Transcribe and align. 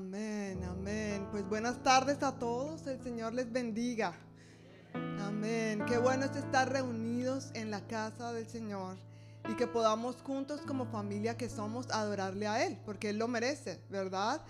Amén, 0.00 0.64
amén. 0.64 1.28
Pues 1.30 1.46
buenas 1.46 1.82
tardes 1.82 2.22
a 2.22 2.38
todos. 2.38 2.86
El 2.86 2.98
Señor 3.02 3.34
les 3.34 3.52
bendiga. 3.52 4.14
Amén. 5.20 5.84
Qué 5.86 5.98
bueno 5.98 6.24
es 6.24 6.34
estar 6.36 6.72
reunidos 6.72 7.50
en 7.52 7.70
la 7.70 7.86
casa 7.86 8.32
del 8.32 8.46
Señor 8.48 8.96
y 9.46 9.56
que 9.56 9.66
podamos 9.66 10.16
juntos 10.22 10.62
como 10.66 10.86
familia 10.86 11.36
que 11.36 11.50
somos 11.50 11.86
adorarle 11.90 12.46
a 12.48 12.64
Él, 12.64 12.78
porque 12.86 13.10
Él 13.10 13.18
lo 13.18 13.28
merece, 13.28 13.82
¿verdad? 13.90 14.40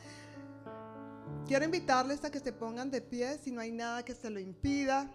Quiero 1.48 1.64
invitarles 1.64 2.22
a 2.22 2.30
que 2.30 2.38
se 2.38 2.52
pongan 2.52 2.88
de 2.92 3.00
pie 3.00 3.36
si 3.38 3.50
no 3.50 3.60
hay 3.60 3.72
nada 3.72 4.04
que 4.04 4.14
se 4.14 4.30
lo 4.30 4.38
impida. 4.38 5.10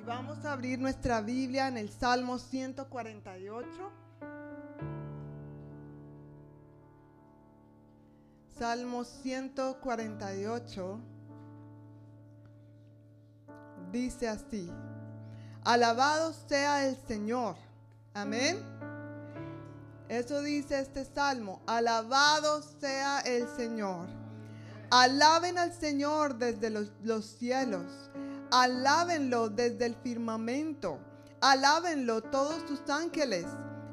Y 0.00 0.02
vamos 0.02 0.44
a 0.44 0.52
abrir 0.52 0.80
nuestra 0.80 1.20
Biblia 1.20 1.68
en 1.68 1.76
el 1.76 1.90
Salmo 1.90 2.38
148. 2.40 3.68
Salmo 8.58 9.04
148 9.04 10.98
dice 13.92 14.26
así, 14.28 14.68
alabado 15.62 16.32
sea 16.48 16.84
el 16.88 16.96
Señor. 17.06 17.54
Amén. 18.14 18.58
Eso 20.08 20.42
dice 20.42 20.80
este 20.80 21.04
salmo, 21.04 21.62
alabado 21.68 22.60
sea 22.80 23.20
el 23.20 23.46
Señor. 23.56 24.08
Alaben 24.90 25.56
al 25.58 25.72
Señor 25.72 26.36
desde 26.38 26.70
los, 26.70 27.26
cielos, 27.38 28.10
alábenlo 28.50 29.50
desde 29.50 29.86
el 29.86 29.94
firmamento, 29.94 30.98
alábenlo 31.40 32.22
todos 32.22 32.60
sus 32.66 32.90
ángeles, 32.90 33.46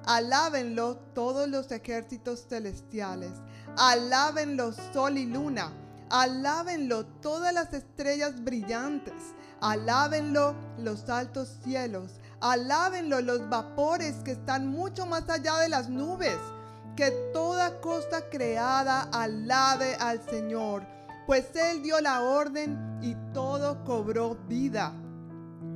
alábenlo 0.07 0.98
todos 1.13 1.48
los 1.48 1.71
ejércitos 1.71 2.48
celestiales 2.48 3.32
Alábenlo 3.77 4.71
sol 4.93 5.17
y 5.17 5.25
luna. 5.25 5.70
Alábenlo 6.09 7.05
todas 7.21 7.53
las 7.53 7.73
estrellas 7.73 8.41
brillantes. 8.41 9.13
Alábenlo 9.59 10.55
los 10.77 11.09
altos 11.09 11.57
cielos. 11.62 12.13
Alábenlo 12.40 13.20
los 13.20 13.49
vapores 13.49 14.15
que 14.23 14.32
están 14.32 14.67
mucho 14.67 15.05
más 15.05 15.27
allá 15.29 15.57
de 15.57 15.67
las 15.67 15.90
nubes. 15.90 16.37
Que 16.95 17.12
toda 17.34 17.82
cosa 17.82 18.29
creada 18.32 19.09
alabe 19.12 19.95
al 19.99 20.21
Señor, 20.29 20.84
pues 21.27 21.45
Él 21.54 21.84
dio 21.84 21.99
la 21.99 22.21
orden 22.21 22.98
y 23.01 23.15
todo 23.34 23.84
cobró 23.84 24.35
vida. 24.48 24.93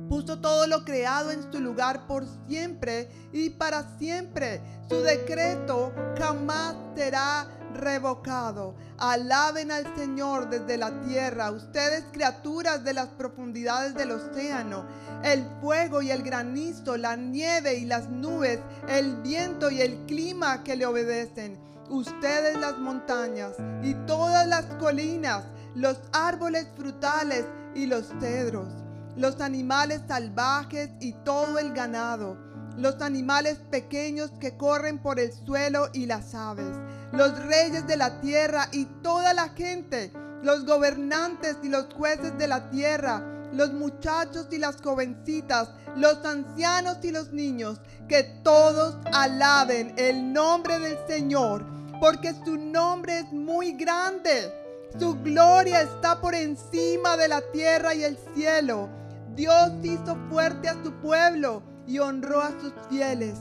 Puso 0.08 0.38
todo 0.40 0.66
lo 0.66 0.82
creado 0.86 1.30
en 1.30 1.52
su 1.52 1.60
lugar 1.60 2.06
por 2.06 2.24
siempre 2.48 3.10
y 3.34 3.50
para 3.50 3.98
siempre. 3.98 4.62
Su 4.88 4.96
decreto 5.02 5.92
jamás 6.16 6.74
será 6.96 7.46
revocado. 7.74 8.74
Alaben 8.98 9.70
al 9.70 9.94
Señor 9.96 10.48
desde 10.50 10.76
la 10.76 11.00
tierra, 11.02 11.50
ustedes 11.50 12.04
criaturas 12.12 12.84
de 12.84 12.94
las 12.94 13.08
profundidades 13.08 13.94
del 13.94 14.12
océano, 14.12 14.84
el 15.22 15.44
fuego 15.60 16.02
y 16.02 16.10
el 16.10 16.22
granizo, 16.22 16.96
la 16.96 17.16
nieve 17.16 17.74
y 17.76 17.84
las 17.86 18.08
nubes, 18.08 18.58
el 18.88 19.16
viento 19.16 19.70
y 19.70 19.80
el 19.80 19.96
clima 20.06 20.62
que 20.64 20.76
le 20.76 20.86
obedecen, 20.86 21.58
ustedes 21.88 22.58
las 22.60 22.78
montañas 22.78 23.52
y 23.82 23.94
todas 24.06 24.46
las 24.46 24.66
colinas, 24.76 25.44
los 25.74 25.98
árboles 26.12 26.66
frutales 26.76 27.44
y 27.74 27.86
los 27.86 28.06
cedros, 28.20 28.68
los 29.16 29.40
animales 29.40 30.02
salvajes 30.06 30.90
y 31.00 31.12
todo 31.24 31.58
el 31.58 31.72
ganado. 31.72 32.48
Los 32.76 33.02
animales 33.02 33.58
pequeños 33.58 34.30
que 34.40 34.56
corren 34.56 34.98
por 35.02 35.18
el 35.20 35.32
suelo 35.34 35.90
y 35.92 36.06
las 36.06 36.34
aves, 36.36 36.78
los 37.12 37.36
reyes 37.44 37.86
de 37.86 37.96
la 37.96 38.20
tierra 38.20 38.68
y 38.72 38.84
toda 39.02 39.34
la 39.34 39.50
gente, 39.50 40.12
los 40.42 40.64
gobernantes 40.64 41.56
y 41.62 41.68
los 41.68 41.92
jueces 41.94 42.36
de 42.38 42.46
la 42.48 42.70
tierra, 42.70 43.22
los 43.52 43.72
muchachos 43.72 44.46
y 44.52 44.58
las 44.58 44.80
jovencitas, 44.80 45.70
los 45.96 46.24
ancianos 46.24 46.98
y 47.02 47.10
los 47.10 47.32
niños, 47.32 47.80
que 48.08 48.22
todos 48.44 48.96
alaben 49.12 49.92
el 49.96 50.32
nombre 50.32 50.78
del 50.78 50.98
Señor, 51.08 51.64
porque 52.00 52.32
su 52.44 52.56
nombre 52.56 53.18
es 53.20 53.32
muy 53.32 53.72
grande. 53.72 54.54
Su 54.98 55.16
gloria 55.20 55.82
está 55.82 56.20
por 56.20 56.34
encima 56.34 57.16
de 57.16 57.28
la 57.28 57.40
tierra 57.52 57.94
y 57.94 58.04
el 58.04 58.18
cielo. 58.34 58.88
Dios 59.34 59.70
hizo 59.82 60.16
fuerte 60.30 60.68
a 60.68 60.80
su 60.82 60.92
pueblo 60.94 61.62
y 61.86 61.98
honró 61.98 62.40
a 62.40 62.50
sus 62.60 62.72
fieles 62.88 63.34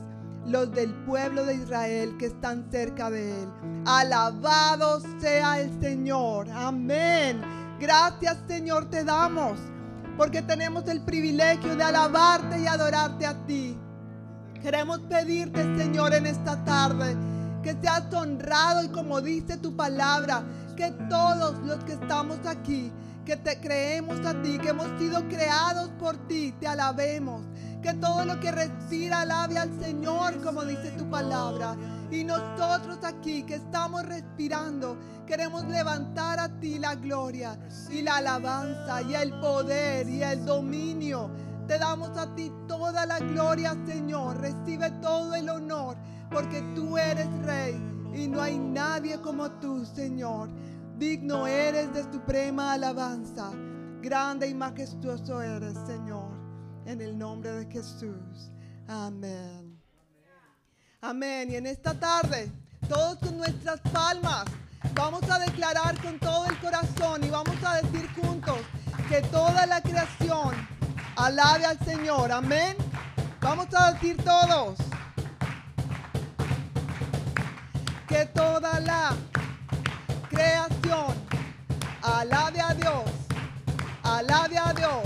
los 0.50 0.72
del 0.72 0.92
pueblo 1.06 1.46
de 1.46 1.56
Israel 1.56 2.16
que 2.18 2.26
están 2.28 2.68
cerca 2.72 3.10
de 3.10 3.32
él. 3.44 3.48
Alabado 3.86 5.02
sea 5.20 5.60
el 5.62 5.70
Señor. 5.82 6.48
Amén. 6.52 7.42
Gracias 7.80 8.38
Señor 8.48 8.90
te 8.90 9.04
damos 9.04 9.58
porque 10.18 10.42
tenemos 10.42 10.88
el 10.88 11.02
privilegio 11.02 11.76
de 11.76 11.84
alabarte 11.84 12.60
y 12.60 12.68
adorarte 12.68 13.26
a 13.26 13.36
ti. 13.46 13.78
Queremos 14.62 15.00
pedirte 15.02 15.64
Señor 15.78 16.14
en 16.14 16.26
esta 16.26 16.62
tarde 16.66 17.16
que 17.64 17.74
seas 17.82 18.12
honrado 18.14 18.84
y 18.84 18.90
como 18.90 19.22
dice 19.22 19.56
tu 19.58 19.76
palabra, 19.76 20.44
que 20.76 20.92
todos 21.10 21.56
los 21.66 21.84
que 21.84 21.94
estamos 21.94 22.40
aquí, 22.48 22.92
que 23.26 23.36
te 23.38 23.60
creemos 23.60 24.20
a 24.26 24.42
ti, 24.42 24.58
que 24.58 24.70
hemos 24.70 24.88
sido 24.98 25.22
creados 25.28 25.90
por 26.00 26.16
ti, 26.28 26.54
te 26.60 26.68
alabemos 26.68 27.42
que 27.82 27.94
todo 27.94 28.26
lo 28.26 28.40
que 28.40 28.52
respira 28.52 29.22
alabe 29.22 29.58
al 29.58 29.72
Señor, 29.80 30.42
como 30.44 30.64
dice 30.66 30.92
tu 30.98 31.10
palabra. 31.10 31.76
Y 32.12 32.24
nosotros 32.24 33.00
aquí 33.04 33.44
que 33.44 33.56
estamos 33.56 34.04
respirando, 34.06 34.98
queremos 35.26 35.66
levantar 35.66 36.40
a 36.40 36.50
ti 36.60 36.78
la 36.80 36.96
gloria 36.96 37.58
y 37.90 38.02
la 38.02 38.18
alabanza 38.18 39.02
y 39.04 39.14
el 39.16 39.40
poder 39.40 40.10
y 40.10 40.24
el 40.24 40.44
dominio. 40.46 41.30
Te 41.68 41.78
damos 41.78 42.18
a 42.18 42.34
ti 42.36 42.52
toda 42.68 43.06
la 43.06 43.20
gloria, 43.20 43.78
Señor. 43.86 44.38
Recibe 44.40 44.90
todo 45.02 45.36
el 45.36 45.48
honor, 45.50 45.96
porque 46.32 46.62
tú 46.76 46.98
eres 46.98 47.30
rey 47.44 47.76
y 48.14 48.28
no 48.28 48.42
hay 48.42 48.58
nadie 48.58 49.20
como 49.22 49.52
tú, 49.52 49.86
Señor. 49.86 50.50
Digno 50.98 51.46
eres 51.48 51.94
de 51.94 52.04
suprema 52.12 52.74
alabanza. 52.74 53.52
Grande 54.02 54.48
y 54.48 54.54
majestuoso 54.56 55.42
eres, 55.42 55.78
Señor 55.86 56.29
en 56.90 57.02
el 57.02 57.18
nombre 57.18 57.52
de 57.54 57.72
Jesús. 57.72 58.50
Amén. 58.88 59.80
Amén. 61.02 61.52
Y 61.52 61.56
en 61.56 61.68
esta 61.68 61.94
tarde, 61.94 62.52
todos 62.88 63.18
con 63.20 63.38
nuestras 63.38 63.80
palmas, 63.82 64.46
vamos 64.96 65.22
a 65.30 65.38
declarar 65.38 66.00
con 66.02 66.18
todo 66.18 66.48
el 66.48 66.58
corazón 66.60 67.24
y 67.24 67.30
vamos 67.30 67.56
a 67.64 67.76
decir 67.82 68.10
juntos 68.16 68.58
que 69.08 69.22
toda 69.22 69.68
la 69.68 69.82
creación 69.82 70.68
alabe 71.16 71.66
al 71.66 71.80
Señor. 71.86 72.32
Amén. 72.32 72.76
Vamos 73.40 73.68
a 73.76 73.92
decir 73.94 74.18
todos. 74.24 74.76
Que 78.08 78.26
toda 78.26 78.80
la 78.80 79.16
creación 80.30 81.14
alabe 82.02 82.62
a 82.62 82.74
Dios. 82.74 83.04
Alabe 84.02 84.58
a 84.58 84.74
Dios. 84.74 85.04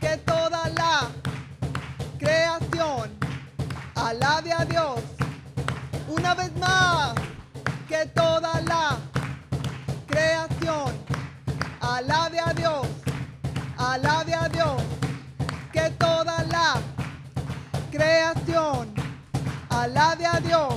Que 0.00 0.16
toda 0.16 0.47
creación. 2.18 3.10
Alabe 3.94 4.52
a 4.52 4.64
Dios. 4.64 5.00
Una 6.08 6.34
vez 6.34 6.50
más, 6.58 7.14
que 7.88 8.06
toda 8.14 8.60
la 8.62 8.96
creación. 10.06 10.92
Alabe 11.80 12.38
a 12.40 12.52
Dios. 12.54 12.86
Alabe 13.76 14.34
a 14.34 14.48
Dios. 14.48 14.82
Que 15.72 15.90
toda 15.90 16.42
la 16.44 16.80
creación. 17.90 18.88
Alabe 19.68 20.26
a 20.26 20.40
Dios. 20.40 20.74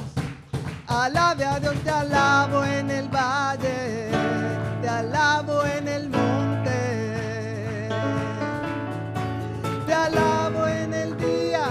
Alabe 0.88 1.45
a 1.45 1.59
Dios. 1.59 1.75
Te 1.83 1.89
alabo 1.91 2.63
en 2.66 2.91
el 2.91 3.07
valle. 3.07 4.09
Te 4.81 4.89
alabo 4.89 5.63
en 5.65 5.88
el 5.88 6.09
mundo 6.09 6.50
alabo 10.18 10.68
en 10.68 10.94
el 10.94 11.18
día, 11.18 11.63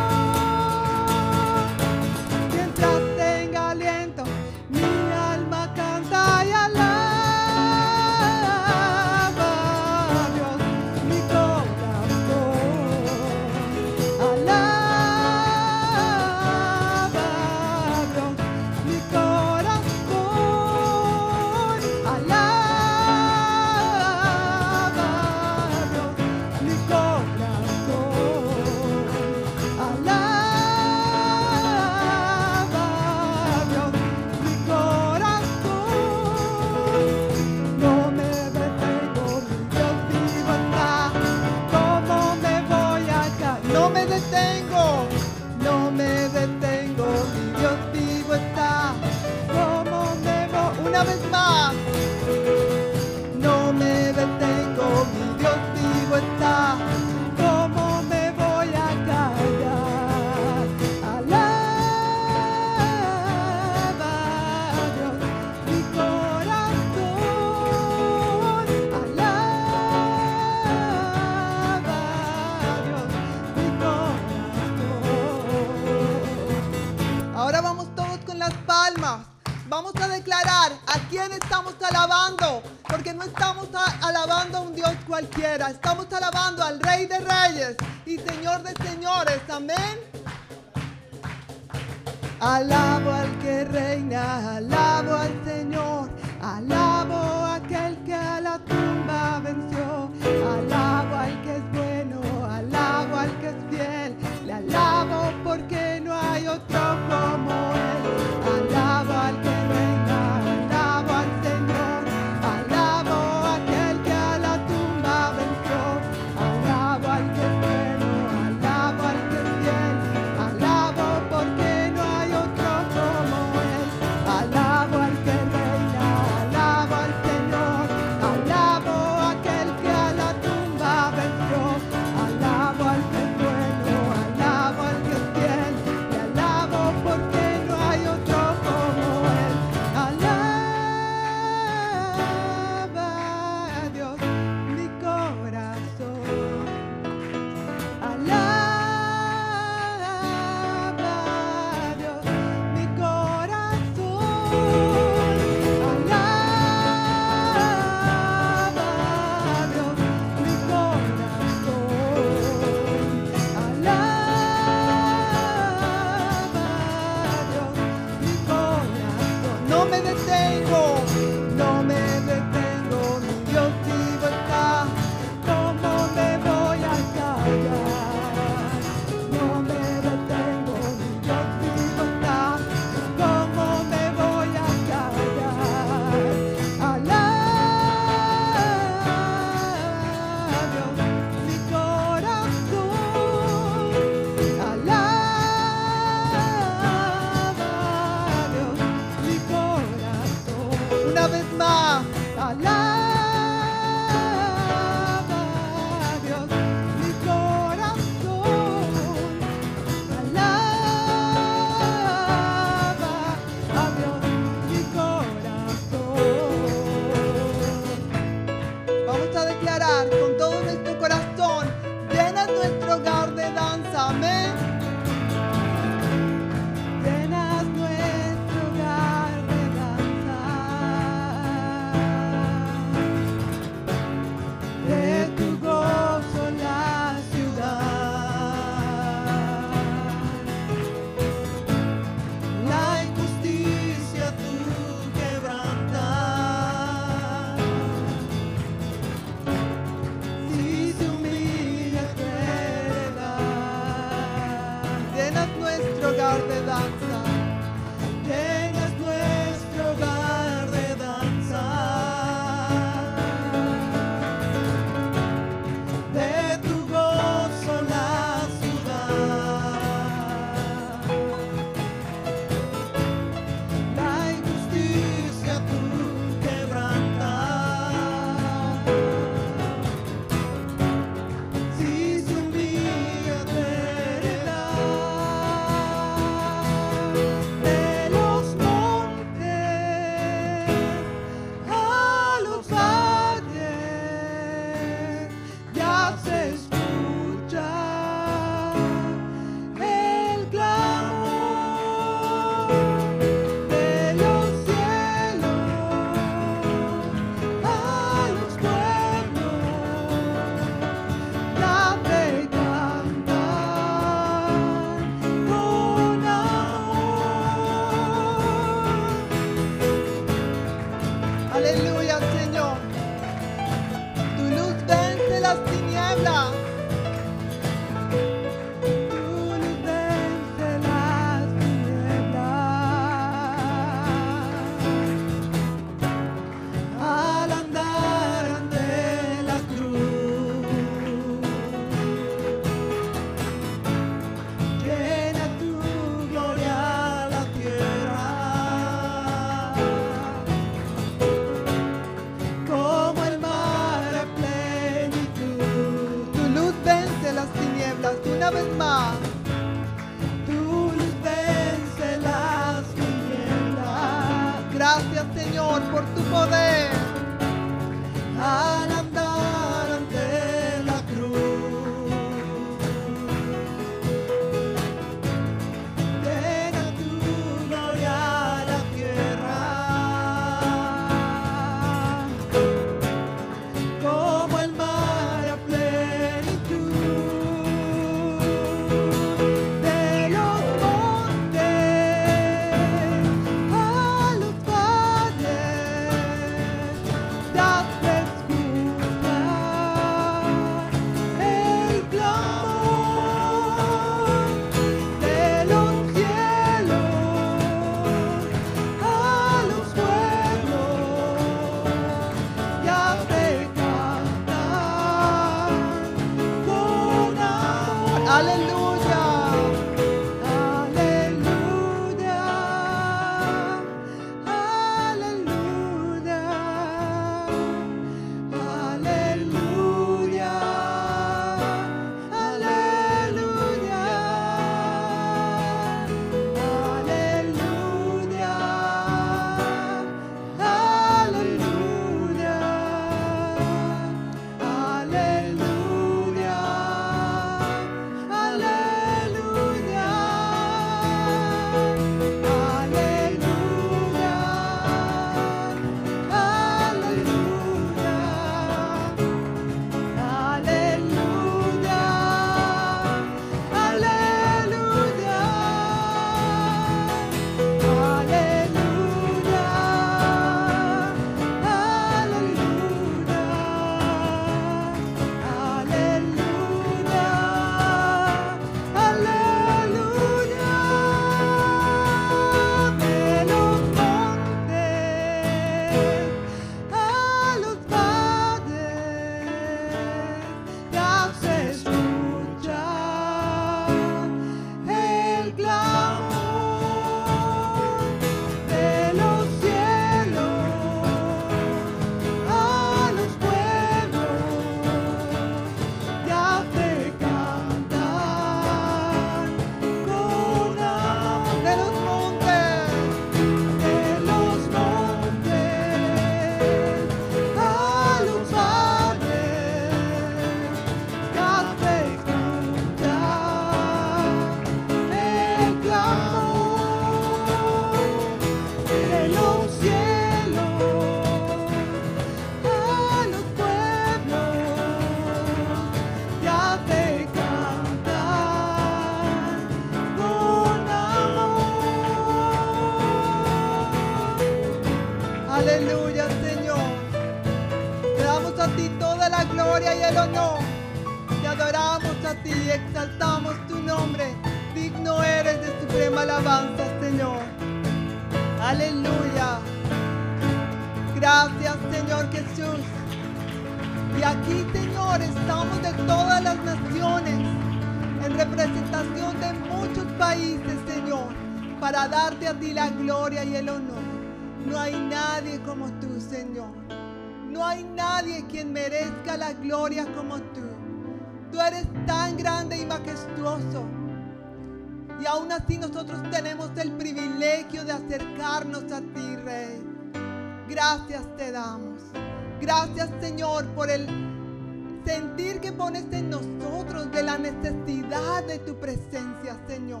en 595.92 596.30
nosotros, 596.30 597.12
de 597.12 597.22
la 597.22 597.36
necesidad 597.36 598.42
de 598.46 598.58
tu 598.60 598.74
presencia, 598.76 599.60
Señor. 599.66 600.00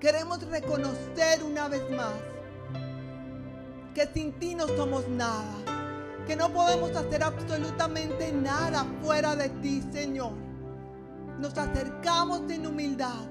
Queremos 0.00 0.42
reconocer 0.48 1.44
una 1.44 1.68
vez 1.68 1.82
más 1.90 2.14
que 3.94 4.08
sin 4.14 4.32
ti 4.38 4.54
no 4.54 4.66
somos 4.68 5.06
nada, 5.08 5.50
que 6.26 6.34
no 6.34 6.50
podemos 6.50 6.96
hacer 6.96 7.22
absolutamente 7.24 8.32
nada 8.32 8.86
fuera 9.02 9.36
de 9.36 9.50
ti, 9.60 9.82
Señor. 9.92 10.32
Nos 11.38 11.56
acercamos 11.58 12.40
en 12.50 12.66
humildad, 12.66 13.26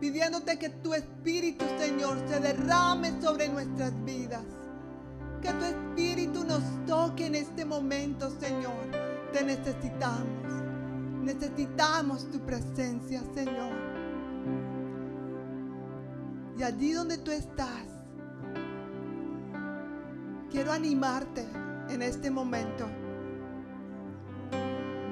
pidiéndote 0.00 0.58
que 0.58 0.70
tu 0.70 0.94
Espíritu, 0.94 1.64
Señor, 1.78 2.18
se 2.28 2.40
derrame 2.40 3.20
sobre 3.22 3.48
nuestras 3.48 3.92
vidas. 4.04 4.42
Que 5.42 5.52
tu 5.52 5.64
Espíritu 5.64 6.44
nos 6.44 6.62
toque 6.86 7.26
en 7.26 7.36
este 7.36 7.64
momento, 7.64 8.28
Señor. 8.40 8.98
Te 9.32 9.44
necesitamos. 9.44 10.39
Necesitamos 11.22 12.30
tu 12.30 12.40
presencia, 12.40 13.22
Señor. 13.34 13.72
Y 16.58 16.62
allí 16.62 16.92
donde 16.92 17.18
tú 17.18 17.30
estás, 17.30 17.84
quiero 20.50 20.72
animarte 20.72 21.46
en 21.90 22.02
este 22.02 22.30
momento. 22.30 22.86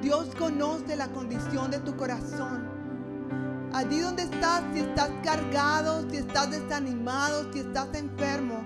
Dios 0.03 0.29
conoce 0.39 0.97
la 0.97 1.09
condición 1.09 1.71
de 1.71 1.79
tu 1.81 1.95
corazón. 1.97 2.67
Allí 3.75 4.01
donde 4.01 4.23
estás, 4.23 4.63
si 4.73 4.81
estás 4.81 5.11
cargado, 5.23 6.09
si 6.11 6.17
estás 6.19 6.51
desanimado, 6.51 7.53
si 7.53 7.61
estás 7.61 7.89
enfermo, 7.95 8.65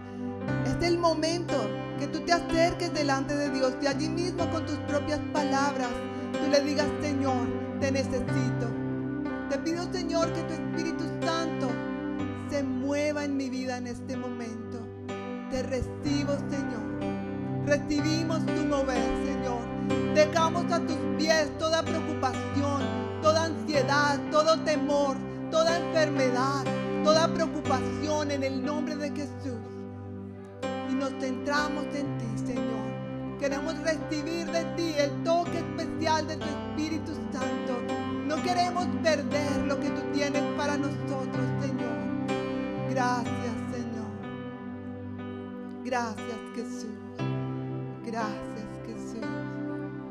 es 0.64 0.82
el 0.86 0.96
momento 0.98 1.54
que 1.98 2.06
tú 2.06 2.20
te 2.20 2.32
acerques 2.32 2.94
delante 2.94 3.34
de 3.36 3.50
Dios 3.50 3.74
y 3.82 3.86
allí 3.88 4.08
mismo 4.08 4.48
con 4.50 4.64
tus 4.64 4.78
propias 4.80 5.18
palabras 5.32 5.90
tú 6.32 6.50
le 6.50 6.60
digas, 6.62 6.86
Señor, 7.00 7.46
te 7.80 7.90
necesito. 7.92 8.66
Te 9.50 9.58
pido, 9.58 9.90
Señor, 9.92 10.32
que 10.32 10.42
tu 10.42 10.54
Espíritu 10.54 11.04
Santo 11.24 11.68
se 12.50 12.62
mueva 12.62 13.24
en 13.24 13.36
mi 13.36 13.50
vida 13.50 13.76
en 13.76 13.86
este 13.86 14.16
momento. 14.16 14.78
Te 15.50 15.62
recibo, 15.62 16.32
Señor. 16.48 16.82
Recibimos 17.66 18.44
tu 18.46 18.64
mover, 18.64 19.02
Señor. 19.24 19.60
Dejamos 20.14 20.70
a 20.72 20.80
tus 20.80 20.96
pies 21.18 21.50
toda 21.58 21.82
preocupación, 21.82 22.82
toda 23.22 23.44
ansiedad, 23.44 24.18
todo 24.30 24.58
temor, 24.64 25.16
toda 25.50 25.78
enfermedad, 25.78 26.64
toda 27.04 27.28
preocupación 27.28 28.30
en 28.30 28.42
el 28.42 28.64
nombre 28.64 28.96
de 28.96 29.10
Jesús. 29.10 29.58
Y 30.90 30.94
nos 30.94 31.10
centramos 31.20 31.84
en 31.94 32.18
ti, 32.18 32.46
Señor. 32.52 32.81
Queremos 33.42 33.76
recibir 33.80 34.46
de 34.52 34.64
ti 34.76 34.94
el 35.00 35.10
toque 35.24 35.58
especial 35.58 36.24
de 36.28 36.36
tu 36.36 36.44
Espíritu 36.44 37.12
Santo. 37.32 37.76
No 38.24 38.40
queremos 38.40 38.86
perder 39.02 39.62
lo 39.66 39.80
que 39.80 39.90
tú 39.90 40.00
tienes 40.12 40.40
para 40.56 40.76
nosotros, 40.76 41.42
Señor. 41.60 42.02
Gracias, 42.88 43.54
Señor. 43.74 44.12
Gracias, 45.84 46.38
Jesús. 46.54 46.86
Gracias, 48.06 48.68
Jesús. 48.86 49.26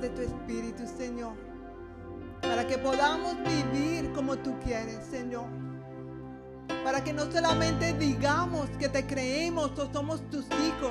de 0.00 0.08
tu 0.10 0.22
espíritu, 0.22 0.82
Señor, 0.98 1.34
para 2.42 2.66
que 2.66 2.76
podamos 2.78 3.36
vivir 3.44 4.12
como 4.12 4.36
tú 4.36 4.52
quieres, 4.64 5.06
Señor. 5.08 5.44
Para 6.82 7.04
que 7.04 7.12
no 7.12 7.30
solamente 7.30 7.92
digamos 7.92 8.68
que 8.80 8.88
te 8.88 9.06
creemos 9.06 9.70
o 9.78 9.92
somos 9.92 10.28
tus 10.30 10.46
hijos, 10.46 10.90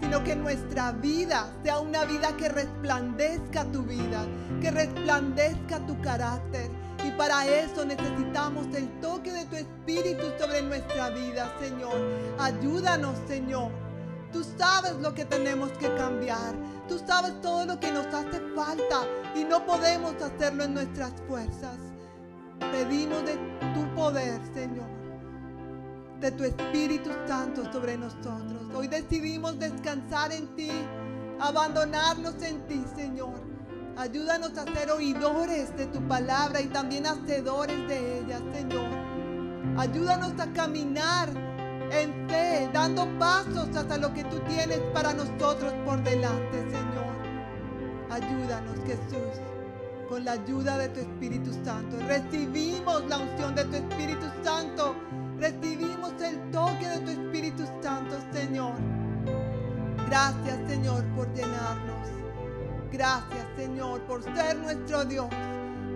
sino 0.00 0.22
que 0.22 0.36
nuestra 0.36 0.92
vida 0.92 1.52
sea 1.64 1.80
una 1.80 2.04
vida 2.04 2.36
que 2.36 2.48
resplandezca 2.48 3.64
tu 3.72 3.82
vida, 3.82 4.24
que 4.60 4.70
resplandezca 4.70 5.84
tu 5.88 6.00
carácter. 6.00 6.70
Y 7.04 7.10
para 7.12 7.48
eso 7.48 7.84
necesitamos 7.84 8.64
el 8.76 8.88
toque 9.00 9.32
de 9.32 9.44
tu 9.46 9.56
espíritu 9.56 10.22
sobre 10.38 10.62
nuestra 10.62 11.10
vida, 11.10 11.52
Señor. 11.58 11.96
Ayúdanos, 12.38 13.16
Señor 13.26 13.72
Tú 14.32 14.44
sabes 14.56 14.94
lo 15.00 15.12
que 15.12 15.24
tenemos 15.24 15.70
que 15.72 15.92
cambiar. 15.94 16.54
Tú 16.88 16.98
sabes 17.04 17.40
todo 17.40 17.66
lo 17.66 17.80
que 17.80 17.90
nos 17.90 18.06
hace 18.06 18.40
falta 18.54 19.02
y 19.36 19.44
no 19.44 19.64
podemos 19.66 20.14
hacerlo 20.22 20.64
en 20.64 20.74
nuestras 20.74 21.12
fuerzas. 21.26 21.76
Pedimos 22.60 23.24
de 23.26 23.34
tu 23.74 23.94
poder, 23.96 24.40
Señor, 24.54 24.88
de 26.20 26.30
tu 26.32 26.44
Espíritu 26.44 27.10
Santo 27.26 27.70
sobre 27.72 27.96
nosotros. 27.96 28.70
Hoy 28.74 28.86
decidimos 28.86 29.58
descansar 29.58 30.32
en 30.32 30.48
ti, 30.54 30.70
abandonarnos 31.40 32.40
en 32.42 32.66
ti, 32.68 32.84
Señor. 32.94 33.50
Ayúdanos 33.96 34.56
a 34.58 34.64
ser 34.72 34.90
oidores 34.92 35.76
de 35.76 35.86
tu 35.86 36.00
palabra 36.06 36.60
y 36.60 36.66
también 36.68 37.06
hacedores 37.06 37.88
de 37.88 38.20
ella, 38.20 38.38
Señor. 38.52 38.88
Ayúdanos 39.76 40.32
a 40.38 40.52
caminar 40.52 41.30
en 41.90 42.28
fe, 42.28 42.68
dando 42.72 43.06
pasos 43.18 43.68
hasta 43.76 43.96
lo 43.98 44.14
que 44.14 44.22
tú 44.24 44.38
tienes 44.48 44.78
para 44.94 45.12
nosotros 45.12 45.72
por 45.84 46.02
delante, 46.02 46.58
Señor. 46.58 47.10
Ayúdanos, 48.10 48.76
Jesús, 48.86 49.40
con 50.08 50.24
la 50.24 50.32
ayuda 50.32 50.78
de 50.78 50.88
tu 50.90 51.00
Espíritu 51.00 51.52
Santo. 51.64 51.96
Recibimos 52.06 53.04
la 53.08 53.18
unción 53.18 53.54
de 53.54 53.64
tu 53.64 53.76
Espíritu 53.76 54.26
Santo. 54.44 54.94
Recibimos 55.38 56.12
el 56.22 56.50
toque 56.50 56.86
de 56.86 56.98
tu 57.00 57.10
Espíritu 57.10 57.64
Santo, 57.82 58.16
Señor. 58.32 58.74
Gracias, 60.06 60.58
Señor, 60.68 61.04
por 61.16 61.32
llenarnos. 61.34 61.98
Gracias, 62.92 63.46
Señor, 63.56 64.00
por 64.02 64.22
ser 64.34 64.56
nuestro 64.58 65.04
Dios. 65.04 65.26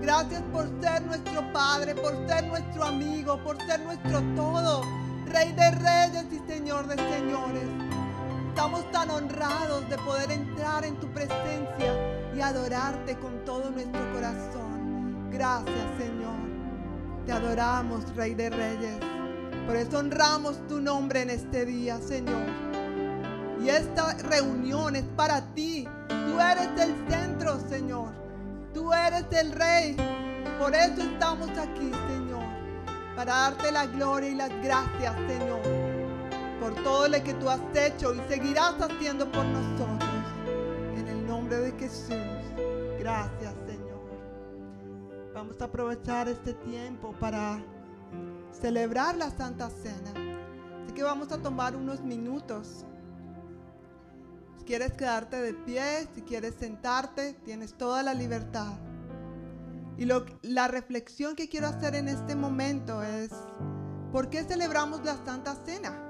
Gracias 0.00 0.42
por 0.52 0.68
ser 0.80 1.02
nuestro 1.06 1.52
Padre, 1.52 1.94
por 1.94 2.14
ser 2.28 2.46
nuestro 2.46 2.84
amigo, 2.84 3.42
por 3.42 3.58
ser 3.66 3.80
nuestro 3.80 4.20
todo. 4.36 4.82
Rey 5.32 5.52
de 5.52 5.70
reyes 5.70 6.26
y 6.32 6.50
Señor 6.52 6.86
de 6.86 6.96
señores. 6.96 7.64
Estamos 8.50 8.88
tan 8.92 9.10
honrados 9.10 9.88
de 9.88 9.96
poder 9.98 10.30
entrar 10.30 10.84
en 10.84 10.94
tu 11.00 11.08
presencia 11.08 11.92
y 12.36 12.40
adorarte 12.40 13.16
con 13.18 13.44
todo 13.44 13.70
nuestro 13.70 14.00
corazón. 14.12 15.30
Gracias 15.30 15.86
Señor. 15.98 16.34
Te 17.26 17.32
adoramos, 17.32 18.14
Rey 18.14 18.34
de 18.34 18.50
Reyes. 18.50 18.96
Por 19.66 19.76
eso 19.76 19.98
honramos 19.98 20.60
tu 20.68 20.78
nombre 20.78 21.22
en 21.22 21.30
este 21.30 21.64
día, 21.64 21.98
Señor. 21.98 22.42
Y 23.62 23.70
esta 23.70 24.12
reunión 24.28 24.94
es 24.94 25.04
para 25.16 25.40
ti. 25.54 25.88
Tú 26.08 26.38
eres 26.38 26.68
el 26.78 26.94
centro, 27.10 27.58
Señor. 27.70 28.10
Tú 28.74 28.92
eres 28.92 29.24
el 29.32 29.52
Rey. 29.52 29.96
Por 30.60 30.74
eso 30.74 31.00
estamos 31.02 31.48
aquí, 31.58 31.90
Señor 32.08 32.33
para 33.14 33.26
darte 33.32 33.70
la 33.70 33.86
gloria 33.86 34.28
y 34.28 34.34
las 34.34 34.50
gracias, 34.62 35.14
Señor, 35.28 35.60
por 36.60 36.74
todo 36.82 37.08
lo 37.08 37.22
que 37.22 37.34
tú 37.34 37.48
has 37.48 37.60
hecho 37.74 38.14
y 38.14 38.20
seguirás 38.28 38.74
haciendo 38.80 39.30
por 39.30 39.44
nosotros. 39.44 39.98
En 40.96 41.08
el 41.08 41.26
nombre 41.26 41.58
de 41.58 41.72
Jesús. 41.78 42.14
Gracias, 42.98 43.54
Señor. 43.66 44.02
Vamos 45.32 45.60
a 45.60 45.64
aprovechar 45.66 46.28
este 46.28 46.54
tiempo 46.54 47.12
para 47.20 47.62
celebrar 48.52 49.16
la 49.16 49.30
Santa 49.30 49.68
Cena. 49.70 50.12
Así 50.84 50.94
que 50.94 51.02
vamos 51.02 51.30
a 51.30 51.38
tomar 51.38 51.76
unos 51.76 52.00
minutos. 52.02 52.84
Si 54.58 54.64
quieres 54.64 54.92
quedarte 54.94 55.40
de 55.40 55.52
pie, 55.54 56.08
si 56.14 56.22
quieres 56.22 56.54
sentarte, 56.58 57.34
tienes 57.44 57.74
toda 57.74 58.02
la 58.02 58.14
libertad. 58.14 58.72
Y 59.96 60.06
la 60.06 60.68
reflexión 60.68 61.36
que 61.36 61.48
quiero 61.48 61.68
hacer 61.68 61.94
en 61.94 62.08
este 62.08 62.34
momento 62.34 63.02
es, 63.04 63.30
¿por 64.12 64.28
qué 64.28 64.42
celebramos 64.42 65.04
la 65.04 65.16
Santa 65.24 65.54
Cena? 65.54 66.02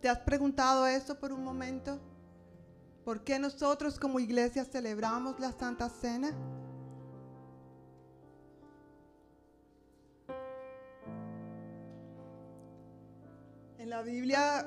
¿Te 0.00 0.08
has 0.08 0.18
preguntado 0.18 0.88
eso 0.88 1.18
por 1.20 1.32
un 1.32 1.44
momento? 1.44 2.00
¿Por 3.04 3.22
qué 3.22 3.38
nosotros 3.38 3.98
como 4.00 4.18
iglesia 4.18 4.64
celebramos 4.64 5.38
la 5.38 5.52
Santa 5.52 5.88
Cena? 5.88 6.30
En 13.78 13.88
la 13.88 14.02
Biblia 14.02 14.66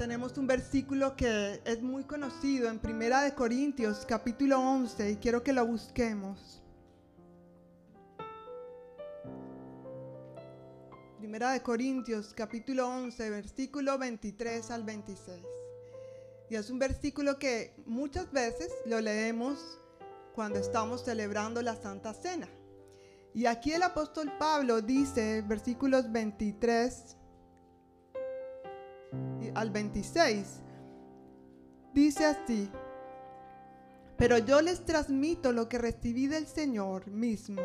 tenemos 0.00 0.38
un 0.38 0.46
versículo 0.46 1.14
que 1.14 1.60
es 1.66 1.82
muy 1.82 2.04
conocido 2.04 2.70
en 2.70 2.78
Primera 2.78 3.20
de 3.20 3.34
Corintios, 3.34 4.06
capítulo 4.08 4.58
11, 4.58 5.10
y 5.10 5.16
quiero 5.16 5.42
que 5.42 5.52
lo 5.52 5.66
busquemos. 5.66 6.62
Primera 11.18 11.52
de 11.52 11.60
Corintios, 11.60 12.32
capítulo 12.34 12.88
11, 12.88 13.28
versículo 13.28 13.98
23 13.98 14.70
al 14.70 14.84
26. 14.84 15.36
Y 16.48 16.54
es 16.54 16.70
un 16.70 16.78
versículo 16.78 17.38
que 17.38 17.74
muchas 17.84 18.32
veces 18.32 18.70
lo 18.86 19.02
leemos 19.02 19.78
cuando 20.34 20.58
estamos 20.58 21.04
celebrando 21.04 21.60
la 21.60 21.76
Santa 21.76 22.14
Cena. 22.14 22.48
Y 23.34 23.44
aquí 23.44 23.74
el 23.74 23.82
apóstol 23.82 24.32
Pablo 24.38 24.80
dice, 24.80 25.44
versículos 25.46 26.10
23 26.10 27.16
al 29.54 29.70
26, 29.70 30.46
dice 31.94 32.24
así, 32.24 32.70
pero 34.16 34.38
yo 34.38 34.60
les 34.60 34.84
transmito 34.84 35.52
lo 35.52 35.68
que 35.68 35.78
recibí 35.78 36.26
del 36.26 36.46
Señor 36.46 37.06
mismo. 37.10 37.60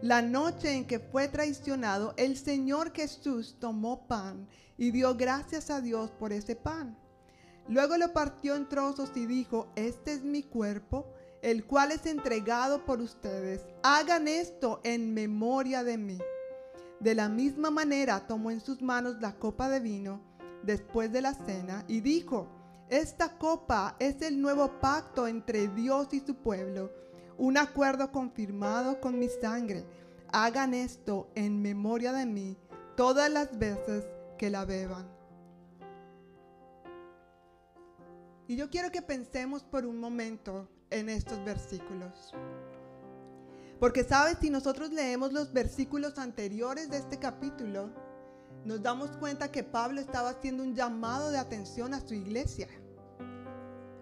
La 0.00 0.22
noche 0.22 0.72
en 0.74 0.86
que 0.86 1.00
fue 1.00 1.26
traicionado, 1.26 2.14
el 2.16 2.36
Señor 2.36 2.92
Jesús 2.94 3.56
tomó 3.58 4.06
pan 4.06 4.48
y 4.76 4.92
dio 4.92 5.16
gracias 5.16 5.70
a 5.70 5.80
Dios 5.80 6.12
por 6.12 6.32
ese 6.32 6.54
pan. 6.54 6.96
Luego 7.68 7.96
lo 7.98 8.12
partió 8.12 8.54
en 8.54 8.68
trozos 8.68 9.10
y 9.16 9.26
dijo, 9.26 9.70
este 9.74 10.12
es 10.12 10.22
mi 10.22 10.44
cuerpo, 10.44 11.12
el 11.42 11.66
cual 11.66 11.90
es 11.90 12.06
entregado 12.06 12.84
por 12.84 13.00
ustedes. 13.00 13.66
Hagan 13.82 14.28
esto 14.28 14.80
en 14.84 15.12
memoria 15.12 15.82
de 15.82 15.98
mí. 15.98 16.18
De 17.00 17.14
la 17.16 17.28
misma 17.28 17.70
manera 17.72 18.24
tomó 18.26 18.52
en 18.52 18.60
sus 18.60 18.80
manos 18.82 19.16
la 19.20 19.34
copa 19.34 19.68
de 19.68 19.80
vino 19.80 20.22
después 20.62 21.12
de 21.12 21.22
la 21.22 21.34
cena 21.34 21.84
y 21.88 22.00
dijo, 22.00 22.48
esta 22.88 23.38
copa 23.38 23.96
es 23.98 24.22
el 24.22 24.40
nuevo 24.40 24.80
pacto 24.80 25.26
entre 25.26 25.68
Dios 25.68 26.08
y 26.12 26.20
su 26.20 26.34
pueblo, 26.36 26.90
un 27.36 27.58
acuerdo 27.58 28.10
confirmado 28.10 29.00
con 29.00 29.18
mi 29.18 29.28
sangre. 29.28 29.84
Hagan 30.32 30.74
esto 30.74 31.30
en 31.34 31.62
memoria 31.62 32.12
de 32.12 32.26
mí 32.26 32.56
todas 32.96 33.30
las 33.30 33.56
veces 33.58 34.06
que 34.38 34.50
la 34.50 34.64
beban. 34.64 35.06
Y 38.46 38.56
yo 38.56 38.70
quiero 38.70 38.90
que 38.90 39.02
pensemos 39.02 39.62
por 39.62 39.84
un 39.86 40.00
momento 40.00 40.68
en 40.90 41.08
estos 41.10 41.42
versículos. 41.44 42.34
Porque 43.78 44.02
sabes, 44.04 44.38
si 44.40 44.50
nosotros 44.50 44.90
leemos 44.90 45.32
los 45.32 45.52
versículos 45.52 46.18
anteriores 46.18 46.90
de 46.90 46.96
este 46.96 47.18
capítulo, 47.18 47.90
nos 48.64 48.82
damos 48.82 49.10
cuenta 49.16 49.48
que 49.50 49.62
Pablo 49.62 50.00
estaba 50.00 50.30
haciendo 50.30 50.62
un 50.62 50.74
llamado 50.74 51.30
de 51.30 51.38
atención 51.38 51.94
a 51.94 52.00
su 52.00 52.14
iglesia. 52.14 52.68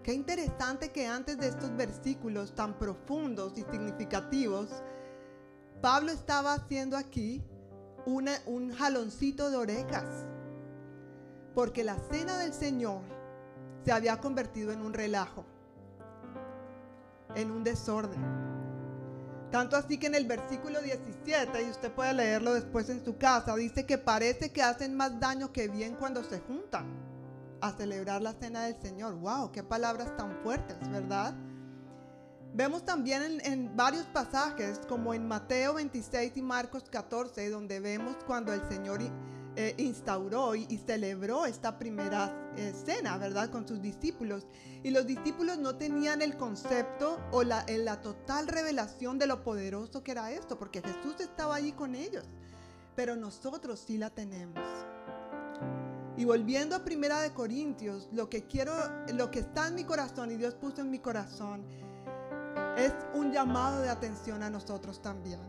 Qué 0.03 0.13
interesante 0.13 0.89
que 0.91 1.05
antes 1.05 1.37
de 1.37 1.47
estos 1.47 1.75
versículos 1.75 2.55
tan 2.55 2.77
profundos 2.77 3.53
y 3.57 3.63
significativos, 3.63 4.69
Pablo 5.81 6.11
estaba 6.11 6.53
haciendo 6.53 6.97
aquí 6.97 7.43
un 8.05 8.73
jaloncito 8.73 9.49
de 9.49 9.57
orejas, 9.57 10.05
porque 11.53 11.83
la 11.83 11.97
cena 12.09 12.37
del 12.37 12.53
Señor 12.53 13.01
se 13.83 13.91
había 13.91 14.17
convertido 14.17 14.71
en 14.71 14.81
un 14.81 14.93
relajo, 14.93 15.45
en 17.35 17.51
un 17.51 17.63
desorden. 17.63 18.46
Tanto 19.51 19.77
así 19.77 19.97
que 19.97 20.07
en 20.07 20.15
el 20.15 20.25
versículo 20.25 20.81
17, 20.81 21.63
y 21.63 21.69
usted 21.69 21.91
puede 21.93 22.13
leerlo 22.13 22.53
después 22.53 22.89
en 22.89 23.03
su 23.03 23.17
casa, 23.17 23.55
dice 23.55 23.85
que 23.85 23.97
parece 23.97 24.51
que 24.51 24.61
hacen 24.61 24.95
más 24.95 25.17
daño 25.19 25.53
que 25.53 25.69
bien 25.69 25.95
cuando 25.95 26.21
se 26.23 26.39
juntan 26.41 26.85
a 27.61 27.71
celebrar 27.71 28.21
la 28.21 28.33
cena 28.33 28.65
del 28.65 28.79
Señor. 28.81 29.15
¡Wow! 29.15 29.51
¡Qué 29.53 29.63
palabras 29.63 30.15
tan 30.17 30.35
fuertes, 30.43 30.75
¿verdad? 30.91 31.33
Vemos 32.53 32.83
también 32.83 33.39
en, 33.41 33.75
varios 33.75 34.05
pasajes, 34.07 34.79
como 34.89 35.13
en 35.13 35.25
Mateo 35.27 35.75
26 35.75 36.35
y 36.35 36.41
Marcos 36.41 36.83
14, 36.89 37.49
donde 37.49 37.79
vemos 37.79 38.17
cuando 38.25 38.51
el 38.53 38.61
Señor 38.67 39.01
eh, 39.59 39.73
instauró 39.79 40.53
y, 40.53 40.77
celebró 40.85 41.47
esta 41.47 41.79
primera 41.79 42.53
eh, 42.57 42.75
cena, 42.85 43.17
¿verdad? 43.17 43.49
Con 43.49 43.67
sus 43.67 43.81
discípulos. 43.81 44.45
Y 44.83 44.91
los 44.91 45.07
discípulos 45.07 45.57
no 45.57 45.75
tenían 45.77 46.21
el 46.21 46.37
concepto 46.37 47.17
o 47.31 47.41
la, 47.41 47.61
eh, 47.67 47.79
la 47.79 47.99
total 47.99 48.47
revelación 48.47 49.17
de 49.17 49.25
lo 49.25 49.41
poderoso 49.43 50.03
que 50.03 50.11
era 50.11 50.31
esto, 50.31 50.59
porque 50.59 50.83
Jesús 50.83 51.19
estaba 51.21 51.55
allí 51.55 51.71
con 51.71 51.95
ellos. 51.95 52.23
Pero 52.95 53.15
nosotros 53.15 53.79
sí 53.83 53.97
la 53.97 54.11
tenemos. 54.11 54.59
Y 56.17 56.25
volviendo 56.25 56.75
a 56.75 56.85
Primera 56.85 57.19
de 57.21 57.33
Corintios, 57.33 58.09
lo 58.11 58.29
que 58.29 58.43
quiero, 58.45 58.73
lo 59.11 59.31
que 59.31 59.39
está 59.39 59.69
en 59.69 59.73
mi 59.73 59.85
corazón 59.85 60.29
y 60.31 60.35
Dios 60.37 60.53
puso 60.53 60.81
en 60.81 60.91
mi 60.91 60.99
corazón, 60.99 61.65
es 62.77 62.93
un 63.15 63.31
llamado 63.31 63.81
de 63.81 63.89
atención 63.89 64.43
a 64.43 64.51
nosotros 64.51 65.01
también 65.01 65.39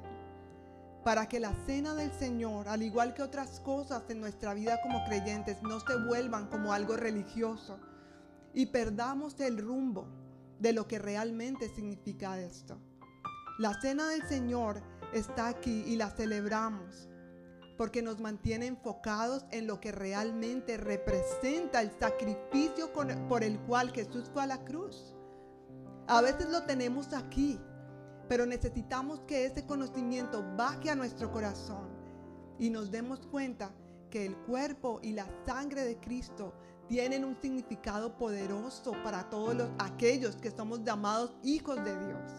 para 1.08 1.26
que 1.26 1.40
la 1.40 1.54
cena 1.64 1.94
del 1.94 2.12
Señor, 2.12 2.68
al 2.68 2.82
igual 2.82 3.14
que 3.14 3.22
otras 3.22 3.60
cosas 3.60 4.02
en 4.10 4.20
nuestra 4.20 4.52
vida 4.52 4.78
como 4.82 5.02
creyentes, 5.06 5.56
no 5.62 5.80
se 5.80 5.96
vuelvan 6.06 6.48
como 6.48 6.74
algo 6.74 6.96
religioso 6.98 7.78
y 8.52 8.66
perdamos 8.66 9.40
el 9.40 9.56
rumbo 9.56 10.06
de 10.58 10.74
lo 10.74 10.86
que 10.86 10.98
realmente 10.98 11.74
significa 11.74 12.38
esto. 12.38 12.78
La 13.58 13.72
cena 13.80 14.06
del 14.10 14.22
Señor 14.28 14.82
está 15.14 15.48
aquí 15.48 15.82
y 15.86 15.96
la 15.96 16.10
celebramos 16.10 17.08
porque 17.78 18.02
nos 18.02 18.20
mantiene 18.20 18.66
enfocados 18.66 19.46
en 19.50 19.66
lo 19.66 19.80
que 19.80 19.92
realmente 19.92 20.76
representa 20.76 21.80
el 21.80 21.90
sacrificio 21.98 22.92
por 22.92 23.42
el 23.42 23.58
cual 23.60 23.92
Jesús 23.92 24.28
fue 24.30 24.42
a 24.42 24.46
la 24.46 24.62
cruz. 24.62 25.16
A 26.06 26.20
veces 26.20 26.50
lo 26.50 26.64
tenemos 26.64 27.14
aquí, 27.14 27.58
pero 28.28 28.44
necesitamos 28.44 29.20
que 29.26 29.46
ese 29.46 29.64
conocimiento 29.64 30.44
baje 30.56 30.90
a 30.90 30.94
nuestro 30.94 31.32
corazón 31.32 31.88
y 32.58 32.68
nos 32.68 32.90
demos 32.90 33.26
cuenta 33.30 33.70
que 34.10 34.26
el 34.26 34.36
cuerpo 34.36 35.00
y 35.02 35.12
la 35.12 35.26
sangre 35.46 35.84
de 35.84 35.96
Cristo 35.96 36.52
tienen 36.88 37.24
un 37.24 37.40
significado 37.40 38.18
poderoso 38.18 38.92
para 39.02 39.30
todos 39.30 39.68
aquellos 39.78 40.36
que 40.36 40.50
somos 40.50 40.84
llamados 40.84 41.36
hijos 41.42 41.82
de 41.84 42.06
Dios. 42.06 42.32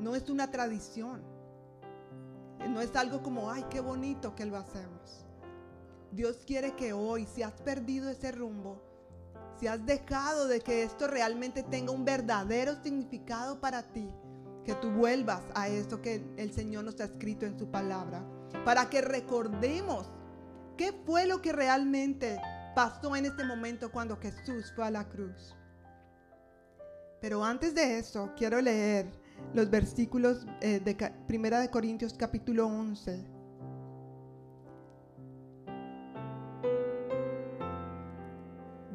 No 0.00 0.14
es 0.14 0.28
una 0.30 0.50
tradición. 0.50 1.22
No 2.70 2.80
es 2.80 2.94
algo 2.96 3.22
como, 3.22 3.50
ay, 3.50 3.66
qué 3.68 3.80
bonito 3.80 4.34
que 4.34 4.46
lo 4.46 4.56
hacemos. 4.56 5.26
Dios 6.10 6.38
quiere 6.46 6.72
que 6.74 6.92
hoy, 6.92 7.26
si 7.26 7.42
has 7.42 7.60
perdido 7.60 8.08
ese 8.08 8.30
rumbo, 8.32 8.82
si 9.58 9.66
has 9.66 9.84
dejado 9.84 10.46
de 10.46 10.60
que 10.60 10.82
esto 10.82 11.06
realmente 11.06 11.62
tenga 11.62 11.92
un 11.92 12.04
verdadero 12.04 12.74
significado 12.82 13.58
para 13.60 13.82
ti, 13.82 14.10
que 14.64 14.74
tú 14.74 14.90
vuelvas 14.90 15.42
a 15.54 15.68
eso 15.68 16.00
que 16.00 16.22
el 16.36 16.52
Señor 16.52 16.84
nos 16.84 17.00
ha 17.00 17.04
escrito 17.04 17.46
en 17.46 17.58
su 17.58 17.70
palabra, 17.70 18.24
para 18.64 18.88
que 18.88 19.00
recordemos 19.00 20.06
qué 20.76 20.92
fue 21.04 21.26
lo 21.26 21.42
que 21.42 21.52
realmente 21.52 22.40
pasó 22.74 23.14
en 23.16 23.26
este 23.26 23.44
momento 23.44 23.90
cuando 23.90 24.16
Jesús 24.18 24.72
fue 24.74 24.86
a 24.86 24.90
la 24.90 25.08
cruz. 25.08 25.54
Pero 27.20 27.44
antes 27.44 27.74
de 27.74 27.98
eso, 27.98 28.32
quiero 28.36 28.60
leer 28.60 29.06
los 29.54 29.68
versículos 29.70 30.46
eh, 30.60 30.80
de 30.80 31.12
1 31.28 31.70
Corintios 31.70 32.14
capítulo 32.14 32.66
11, 32.66 33.24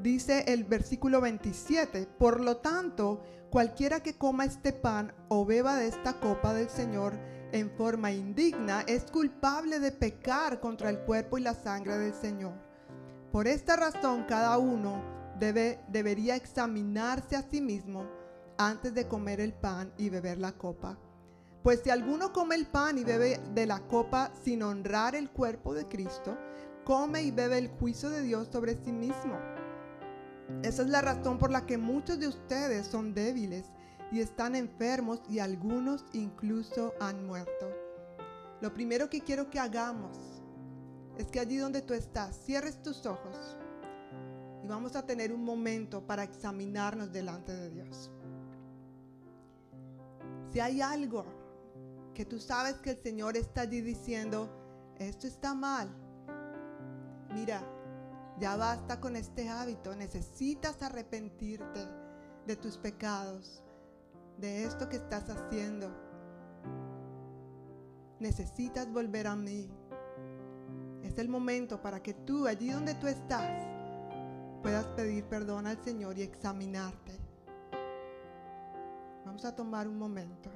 dice 0.08 0.46
el 0.48 0.64
versículo 0.64 1.20
27, 1.20 2.08
por 2.18 2.40
lo 2.40 2.58
tanto, 2.58 3.22
cualquiera 3.52 4.00
que 4.00 4.18
coma 4.18 4.46
este 4.46 4.72
pan 4.72 5.14
o 5.28 5.46
beba 5.46 5.76
de 5.76 5.88
esta 5.90 6.14
copa 6.22 6.54
del 6.54 6.70
Señor 6.70 7.20
en 7.52 7.70
forma 7.72 8.12
indigna 8.14 8.84
es 8.88 9.04
culpable 9.12 9.80
de 9.82 9.92
pecar 9.92 10.62
contra 10.62 10.90
el 10.92 11.00
cuerpo 11.00 11.38
y 11.38 11.42
la 11.42 11.54
sangre 11.54 11.98
del 11.98 12.14
Señor. 12.14 12.54
Por 13.34 13.48
esta 13.50 13.76
razón, 13.76 14.24
cada 14.30 14.58
uno 14.58 15.04
debe, 15.40 15.82
debería 15.90 16.38
examinarse 16.38 17.36
a 17.36 17.42
sí 17.44 17.60
mismo 17.60 18.08
antes 18.58 18.94
de 18.94 19.08
comer 19.10 19.42
el 19.42 19.52
pan 19.54 19.92
y 19.98 20.10
beber 20.10 20.38
la 20.40 20.54
copa. 20.54 20.98
Pues 21.64 21.82
si 21.84 21.90
alguno 21.90 22.32
come 22.32 22.56
el 22.56 22.66
pan 22.68 22.98
y 22.98 23.04
bebe 23.04 23.42
de 23.54 23.66
la 23.66 23.82
copa 23.88 24.32
sin 24.42 24.64
honrar 24.64 25.16
el 25.16 25.30
cuerpo 25.32 25.74
de 25.74 25.86
Cristo, 25.86 26.38
come 26.86 27.24
y 27.24 27.32
bebe 27.32 27.58
el 27.58 27.68
juicio 27.68 28.10
de 28.10 28.22
Dios 28.22 28.48
sobre 28.50 28.82
sí 28.82 28.94
mismo 28.94 29.38
esa 30.64 30.82
es 30.84 30.90
la 30.90 31.02
razón 31.02 31.38
por 31.38 31.52
la 31.52 31.66
que 31.66 31.78
muchos 31.78 32.20
de 32.20 32.28
ustedes 32.30 32.88
son 32.88 33.14
débiles 33.14 33.66
y 34.12 34.22
están 34.22 34.56
enfermos 34.56 35.22
y 35.30 35.40
algunos 35.40 36.06
incluso 36.14 36.94
han 37.02 37.26
muerto. 37.28 37.68
Lo 38.62 38.74
primero 38.74 39.10
que 39.10 39.22
quiero 39.22 39.50
que 39.50 39.60
hagamos 39.60 40.18
es 41.18 41.28
que 41.28 41.42
allí 41.42 41.58
donde 41.58 41.82
tú 41.82 41.94
estás, 41.94 42.36
cierres 42.46 42.82
tus 42.82 43.06
ojos 43.06 43.58
y 44.64 44.68
vamos 44.68 44.96
a 44.96 45.06
tener 45.06 45.34
un 45.34 45.44
momento 45.44 46.08
para 46.08 46.24
examinarnos 46.24 47.12
delante 47.12 47.52
de 47.54 47.70
Dios. 47.70 48.10
Si 50.54 50.62
hay 50.62 50.80
algo 50.80 51.26
que 52.14 52.26
tú 52.26 52.40
sabes 52.40 52.76
que 52.76 52.92
el 52.92 53.02
Señor 53.04 53.36
está 53.36 53.62
allí 53.62 53.82
diciendo, 53.82 54.50
esto 54.98 55.28
está 55.28 55.54
mal, 55.54 55.90
mira, 57.36 57.62
ya 58.40 58.56
basta 58.56 59.00
con 59.02 59.16
este 59.16 59.50
hábito, 59.50 59.96
necesitas 59.96 60.84
arrepentirte 60.84 61.88
de 62.46 62.56
tus 62.56 62.78
pecados, 62.78 63.64
de 64.38 64.64
esto 64.64 64.88
que 64.90 64.98
estás 64.98 65.28
haciendo. 65.28 65.90
Necesitas 68.20 68.92
volver 68.92 69.26
a 69.26 69.36
mí. 69.36 69.72
Es 71.04 71.18
el 71.18 71.30
momento 71.30 71.82
para 71.82 72.04
que 72.04 72.14
tú, 72.14 72.46
allí 72.46 72.70
donde 72.70 72.94
tú 72.96 73.08
estás, 73.08 73.52
puedas 74.62 74.86
pedir 74.90 75.24
perdón 75.26 75.66
al 75.66 75.84
Señor 75.84 76.20
y 76.20 76.22
examinarte. 76.22 77.18
Vamos 79.26 79.46
a 79.46 79.56
tomar 79.56 79.88
un 79.88 79.98
momento. 79.98 80.52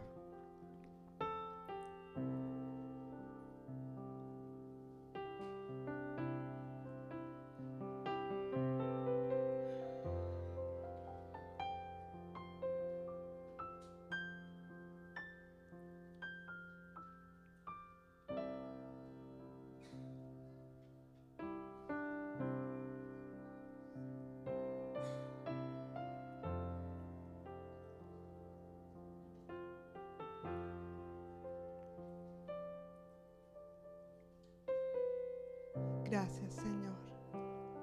Gracias, 36.12 36.53
Señor. 36.55 36.93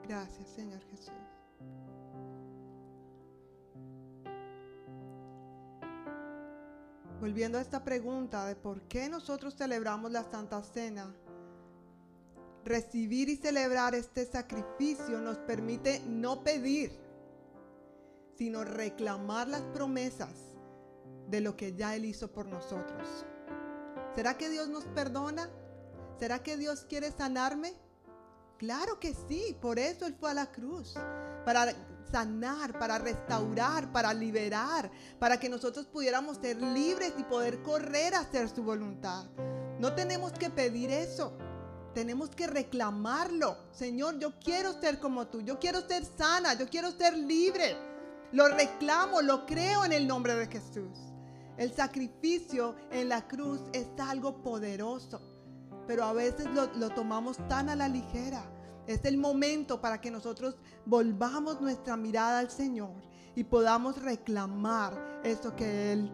Gracias, 0.07 0.49
Señor 0.51 0.81
Jesús. 0.91 1.15
Volviendo 7.23 7.57
a 7.57 7.63
esta 7.63 7.83
pregunta 7.83 8.45
de 8.47 8.55
por 8.55 8.83
qué 8.83 9.09
nosotros 9.09 9.57
celebramos 9.57 10.13
la 10.13 10.25
Santa 10.25 10.63
Cena, 10.63 11.11
recibir 12.67 13.31
y 13.31 13.37
celebrar 13.37 13.95
este 13.95 14.27
sacrificio 14.27 15.21
nos 15.23 15.39
permite 15.39 16.01
no 16.07 16.45
pedir, 16.45 16.93
sino 18.37 18.63
reclamar 18.63 19.49
las 19.49 19.63
promesas 19.63 20.35
de 21.31 21.41
lo 21.41 21.57
que 21.57 21.75
ya 21.77 21.97
Él 21.97 22.05
hizo 22.05 22.31
por 22.31 22.45
nosotros. 22.45 23.25
¿Será 24.15 24.37
que 24.37 24.51
Dios 24.51 24.69
nos 24.69 24.85
perdona? 24.85 25.49
¿Será 26.19 26.41
que 26.43 26.59
Dios 26.59 26.85
quiere 26.87 27.11
sanarme? 27.11 27.73
Claro 28.59 28.99
que 28.99 29.15
sí, 29.29 29.57
por 29.61 29.79
eso 29.79 30.05
Él 30.05 30.17
fue 30.19 30.33
a 30.33 30.35
la 30.35 30.51
cruz, 30.51 30.93
para 31.45 31.73
sanar, 32.11 32.77
para 32.77 32.99
restaurar, 32.99 33.93
para 33.93 34.13
liberar, 34.13 34.91
para 35.21 35.39
que 35.39 35.49
nosotros 35.49 35.87
pudiéramos 35.87 36.39
ser 36.39 36.61
libres 36.61 37.13
y 37.17 37.23
poder 37.23 37.63
correr 37.63 38.17
a 38.17 38.21
hacer 38.21 38.49
su 38.49 38.65
voluntad. 38.65 39.27
No 39.79 39.95
tenemos 39.95 40.33
que 40.33 40.51
pedir 40.51 40.91
eso, 40.91 41.39
tenemos 41.95 42.31
que 42.31 42.49
reclamarlo. 42.49 43.57
Señor, 43.71 44.19
yo 44.19 44.37
quiero 44.41 44.73
ser 44.81 44.99
como 44.99 45.29
tú, 45.29 45.41
yo 45.41 45.61
quiero 45.61 45.83
ser 45.87 46.05
sana, 46.05 46.55
yo 46.55 46.69
quiero 46.69 46.91
ser 46.91 47.17
libre. 47.17 47.77
Lo 48.33 48.49
reclamo, 48.49 49.23
lo 49.23 49.47
creo 49.47 49.85
en 49.85 49.93
el 49.93 50.09
nombre 50.09 50.35
de 50.35 50.49
Jesús. 50.49 50.99
El 51.59 51.73
sacrificio 51.73 52.75
en 52.91 53.09
la 53.09 53.29
cruz 53.29 53.61
es 53.73 53.87
algo 54.01 54.43
poderoso 54.43 55.28
pero 55.89 56.05
a 56.05 56.13
veces 56.13 56.47
lo, 56.53 56.91
tomamos 56.91 57.39
tan 57.49 57.71
a 57.71 57.75
la 57.75 57.89
ligera. 57.89 58.45
Es 58.87 59.05
el 59.07 59.17
momento 59.17 59.81
para 59.81 59.99
que 60.01 60.11
nosotros 60.11 60.55
volvamos 60.85 61.63
nuestra 61.63 61.97
mirada 61.97 62.41
al 62.41 62.51
Señor 62.51 62.93
y 63.35 63.43
podamos 63.45 64.01
reclamar 64.03 65.21
eso 65.25 65.57
que 65.57 65.93
Él 65.93 66.13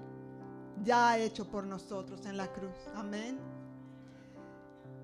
ya 0.84 1.10
ha 1.10 1.18
hecho 1.18 1.48
por 1.50 1.64
nosotros 1.66 2.24
en 2.24 2.36
la 2.36 2.52
cruz. 2.52 2.76
Amén. 2.94 3.36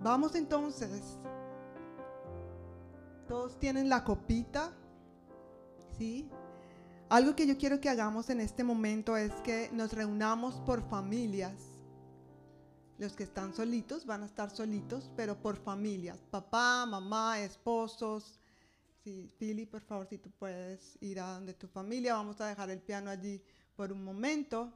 Vamos 0.02 0.36
entonces. 0.36 1.18
Todos 3.26 3.58
tienen 3.58 3.88
la 3.88 4.04
copita. 4.04 4.70
¿Sí? 5.98 6.30
Algo 7.08 7.34
que 7.36 7.46
yo 7.48 7.58
quiero 7.58 7.80
que 7.80 7.88
hagamos 7.88 8.30
en 8.30 8.38
este 8.40 8.62
momento 8.64 9.16
es 9.16 9.32
que 9.42 9.68
nos 9.72 9.92
reunamos 9.92 10.54
por 10.64 10.88
familias 10.88 11.52
los 13.00 13.14
que 13.14 13.22
están 13.22 13.54
solitos 13.54 14.04
van 14.04 14.22
a 14.22 14.26
estar 14.26 14.50
solitos, 14.50 15.08
pero 15.16 15.34
por 15.34 15.56
familias, 15.56 16.18
papá, 16.30 16.84
mamá, 16.84 17.40
esposos. 17.40 18.38
Sí, 19.02 19.32
Philly, 19.38 19.64
por 19.64 19.80
favor, 19.80 20.06
si 20.06 20.18
tú 20.18 20.30
puedes 20.32 20.98
ir 21.00 21.18
a 21.18 21.28
donde 21.32 21.54
tu 21.54 21.66
familia, 21.66 22.12
vamos 22.12 22.38
a 22.42 22.48
dejar 22.48 22.68
el 22.68 22.82
piano 22.82 23.08
allí 23.10 23.42
por 23.74 23.90
un 23.90 24.04
momento. 24.04 24.70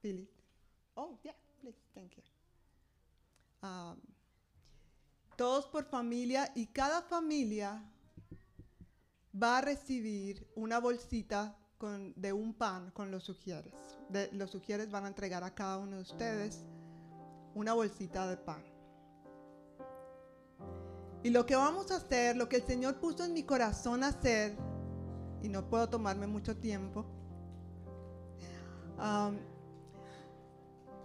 Philly. 0.00 0.30
Oh, 0.94 1.18
yeah, 1.24 1.34
please, 1.60 1.76
thank 1.94 2.12
you. 2.14 2.22
Um, 3.64 3.98
todos 5.36 5.66
por 5.66 5.84
familia 5.86 6.52
y 6.54 6.66
cada 6.68 7.02
familia 7.02 7.82
va 9.34 9.58
a 9.58 9.62
recibir 9.62 10.46
una 10.54 10.78
bolsita 10.78 11.56
de 12.14 12.32
un 12.32 12.54
pan 12.54 12.92
con 12.92 13.10
los 13.10 13.24
sugieres. 13.24 13.74
los 14.30 14.48
sugieres 14.50 14.92
van 14.92 15.06
a 15.06 15.08
entregar 15.08 15.42
a 15.42 15.52
cada 15.52 15.78
uno 15.78 15.96
de 15.96 16.02
ustedes 16.02 16.64
una 17.54 17.74
bolsita 17.74 18.26
de 18.28 18.36
pan. 18.36 18.62
Y 21.22 21.30
lo 21.30 21.46
que 21.46 21.54
vamos 21.54 21.90
a 21.90 21.96
hacer, 21.96 22.36
lo 22.36 22.48
que 22.48 22.56
el 22.56 22.62
Señor 22.66 22.96
puso 22.98 23.24
en 23.24 23.32
mi 23.32 23.42
corazón 23.44 24.02
a 24.02 24.08
hacer, 24.08 24.56
y 25.42 25.48
no 25.48 25.68
puedo 25.68 25.88
tomarme 25.88 26.26
mucho 26.26 26.56
tiempo, 26.56 27.04
um, 28.98 29.36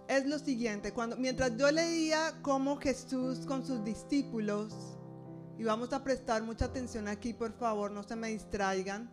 es 0.08 0.26
lo 0.26 0.38
siguiente. 0.38 0.92
Cuando, 0.92 1.16
mientras 1.16 1.56
yo 1.56 1.70
leía 1.70 2.32
cómo 2.42 2.76
Jesús 2.78 3.40
con 3.46 3.64
sus 3.64 3.84
discípulos, 3.84 4.74
y 5.56 5.64
vamos 5.64 5.92
a 5.92 6.02
prestar 6.02 6.42
mucha 6.42 6.64
atención 6.64 7.08
aquí, 7.08 7.32
por 7.34 7.52
favor, 7.52 7.90
no 7.90 8.02
se 8.02 8.16
me 8.16 8.28
distraigan 8.28 9.10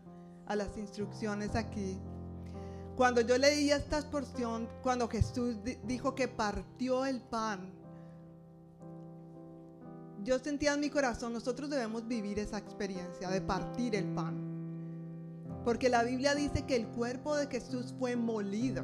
a 0.47 0.55
las 0.55 0.77
instrucciones 0.77 1.55
aquí. 1.55 1.99
Cuando 2.95 3.19
yo 3.19 3.37
leía 3.37 3.75
esta 3.75 4.09
porción, 4.09 4.69
cuando 4.81 5.09
Jesús 5.09 5.57
dijo 5.85 6.15
que 6.15 6.29
partió 6.29 7.05
el 7.05 7.19
pan, 7.21 7.73
yo 10.23 10.39
sentía 10.39 10.73
en 10.73 10.79
mi 10.79 10.89
corazón, 10.89 11.33
nosotros 11.33 11.69
debemos 11.69 12.07
vivir 12.07 12.39
esa 12.39 12.57
experiencia 12.57 13.29
de 13.29 13.41
partir 13.41 13.95
el 13.95 14.05
pan. 14.13 14.37
Porque 15.65 15.89
la 15.89 16.03
Biblia 16.03 16.33
dice 16.35 16.65
que 16.65 16.75
el 16.77 16.87
cuerpo 16.87 17.35
de 17.35 17.47
Jesús 17.47 17.93
fue 17.99 18.15
molido. 18.15 18.83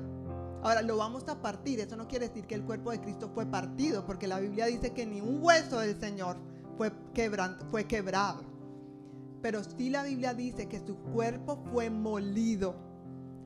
Ahora 0.62 0.82
lo 0.82 0.98
vamos 0.98 1.24
a 1.30 1.42
partir, 1.42 1.80
eso 1.80 1.96
no 1.96 2.08
quiere 2.10 2.28
decir 2.28 2.46
que 2.46 2.56
el 2.56 2.64
cuerpo 2.66 2.92
de 2.92 3.00
Cristo 3.00 3.32
fue 3.34 3.46
partido, 3.46 4.06
porque 4.06 4.28
la 4.28 4.42
Biblia 4.42 4.66
dice 4.66 4.92
que 4.92 5.06
ni 5.06 5.22
un 5.22 5.40
hueso 5.42 5.80
del 5.80 5.98
Señor 6.00 6.36
fue, 6.76 6.92
fue 7.72 7.86
quebrado. 7.88 8.44
Pero 9.42 9.64
sí 9.64 9.90
la 9.90 10.04
Biblia 10.04 10.34
dice 10.34 10.68
que 10.68 10.86
su 10.86 10.98
cuerpo 10.98 11.64
fue 11.72 11.90
molido 11.90 12.91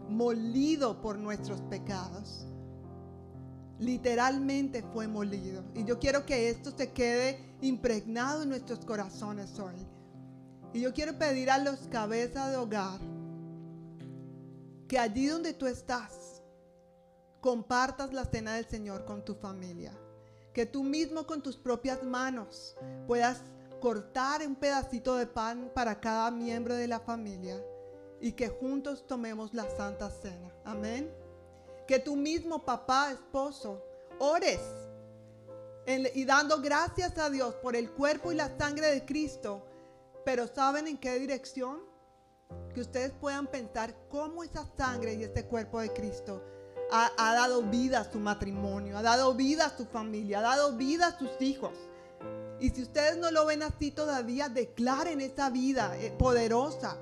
molido 0.09 1.01
por 1.01 1.17
nuestros 1.17 1.61
pecados. 1.61 2.45
Literalmente 3.79 4.83
fue 4.93 5.07
molido. 5.07 5.63
Y 5.73 5.83
yo 5.85 5.99
quiero 5.99 6.25
que 6.25 6.49
esto 6.49 6.71
se 6.75 6.91
quede 6.91 7.39
impregnado 7.61 8.43
en 8.43 8.49
nuestros 8.49 8.79
corazones 8.85 9.59
hoy. 9.59 9.75
Y 10.73 10.81
yo 10.81 10.93
quiero 10.93 11.17
pedir 11.17 11.49
a 11.51 11.57
los 11.57 11.79
cabezas 11.91 12.51
de 12.51 12.57
hogar 12.57 12.99
que 14.87 14.99
allí 14.99 15.27
donde 15.27 15.53
tú 15.53 15.65
estás, 15.65 16.41
compartas 17.41 18.13
la 18.13 18.25
cena 18.25 18.55
del 18.55 18.65
Señor 18.65 19.05
con 19.05 19.25
tu 19.25 19.35
familia. 19.35 19.93
Que 20.53 20.65
tú 20.65 20.83
mismo 20.83 21.25
con 21.27 21.41
tus 21.41 21.57
propias 21.57 22.01
manos 22.03 22.75
puedas 23.07 23.41
cortar 23.81 24.45
un 24.47 24.55
pedacito 24.55 25.17
de 25.17 25.27
pan 25.27 25.69
para 25.73 25.99
cada 25.99 26.31
miembro 26.31 26.75
de 26.75 26.87
la 26.87 27.01
familia 27.01 27.61
y 28.25 28.31
que 28.33 28.49
juntos 28.49 29.05
tomemos 29.05 29.53
la 29.53 29.69
Santa 29.77 30.09
Cena. 30.09 30.51
Amén. 30.63 31.13
Que 31.87 31.99
tú 31.99 32.15
mismo, 32.15 32.65
papá, 32.65 33.11
esposo, 33.11 33.83
ores 34.17 34.59
y 36.15 36.25
dando 36.25 36.59
gracias 36.59 37.15
a 37.19 37.29
Dios 37.29 37.53
por 37.61 37.75
el 37.75 37.91
cuerpo 37.91 38.31
y 38.31 38.35
la 38.35 38.57
sangre 38.57 38.87
de 38.91 39.05
Cristo. 39.05 39.63
Pero 40.25 40.47
¿saben 40.47 40.87
en 40.87 40.97
qué 40.97 41.19
dirección? 41.19 41.81
Que 42.73 42.81
ustedes 42.81 43.11
puedan 43.11 43.45
pensar 43.45 43.93
cómo 44.09 44.43
esa 44.43 44.65
sangre 44.75 45.13
y 45.13 45.23
este 45.23 45.45
cuerpo 45.45 45.79
de 45.79 45.93
Cristo 45.93 46.43
ha, 46.91 47.11
ha 47.19 47.35
dado 47.35 47.61
vida 47.61 47.99
a 47.99 48.11
su 48.11 48.19
matrimonio, 48.19 48.97
ha 48.97 49.03
dado 49.03 49.35
vida 49.35 49.67
a 49.67 49.77
su 49.77 49.85
familia, 49.85 50.39
ha 50.39 50.57
dado 50.57 50.75
vida 50.75 51.09
a 51.09 51.19
sus 51.19 51.29
hijos. 51.41 51.73
Y 52.59 52.71
si 52.71 52.81
ustedes 52.81 53.17
no 53.17 53.29
lo 53.29 53.45
ven 53.45 53.61
así 53.61 53.91
todavía, 53.91 54.49
declaren 54.49 55.21
esa 55.21 55.51
vida 55.51 55.95
eh, 55.99 56.09
poderosa 56.17 56.97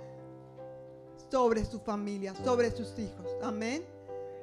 sobre 1.33 1.65
su 1.65 1.79
familia, 1.79 2.35
sobre 2.45 2.69
sus 2.69 2.89
hijos. 2.99 3.25
Amén. 3.41 3.83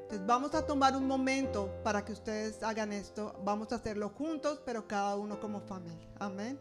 Entonces 0.02 0.26
vamos 0.26 0.52
a 0.56 0.66
tomar 0.66 0.96
un 0.96 1.06
momento 1.06 1.70
para 1.84 2.04
que 2.04 2.10
ustedes 2.12 2.60
hagan 2.64 2.92
esto. 2.92 3.32
Vamos 3.44 3.70
a 3.70 3.76
hacerlo 3.76 4.08
juntos, 4.08 4.60
pero 4.66 4.88
cada 4.88 5.14
uno 5.14 5.38
como 5.38 5.60
familia. 5.60 6.10
Amén. 6.18 6.58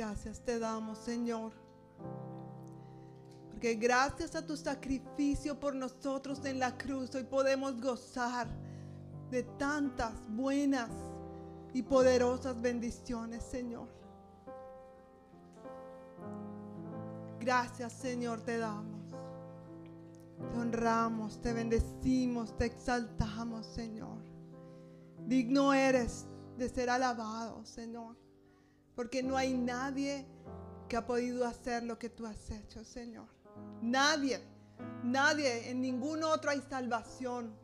gracias 0.00 0.40
te 0.40 0.58
damos, 0.58 0.96
Señor. 0.98 1.52
Porque 3.50 3.74
gracias 3.74 4.34
a 4.34 4.46
tu 4.46 4.56
sacrificio 4.56 5.60
por 5.60 5.74
nosotros 5.74 6.42
en 6.46 6.58
la 6.58 6.78
cruz, 6.78 7.14
hoy 7.14 7.24
podemos 7.24 7.78
gozar 7.82 8.48
de 9.30 9.42
tantas 9.42 10.14
buenas 10.26 10.88
y 11.74 11.82
poderosas 11.82 12.58
bendiciones, 12.62 13.44
Señor. 13.44 13.88
Gracias, 17.38 17.92
Señor, 17.92 18.40
te 18.40 18.56
damos. 18.56 19.02
Te 20.50 20.58
honramos, 20.60 21.38
te 21.42 21.52
bendecimos, 21.52 22.56
te 22.56 22.64
exaltamos, 22.64 23.66
Señor. 23.66 24.16
Digno 25.26 25.74
eres 25.74 26.24
de 26.56 26.70
ser 26.70 26.88
alabado, 26.88 27.66
Señor 27.66 28.16
porque 29.00 29.22
no 29.22 29.34
hay 29.38 29.54
nadie 29.54 30.26
que 30.86 30.94
ha 30.94 31.06
podido 31.06 31.46
hacer 31.46 31.82
lo 31.84 31.98
que 31.98 32.10
tú 32.10 32.26
has 32.26 32.50
hecho, 32.50 32.84
Señor. 32.84 33.26
Nadie, 33.80 34.42
nadie, 35.02 35.70
en 35.70 35.80
ningún 35.80 36.22
otro 36.22 36.50
hay 36.50 36.60
salvación, 36.68 37.56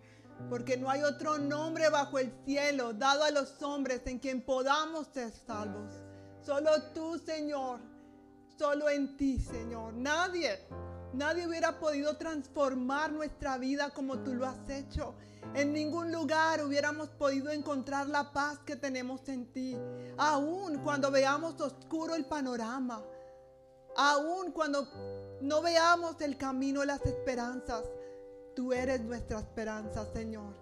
porque 0.48 0.78
no 0.78 0.88
hay 0.88 1.02
otro 1.02 1.36
nombre 1.36 1.90
bajo 1.90 2.18
el 2.20 2.32
cielo 2.46 2.94
dado 2.94 3.22
a 3.24 3.30
los 3.30 3.60
hombres 3.62 4.00
en 4.06 4.18
quien 4.18 4.40
podamos 4.46 5.08
ser 5.08 5.30
salvos. 5.30 5.92
Solo 6.40 6.70
tú, 6.94 7.18
Señor, 7.18 7.80
solo 8.58 8.88
en 8.88 9.18
ti, 9.18 9.38
Señor. 9.38 9.92
Nadie, 9.92 10.58
nadie 11.12 11.46
hubiera 11.46 11.78
podido 11.78 12.16
transformar 12.16 13.12
nuestra 13.12 13.58
vida 13.58 13.90
como 13.90 14.20
tú 14.20 14.32
lo 14.32 14.46
has 14.46 14.70
hecho. 14.70 15.14
En 15.54 15.72
ningún 15.72 16.12
lugar 16.12 16.62
hubiéramos 16.64 17.08
podido 17.10 17.50
encontrar 17.50 18.08
la 18.08 18.32
paz 18.32 18.58
que 18.64 18.76
tenemos 18.76 19.26
en 19.28 19.46
ti. 19.52 19.76
Aún 20.18 20.78
cuando 20.82 21.10
veamos 21.10 21.58
oscuro 21.60 22.14
el 22.14 22.26
panorama. 22.26 23.02
aun 23.96 24.52
cuando 24.52 24.86
no 25.40 25.62
veamos 25.62 26.20
el 26.20 26.36
camino, 26.36 26.84
las 26.84 27.00
esperanzas. 27.06 27.84
Tú 28.54 28.72
eres 28.72 29.00
nuestra 29.02 29.38
esperanza, 29.40 30.04
Señor. 30.12 30.52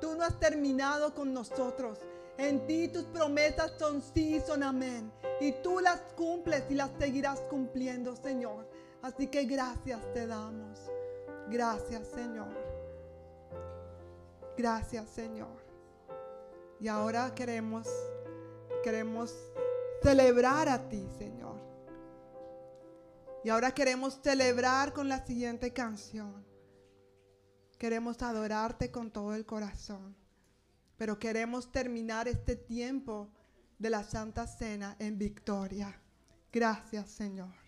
Tú 0.00 0.14
no 0.14 0.22
has 0.24 0.38
terminado 0.38 1.14
con 1.14 1.32
nosotros. 1.32 1.98
En 2.36 2.66
ti 2.66 2.88
tus 2.88 3.04
promesas 3.04 3.72
son 3.78 4.02
sí, 4.02 4.40
son 4.46 4.62
amén. 4.62 5.10
Y 5.40 5.52
tú 5.62 5.78
las 5.80 6.00
cumples 6.16 6.64
y 6.70 6.74
las 6.74 6.90
seguirás 6.98 7.40
cumpliendo, 7.48 8.16
Señor. 8.16 8.68
Así 9.02 9.28
que 9.28 9.44
gracias 9.44 10.00
te 10.12 10.26
damos. 10.26 10.78
Gracias, 11.48 12.06
Señor. 12.08 12.61
Gracias, 14.56 15.08
Señor. 15.08 15.62
Y 16.78 16.88
ahora 16.88 17.34
queremos, 17.34 17.88
queremos 18.84 19.34
celebrar 20.02 20.68
a 20.68 20.88
ti, 20.88 21.06
Señor. 21.16 21.56
Y 23.44 23.48
ahora 23.48 23.72
queremos 23.72 24.20
celebrar 24.22 24.92
con 24.92 25.08
la 25.08 25.24
siguiente 25.24 25.72
canción. 25.72 26.44
Queremos 27.78 28.20
adorarte 28.22 28.90
con 28.90 29.10
todo 29.10 29.34
el 29.34 29.46
corazón. 29.46 30.14
Pero 30.96 31.18
queremos 31.18 31.72
terminar 31.72 32.28
este 32.28 32.54
tiempo 32.54 33.28
de 33.78 33.90
la 33.90 34.04
Santa 34.04 34.46
Cena 34.46 34.96
en 34.98 35.18
victoria. 35.18 35.98
Gracias, 36.52 37.08
Señor. 37.10 37.61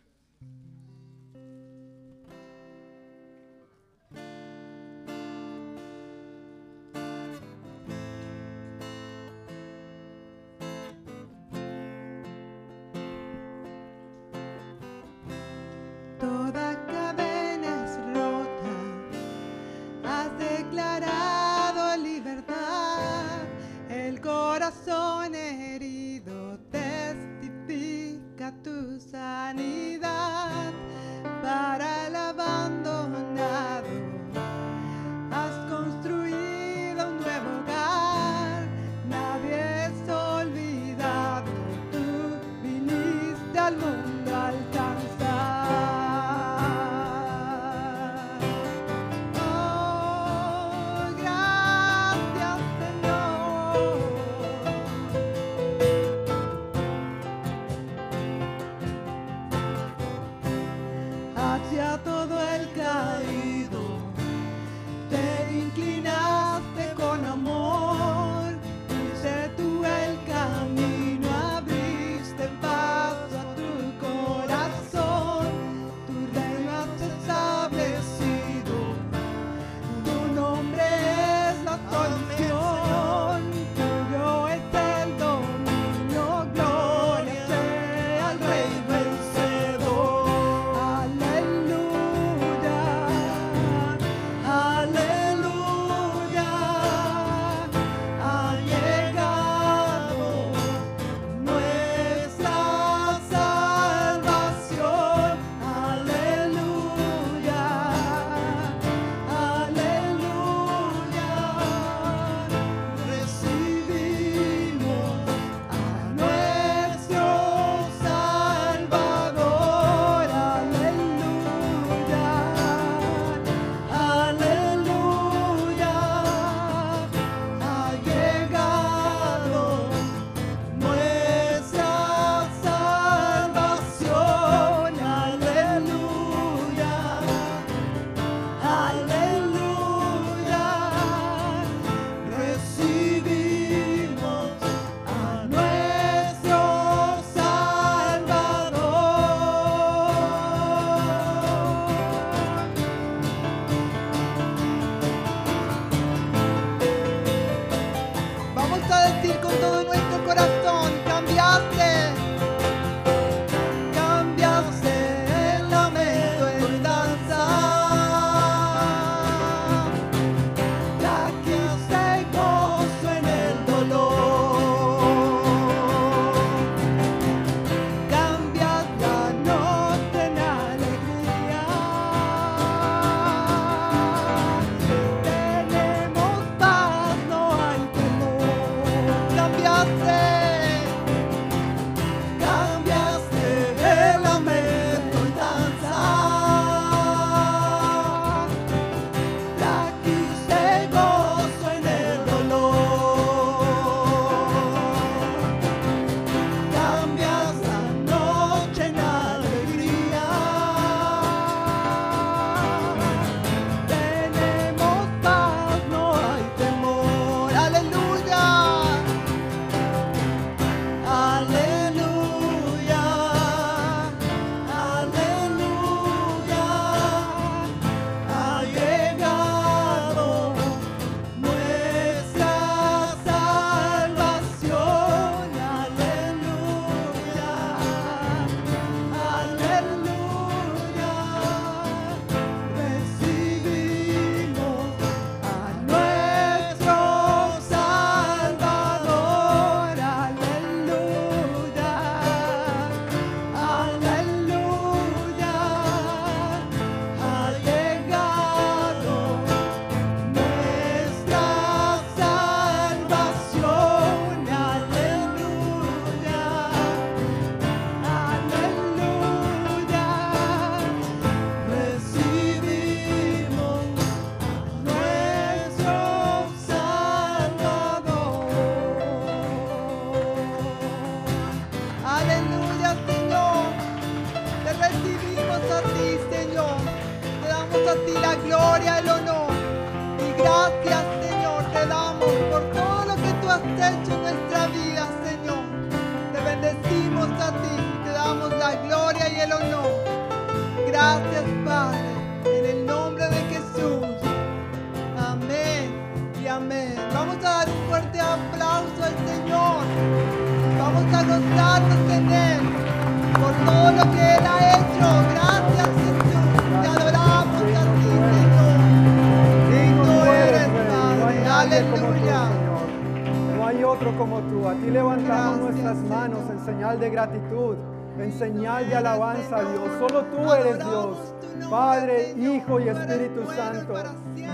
de 326.99 327.11
gratitud, 327.11 327.77
en 328.19 328.33
señal 328.33 328.89
de 328.89 328.95
alabanza 328.97 329.57
a 329.57 329.63
Dios. 329.63 329.89
Solo 329.99 330.25
tú 330.27 330.53
eres 330.53 330.79
Dios, 330.79 331.35
Padre, 331.71 332.33
Hijo 332.37 332.81
y 332.81 332.89
Espíritu 332.89 333.45
Santo. 333.55 333.95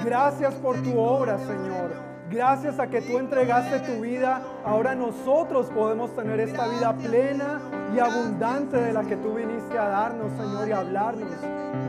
Gracias 0.05 0.55
por 0.55 0.77
tu 0.77 0.99
obra, 0.99 1.39
Señor. 1.39 2.11
Gracias 2.31 2.79
a 2.79 2.87
que 2.87 3.01
tú 3.03 3.19
entregaste 3.19 3.81
tu 3.81 4.03
vida, 4.03 4.41
ahora 4.65 4.95
nosotros 4.95 5.67
podemos 5.75 6.15
tener 6.15 6.39
esta 6.39 6.69
vida 6.69 6.95
plena 6.95 7.61
y 7.95 7.99
abundante 7.99 8.77
de 8.81 8.93
la 8.93 9.03
que 9.03 9.17
tú 9.17 9.35
viniste 9.35 9.77
a 9.77 9.89
darnos, 9.89 10.31
Señor, 10.41 10.69
y 10.69 10.71
a 10.73 10.79
hablarnos. 10.79 11.33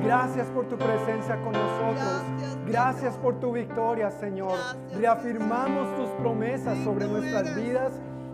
Gracias 0.04 0.47
por 0.47 0.66
tu 0.66 0.78
presencia 0.78 1.36
con 1.43 1.54
nosotros. 1.54 2.66
Gracias 2.66 3.16
por 3.18 3.39
tu 3.39 3.52
victoria, 3.52 4.10
Señor. 4.10 4.58
Reafirmamos 4.99 5.95
tus 5.95 6.10
promesas 6.20 6.76
sobre 6.84 7.08
nuestras 7.08 7.56
vidas 7.56 7.91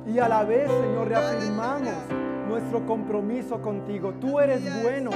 y 0.08 0.20
a 0.20 0.30
la 0.30 0.44
vez, 0.46 0.72
Señor, 0.72 1.10
reafirmamos 1.10 1.90
nuestro 2.48 2.86
compromiso 2.86 3.62
contigo. 3.62 4.14
Tú 4.22 4.40
eres 4.40 4.62
bueno. 4.82 5.10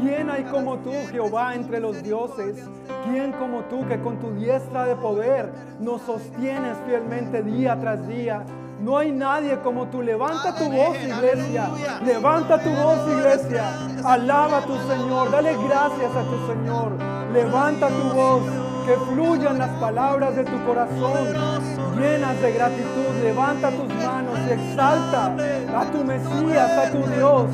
¿Quién 0.00 0.30
hay 0.30 0.44
como 0.44 0.78
tú, 0.78 0.92
Jehová, 1.12 1.54
entre 1.54 1.78
los 1.78 2.02
dioses? 2.02 2.56
¿Quién 3.04 3.32
como 3.32 3.60
tú 3.64 3.86
que 3.86 4.00
con 4.00 4.18
tu 4.18 4.30
diestra 4.30 4.84
de 4.86 4.96
poder 4.96 5.52
nos 5.78 6.00
sostienes 6.02 6.78
fielmente 6.86 7.42
día 7.42 7.78
tras 7.78 8.08
día? 8.08 8.42
No 8.82 8.96
hay 8.96 9.12
nadie 9.12 9.58
como 9.60 9.88
tú. 9.88 10.00
Levanta 10.00 10.54
tu 10.54 10.70
voz, 10.70 10.96
iglesia. 11.06 11.68
Levanta 12.02 12.58
tu 12.62 12.70
voz, 12.70 12.96
iglesia. 13.18 13.64
Alaba 14.06 14.58
a 14.58 14.62
tu 14.62 14.76
Señor. 14.90 15.30
Dale 15.30 15.52
gracias 15.68 16.12
a 16.16 16.22
tu 16.22 16.46
Señor. 16.50 16.92
Levanta 17.34 17.88
tu 17.88 18.14
voz. 18.16 18.42
Que 18.86 18.92
fluyan 19.12 19.58
las 19.58 19.68
palabras 19.80 20.34
de 20.34 20.44
tu 20.44 20.64
corazón 20.64 21.69
llenas 22.00 22.40
de 22.40 22.52
gratitud, 22.52 23.12
levanta 23.22 23.70
tus 23.70 23.88
manos 24.06 24.38
y 24.48 24.52
exalta 24.52 25.34
a 25.78 25.84
tu 25.92 26.04
Mesías, 26.04 26.70
a 26.78 26.90
tu 26.90 26.98
Dios, 27.10 27.44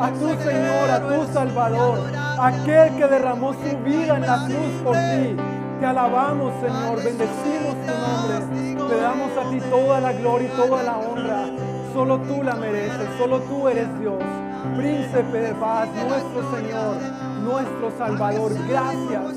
a 0.00 0.10
tu 0.10 0.42
Señor, 0.42 0.90
a 0.90 1.00
tu 1.06 1.32
Salvador, 1.32 1.98
aquel 2.40 2.96
que 2.96 3.06
derramó 3.06 3.52
su 3.54 3.76
vida 3.84 4.16
en 4.16 4.22
la 4.22 4.36
cruz 4.46 4.74
por 4.84 4.94
ti. 4.94 5.36
Te 5.80 5.86
alabamos, 5.86 6.52
Señor, 6.60 6.96
bendecimos 7.02 7.74
tu 7.84 7.92
nombre, 8.06 8.88
te 8.96 9.00
damos 9.02 9.30
a 9.36 9.50
ti 9.50 9.60
toda 9.70 10.00
la 10.00 10.12
gloria 10.12 10.48
y 10.52 10.56
toda 10.56 10.82
la 10.82 10.96
honra. 10.98 11.44
Solo 11.92 12.18
tú 12.20 12.42
la 12.42 12.54
mereces, 12.56 13.08
solo 13.18 13.40
tú 13.40 13.68
eres 13.68 13.88
Dios, 14.00 14.22
príncipe 14.76 15.38
de 15.38 15.54
paz, 15.54 15.88
nuestro 15.88 16.56
Señor, 16.56 16.96
nuestro 17.42 17.92
Salvador. 17.98 18.52
Gracias, 18.68 19.36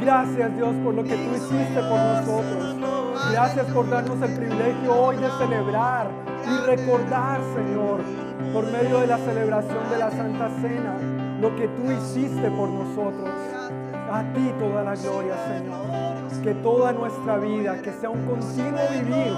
gracias 0.00 0.56
Dios 0.56 0.74
por 0.84 0.94
lo 0.94 1.02
que 1.02 1.14
tú 1.14 1.34
hiciste 1.36 1.80
por 1.88 1.98
nosotros. 1.98 2.93
Gracias 3.32 3.66
por 3.72 3.88
darnos 3.88 4.20
el 4.28 4.36
privilegio 4.36 4.94
hoy 4.96 5.16
de 5.16 5.28
celebrar 5.38 6.08
y 6.46 6.56
recordar, 6.66 7.40
Señor, 7.56 8.00
por 8.52 8.64
medio 8.70 9.00
de 9.00 9.06
la 9.08 9.18
celebración 9.18 9.90
de 9.90 9.98
la 9.98 10.10
Santa 10.10 10.50
Cena, 10.60 10.96
lo 11.40 11.54
que 11.56 11.68
tú 11.68 11.90
hiciste 11.90 12.50
por 12.50 12.68
nosotros. 12.68 13.30
A 14.12 14.22
ti 14.34 14.52
toda 14.60 14.84
la 14.84 14.94
gloria, 14.94 15.34
Señor. 15.48 16.13
Que 16.42 16.52
toda 16.54 16.92
nuestra 16.92 17.38
vida, 17.38 17.80
que 17.80 17.92
sea 17.92 18.10
un 18.10 18.22
continuo 18.26 18.80
vivir 18.90 19.32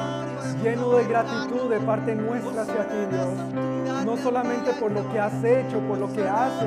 lleno 0.62 0.88
de 0.92 1.05
gratitud 1.07 1.68
de 1.68 1.78
parte 1.80 2.14
nuestra 2.14 2.62
hacia 2.62 2.88
ti, 2.88 2.97
Dios. 3.11 4.05
No 4.07 4.16
solamente 4.16 4.72
por 4.80 4.90
lo 4.92 5.09
que 5.12 5.20
has 5.20 5.44
hecho, 5.44 5.78
por 5.86 5.99
lo 5.99 6.11
que 6.12 6.26
haces, 6.26 6.66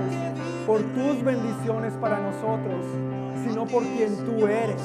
por 0.68 0.80
tus 0.82 1.24
bendiciones 1.24 1.94
para 2.00 2.20
nosotros, 2.20 2.86
sino 3.46 3.66
por 3.66 3.84
quien 3.84 4.16
tú 4.26 4.46
eres. 4.46 4.82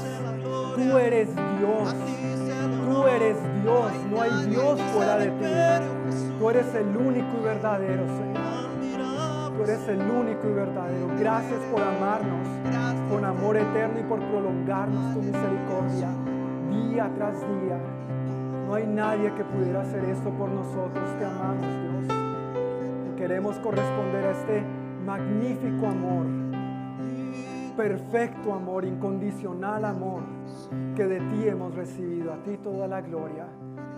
Tú 0.76 0.99
eres 0.99 1.28
Dios. 1.34 1.95
Tú 2.88 3.07
eres 3.07 3.36
Dios. 3.62 3.92
No 4.11 4.22
hay 4.22 4.47
Dios 4.47 4.80
fuera 4.95 5.18
de 5.18 5.26
ti. 5.28 6.30
Tú 6.38 6.51
eres 6.51 6.66
el 6.74 6.97
único 6.97 7.28
y 7.40 7.45
verdadero, 7.45 8.03
Señor 8.07 8.53
tú 9.57 9.62
eres 9.62 9.86
el 9.88 10.00
único 10.11 10.48
y 10.48 10.52
verdadero. 10.52 11.09
Gracias 11.18 11.61
por 11.70 11.80
amarnos 11.80 12.48
con 13.09 13.24
amor 13.24 13.57
eterno 13.57 14.00
y 14.00 14.02
por 14.05 14.18
prolongarnos 14.18 15.14
tu 15.14 15.20
misericordia 15.22 16.09
día 16.70 17.11
tras 17.14 17.40
día. 17.40 17.78
No 18.66 18.74
hay 18.74 18.86
nadie 18.86 19.32
que 19.34 19.44
pudiera 19.44 19.82
hacer 19.82 20.05
esto 20.07 20.30
por 20.30 20.48
nosotros. 20.50 21.05
Te 21.18 21.24
amamos, 21.24 21.61
Dios. 22.02 23.14
queremos 23.16 23.57
corresponder 23.61 24.24
a 24.26 24.30
este 24.32 24.62
magnífico 25.07 25.86
amor, 25.86 26.26
perfecto 27.76 28.52
amor, 28.55 28.84
incondicional 28.84 29.84
amor 29.84 30.22
que 30.96 31.07
de 31.07 31.20
ti 31.20 31.46
hemos 31.48 31.74
recibido. 31.76 32.32
A 32.32 32.42
ti 32.42 32.57
toda 32.57 32.88
la 32.88 33.00
gloria 33.02 33.46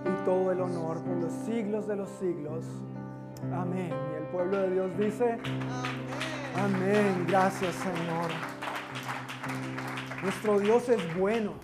y 0.05 0.25
todo 0.25 0.53
el 0.53 0.61
honor 0.61 1.03
por 1.03 1.17
los 1.17 1.33
siglos 1.47 1.87
de 1.89 1.97
los 1.97 2.11
siglos. 2.21 2.67
Amén 3.55 3.91
pueblo 4.37 4.59
de 4.65 4.71
Dios 4.71 4.99
dice, 4.99 5.39
amén, 6.57 7.25
gracias 7.27 7.75
Señor. 7.77 8.31
Nuestro 10.23 10.59
Dios 10.61 10.91
es 10.91 11.17
bueno, 11.19 11.55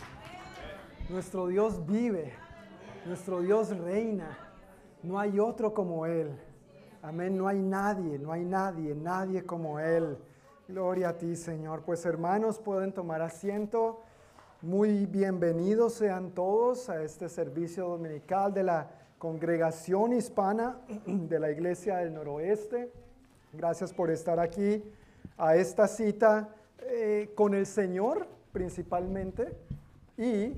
nuestro 1.10 1.48
Dios 1.48 1.84
vive, 1.84 2.32
nuestro 3.04 3.40
Dios 3.42 3.76
reina, 3.78 4.38
no 5.02 5.18
hay 5.20 5.38
otro 5.38 5.74
como 5.74 6.06
Él. 6.06 6.30
Amén, 7.02 7.36
no 7.36 7.46
hay 7.46 7.58
nadie, 7.60 8.18
no 8.18 8.32
hay 8.32 8.42
nadie, 8.46 8.94
nadie 8.94 9.44
como 9.44 9.78
Él. 9.78 10.16
Gloria 10.66 11.10
a 11.10 11.18
ti, 11.18 11.36
Señor. 11.36 11.82
Pues 11.84 12.06
hermanos, 12.06 12.58
pueden 12.58 12.90
tomar 12.94 13.20
asiento. 13.20 14.00
Muy 14.62 15.04
bienvenidos 15.04 15.92
sean 15.92 16.30
todos 16.30 16.88
a 16.88 17.02
este 17.02 17.28
servicio 17.28 17.86
dominical 17.86 18.54
de 18.54 18.62
la 18.62 18.88
congregación 19.22 20.12
hispana 20.14 20.80
de 21.06 21.38
la 21.38 21.52
Iglesia 21.52 21.98
del 21.98 22.12
Noroeste. 22.12 22.90
Gracias 23.52 23.92
por 23.94 24.10
estar 24.10 24.40
aquí 24.40 24.82
a 25.38 25.54
esta 25.54 25.86
cita 25.86 26.48
eh, 26.80 27.30
con 27.36 27.54
el 27.54 27.64
Señor 27.66 28.26
principalmente 28.52 29.56
y 30.18 30.54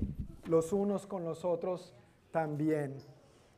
los 0.49 0.73
unos 0.73 1.05
con 1.05 1.23
los 1.23 1.45
otros 1.45 1.93
también. 2.31 2.95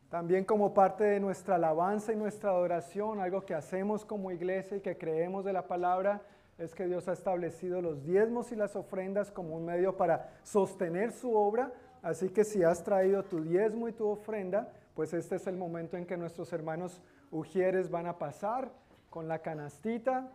También 0.09 0.43
como 0.43 0.73
parte 0.73 1.05
de 1.05 1.21
nuestra 1.21 1.55
alabanza 1.55 2.11
y 2.11 2.17
nuestra 2.17 2.49
adoración, 2.49 3.21
algo 3.21 3.45
que 3.45 3.53
hacemos 3.55 4.03
como 4.03 4.29
iglesia 4.29 4.75
y 4.75 4.81
que 4.81 4.97
creemos 4.97 5.45
de 5.45 5.53
la 5.53 5.69
palabra, 5.69 6.21
es 6.57 6.75
que 6.75 6.85
Dios 6.85 7.07
ha 7.07 7.13
establecido 7.13 7.81
los 7.81 8.03
diezmos 8.03 8.51
y 8.51 8.57
las 8.57 8.75
ofrendas 8.75 9.31
como 9.31 9.55
un 9.55 9.63
medio 9.63 9.95
para 9.95 10.31
sostener 10.43 11.13
su 11.13 11.33
obra. 11.33 11.71
Así 12.01 12.27
que 12.27 12.43
si 12.43 12.61
has 12.61 12.83
traído 12.83 13.23
tu 13.23 13.41
diezmo 13.41 13.87
y 13.87 13.93
tu 13.93 14.05
ofrenda, 14.05 14.69
pues 14.97 15.13
este 15.13 15.35
es 15.35 15.45
el 15.45 15.55
momento 15.57 15.95
en 15.95 16.07
que 16.07 16.17
nuestros 16.17 16.51
hermanos 16.53 16.99
Ujieres 17.29 17.91
van 17.91 18.07
a 18.07 18.17
pasar 18.17 18.73
con 19.11 19.27
la 19.27 19.39
canastita 19.43 20.31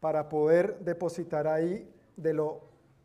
para 0.00 0.28
poder 0.28 0.80
depositar 0.80 1.46
ahí 1.46 1.88
de 2.16 2.32
lo 2.34 2.62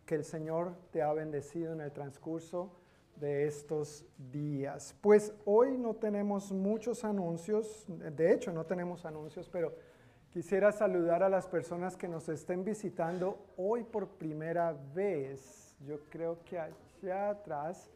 que 0.08 0.16
el 0.16 0.24
Señor 0.26 0.74
te 0.90 1.04
ha 1.04 1.12
bendecido 1.14 1.74
en 1.74 1.82
el 1.82 1.92
transcurso 1.92 2.72
de 3.18 3.46
estos 3.46 4.06
días. 4.32 4.96
Pues 5.02 5.34
hoy 5.46 5.78
no 5.78 5.94
tenemos 5.96 6.52
muchos 6.54 7.04
anuncios, 7.04 7.86
de 7.88 8.32
hecho 8.34 8.52
no 8.54 8.66
tenemos 8.66 9.06
anuncios, 9.06 9.48
pero 9.50 9.72
quisiera 10.32 10.72
saludar 10.72 11.22
a 11.22 11.30
las 11.30 11.46
personas 11.48 11.96
que 11.98 12.08
nos 12.08 12.28
estén 12.30 12.64
visitando 12.64 13.38
hoy 13.58 13.84
por 13.84 14.08
primera 14.08 14.72
vez. 14.96 15.76
Yo 15.86 16.00
creo 16.10 16.40
que 16.46 16.58
allá 16.60 17.30
atrás 17.30 17.92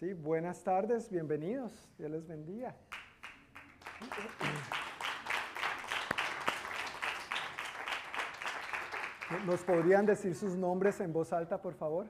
Sí, 0.00 0.12
buenas 0.14 0.62
tardes, 0.62 1.10
bienvenidos, 1.10 1.90
ya 1.98 2.08
les 2.08 2.24
bendiga. 2.24 2.72
¿Nos 9.44 9.60
podrían 9.62 10.06
decir 10.06 10.36
sus 10.36 10.54
nombres 10.56 11.00
en 11.00 11.12
voz 11.12 11.32
alta, 11.32 11.60
por 11.60 11.74
favor? 11.74 12.06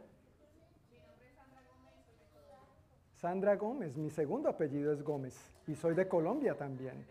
Sandra 3.14 3.56
Gómez, 3.56 3.96
mi 3.96 4.10
segundo 4.10 4.50
apellido 4.50 4.92
es 4.92 5.02
Gómez 5.02 5.34
y 5.66 5.74
soy 5.74 5.94
de 5.94 6.06
Colombia 6.06 6.54
también. 6.58 7.06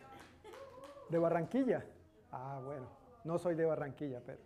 ¿De 1.10 1.18
Barranquilla? 1.18 1.84
Ah, 2.32 2.62
bueno, 2.64 2.86
no 3.24 3.40
soy 3.40 3.56
de 3.56 3.66
Barranquilla, 3.66 4.22
pero. 4.24 4.38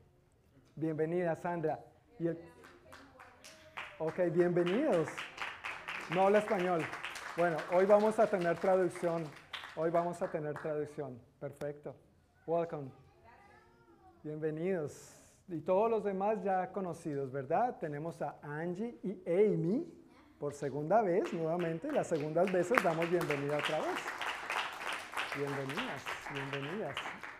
Bienvenida, 0.77 1.35
Sandra. 1.35 1.77
Y 2.19 2.27
el... 2.27 2.39
Ok, 3.99 4.17
bienvenidos. 4.31 5.09
No 6.13 6.23
habla 6.23 6.39
español. 6.39 6.81
Bueno, 7.37 7.55
hoy 7.73 7.85
vamos 7.85 8.19
a 8.19 8.27
tener 8.29 8.57
traducción. 8.59 9.23
Hoy 9.77 9.89
vamos 9.91 10.21
a 10.21 10.29
tener 10.29 10.53
traducción. 10.55 11.17
Perfecto. 11.39 11.95
Welcome. 12.45 12.89
Bienvenidos. 14.21 15.15
Y 15.47 15.61
todos 15.61 15.89
los 15.89 16.03
demás 16.03 16.43
ya 16.43 16.69
conocidos, 16.73 17.31
¿verdad? 17.31 17.77
Tenemos 17.79 18.21
a 18.21 18.35
Angie 18.41 18.99
y 19.03 19.21
Amy 19.25 19.87
por 20.37 20.53
segunda 20.53 21.01
vez, 21.01 21.31
nuevamente. 21.33 21.89
Las 21.93 22.07
segundas 22.07 22.51
veces 22.51 22.83
damos 22.83 23.09
bienvenida 23.09 23.59
otra 23.59 23.79
vez. 23.79 25.37
Bienvenidas, 25.37 26.05
bienvenidas. 26.33 26.95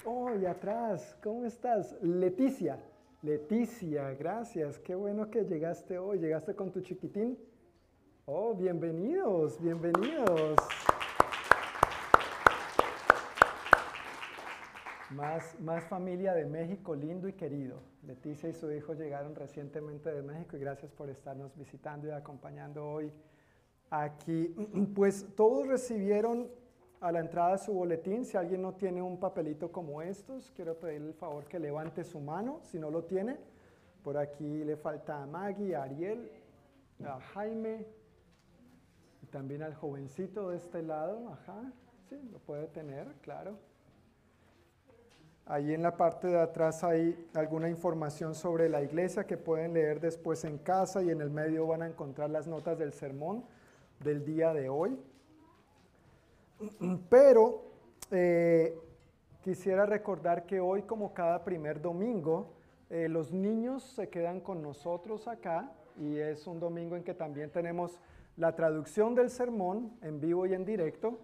Oh, 0.06 0.34
y 0.34 0.46
atrás, 0.46 1.18
¿cómo 1.22 1.44
estás? 1.46 1.94
Leticia. 2.02 2.82
Leticia, 3.22 4.12
gracias. 4.14 4.80
Qué 4.80 4.96
bueno 4.96 5.30
que 5.30 5.44
llegaste 5.44 5.98
hoy. 6.00 6.20
¿Llegaste 6.20 6.56
con 6.56 6.72
tu 6.72 6.80
chiquitín? 6.80 7.38
Oh, 8.26 8.54
bienvenidos, 8.54 9.60
bienvenidos. 9.60 10.56
Más, 15.10 15.60
más, 15.60 15.84
familia 15.86 16.36
de 16.36 16.46
México 16.46 16.94
lindo 16.96 17.28
y 17.28 17.34
querido. 17.34 17.80
Leticia 18.04 18.48
y 18.50 18.54
su 18.54 18.72
hijo 18.72 18.94
llegaron 18.94 19.34
recientemente 19.34 20.14
de 20.14 20.22
México 20.22 20.56
y 20.56 20.60
gracias 20.60 20.92
por 20.92 21.10
estarnos 21.10 21.56
visitando 21.58 22.10
y 22.10 22.12
acompañando 22.12 22.86
hoy 22.88 23.12
aquí. 23.90 24.50
Pues 24.96 25.26
todos 25.36 25.68
recibieron 25.68 26.48
a 27.00 27.12
la 27.12 27.22
entrada 27.22 27.58
su 27.58 27.74
boletín. 27.74 28.24
Si 28.24 28.38
alguien 28.38 28.62
no 28.62 28.76
tiene 28.76 29.02
un 29.02 29.20
papelito 29.20 29.72
como 29.72 30.00
estos, 30.00 30.52
quiero 30.56 30.80
pedir 30.80 31.02
el 31.02 31.16
favor 31.16 31.46
que 31.46 31.58
levante 31.58 32.04
su 32.04 32.20
mano. 32.20 32.60
Si 32.62 32.78
no 32.78 32.92
lo 32.92 33.04
tiene, 33.04 33.38
por 34.04 34.16
aquí 34.16 34.64
le 34.64 34.78
falta 34.78 35.24
a 35.24 35.26
Maggie, 35.26 35.76
a 35.76 35.84
Ariel, 35.84 36.32
a 37.04 37.20
Jaime, 37.20 38.00
también 39.32 39.64
al 39.64 39.74
jovencito 39.74 40.50
de 40.50 40.58
este 40.58 40.84
lado, 40.84 41.30
ajá, 41.30 41.72
sí, 42.10 42.18
lo 42.32 42.40
puede 42.40 42.68
tener, 42.68 43.08
claro. 43.22 43.58
Ahí 45.46 45.74
en 45.74 45.82
la 45.82 45.98
parte 45.98 46.28
de 46.28 46.40
atrás 46.40 46.84
hay 46.84 47.28
alguna 47.34 47.68
información 47.68 48.36
sobre 48.36 48.70
la 48.70 48.82
iglesia 48.84 49.26
que 49.26 49.38
pueden 49.38 49.74
leer 49.74 50.00
después 50.00 50.44
en 50.44 50.60
casa 50.60 51.02
y 51.02 51.10
en 51.10 51.20
el 51.20 51.30
medio 51.32 51.66
van 51.66 51.82
a 51.82 51.88
encontrar 51.88 52.30
las 52.30 52.46
notas 52.46 52.78
del 52.78 52.94
sermón 52.94 53.44
del 54.04 54.24
día 54.24 54.54
de 54.54 54.70
hoy. 54.70 54.98
Pero 57.10 57.64
eh, 58.12 58.78
quisiera 59.42 59.86
recordar 59.86 60.46
que 60.46 60.60
hoy, 60.60 60.84
como 60.84 61.14
cada 61.14 61.44
primer 61.44 61.82
domingo, 61.82 62.54
eh, 62.90 63.10
los 63.10 63.32
niños 63.32 63.84
se 63.84 64.10
quedan 64.10 64.42
con 64.42 64.62
nosotros 64.62 65.28
acá 65.28 65.72
y 65.98 66.18
es 66.18 66.46
un 66.46 66.60
domingo 66.60 66.96
en 66.96 67.04
que 67.04 67.14
también 67.14 67.50
tenemos 67.50 68.00
la 68.42 68.56
traducción 68.56 69.14
del 69.14 69.30
sermón 69.30 69.94
en 70.02 70.20
vivo 70.20 70.48
y 70.48 70.54
en 70.56 70.66
directo, 70.66 71.20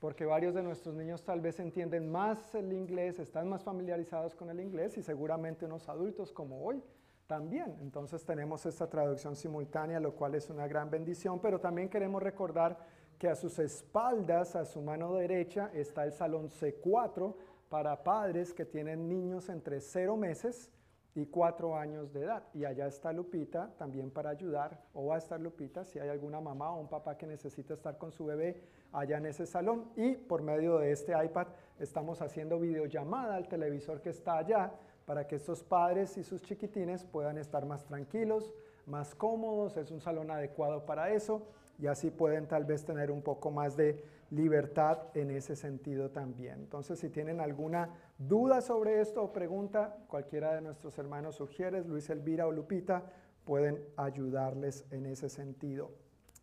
porque 0.00 0.24
varios 0.24 0.54
de 0.54 0.62
nuestros 0.62 0.94
niños 0.94 1.22
tal 1.22 1.42
vez 1.42 1.60
entienden 1.60 2.10
más 2.10 2.54
el 2.54 2.72
inglés, 2.72 3.18
están 3.18 3.50
más 3.50 3.62
familiarizados 3.62 4.34
con 4.34 4.48
el 4.48 4.58
inglés 4.60 4.96
y 4.96 5.02
seguramente 5.02 5.66
unos 5.66 5.90
adultos 5.90 6.32
como 6.32 6.64
hoy 6.64 6.82
también. 7.26 7.76
Entonces 7.82 8.24
tenemos 8.24 8.64
esta 8.64 8.88
traducción 8.88 9.36
simultánea, 9.36 10.00
lo 10.00 10.14
cual 10.14 10.36
es 10.36 10.48
una 10.48 10.66
gran 10.66 10.88
bendición, 10.88 11.38
pero 11.38 11.60
también 11.60 11.90
queremos 11.90 12.22
recordar 12.22 12.78
que 13.18 13.28
a 13.28 13.36
sus 13.36 13.58
espaldas, 13.58 14.56
a 14.56 14.64
su 14.64 14.80
mano 14.80 15.12
derecha, 15.12 15.70
está 15.74 16.04
el 16.04 16.12
salón 16.12 16.48
C4 16.48 17.34
para 17.68 18.02
padres 18.02 18.54
que 18.54 18.64
tienen 18.64 19.06
niños 19.06 19.50
entre 19.50 19.82
0 19.82 20.16
meses 20.16 20.72
y 21.18 21.26
cuatro 21.26 21.76
años 21.76 22.12
de 22.12 22.22
edad. 22.22 22.44
Y 22.54 22.64
allá 22.64 22.86
está 22.86 23.12
Lupita 23.12 23.74
también 23.76 24.08
para 24.10 24.30
ayudar, 24.30 24.80
o 24.94 25.06
va 25.06 25.16
a 25.16 25.18
estar 25.18 25.40
Lupita 25.40 25.84
si 25.84 25.98
hay 25.98 26.08
alguna 26.08 26.40
mamá 26.40 26.72
o 26.72 26.80
un 26.80 26.88
papá 26.88 27.16
que 27.18 27.26
necesita 27.26 27.74
estar 27.74 27.98
con 27.98 28.12
su 28.12 28.24
bebé 28.24 28.62
allá 28.92 29.18
en 29.18 29.26
ese 29.26 29.44
salón. 29.44 29.90
Y 29.96 30.14
por 30.14 30.42
medio 30.42 30.78
de 30.78 30.92
este 30.92 31.12
iPad 31.22 31.48
estamos 31.80 32.22
haciendo 32.22 32.60
videollamada 32.60 33.34
al 33.34 33.48
televisor 33.48 34.00
que 34.00 34.10
está 34.10 34.38
allá 34.38 34.72
para 35.06 35.26
que 35.26 35.36
estos 35.36 35.64
padres 35.64 36.16
y 36.18 36.22
sus 36.22 36.40
chiquitines 36.40 37.04
puedan 37.04 37.36
estar 37.36 37.66
más 37.66 37.84
tranquilos, 37.84 38.52
más 38.86 39.12
cómodos, 39.14 39.76
es 39.76 39.90
un 39.90 40.00
salón 40.00 40.30
adecuado 40.30 40.86
para 40.86 41.12
eso 41.12 41.42
y 41.80 41.86
así 41.88 42.10
pueden 42.12 42.46
tal 42.46 42.64
vez 42.64 42.84
tener 42.84 43.10
un 43.10 43.22
poco 43.22 43.50
más 43.50 43.76
de 43.76 44.04
libertad 44.30 44.98
en 45.16 45.30
ese 45.30 45.56
sentido 45.56 46.10
también. 46.10 46.54
Entonces, 46.60 46.98
si 46.98 47.08
tienen 47.08 47.40
alguna 47.40 47.90
duda 48.18 48.60
sobre 48.60 49.00
esto 49.00 49.22
o 49.22 49.32
pregunta, 49.32 49.96
cualquiera 50.06 50.54
de 50.54 50.60
nuestros 50.60 50.98
hermanos 50.98 51.36
sugieres, 51.36 51.86
Luis 51.86 52.10
Elvira 52.10 52.46
o 52.46 52.52
Lupita, 52.52 53.02
pueden 53.44 53.82
ayudarles 53.96 54.84
en 54.90 55.06
ese 55.06 55.28
sentido. 55.30 55.90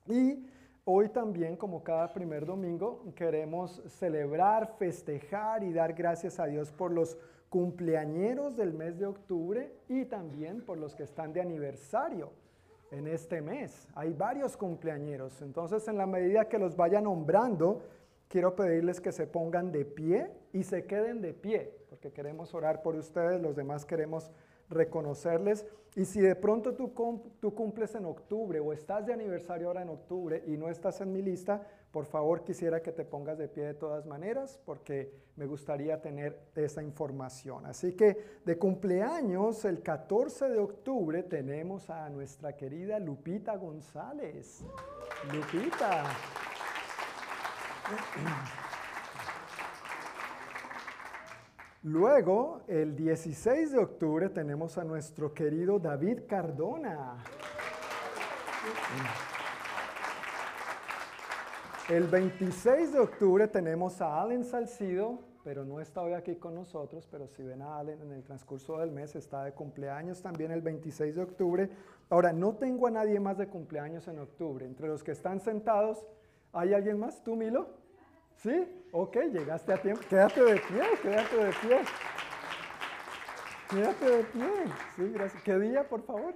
Y 0.07 0.47
hoy 0.85 1.09
también, 1.09 1.55
como 1.55 1.83
cada 1.83 2.11
primer 2.11 2.45
domingo, 2.45 3.05
queremos 3.15 3.81
celebrar, 3.87 4.67
festejar 4.79 5.63
y 5.63 5.71
dar 5.71 5.93
gracias 5.93 6.39
a 6.39 6.45
Dios 6.47 6.71
por 6.71 6.91
los 6.91 7.17
cumpleañeros 7.49 8.55
del 8.57 8.73
mes 8.73 8.97
de 8.97 9.05
octubre 9.05 9.71
y 9.87 10.05
también 10.05 10.65
por 10.65 10.77
los 10.79 10.95
que 10.95 11.03
están 11.03 11.31
de 11.31 11.41
aniversario 11.41 12.31
en 12.95 13.07
este 13.07 13.41
mes. 13.41 13.87
Hay 13.93 14.13
varios 14.13 14.55
cumpleañeros. 14.57 15.41
Entonces, 15.41 15.85
en 15.87 15.97
la 15.97 16.05
medida 16.07 16.47
que 16.47 16.57
los 16.57 16.75
vaya 16.77 17.01
nombrando, 17.01 17.83
quiero 18.29 18.55
pedirles 18.55 19.01
que 19.01 19.11
se 19.11 19.27
pongan 19.27 19.71
de 19.71 19.83
pie 19.85 20.31
y 20.53 20.63
se 20.63 20.85
queden 20.85 21.21
de 21.21 21.33
pie, 21.33 21.77
porque 21.89 22.11
queremos 22.11 22.53
orar 22.53 22.81
por 22.81 22.95
ustedes, 22.95 23.41
los 23.41 23.55
demás 23.55 23.85
queremos 23.85 24.31
reconocerles. 24.69 25.65
Y 25.95 26.05
si 26.05 26.19
de 26.21 26.35
pronto 26.35 26.73
tú, 26.73 26.91
tú 27.39 27.53
cumples 27.53 27.93
en 27.95 28.05
octubre 28.05 28.59
o 28.59 28.71
estás 28.73 29.05
de 29.05 29.13
aniversario 29.13 29.67
ahora 29.67 29.81
en 29.81 29.89
octubre 29.89 30.41
y 30.45 30.57
no 30.57 30.69
estás 30.69 30.99
en 31.01 31.11
mi 31.11 31.21
lista, 31.21 31.61
por 31.95 32.05
favor, 32.07 32.43
quisiera 32.43 32.81
que 32.83 32.91
te 32.91 33.05
pongas 33.05 33.37
de 33.37 33.47
pie 33.47 33.63
de 33.67 33.73
todas 33.73 34.05
maneras 34.05 34.59
porque 34.65 35.13
me 35.37 35.45
gustaría 35.45 36.01
tener 36.01 36.37
esa 36.53 36.83
información. 36.83 37.65
Así 37.65 37.93
que 37.95 38.41
de 38.43 38.57
cumpleaños, 38.57 39.63
el 39.63 39.81
14 39.81 40.49
de 40.49 40.59
octubre, 40.59 41.23
tenemos 41.23 41.89
a 41.89 42.09
nuestra 42.09 42.51
querida 42.53 42.99
Lupita 42.99 43.55
González. 43.55 44.59
Lupita. 45.31 46.03
Luego, 51.83 52.63
el 52.67 52.93
16 52.93 53.71
de 53.71 53.77
octubre, 53.79 54.27
tenemos 54.31 54.77
a 54.77 54.83
nuestro 54.83 55.33
querido 55.33 55.79
David 55.79 56.23
Cardona. 56.27 57.23
El 61.87 62.05
26 62.07 62.93
de 62.93 62.99
octubre 62.99 63.47
tenemos 63.47 64.01
a 64.01 64.23
Allen 64.23 64.43
Salcido, 64.43 65.19
pero 65.43 65.63
no 65.63 65.79
está 65.79 66.01
hoy 66.01 66.13
aquí 66.13 66.35
con 66.37 66.55
nosotros, 66.55 67.07
pero 67.11 67.27
si 67.27 67.43
ven 67.43 67.61
a 67.61 67.77
Allen 67.77 68.01
en 68.01 68.11
el 68.11 68.23
transcurso 68.23 68.79
del 68.79 68.89
mes, 68.89 69.15
está 69.15 69.43
de 69.43 69.51
cumpleaños 69.53 70.19
también 70.19 70.49
el 70.51 70.61
26 70.63 71.13
de 71.15 71.21
octubre. 71.21 71.69
Ahora, 72.09 72.33
no 72.33 72.53
tengo 72.55 72.87
a 72.87 72.89
nadie 72.89 73.19
más 73.19 73.37
de 73.37 73.47
cumpleaños 73.49 74.07
en 74.07 74.17
octubre. 74.17 74.65
Entre 74.65 74.87
los 74.87 75.03
que 75.03 75.11
están 75.11 75.39
sentados, 75.39 76.03
¿hay 76.53 76.73
alguien 76.73 76.97
más? 76.97 77.23
¿Tú, 77.23 77.35
Milo? 77.35 77.69
¿Sí? 78.37 78.67
Ok, 78.91 79.17
llegaste 79.31 79.73
a 79.73 79.77
tiempo. 79.79 80.01
Quédate 80.09 80.43
de 80.43 80.53
pie, 80.55 80.83
quédate 81.03 81.35
de 81.37 81.51
pie. 81.61 81.79
Quédate 83.69 84.05
de 84.09 84.23
pie. 84.23 84.49
Sí, 84.95 85.11
gracias. 85.13 85.43
¿Qué 85.43 85.59
día, 85.59 85.87
por 85.87 86.01
favor? 86.01 86.33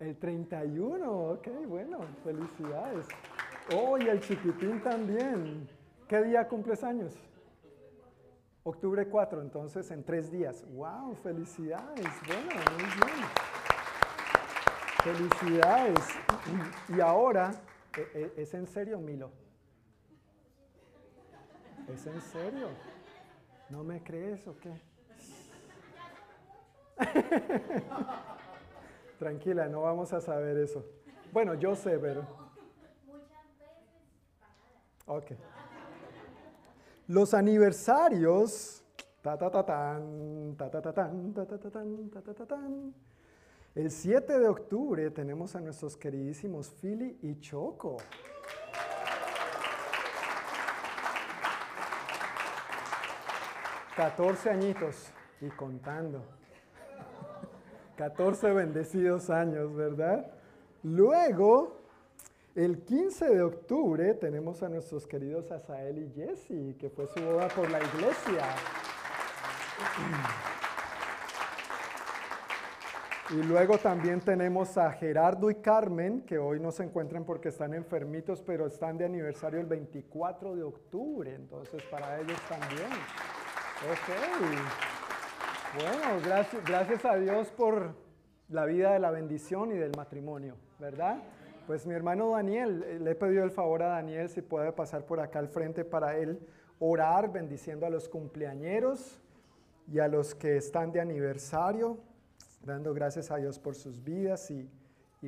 El 0.00 0.16
31. 0.16 0.90
El 0.90 0.98
31, 0.98 1.30
ok, 1.60 1.68
bueno, 1.68 2.00
felicidades. 2.24 3.06
Oh, 3.74 3.98
y 3.98 4.08
el 4.08 4.20
chiquitín 4.20 4.80
también. 4.80 5.68
¿Qué 6.08 6.22
día 6.22 6.46
cumples 6.46 6.84
años? 6.84 7.14
Octubre 8.62 9.08
4, 9.08 9.42
entonces 9.42 9.90
en 9.90 10.04
tres 10.04 10.30
días. 10.30 10.64
¡Wow! 10.72 11.14
¡Felicidades! 11.16 12.06
Bueno, 12.26 12.62
muy 12.72 13.10
bien. 13.10 13.28
¡Felicidades! 15.02 16.04
Y 16.96 17.00
ahora, 17.00 17.52
e, 17.96 18.32
e, 18.36 18.42
¿es 18.42 18.54
en 18.54 18.66
serio, 18.68 19.00
Milo? 19.00 19.30
¿Es 21.92 22.06
en 22.06 22.20
serio? 22.20 22.68
¿No 23.68 23.82
me 23.82 24.02
crees 24.02 24.46
o 24.46 24.56
qué? 24.60 24.80
Tranquila, 29.18 29.66
no 29.68 29.82
vamos 29.82 30.12
a 30.12 30.20
saber 30.20 30.56
eso. 30.58 30.84
Bueno, 31.32 31.54
yo 31.54 31.74
sé, 31.74 31.98
pero... 31.98 32.45
Ok. 35.08 35.26
Los 37.08 37.32
aniversarios. 37.32 38.82
El 43.74 43.90
7 43.90 44.38
de 44.40 44.48
octubre 44.48 45.10
tenemos 45.10 45.54
a 45.56 45.60
nuestros 45.60 45.96
queridísimos 45.96 46.70
Philly 46.74 47.18
y 47.22 47.38
Choco. 47.40 47.96
14 53.96 54.50
añitos 54.50 55.08
y 55.40 55.48
contando. 55.50 56.22
14 57.96 58.50
bendecidos 58.52 59.30
años, 59.30 59.72
¿verdad? 59.74 60.26
Luego 60.84 61.85
el 62.56 62.84
15 62.86 63.34
de 63.34 63.42
octubre 63.42 64.14
tenemos 64.14 64.62
a 64.62 64.70
nuestros 64.70 65.06
queridos 65.06 65.50
Asael 65.50 65.98
y 65.98 66.10
Jesse, 66.14 66.74
que 66.78 66.88
fue 66.88 67.06
su 67.06 67.20
boda 67.22 67.48
por 67.48 67.70
la 67.70 67.78
iglesia. 67.80 68.46
Y 73.32 73.42
luego 73.42 73.76
también 73.76 74.22
tenemos 74.22 74.78
a 74.78 74.90
Gerardo 74.92 75.50
y 75.50 75.56
Carmen, 75.56 76.22
que 76.22 76.38
hoy 76.38 76.58
no 76.58 76.72
se 76.72 76.84
encuentran 76.84 77.26
porque 77.26 77.50
están 77.50 77.74
enfermitos, 77.74 78.40
pero 78.40 78.66
están 78.66 78.96
de 78.96 79.04
aniversario 79.04 79.60
el 79.60 79.66
24 79.66 80.56
de 80.56 80.62
octubre, 80.62 81.34
entonces 81.34 81.82
para 81.90 82.18
ellos 82.20 82.40
también. 82.48 82.90
Ok. 83.92 84.48
Bueno, 85.74 86.22
gracias, 86.24 86.64
gracias 86.64 87.04
a 87.04 87.16
Dios 87.16 87.48
por 87.48 87.94
la 88.48 88.64
vida 88.64 88.92
de 88.94 88.98
la 88.98 89.10
bendición 89.10 89.72
y 89.72 89.74
del 89.76 89.92
matrimonio, 89.94 90.56
¿verdad? 90.78 91.18
Pues 91.66 91.84
mi 91.84 91.94
hermano 91.96 92.30
Daniel, 92.30 92.84
eh, 92.86 92.98
le 93.00 93.10
he 93.10 93.14
pedido 93.16 93.42
el 93.42 93.50
favor 93.50 93.82
a 93.82 93.88
Daniel 93.88 94.28
si 94.28 94.40
puede 94.40 94.70
pasar 94.70 95.04
por 95.04 95.18
acá 95.18 95.40
al 95.40 95.48
frente 95.48 95.84
para 95.84 96.16
él 96.16 96.38
orar 96.78 97.32
bendiciendo 97.32 97.86
a 97.86 97.90
los 97.90 98.08
cumpleañeros 98.08 99.18
y 99.92 99.98
a 99.98 100.06
los 100.06 100.34
que 100.36 100.56
están 100.58 100.92
de 100.92 101.00
aniversario, 101.00 101.98
dando 102.62 102.94
gracias 102.94 103.30
a 103.32 103.36
Dios 103.38 103.58
por 103.58 103.74
sus 103.74 104.02
vidas 104.04 104.48
y, 104.52 104.70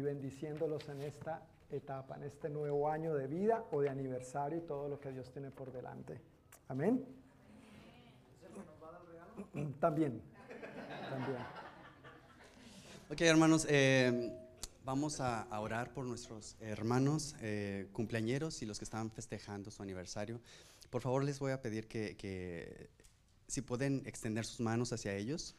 bendiciéndolos 0.01 0.89
en 0.91 1.01
esta 1.03 1.43
etapa, 1.71 2.15
en 2.15 2.23
este 2.23 2.49
nuevo 2.49 2.89
año 2.89 3.15
de 3.17 3.27
vida 3.27 3.65
o 3.73 3.81
de 3.81 3.89
aniversario 3.91 4.59
y 4.59 4.61
todo 4.61 4.89
lo 4.89 5.01
que 5.01 5.11
Dios 5.11 5.29
tiene 5.33 5.51
por 5.51 5.73
delante. 5.73 6.21
Amén. 6.69 7.05
También. 9.81 10.23
También. 11.11 11.37
Ok, 13.11 13.21
hermanos. 13.23 13.67
Eh, 13.69 14.31
Vamos 14.89 15.21
a, 15.21 15.47
orar 15.61 15.93
por 15.93 16.07
nuestros 16.07 16.57
hermanos 16.61 17.37
eh, 17.43 17.89
cumpleañeros 17.93 18.63
y 18.63 18.65
los 18.65 18.79
que 18.79 18.87
están 18.87 19.11
festejando 19.11 19.71
su 19.71 19.83
aniversario. 19.83 20.41
Por 20.89 21.03
favor, 21.03 21.25
les 21.25 21.39
voy 21.41 21.53
a 21.53 21.61
pedir 21.61 21.87
que, 21.89 22.89
si 23.47 23.61
pueden 23.61 24.01
extender 24.07 24.47
sus 24.47 24.61
manos 24.61 24.95
hacia 24.95 25.15
ellos, 25.15 25.55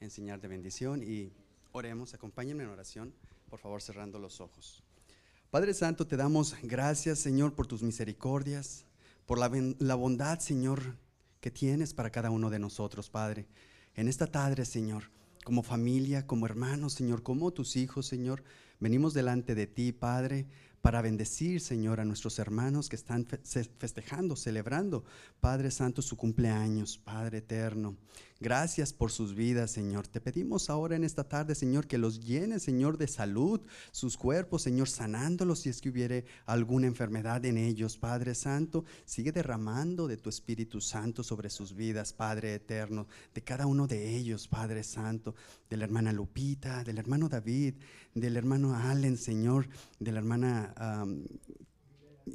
enseñar 0.00 0.40
de 0.40 0.48
bendición 0.48 1.04
y 1.04 1.32
oremos. 1.70 2.12
Acompáñenme 2.12 2.64
en 2.64 2.70
oración, 2.70 3.14
por 3.48 3.60
favor, 3.60 3.80
cerrando 3.82 4.18
los 4.18 4.40
ojos. 4.40 4.82
Padre 5.52 5.72
Santo, 5.72 6.04
te 6.08 6.16
damos 6.16 6.56
gracias, 6.64 7.20
Señor, 7.20 7.54
por 7.54 7.68
tus 7.68 7.84
misericordias, 7.84 8.84
por 9.26 9.38
la, 9.38 9.48
la, 9.78 9.94
bondad, 9.94 10.40
Señor, 10.40 10.96
que 11.40 11.52
tienes 11.52 11.94
para 11.94 12.10
cada 12.10 12.30
uno 12.30 12.50
de 12.50 12.58
nosotros, 12.58 13.10
Padre. 13.10 13.46
En 13.94 14.08
esta 14.08 14.26
tarde, 14.26 14.64
Señor, 14.64 15.04
como 15.44 15.62
familia, 15.62 16.26
como 16.26 16.46
hermanos, 16.46 16.92
Señor, 16.94 17.22
como 17.22 17.50
tus 17.52 17.76
hijos, 17.76 18.06
Señor. 18.06 18.42
Venimos 18.78 19.14
delante 19.14 19.54
de 19.54 19.66
ti, 19.66 19.92
Padre, 19.92 20.46
para 20.80 21.02
bendecir, 21.02 21.60
Señor, 21.60 22.00
a 22.00 22.04
nuestros 22.04 22.38
hermanos 22.38 22.88
que 22.88 22.96
están 22.96 23.26
festejando, 23.26 24.36
celebrando, 24.36 25.04
Padre 25.40 25.70
Santo, 25.70 26.02
su 26.02 26.16
cumpleaños, 26.16 26.98
Padre 26.98 27.38
Eterno. 27.38 27.96
Gracias 28.42 28.94
por 28.94 29.12
sus 29.12 29.34
vidas, 29.34 29.70
Señor. 29.70 30.08
Te 30.08 30.18
pedimos 30.18 30.70
ahora 30.70 30.96
en 30.96 31.04
esta 31.04 31.24
tarde, 31.28 31.54
Señor, 31.54 31.86
que 31.86 31.98
los 31.98 32.20
llene, 32.24 32.58
Señor, 32.58 32.96
de 32.96 33.06
salud, 33.06 33.60
sus 33.92 34.16
cuerpos, 34.16 34.62
Señor, 34.62 34.88
sanándolos 34.88 35.58
si 35.58 35.68
es 35.68 35.82
que 35.82 35.90
hubiere 35.90 36.24
alguna 36.46 36.86
enfermedad 36.86 37.44
en 37.44 37.58
ellos. 37.58 37.98
Padre 37.98 38.34
Santo, 38.34 38.86
sigue 39.04 39.30
derramando 39.30 40.08
de 40.08 40.16
tu 40.16 40.30
Espíritu 40.30 40.80
Santo 40.80 41.22
sobre 41.22 41.50
sus 41.50 41.74
vidas, 41.74 42.14
Padre 42.14 42.54
Eterno, 42.54 43.08
de 43.34 43.42
cada 43.44 43.66
uno 43.66 43.86
de 43.86 44.16
ellos, 44.16 44.48
Padre 44.48 44.84
Santo, 44.84 45.34
de 45.68 45.76
la 45.76 45.84
hermana 45.84 46.10
Lupita, 46.10 46.82
del 46.82 46.96
hermano 46.96 47.28
David, 47.28 47.74
del 48.14 48.38
hermano 48.38 48.74
Allen, 48.74 49.18
Señor, 49.18 49.68
de 49.98 50.12
la 50.12 50.18
hermana 50.18 50.74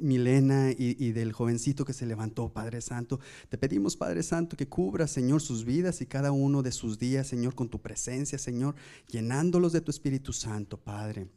Milena 0.00 0.70
y, 0.76 1.12
del 1.12 1.32
jovencito 1.32 1.84
que 1.84 1.92
se 1.92 2.06
levantó, 2.06 2.52
Padre 2.52 2.80
Santo. 2.80 3.20
Te 3.48 3.58
pedimos, 3.58 3.96
Padre 3.96 4.22
Santo, 4.22 4.56
que 4.56 4.68
cubra, 4.68 5.06
Señor, 5.06 5.40
sus 5.40 5.64
vidas 5.64 6.00
y 6.00 6.06
cada 6.06 6.32
uno 6.32 6.62
de 6.62 6.72
sus 6.72 6.98
días, 6.98 7.26
Señor, 7.26 7.54
con 7.54 7.68
tu 7.68 7.80
presencia, 7.80 8.38
Señor, 8.38 8.74
llenándolos 9.08 9.72
de 9.72 9.80
tu 9.80 9.90
Espíritu 9.90 10.32
Santo, 10.32 10.76
Padre. 10.78 11.28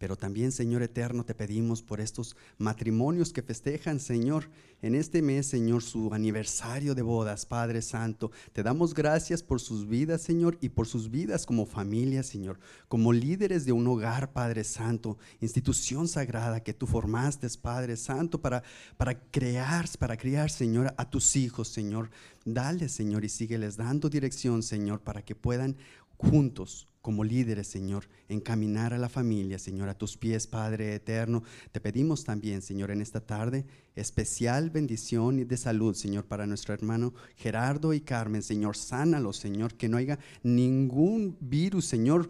Pero 0.00 0.16
también, 0.16 0.50
Señor 0.50 0.82
eterno, 0.82 1.26
te 1.26 1.34
pedimos 1.34 1.82
por 1.82 2.00
estos 2.00 2.34
matrimonios 2.56 3.34
que 3.34 3.42
festejan, 3.42 4.00
Señor, 4.00 4.48
en 4.80 4.94
este 4.94 5.20
mes, 5.20 5.46
Señor, 5.46 5.82
su 5.82 6.14
aniversario 6.14 6.94
de 6.94 7.02
bodas, 7.02 7.44
Padre 7.44 7.82
Santo. 7.82 8.30
Te 8.54 8.62
damos 8.62 8.94
gracias 8.94 9.42
por 9.42 9.60
sus 9.60 9.86
vidas, 9.86 10.22
Señor, 10.22 10.56
y 10.62 10.70
por 10.70 10.86
sus 10.86 11.10
vidas 11.10 11.44
como 11.44 11.66
familia, 11.66 12.22
Señor, 12.22 12.58
como 12.88 13.12
líderes 13.12 13.66
de 13.66 13.72
un 13.72 13.86
hogar, 13.86 14.32
Padre 14.32 14.64
Santo, 14.64 15.18
institución 15.42 16.08
sagrada 16.08 16.60
que 16.62 16.72
tú 16.72 16.86
formaste, 16.86 17.46
Padre 17.60 17.98
Santo, 17.98 18.40
para, 18.40 18.62
para 18.96 19.20
crear, 19.30 19.86
para 19.98 20.16
criar, 20.16 20.50
Señor, 20.50 20.94
a 20.96 21.10
tus 21.10 21.36
hijos, 21.36 21.68
Señor. 21.68 22.10
Dale, 22.46 22.88
Señor, 22.88 23.22
y 23.22 23.28
sígueles 23.28 23.76
dando 23.76 24.08
dirección, 24.08 24.62
Señor, 24.62 25.02
para 25.02 25.20
que 25.22 25.34
puedan 25.34 25.76
juntos 26.20 26.86
como 27.00 27.24
líderes, 27.24 27.66
Señor, 27.66 28.06
encaminar 28.28 28.92
a 28.92 28.98
la 28.98 29.08
familia, 29.08 29.58
Señor, 29.58 29.88
a 29.88 29.96
tus 29.96 30.18
pies, 30.18 30.46
Padre 30.46 30.94
eterno. 30.94 31.42
Te 31.72 31.80
pedimos 31.80 32.24
también, 32.24 32.60
Señor, 32.60 32.90
en 32.90 33.00
esta 33.00 33.22
tarde 33.24 33.64
especial 33.96 34.68
bendición 34.68 35.38
y 35.38 35.44
de 35.44 35.56
salud, 35.56 35.94
Señor, 35.94 36.26
para 36.26 36.46
nuestro 36.46 36.74
hermano 36.74 37.14
Gerardo 37.36 37.94
y 37.94 38.02
Carmen, 38.02 38.42
Señor, 38.42 38.76
sánalos, 38.76 39.38
Señor, 39.38 39.74
que 39.74 39.88
no 39.88 39.96
haya 39.96 40.18
ningún 40.42 41.38
virus, 41.40 41.86
Señor, 41.86 42.28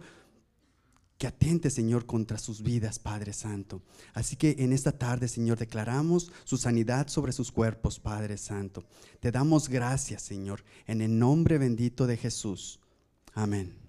que 1.17 1.27
atente, 1.27 1.69
Señor, 1.69 2.05
contra 2.05 2.37
sus 2.37 2.63
vidas, 2.63 2.97
Padre 2.97 3.33
Santo. 3.33 3.83
Así 4.13 4.37
que 4.37 4.55
en 4.59 4.71
esta 4.71 4.93
tarde, 4.93 5.27
Señor, 5.27 5.57
declaramos 5.59 6.31
su 6.45 6.55
sanidad 6.57 7.09
sobre 7.09 7.33
sus 7.33 7.51
cuerpos, 7.51 7.99
Padre 7.99 8.37
Santo. 8.37 8.85
Te 9.19 9.31
damos 9.33 9.67
gracias, 9.67 10.21
Señor, 10.21 10.63
en 10.87 11.01
el 11.01 11.19
nombre 11.19 11.57
bendito 11.57 12.07
de 12.07 12.15
Jesús. 12.15 12.79
Amén. 13.33 13.80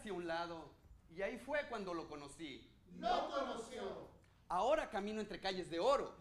hacia 0.00 0.12
un 0.14 0.26
lado 0.26 0.70
y 1.14 1.20
ahí 1.22 1.38
fue 1.38 1.58
cuando 1.68 1.92
lo 1.92 2.08
conocí. 2.08 2.66
No 2.96 3.30
conoció. 3.30 4.08
Ahora 4.48 4.88
camino 4.90 5.20
entre 5.20 5.38
calles 5.40 5.70
de 5.70 5.78
oro. 5.78 6.16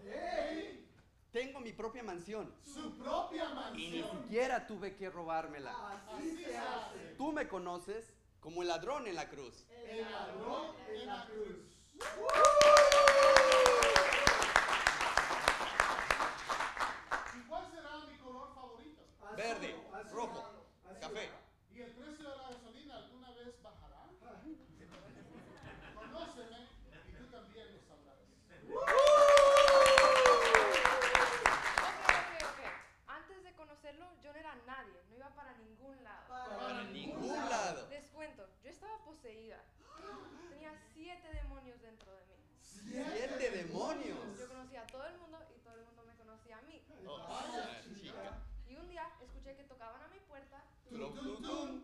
Tengo 1.32 1.59
mi 1.61 1.71
propia 1.71 2.03
mansión. 2.03 2.53
Su 2.63 2.97
propia 2.97 3.49
mansión. 3.49 3.80
Y 3.80 4.01
ni 4.01 4.03
siquiera 4.03 4.67
tuve 4.67 4.95
que 4.95 5.09
robármela. 5.09 5.71
Así 6.13 6.43
se 6.43 6.57
hace. 6.57 7.15
Tú 7.17 7.32
me 7.32 7.47
conoces 7.47 8.13
como 8.41 8.61
el 8.63 8.67
ladrón 8.67 9.07
en 9.07 9.15
la 9.15 9.30
cruz. 9.30 9.63
El 9.88 10.01
ladrón 10.01 10.75
en 10.93 11.07
la 11.07 11.25
cruz. 11.25 11.77
¡Uh! 11.95 12.48
Tenía 39.22 39.61
siete 40.93 41.34
demonios 41.43 41.82
dentro 41.82 42.15
de 42.15 42.26
mí. 42.26 42.34
¿Siete 42.61 43.49
demonios? 43.51 44.17
Yo 44.39 44.47
conocía 44.47 44.82
a 44.82 44.88
todo 44.88 45.05
el 45.07 45.17
mundo 45.17 45.38
y 45.53 45.59
todo 45.59 45.74
el 45.76 45.84
mundo 45.88 46.05
me 46.07 46.15
conocía 46.15 46.57
a 46.57 46.61
mí. 46.61 46.82
Oh, 47.05 47.41
y 48.67 48.76
un 48.78 48.88
día 48.88 49.03
escuché 49.22 49.55
que 49.57 49.63
tocaban 49.65 50.01
a 50.01 50.07
mi 50.07 50.20
puerta. 50.20 50.63
¡Tum, 50.89 51.82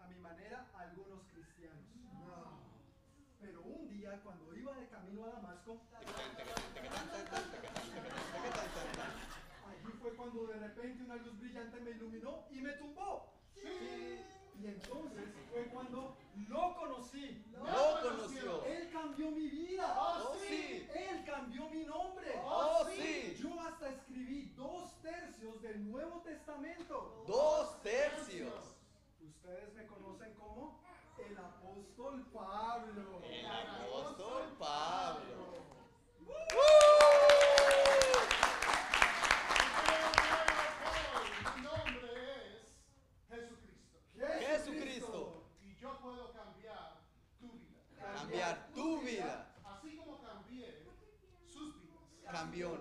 a 0.00 0.08
mi 0.08 0.18
manera 0.18 0.66
a 0.74 0.80
algunos 0.80 1.22
cristianos. 1.30 1.78
Pero 3.40 3.62
un 3.62 3.88
día, 3.90 4.20
cuando 4.24 4.52
iba 4.56 4.74
de 4.74 4.88
camino 4.88 5.24
a 5.26 5.30
Damasco, 5.30 5.80
allí 5.94 6.08
fue 10.02 10.10
cuando 10.16 10.46
de 10.48 10.54
repente 10.58 11.04
una 11.04 11.14
luz 11.16 11.38
brillante 11.38 11.80
me 11.80 11.90
iluminó 11.92 12.44
y 12.50 12.60
me 12.60 12.72
tumbó. 12.72 13.34
Y 13.54 14.66
entonces 14.66 15.24
fue 15.52 15.64
cuando 15.66 16.16
lo 16.48 16.74
conocí. 16.74 17.44
Lo, 17.52 17.60
conoció. 18.02 18.64
Él 18.64 18.90
cambió 18.92 19.30
mi 19.30 19.46
vida. 19.46 19.94
Oh, 19.96 20.36
sí. 20.48 20.88
Él 20.92 21.24
cambió 21.24 21.68
mi 21.70 21.84
nombre. 21.84 22.34
Oh, 22.42 22.78
oh, 22.84 22.88
sí. 22.96 23.36
Yo 23.40 23.60
hasta 23.60 23.90
escribí 23.90 24.52
dos 24.56 25.00
tercios 25.02 25.62
del 25.62 25.88
Nuevo 25.88 26.20
Testamento. 26.22 27.22
Dos 27.28 27.80
tercios. 27.82 28.74
Ustedes 29.46 29.72
me 29.76 29.86
conocen 29.86 30.34
como 30.34 30.80
el 31.24 31.38
apóstol 31.38 32.26
Pablo. 32.34 33.20
El 33.24 33.46
apóstol 33.46 34.42
Pablo. 34.58 35.36
Mi 41.54 41.62
nombre 41.62 42.58
es 43.30 43.38
Jesucristo. 43.38 44.42
Jesucristo. 44.48 45.44
Y 45.62 45.76
yo 45.76 45.96
puedo 46.02 46.32
cambiar 46.32 46.96
tu 47.38 47.48
vida. 47.52 48.14
Cambiar 48.16 48.68
tu 48.74 49.00
vida. 49.02 49.54
Así 49.64 49.94
como 49.96 50.20
cambié 50.22 50.82
sus 51.52 51.80
vidas. 51.84 52.32
Cambió 52.32 52.80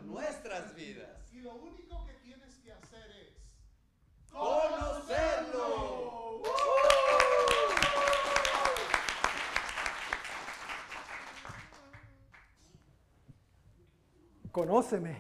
Conóceme. 14.56 15.18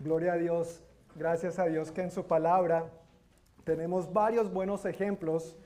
Gloria 0.00 0.34
a 0.34 0.36
Dios, 0.36 0.82
gracias 1.14 1.58
a 1.58 1.64
Dios 1.64 1.90
que 1.92 2.02
en 2.02 2.10
su 2.10 2.26
palabra 2.26 2.90
tenemos 3.64 4.12
varios 4.12 4.52
buenos 4.52 4.84
ejemplos 4.84 5.56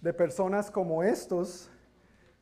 de 0.00 0.14
personas 0.14 0.70
como 0.70 1.02
estos 1.02 1.70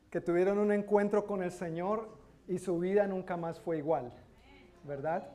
que 0.09 0.21
tuvieron 0.21 0.57
un 0.57 0.71
encuentro 0.71 1.25
con 1.25 1.43
el 1.43 1.51
Señor 1.51 2.07
y 2.47 2.59
su 2.59 2.79
vida 2.79 3.05
nunca 3.07 3.35
más 3.35 3.59
fue 3.59 3.79
igual, 3.79 4.13
¿verdad? 4.85 5.27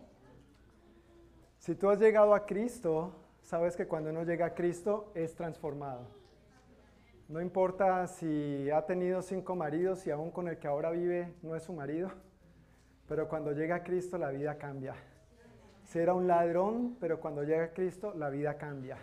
Si 1.58 1.74
tú 1.74 1.90
has 1.90 2.00
llegado 2.00 2.34
a 2.34 2.46
Cristo, 2.46 3.12
sabes 3.44 3.76
que 3.76 3.86
cuando 3.86 4.08
uno 4.10 4.24
llega 4.24 4.46
a 4.46 4.54
Cristo 4.54 5.12
es 5.14 5.34
transformado. 5.34 6.06
No 7.28 7.40
importa 7.40 8.06
si 8.06 8.70
ha 8.70 8.82
tenido 8.84 9.22
cinco 9.22 9.54
maridos 9.54 10.06
y 10.06 10.10
aún 10.10 10.30
con 10.30 10.48
el 10.48 10.58
que 10.58 10.66
ahora 10.66 10.90
vive 10.90 11.32
no 11.42 11.54
es 11.54 11.62
su 11.62 11.72
marido, 11.72 12.10
pero 13.06 13.28
cuando 13.28 13.52
llega 13.52 13.76
a 13.76 13.82
Cristo 13.82 14.18
la 14.18 14.30
vida 14.30 14.56
cambia. 14.56 14.94
Si 15.84 15.98
era 15.98 16.14
un 16.14 16.26
ladrón, 16.26 16.96
pero 17.00 17.20
cuando 17.20 17.42
llega 17.44 17.64
a 17.64 17.72
Cristo 17.72 18.14
la 18.14 18.30
vida 18.30 18.56
cambia. 18.56 18.96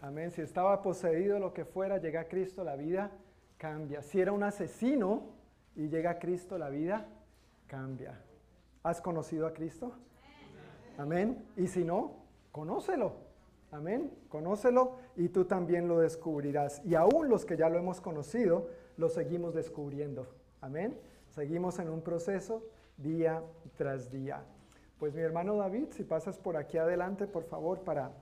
Amén. 0.00 0.30
Si 0.30 0.40
estaba 0.42 0.80
poseído 0.82 1.38
lo 1.40 1.52
que 1.52 1.64
fuera, 1.64 1.98
llega 1.98 2.20
a 2.22 2.28
Cristo 2.28 2.62
la 2.62 2.76
vida 2.76 3.10
cambia. 3.58 4.02
Si 4.02 4.20
era 4.20 4.30
un 4.32 4.42
asesino 4.44 5.30
y 5.74 5.88
llega 5.88 6.10
a 6.10 6.18
Cristo 6.20 6.58
la 6.58 6.68
vida 6.68 7.08
cambia. 7.66 8.20
¿Has 8.84 9.00
conocido 9.00 9.46
a 9.48 9.52
Cristo? 9.54 9.92
Amén. 10.98 11.44
Y 11.56 11.66
si 11.66 11.84
no, 11.84 12.16
conócelo. 12.52 13.23
Amén. 13.74 14.16
Conócelo 14.28 14.98
y 15.16 15.30
tú 15.30 15.46
también 15.46 15.88
lo 15.88 15.98
descubrirás. 15.98 16.80
Y 16.84 16.94
aún 16.94 17.28
los 17.28 17.44
que 17.44 17.56
ya 17.56 17.68
lo 17.68 17.76
hemos 17.76 18.00
conocido, 18.00 18.70
lo 18.96 19.08
seguimos 19.08 19.52
descubriendo. 19.52 20.28
Amén. 20.60 20.96
Seguimos 21.30 21.80
en 21.80 21.88
un 21.90 22.00
proceso 22.00 22.62
día 22.96 23.42
tras 23.76 24.12
día. 24.12 24.44
Pues 25.00 25.12
mi 25.12 25.22
hermano 25.22 25.56
David, 25.56 25.86
si 25.90 26.04
pasas 26.04 26.38
por 26.38 26.56
aquí 26.56 26.78
adelante, 26.78 27.26
por 27.26 27.42
favor, 27.42 27.80
para 27.80 28.12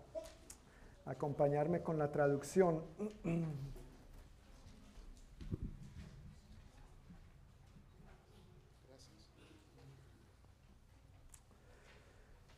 acompañarme 1.05 1.83
con 1.83 1.99
la 1.99 2.11
traducción. 2.11 2.81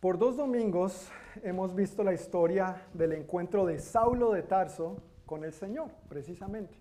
Por 0.00 0.18
dos 0.18 0.36
domingos 0.36 1.08
hemos 1.42 1.74
visto 1.74 2.04
la 2.04 2.12
historia 2.12 2.86
del 2.92 3.12
encuentro 3.14 3.64
de 3.66 3.78
Saulo 3.78 4.32
de 4.32 4.42
Tarso 4.42 4.96
con 5.26 5.44
el 5.44 5.52
Señor, 5.52 5.90
precisamente. 6.08 6.76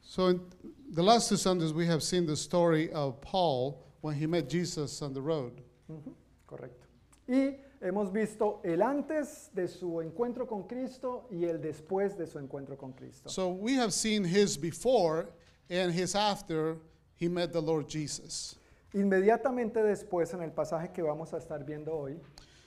So 0.00 0.34
the 0.92 1.02
last 1.02 1.28
two 1.30 1.36
Sundays 1.36 1.72
we 1.72 1.86
have 1.86 2.02
seen 2.02 2.26
the 2.26 2.36
story 2.36 2.90
of 2.92 3.20
Paul 3.22 3.82
when 4.02 4.14
he 4.14 4.26
met 4.26 4.48
Jesus 4.50 5.00
on 5.00 5.14
the 5.14 5.20
road. 5.22 5.62
correcto. 6.46 6.86
Y 7.26 7.56
hemos 7.80 8.12
visto 8.12 8.60
el 8.64 8.82
antes 8.82 9.50
de 9.54 9.66
su 9.66 10.02
encuentro 10.02 10.46
con 10.46 10.66
Cristo 10.66 11.26
y 11.30 11.44
el 11.46 11.58
después 11.58 12.18
de 12.18 12.26
su 12.26 12.38
encuentro 12.38 12.76
con 12.76 12.92
Cristo. 12.92 13.30
So 13.30 13.48
we 13.48 13.74
have 13.78 13.92
seen 13.92 14.24
his 14.24 14.58
before 14.60 15.28
and 15.70 15.90
his 15.90 16.14
after 16.14 16.76
he 17.18 17.28
met 17.28 17.52
the 17.52 17.62
Lord 17.62 17.88
Jesus. 17.88 18.56
Inmediatamente 18.92 19.82
después 19.82 20.34
en 20.34 20.42
el 20.42 20.50
pasaje 20.52 20.92
que 20.92 21.02
vamos 21.02 21.32
a 21.32 21.38
estar 21.38 21.64
viendo 21.64 21.94
hoy. 21.96 22.20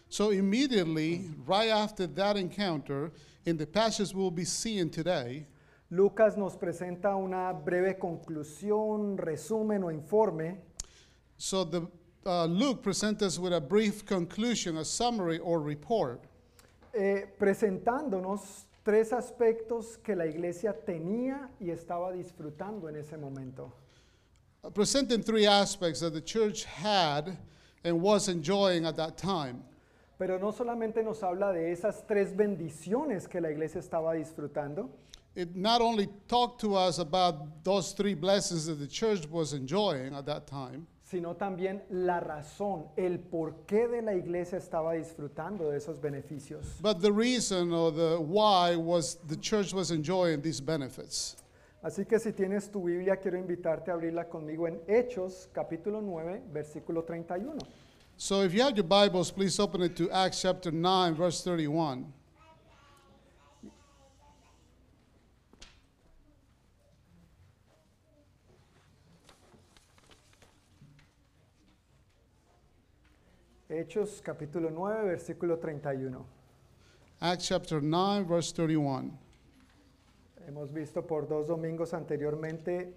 So, 0.10 0.30
immediately, 0.30 1.30
right 1.46 1.70
after 1.70 2.08
that 2.08 2.38
encounter, 2.38 3.12
in 3.46 3.58
the 3.58 3.68
passage 3.68 4.14
we'll 4.14 4.32
be 4.32 4.46
seeing 4.46 4.90
today, 4.90 5.46
Lucas 5.92 6.38
nos 6.38 6.56
presenta 6.56 7.16
una 7.16 7.54
breve 7.54 7.98
conclusión, 8.00 9.18
resumen 9.18 9.84
o 9.84 9.88
informe. 9.90 10.58
So, 11.38 11.64
the, 11.66 11.88
uh, 12.26 12.46
Luke 12.46 12.82
presents 12.84 13.22
us 13.22 13.38
with 13.40 13.52
a 13.54 13.60
brief 13.62 14.06
conclusion, 14.06 14.78
a 14.78 14.86
summary 14.86 15.40
or 15.40 15.60
report. 15.62 16.22
Eh, 16.94 17.24
presentándonos 17.40 18.64
tres 18.86 19.12
aspectos 19.12 20.02
que 20.02 20.16
la 20.16 20.26
iglesia 20.26 20.74
tenía 20.86 21.50
y 21.60 21.68
estaba 21.70 22.14
disfrutando 22.14 22.88
en 22.88 22.96
ese 22.96 23.18
momento. 23.18 23.74
Uh, 24.64 24.70
presenting 24.70 25.22
three 25.22 25.46
aspects 25.46 26.00
that 26.00 26.14
the 26.14 26.22
church 26.22 26.64
had 26.64 27.38
and 27.84 28.02
was 28.02 28.30
enjoying 28.30 28.86
at 28.86 28.96
that 28.96 29.18
time. 29.18 29.64
pero 30.18 30.40
no 30.40 30.52
solamente 30.52 31.04
nos 31.04 31.22
habla 31.24 31.52
de 31.52 31.72
esas 31.72 32.06
tres 32.08 32.36
bendiciones 32.36 33.28
que 33.28 33.40
la 33.40 33.52
iglesia 33.52 33.80
estaba 33.80 34.14
disfrutando, 34.14 34.90
sino 41.04 41.36
también 41.38 41.84
la 41.92 42.20
razón, 42.20 42.86
el 42.98 43.20
porqué 43.20 43.88
de 43.88 44.02
la 44.02 44.14
iglesia 44.16 44.58
estaba 44.58 44.94
disfrutando 44.94 45.70
de 45.70 45.78
esos 45.78 46.02
beneficios. 46.02 46.76
Así 51.84 52.06
que 52.06 52.20
si 52.20 52.34
tienes 52.34 52.72
tu 52.72 52.84
Biblia, 52.84 53.18
quiero 53.18 53.38
invitarte 53.38 53.92
a 53.92 53.94
abrirla 53.94 54.28
conmigo 54.28 54.68
en 54.68 54.82
Hechos 54.88 55.48
capítulo 55.54 56.02
9, 56.02 56.42
versículo 56.52 57.04
31. 57.04 57.54
So 58.20 58.42
if 58.42 58.52
you 58.52 58.62
have 58.64 58.76
your 58.76 58.84
Bibles, 58.84 59.30
please 59.30 59.60
open 59.60 59.84
it 59.84 59.96
to 59.98 60.10
Acts 60.10 60.42
chapter 60.42 60.72
9, 60.72 61.14
verse 61.14 61.44
31. 61.44 62.12
Hechos 73.70 74.20
capítulo 74.24 74.72
9, 74.72 75.04
versículo 75.10 75.58
31. 75.58 76.26
Acts 77.22 77.48
chapter 77.48 77.80
9, 77.80 78.24
verse 78.26 78.52
31. 78.52 79.16
Hemos 80.48 80.72
visto 80.74 81.04
por 81.04 81.28
dos 81.28 81.46
domingos 81.46 81.94
anteriormente 81.94 82.92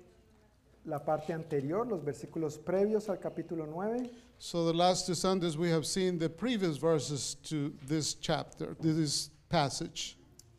la 0.86 0.98
parte 0.98 1.32
anterior, 1.32 1.86
los 1.86 2.02
versículos 2.04 2.56
previos 2.58 3.08
al 3.08 3.18
capítulo 3.18 3.66
9. 3.66 4.08
So 4.38 4.64
the 4.66 4.72
last 4.76 5.06
two 5.06 5.14
Sundays 5.14 5.56
we 5.58 5.68
have 5.70 5.84
seen 5.84 6.18
the 6.18 6.28
previous 6.28 6.78
verses 6.78 7.36
to 7.44 7.72
this 7.86 8.14
chapter, 8.14 8.74
to 8.82 8.92
this 8.94 9.30
passage. 9.48 10.16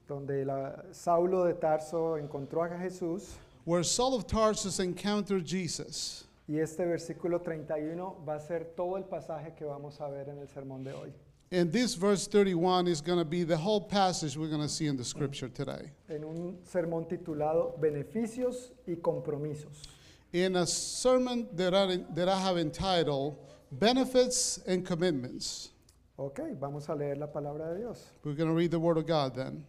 Donde 0.07 0.45
la, 0.45 0.73
Saulo 0.91 1.45
de 1.45 1.53
Tarso 1.53 2.18
encontró 2.18 2.64
a 2.64 2.69
Jesús. 2.77 3.31
Where 3.64 3.84
Saul 3.84 4.15
of 4.15 4.27
Tarsus 4.27 4.80
encountered 4.80 5.45
Jesus. 5.45 6.26
Y 6.48 6.60
este 6.60 6.85
versículo 6.85 7.41
31 7.43 8.23
va 8.27 8.35
a 8.35 8.39
ser 8.39 8.73
todo 8.76 8.98
el 8.98 9.03
pasaje 9.03 9.56
que 9.56 9.65
vamos 9.65 9.99
a 10.02 10.10
ver 10.10 10.27
en 10.30 10.39
el 10.39 10.48
sermón 10.48 10.84
de 10.84 10.91
hoy. 10.93 11.11
And 11.53 11.72
this 11.72 11.95
verse 11.95 12.27
31 12.27 12.88
is 12.88 13.02
going 13.02 13.19
to 13.19 13.26
be 13.26 13.43
the 13.43 13.57
whole 13.57 13.81
passage 13.81 14.38
we're 14.38 14.48
going 14.49 14.61
to 14.61 14.69
see 14.69 14.88
in 14.88 14.95
the 14.98 15.03
scripture 15.03 15.49
today. 15.49 15.91
En 16.10 16.23
un 16.23 16.57
sermón 16.65 17.07
titulado 17.07 17.80
Beneficios 17.80 18.72
y 18.88 18.95
compromisos. 18.95 19.85
En 20.33 20.55
un 20.55 20.65
sermón 20.65 21.45
que 21.47 21.63
I, 21.67 22.05
that 22.15 22.27
I 22.29 22.37
have 22.41 22.57
entitled 22.57 23.35
Benefits 23.69 24.63
and 24.67 24.85
Commitments. 24.87 25.73
Ok, 26.15 26.39
vamos 26.57 26.87
a 26.89 26.95
leer 26.95 27.17
la 27.17 27.29
palabra 27.33 27.73
de 27.73 27.79
Dios. 27.79 28.13
We're 28.23 28.35
going 28.37 28.49
to 28.49 28.55
read 28.55 28.71
the 28.71 28.77
Word 28.79 28.97
of 28.97 29.05
God 29.05 29.33
then. 29.35 29.65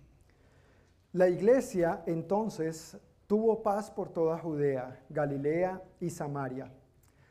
La 1.15 1.29
iglesia 1.29 2.05
entonces 2.07 2.97
tuvo 3.27 3.61
paz 3.63 3.91
por 3.91 4.11
toda 4.13 4.39
Judea, 4.39 5.05
Galilea 5.09 5.83
y 6.01 6.11
Samaria. 6.11 6.73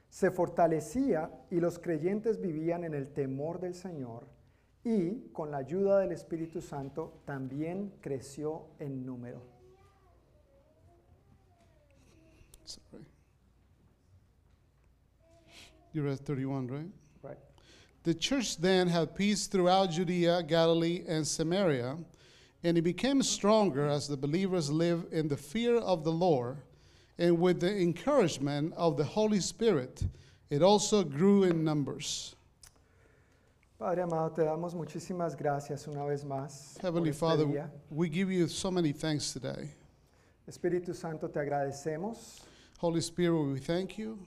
Se 0.10 0.30
fortalecía 0.30 1.32
y 1.50 1.62
los 1.62 1.80
creyentes 1.80 2.42
vivían 2.42 2.84
en 2.84 2.94
el 2.94 3.14
temor 3.14 3.62
del 3.62 3.76
Señor 3.76 4.26
y 4.84 5.30
con 5.32 5.52
la 5.52 5.58
ayuda 5.58 6.00
del 6.00 6.12
Espíritu 6.12 6.62
Santo 6.62 7.22
también 7.26 7.94
creció 8.02 8.66
en 8.80 9.06
número. 9.06 9.42
You're 15.94 16.08
at 16.08 16.20
31, 16.20 16.68
right? 16.68 16.86
Right. 17.24 17.38
The 18.04 18.14
church 18.14 18.58
then 18.58 18.88
had 18.88 19.14
peace 19.16 19.46
throughout 19.48 19.92
Judea, 19.92 20.44
Galilee, 20.44 21.04
and 21.08 21.28
Samaria, 21.28 21.98
and 22.64 22.78
it 22.78 22.82
became 22.82 23.22
stronger 23.22 23.88
as 23.88 24.08
the 24.08 24.16
believers 24.18 24.72
lived 24.72 25.12
in 25.14 25.28
the 25.28 25.36
fear 25.38 25.76
of 25.78 26.04
the 26.06 26.12
Lord 26.12 26.58
and 27.18 27.40
with 27.40 27.60
the 27.60 27.76
encouragement 27.78 28.74
of 28.78 28.96
the 28.98 29.04
Holy 29.04 29.40
Spirit. 29.42 30.04
It 30.50 30.62
also 30.64 31.04
grew 31.04 31.44
in 31.44 31.64
numbers. 31.64 32.36
Padre 33.78 34.04
amado, 34.04 34.30
te 34.34 34.44
damos 34.44 34.74
muchísimas 34.74 35.36
gracias 35.38 35.88
una 35.88 36.06
vez 36.08 36.24
más. 36.24 36.80
Heavenly 36.82 37.12
Father, 37.12 37.46
we 37.90 38.08
give 38.10 38.32
you 38.32 38.48
so 38.48 38.72
many 38.72 38.94
thanks 38.94 39.34
today. 39.34 39.70
Espíritu 40.50 40.96
Santo, 40.96 41.28
te 41.28 41.40
agradecemos. 41.40 42.42
Holy 42.80 43.02
Spirit, 43.02 43.38
we 43.54 43.60
thank 43.60 43.98
you. 43.98 44.18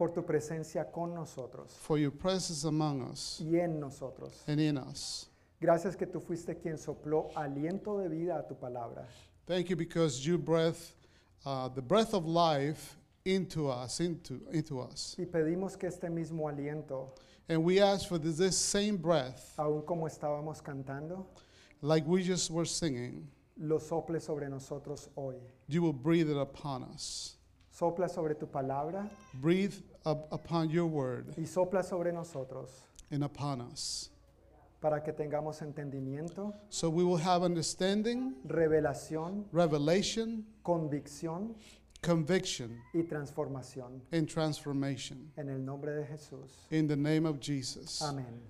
por 0.00 0.10
tu 0.12 0.22
presencia 0.24 0.90
con 0.90 1.14
nosotros 1.14 1.74
for 1.82 1.98
your 1.98 2.10
presence 2.10 2.64
among 2.64 3.02
us 3.02 3.38
y 3.44 3.58
en 3.58 3.78
nosotros. 3.78 4.42
and 4.46 4.58
in 4.58 4.78
us. 4.78 5.26
Gracias 5.60 5.94
que 5.94 6.06
tú 6.06 6.20
fuiste 6.22 6.56
quien 6.58 6.78
sopló 6.78 7.28
aliento 7.36 7.98
de 7.98 8.08
vida 8.08 8.38
a 8.38 8.48
tu 8.48 8.54
palabra. 8.54 9.06
Thank 9.44 9.68
you 9.68 9.76
because 9.76 10.24
you 10.26 10.38
breath, 10.38 10.94
uh, 11.44 11.68
the 11.68 11.82
breath 11.82 12.14
of 12.14 12.24
life 12.24 12.96
into 13.26 13.68
us, 13.68 14.00
into, 14.00 14.40
into 14.54 14.80
us. 14.80 15.16
Y 15.18 15.26
pedimos 15.26 15.76
que 15.78 15.86
este 15.88 16.08
mismo 16.08 16.48
aliento, 16.48 17.10
And 17.50 17.62
we 17.62 17.78
ask 17.78 18.08
for 18.08 18.16
this, 18.16 18.38
this 18.38 18.56
same 18.56 18.96
breath, 18.96 19.52
aun 19.58 19.82
como 19.86 20.06
estábamos 20.06 20.62
cantando, 20.62 21.26
like 21.82 22.06
we 22.06 22.22
just 22.22 22.50
were 22.50 22.64
singing, 22.64 23.28
lo 23.58 23.76
sople 23.78 24.18
sobre 24.22 24.48
nosotros 24.48 25.10
hoy. 25.14 25.34
you 25.68 25.82
will 25.82 25.92
breathe 25.92 26.30
it 26.30 26.38
upon 26.40 26.84
us. 26.84 27.36
Sopla 27.72 28.08
sobre 28.10 28.34
tu 28.34 28.46
palabra 28.46 29.08
Breathe 29.32 29.74
y 31.36 31.46
sopla 31.46 31.82
sobre 31.82 32.12
nosotros 32.12 32.84
para 34.80 35.02
que 35.02 35.12
tengamos 35.12 35.60
entendimiento, 35.60 36.54
So 36.70 36.88
we 36.88 37.04
will 37.04 37.18
have 37.20 37.42
understanding, 37.44 38.34
revelación, 38.46 39.44
revelation, 39.52 40.46
convicción 40.62 41.54
y 42.94 43.02
transformación. 43.02 44.00
transformation. 44.26 45.30
En 45.36 45.50
el 45.50 45.62
nombre 45.62 45.92
de 45.92 46.06
Jesús. 46.06 46.66
In 46.70 46.86
name 46.86 47.30
Jesus. 47.42 48.00
Amén. 48.00 48.40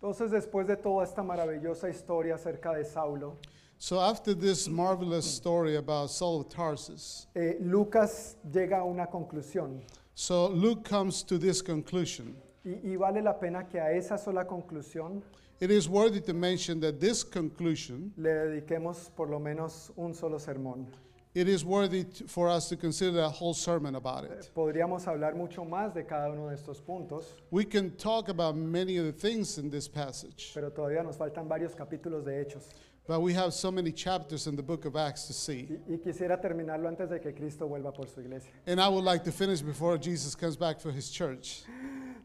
Entonces, 0.00 0.30
después 0.30 0.64
de 0.68 0.76
toda 0.76 1.02
esta 1.02 1.24
maravillosa 1.24 1.88
historia 1.88 2.36
acerca 2.36 2.72
de 2.72 2.84
Saulo, 2.84 3.34
So 3.80 4.00
after 4.00 4.34
this 4.34 4.68
marvelous 4.68 5.24
story 5.24 5.76
about 5.76 6.10
Saul 6.10 6.40
of 6.40 6.48
Tarsus, 6.48 7.28
eh, 7.36 7.54
Lucas 7.60 8.34
llega 8.52 8.80
a 8.80 8.84
una 8.84 9.06
conclusión 9.06 9.80
so 10.16 10.48
Luke 10.48 10.82
comes 10.82 11.22
to 11.22 11.38
this 11.38 11.62
conclusion. 11.62 12.34
y, 12.64 12.80
y 12.94 12.96
vale 12.96 13.22
la 13.22 13.38
pena 13.38 13.68
que 13.68 13.78
a 13.80 13.92
esa 13.92 14.18
sola 14.18 14.46
conclusión 14.46 15.22
It 15.60 15.70
is 15.70 15.88
worthy 15.88 16.20
to 16.22 16.32
mention 16.34 16.80
that 16.80 16.98
this 16.98 17.24
conclusion, 17.24 18.12
le 18.16 18.30
dediquemos 18.30 19.10
por 19.14 19.28
lo 19.28 19.38
menos 19.38 19.92
un 19.96 20.12
solo 20.12 20.38
sermón. 20.38 20.86
it 21.34 21.46
is 21.46 21.64
worthy 21.64 22.02
t- 22.02 22.24
for 22.26 22.48
us 22.48 22.68
to 22.70 22.74
consider 22.76 23.20
a 23.20 23.28
whole 23.28 23.54
sermon 23.54 23.94
about 23.94 24.24
it. 24.24 24.32
Eh, 24.32 24.50
podríamos 24.52 25.04
hablar 25.06 25.36
mucho 25.36 25.64
más 25.64 25.94
de 25.94 26.04
cada 26.04 26.30
uno 26.32 26.48
de 26.48 26.54
estos 26.56 26.80
puntos, 26.80 27.26
We 27.52 27.64
can 27.64 27.90
talk 27.92 28.28
about 28.28 28.56
many 28.56 28.96
of 28.96 29.04
the 29.06 29.12
things 29.12 29.56
in 29.58 29.70
this 29.70 29.86
passage, 29.88 30.50
pero 30.52 30.70
todavía 30.72 31.04
nos 31.04 31.16
faltan 31.16 31.48
varios 31.48 31.76
capítulos 31.76 32.24
de 32.24 32.42
hechos. 32.42 32.68
But 33.08 33.20
we 33.20 33.32
have 33.32 33.54
so 33.54 33.70
many 33.70 33.90
chapters 33.90 34.46
in 34.46 34.54
the 34.54 34.62
book 34.62 34.84
of 34.84 34.94
Acts 34.94 35.26
to 35.28 35.32
see. 35.32 35.66
Y, 35.70 35.76
y 35.94 35.96
quisiera 35.96 36.38
terminarlo 36.38 36.88
antes 36.88 37.08
de 37.08 37.18
que 37.20 37.32
Cristo 37.32 37.66
vuelva 37.66 37.90
por 37.94 38.06
su 38.06 38.20
iglesia. 38.20 38.50
And 38.66 38.78
I 38.78 38.86
would 38.86 39.02
like 39.02 39.24
to 39.24 39.32
finish 39.32 39.62
before 39.62 39.96
Jesus 39.96 40.34
comes 40.34 40.56
back 40.56 40.78
for 40.78 40.92
his 40.92 41.08
church. 41.10 41.62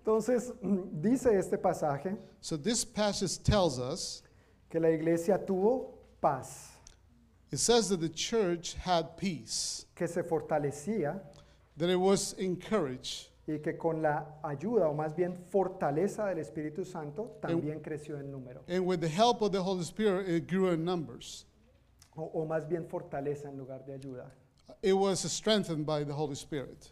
Entonces, 0.05 0.51
mm, 0.61 1.01
dice 1.01 1.27
este 1.27 1.53
pasaje 1.57 2.17
So 2.41 2.57
this 2.57 2.83
passage 2.83 3.41
tells 3.43 3.79
us 3.79 4.23
que 4.69 4.77
la 4.81 4.89
iglesia 4.89 5.37
tuvo 5.39 5.91
paz, 6.21 6.71
it 7.49 7.59
says 7.59 7.87
that 7.87 8.01
the 8.01 8.09
church 8.09 8.73
had 8.73 9.15
peace, 9.15 9.85
que 9.95 10.05
se 10.05 10.21
fortalecía 10.23 11.17
that 11.77 11.89
it 11.89 11.95
was 11.95 12.33
encouraged 12.33 13.27
y 13.47 13.59
que 13.59 13.77
con 13.77 14.01
la 14.01 14.39
ayuda 14.43 14.87
o 14.87 14.93
más 14.93 15.13
bien 15.15 15.37
fortaleza 15.49 16.27
del 16.27 16.39
Espíritu 16.39 16.85
Santo 16.85 17.37
también 17.41 17.81
creció 17.81 18.17
en 18.19 18.31
número. 18.31 18.63
And 18.69 18.85
with 18.85 18.99
the 19.01 19.09
help 19.09 19.41
of 19.41 19.51
the 19.51 19.59
Holy 19.61 19.81
Spirit, 19.81 20.29
it 20.29 20.47
grew 20.49 20.71
in 20.71 20.83
numbers. 20.83 21.45
O, 22.15 22.45
más 22.45 22.67
bien 22.67 22.87
fortaleza 22.87 23.49
en 23.49 23.57
lugar 23.57 23.83
de 23.85 23.93
ayuda. 23.93 24.31
Uh, 24.69 24.73
it 24.83 24.93
was 24.93 25.19
strengthened 25.29 25.83
by 25.85 26.05
the 26.05 26.13
Holy 26.13 26.35
Spirit. 26.35 26.87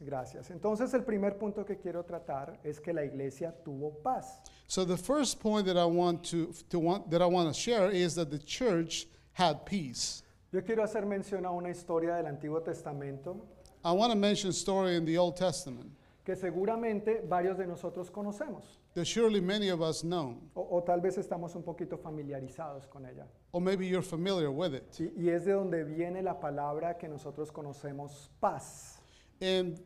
Gracias. 0.00 0.50
Entonces 0.50 0.92
el 0.94 1.04
primer 1.04 1.38
punto 1.38 1.64
que 1.64 1.76
quiero 1.76 2.02
tratar 2.04 2.58
es 2.64 2.80
que 2.80 2.92
la 2.92 3.04
iglesia 3.04 3.54
tuvo 3.62 4.02
paz. 4.02 4.42
So 4.66 4.84
the 4.84 4.96
first 4.96 5.38
point 5.40 5.66
that 5.66 5.76
I 5.76 5.84
want 5.84 6.24
to 6.30 7.52
share 7.52 7.90
is 7.90 8.14
that 8.16 8.30
the 8.30 8.38
church 8.38 9.06
had 9.34 9.64
peace. 9.64 10.22
Yo 10.50 10.62
quiero 10.64 10.82
hacer 10.82 11.04
mención 11.06 11.44
a 11.46 11.50
una 11.52 11.68
historia 11.70 12.14
del 12.16 12.26
Antiguo 12.26 12.62
Testamento 12.62 13.46
I 13.84 13.92
want 13.92 14.12
to 14.12 14.18
mention 14.18 14.48
a 14.48 14.52
story 14.52 14.96
in 14.96 15.04
the 15.04 15.18
Old 15.18 15.36
Testament 15.36 15.90
que 16.24 16.34
seguramente 16.36 17.20
varios 17.28 17.58
de 17.58 17.66
nosotros 17.66 18.08
conocemos. 18.10 18.62
that 18.94 19.04
surely 19.06 19.40
many 19.40 19.68
of 19.68 19.82
us 19.82 20.02
know, 20.02 20.38
O, 20.56 20.66
o 20.78 20.80
tal 20.80 21.00
vez 21.00 21.18
estamos 21.18 21.54
un 21.54 21.62
poquito 21.62 21.98
familiarizados 21.98 22.88
con 22.88 23.04
ella. 23.04 23.26
or 23.52 23.60
maybe 23.60 23.86
you're 23.86 24.00
familiar 24.00 24.50
with 24.50 24.72
it. 24.74 24.88
Y, 24.98 25.24
y 25.24 25.28
es 25.28 25.44
de 25.44 25.52
donde 25.52 25.84
viene 25.84 26.22
la 26.22 26.40
palabra 26.40 26.98
que 26.98 27.08
nosotros 27.10 27.50
conocemos, 27.52 28.28
paz. 28.40 29.00
And 29.42 29.78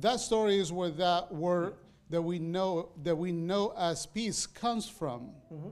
that 0.00 0.18
story 0.18 0.58
is 0.58 0.72
where 0.72 0.90
that 0.90 1.32
word 1.32 1.74
that 2.10 2.20
we 2.22 2.40
know 2.40 2.88
that 3.04 3.14
we 3.16 3.30
know 3.30 3.72
as 3.78 4.04
peace 4.04 4.46
comes 4.48 4.88
from. 4.88 5.30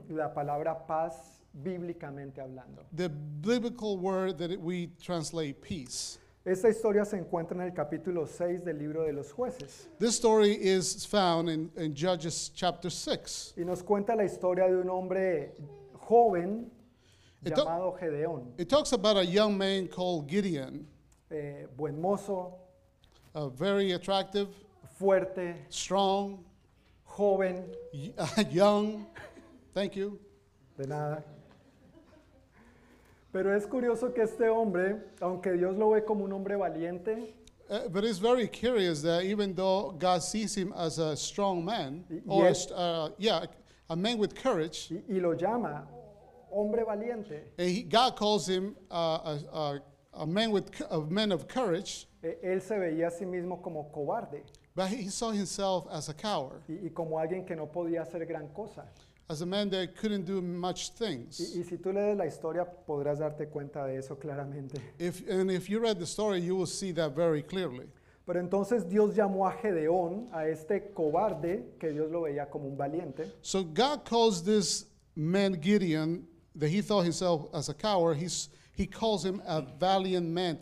La 0.09 0.29
palabra 0.33 0.87
paz 0.87 1.15
bíblicamente 1.61 2.39
hablando. 2.39 2.85
The 2.93 3.09
biblical 3.09 3.97
word 3.97 4.37
that 4.37 4.57
we 4.61 4.89
translate 5.03 5.61
peace. 5.61 6.17
Esta 6.45 6.67
historia 6.67 7.05
se 7.05 7.17
encuentra 7.17 7.55
en 7.55 7.61
el 7.63 7.73
capítulo 7.73 8.27
6 8.27 8.65
del 8.65 8.77
libro 8.77 9.03
de 9.03 9.13
los 9.13 9.31
jueces. 9.31 9.87
This 9.97 10.09
story 10.15 10.51
is 10.59 11.05
found 11.07 11.47
in, 11.49 11.71
Judges 11.95 12.51
chapter 12.53 12.91
6. 12.91 13.53
Y 13.55 13.61
nos 13.63 13.81
cuenta 13.81 14.13
la 14.13 14.25
historia 14.25 14.67
de 14.67 14.75
un 14.75 14.89
hombre 14.89 15.55
joven 15.93 16.69
llamado 17.41 17.93
Gedeón. 17.93 18.53
It 18.57 18.67
talks 18.67 18.91
about 18.91 19.15
a 19.15 19.23
young 19.23 19.57
man 19.57 19.87
called 19.87 20.27
Gideon, 20.29 20.85
Eh, 21.29 21.65
buen 21.77 21.99
mozo, 22.01 22.57
A 23.33 23.47
very 23.47 23.93
attractive, 23.93 24.49
fuerte, 24.99 25.65
strong, 25.69 26.43
joven, 27.05 27.71
young. 28.51 29.05
Thank 29.73 29.95
you. 29.95 30.19
de 30.77 30.87
nada. 30.87 31.23
Pero 33.33 33.51
es 33.57 33.65
curioso 33.65 34.13
que 34.13 34.21
este 34.21 34.47
hombre, 34.47 35.01
aunque 35.19 35.53
Dios 35.53 35.75
lo 35.75 35.89
ve 35.89 36.05
como 36.05 36.23
un 36.23 36.31
hombre 36.33 36.55
valiente, 36.55 37.33
eh, 37.67 37.87
but 37.89 38.03
it's 38.03 38.19
very 38.19 38.47
curious 38.47 39.01
that 39.01 39.23
even 39.23 39.55
though 39.55 39.93
God 39.97 40.21
sees 40.21 40.55
him 40.55 40.71
as 40.73 40.99
a 40.99 41.15
strong 41.17 41.65
man, 41.65 42.05
y, 42.09 42.21
or 42.27 42.45
uh, 42.75 43.09
a 43.89 43.95
man 43.95 44.19
with 44.19 44.35
courage, 44.35 44.91
lo 45.09 45.31
llama 45.33 45.87
hombre 46.51 46.83
valiente. 46.83 47.53
Eh, 47.57 47.69
he, 47.87 48.11
calls 48.15 48.47
him 48.47 48.75
uh, 48.91 48.93
a, 48.93 49.39
a, 49.57 49.81
a, 50.21 50.25
man 50.27 50.51
with 50.51 50.65
a 50.91 51.33
of 51.33 51.47
courage. 51.47 52.05
E, 52.23 52.35
él 52.43 52.61
se 52.61 52.77
veía 52.77 53.07
a 53.07 53.11
sí 53.11 53.25
mismo 53.25 53.61
como 53.63 53.91
cobarde. 53.91 54.43
But 54.75 54.89
he 54.89 55.09
saw 55.09 55.31
himself 55.31 55.87
as 55.91 56.09
a 56.09 56.13
coward. 56.13 56.61
Y, 56.67 56.85
y 56.87 56.89
como 56.91 57.17
alguien 57.17 57.45
que 57.47 57.55
no 57.55 57.67
podía 57.67 58.03
hacer 58.03 58.27
gran 58.27 58.49
cosa. 58.49 58.85
As 59.29 59.41
a 59.41 59.45
man, 59.45 59.69
they 59.69 59.87
couldn't 59.87 60.25
do 60.25 60.41
much 60.41 60.91
things. 60.99 61.39
Y, 61.39 61.61
y 61.61 61.63
si 61.63 61.77
tú 61.77 61.93
lees 61.93 62.15
la 62.17 62.25
historia, 62.25 62.65
podrás 62.65 63.19
darte 63.19 63.47
cuenta 63.47 63.85
de 63.85 63.97
eso 63.97 64.17
claramente. 64.19 64.81
If, 64.99 65.27
and 65.29 65.49
if 65.49 65.69
you 65.69 65.79
read 65.79 65.97
the 65.99 66.05
story, 66.05 66.39
you 66.41 66.55
will 66.55 66.65
see 66.67 66.91
that 66.93 67.15
very 67.15 67.41
clearly. 67.41 67.85
Pero 68.25 68.39
entonces 68.39 68.87
Dios 68.89 69.15
llamó 69.15 69.47
a 69.47 69.53
Gedeón, 69.53 70.27
a 70.33 70.47
este 70.47 70.91
cobarde 70.93 71.63
que 71.79 71.91
Dios 71.91 72.09
lo 72.11 72.21
veía 72.21 72.49
como 72.49 72.67
un 72.67 72.77
valiente, 72.77 73.25
So 73.41 73.63
God 73.63 74.05
calls 74.05 74.43
this 74.43 74.85
man 75.15 75.59
Gideon, 75.61 76.25
that 76.55 76.69
he 76.69 76.81
thought 76.81 77.03
himself 77.03 77.47
as 77.53 77.69
a 77.69 77.73
coward, 77.73 78.17
he's, 78.17 78.49
he 78.75 78.85
calls 78.85 79.23
him 79.25 79.41
a 79.45 79.61
valiant 79.61 80.27
man, 80.27 80.57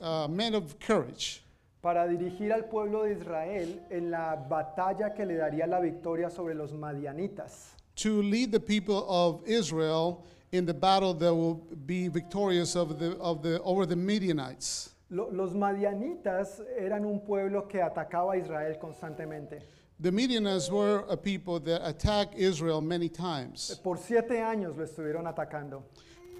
a 0.00 0.28
man 0.28 0.54
of 0.54 0.78
courage. 0.80 1.42
para 1.82 2.06
dirigir 2.08 2.52
al 2.52 2.64
pueblo 2.64 3.04
de 3.04 3.12
Israel 3.12 3.80
en 3.90 4.10
la 4.10 4.34
batalla 4.48 5.14
que 5.14 5.24
le 5.24 5.36
daría 5.36 5.66
la 5.66 5.80
victoria 5.80 6.28
sobre 6.28 6.54
los 6.54 6.72
madianitas. 6.72 7.76
To 8.02 8.20
lead 8.22 8.50
the 8.50 8.60
people 8.60 9.04
of 9.08 9.42
Israel 9.46 10.24
in 10.52 10.64
the 10.66 10.74
battle 10.74 11.14
that 11.14 11.34
will 11.34 11.60
be 11.86 12.08
victorious 12.08 12.74
of 12.76 12.98
the, 12.98 13.16
of 13.18 13.42
the, 13.42 13.60
over 13.62 13.86
the 13.86 13.96
Midianites. 13.96 14.94
los 15.10 15.54
madianitas 15.54 16.60
eran 16.76 17.04
un 17.06 17.20
pueblo 17.24 17.66
que 17.68 17.80
atacaba 17.80 18.34
a 18.34 18.36
Israel 18.38 18.76
constantemente. 18.78 19.62
The 20.00 20.12
Midianites 20.12 20.70
were 20.70 21.04
a 21.08 21.16
people 21.16 21.58
that 21.60 21.80
attacked 21.86 22.34
Israel 22.36 22.80
many 22.80 23.08
times. 23.08 23.80
Por 23.82 23.96
siete 23.98 24.40
años 24.40 24.76
lo 24.76 24.84
estuvieron 24.84 25.26
atacando. 25.26 25.82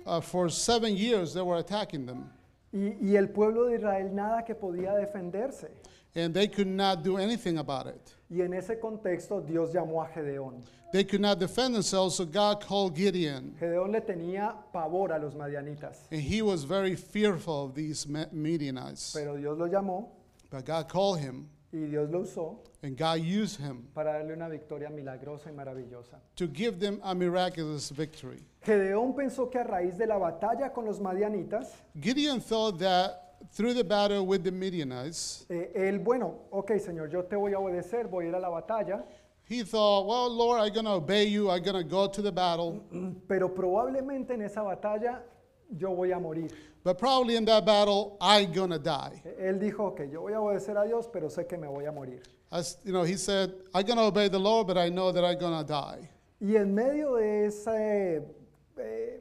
Uh, 0.06 0.20
for 0.20 0.48
seven 0.48 0.97
years, 0.97 1.35
they 1.35 1.43
were 1.43 1.56
attacking 1.56 2.06
them. 2.06 2.31
Y, 2.72 2.96
y 3.12 3.16
el 3.16 3.30
pueblo 3.30 3.64
de 3.66 3.76
Israel 3.76 4.14
nada 4.14 4.44
que 4.44 4.54
podía 4.54 4.94
defenderse. 4.94 5.68
And 6.14 6.34
they 6.34 6.48
could 6.48 6.66
not 6.66 7.02
do 7.04 7.16
anything 7.16 7.58
about 7.58 7.86
it. 7.86 8.00
Y 8.28 8.40
en 8.42 8.52
ese 8.54 8.78
contexto 8.78 9.40
Dios 9.40 9.72
llamó 9.72 10.02
a 10.02 10.08
Gedeón. 10.08 10.62
They 10.92 11.04
could 11.04 11.20
not 11.20 11.38
defend 11.38 11.74
themselves, 11.74 12.14
so 12.16 12.24
God 12.24 12.60
called 12.66 12.94
Gideon. 12.96 13.54
Gedeón 13.60 13.92
le 13.92 14.00
tenía 14.00 14.54
pavor 14.72 15.12
a 15.12 15.18
los 15.18 15.34
madianitas. 15.34 16.08
And 16.10 16.20
he 16.20 16.42
was 16.42 16.64
very 16.64 16.96
fearful 16.96 17.66
of 17.66 17.74
these 17.74 18.06
Midianites. 18.06 19.12
Pero 19.14 19.36
Dios 19.36 19.56
lo 19.58 19.66
llamó. 19.66 20.08
But 20.50 20.64
God 20.64 20.88
called 20.88 21.20
him. 21.20 21.46
Y 21.70 21.80
Dios 21.84 22.08
lo 22.08 22.20
usó 22.20 22.62
para 23.92 24.12
darle 24.14 24.32
una 24.32 24.48
victoria 24.48 24.88
milagrosa 24.88 25.50
y 25.50 25.52
maravillosa. 25.54 26.18
to 26.34 26.46
Gedeón 26.50 29.12
pensó 29.14 29.50
que 29.50 29.58
a 29.58 29.64
raíz 29.64 29.98
de 29.98 30.06
la 30.06 30.16
batalla 30.16 30.72
con 30.72 30.86
los 30.86 30.98
madianitas, 31.00 31.74
Gideon 32.00 32.40
eh, 34.80 35.74
él, 35.74 35.98
bueno, 35.98 36.38
ok 36.50 36.78
Señor, 36.78 37.10
yo 37.10 37.24
te 37.24 37.36
voy 37.36 37.52
a 37.52 37.58
obedecer, 37.58 38.06
voy 38.06 38.24
a 38.24 38.28
ir 38.28 38.34
a 38.34 38.40
la 38.40 38.48
batalla, 38.48 39.04
he 39.48 39.62
thought, 39.62 40.34
the 42.14 42.32
pero 43.26 43.52
probablemente 43.54 44.32
en 44.34 44.40
esa 44.42 44.62
batalla 44.62 45.22
yo 45.76 45.94
voy 45.94 46.12
a 46.12 46.18
morir. 46.20 46.50
But 46.84 46.98
probably 46.98 47.36
in 47.36 47.44
that 47.46 47.66
battle, 47.66 48.16
I'm 48.20 48.52
gonna 48.52 48.78
die. 48.78 49.22
Él 49.38 49.58
dijo 49.58 49.94
que 49.94 50.08
yo 50.08 50.22
voy 50.22 50.32
a 50.32 50.40
obedecer 50.40 50.76
a 50.78 50.86
Dios, 50.86 51.08
pero 51.12 51.28
sé 51.28 51.46
que 51.46 51.58
me 51.58 51.66
voy 51.66 51.86
a 51.86 51.92
morir. 51.92 52.22
As, 52.50 52.78
you 52.84 52.92
know, 52.92 53.02
he 53.02 53.16
said, 53.16 53.52
I'm 53.74 53.84
gonna 53.84 54.04
obey 54.06 54.28
the 54.28 54.38
Lord, 54.40 54.66
but 54.68 54.78
I 54.78 54.88
know 54.88 55.12
that 55.12 55.24
I'm 55.24 55.38
gonna 55.38 55.64
die. 55.64 56.08
Y 56.40 56.54
en 56.56 56.74
medio 56.74 57.16
de 57.16 57.46
ese, 57.46 58.22
eh, 58.78 59.20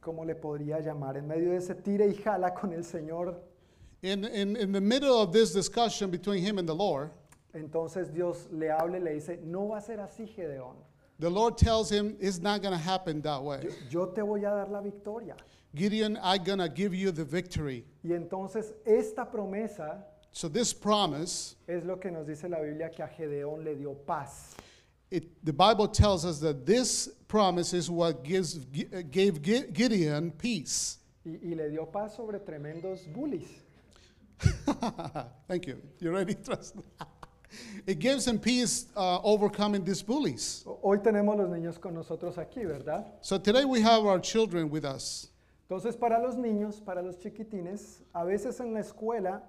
¿cómo 0.00 0.26
le 0.26 0.34
podría 0.34 0.80
llamar? 0.80 1.16
En 1.16 1.26
medio 1.28 1.50
de 1.52 1.56
ese 1.58 1.74
tira 1.76 2.04
y 2.06 2.14
jala 2.14 2.52
con 2.52 2.72
el 2.72 2.82
Señor. 2.82 3.36
In, 4.02 4.24
in, 4.24 4.56
in 4.56 4.72
the 4.72 4.80
middle 4.80 5.16
of 5.16 5.32
this 5.32 5.52
discussion 5.54 6.10
between 6.10 6.42
him 6.44 6.58
and 6.58 6.68
the 6.68 6.74
Lord, 6.74 7.10
entonces 7.54 8.12
Dios 8.12 8.48
le 8.52 8.70
habla 8.70 8.98
y 8.98 9.00
le 9.00 9.10
dice, 9.14 9.38
no 9.42 9.68
va 9.68 9.78
a 9.78 9.80
ser 9.80 10.00
así, 10.00 10.26
Gedeón. 10.26 10.76
the 11.20 11.30
Lord 11.30 11.56
tells 11.56 11.88
him 11.90 12.16
it's 12.20 12.40
not 12.40 12.60
gonna 12.60 12.76
happen 12.76 13.22
that 13.22 13.40
way. 13.42 13.60
Yo, 13.88 14.06
yo 14.06 14.06
te 14.08 14.20
voy 14.20 14.44
a 14.44 14.50
dar 14.50 14.68
la 14.68 14.80
victoria. 14.82 15.36
Gideon, 15.74 16.18
I'm 16.22 16.44
gonna 16.44 16.68
give 16.68 16.94
you 16.94 17.10
the 17.10 17.24
victory. 17.24 17.84
Y 18.04 18.12
entonces 18.14 18.74
esta 18.86 19.24
promesa 19.30 20.04
So 20.32 20.48
this 20.48 20.72
promise, 20.72 21.56
es 21.68 21.84
lo 21.84 21.96
que 21.98 22.10
nos 22.10 22.26
dice 22.26 22.48
la 22.48 22.60
Biblia 22.60 22.90
que 22.90 23.02
a 23.02 23.08
Gedeón 23.08 23.64
le 23.64 23.74
dio 23.76 23.94
paz. 23.94 24.54
it, 25.10 25.44
the 25.44 25.52
Bible 25.52 25.86
tells 25.86 26.24
us 26.24 26.40
that 26.40 26.64
this 26.66 27.08
promise 27.28 27.72
is 27.72 27.88
what 27.88 28.24
gives 28.24 28.58
uh, 28.58 29.02
gave 29.10 29.40
Gideon 29.42 30.32
peace. 30.32 30.98
Y, 31.24 31.38
y 31.44 31.54
le 31.56 31.70
dio 31.70 31.86
paz 31.86 32.16
sobre 32.16 32.40
tremendos 32.40 33.06
bullies. 33.12 33.48
Thank 35.48 35.66
you. 35.68 35.80
You 36.00 36.10
ready? 36.12 36.34
Trust. 36.44 36.76
it 37.86 37.98
gives 38.00 38.26
him 38.26 38.38
peace 38.40 38.86
uh, 38.96 39.20
overcoming 39.22 39.84
these 39.84 40.02
bullies. 40.02 40.64
Hoy 40.82 40.98
tenemos 40.98 41.38
los 41.38 41.48
niños 41.48 41.80
con 41.80 41.94
nosotros 41.94 42.36
aquí, 42.36 42.66
¿verdad? 42.66 43.04
So 43.22 43.38
today 43.38 43.64
we 43.64 43.80
have 43.82 44.04
our 44.06 44.18
children 44.20 44.68
with 44.70 44.84
us. 44.84 45.28
Entonces, 45.68 45.96
para 45.96 46.18
los 46.18 46.36
niños, 46.36 46.80
para 46.80 47.00
los 47.00 47.18
chiquitines, 47.18 48.02
a 48.12 48.22
veces 48.24 48.60
en 48.60 48.74
la 48.74 48.80
escuela 48.80 49.44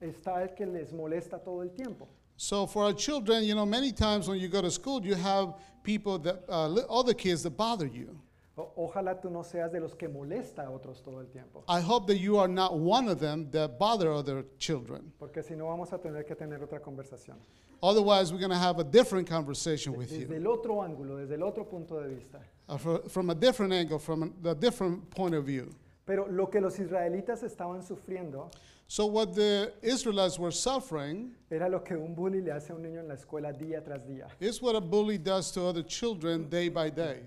está 0.00 0.42
el 0.42 0.54
que 0.54 0.64
les 0.64 0.92
molesta 0.92 1.38
todo 1.38 1.62
el 1.62 1.70
tiempo. 1.72 2.08
So 2.36 2.66
for 2.66 2.82
our 2.84 2.94
children, 2.94 3.44
you 3.44 3.54
know, 3.54 3.66
many 3.66 3.92
times 3.92 4.26
when 4.26 4.38
you 4.40 4.48
go 4.48 4.60
to 4.62 4.70
school, 4.70 5.04
you 5.04 5.14
have 5.14 5.54
people 5.84 6.18
that, 6.20 6.42
other 6.48 7.10
uh, 7.10 7.14
kids 7.14 7.42
that 7.42 7.56
bother 7.56 7.86
you. 7.86 8.18
Ojalá 8.56 9.20
tú 9.20 9.30
no 9.30 9.42
seas 9.42 9.72
de 9.72 9.80
los 9.80 9.94
que 9.96 10.08
molesta 10.08 10.66
a 10.66 10.70
otros 10.70 11.02
todo 11.02 11.20
el 11.20 11.26
tiempo. 11.26 11.64
I 11.68 11.80
hope 11.80 12.06
that 12.06 12.18
you 12.18 12.36
are 12.38 12.48
not 12.48 12.78
one 12.78 13.08
of 13.08 13.18
them 13.18 13.50
that 13.50 13.78
bother 13.80 14.12
other 14.12 14.44
children. 14.58 15.12
Porque 15.18 15.42
si 15.42 15.56
no 15.56 15.66
vamos 15.66 15.92
a 15.92 15.98
tener 15.98 16.24
que 16.24 16.36
tener 16.36 16.62
otra 16.62 16.78
conversación. 16.80 17.36
Otherwise, 17.82 18.32
we're 18.32 18.38
going 18.38 18.50
to 18.52 18.56
have 18.56 18.78
a 18.78 18.84
different 18.84 19.28
conversation 19.28 19.92
with 19.94 20.08
desde 20.10 20.20
you. 20.20 20.26
Desde 20.26 20.36
el 20.36 20.46
otro 20.46 20.82
ángulo, 20.82 21.16
desde 21.16 21.34
el 21.34 21.42
otro 21.42 21.64
punto 21.68 22.00
de 22.00 22.08
vista. 22.14 22.40
Uh, 22.68 22.78
for, 22.78 22.98
from 23.08 23.30
a 23.30 23.34
different 23.34 23.72
angle, 23.72 23.98
from 23.98 24.32
a, 24.44 24.50
a 24.50 24.54
different 24.54 25.10
point 25.10 25.34
of 25.34 25.44
view. 25.44 25.68
Pero 26.06 26.26
lo 26.30 26.46
que 26.48 26.60
los 26.60 26.78
israelitas 26.78 27.42
estaban 27.42 27.82
sufriendo 27.82 28.50
So 28.86 29.06
what 29.06 29.34
the 29.34 29.72
Israelites 29.82 30.38
were 30.38 30.52
suffering 30.52 31.34
era 31.50 31.68
lo 31.70 31.82
que 31.82 31.96
un 31.96 32.14
bully 32.14 32.42
le 32.42 32.52
hace 32.52 32.70
a 32.72 32.76
un 32.76 32.82
niño 32.82 33.00
en 33.00 33.08
la 33.08 33.14
escuela 33.14 33.50
día 33.52 33.82
tras 33.82 34.06
día. 34.06 34.28
Is 34.40 34.60
what 34.62 34.76
a 34.76 34.80
bully 34.80 35.16
does 35.18 35.50
to 35.52 35.64
other 35.66 35.82
children 35.82 36.48
day 36.50 36.68
by 36.68 36.90
day. 36.90 37.22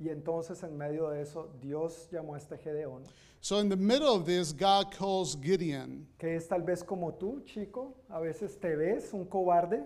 Y 0.00 0.10
entonces 0.10 0.62
en 0.62 0.76
medio 0.76 1.08
de 1.10 1.22
eso 1.22 1.48
Dios 1.60 2.08
llamó 2.12 2.34
a 2.36 2.38
este 2.38 2.56
Gedeón, 2.56 3.02
So 3.40 3.60
in 3.60 3.68
the 3.68 3.76
middle 3.76 4.08
of 4.08 4.24
this, 4.26 4.52
God 4.52 4.90
calls 4.92 5.36
Gideon. 5.40 6.08
que 6.18 6.34
es 6.34 6.48
tal 6.48 6.62
vez 6.62 6.82
como 6.82 7.14
tú, 7.14 7.40
chico, 7.44 7.94
a 8.08 8.18
veces 8.20 8.58
te 8.58 8.74
ves 8.74 9.12
un 9.12 9.24
cobarde, 9.26 9.84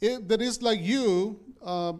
It, 0.00 0.28
that 0.28 0.40
is 0.42 0.62
like 0.62 0.82
you, 0.82 1.40
uh, 1.62 1.92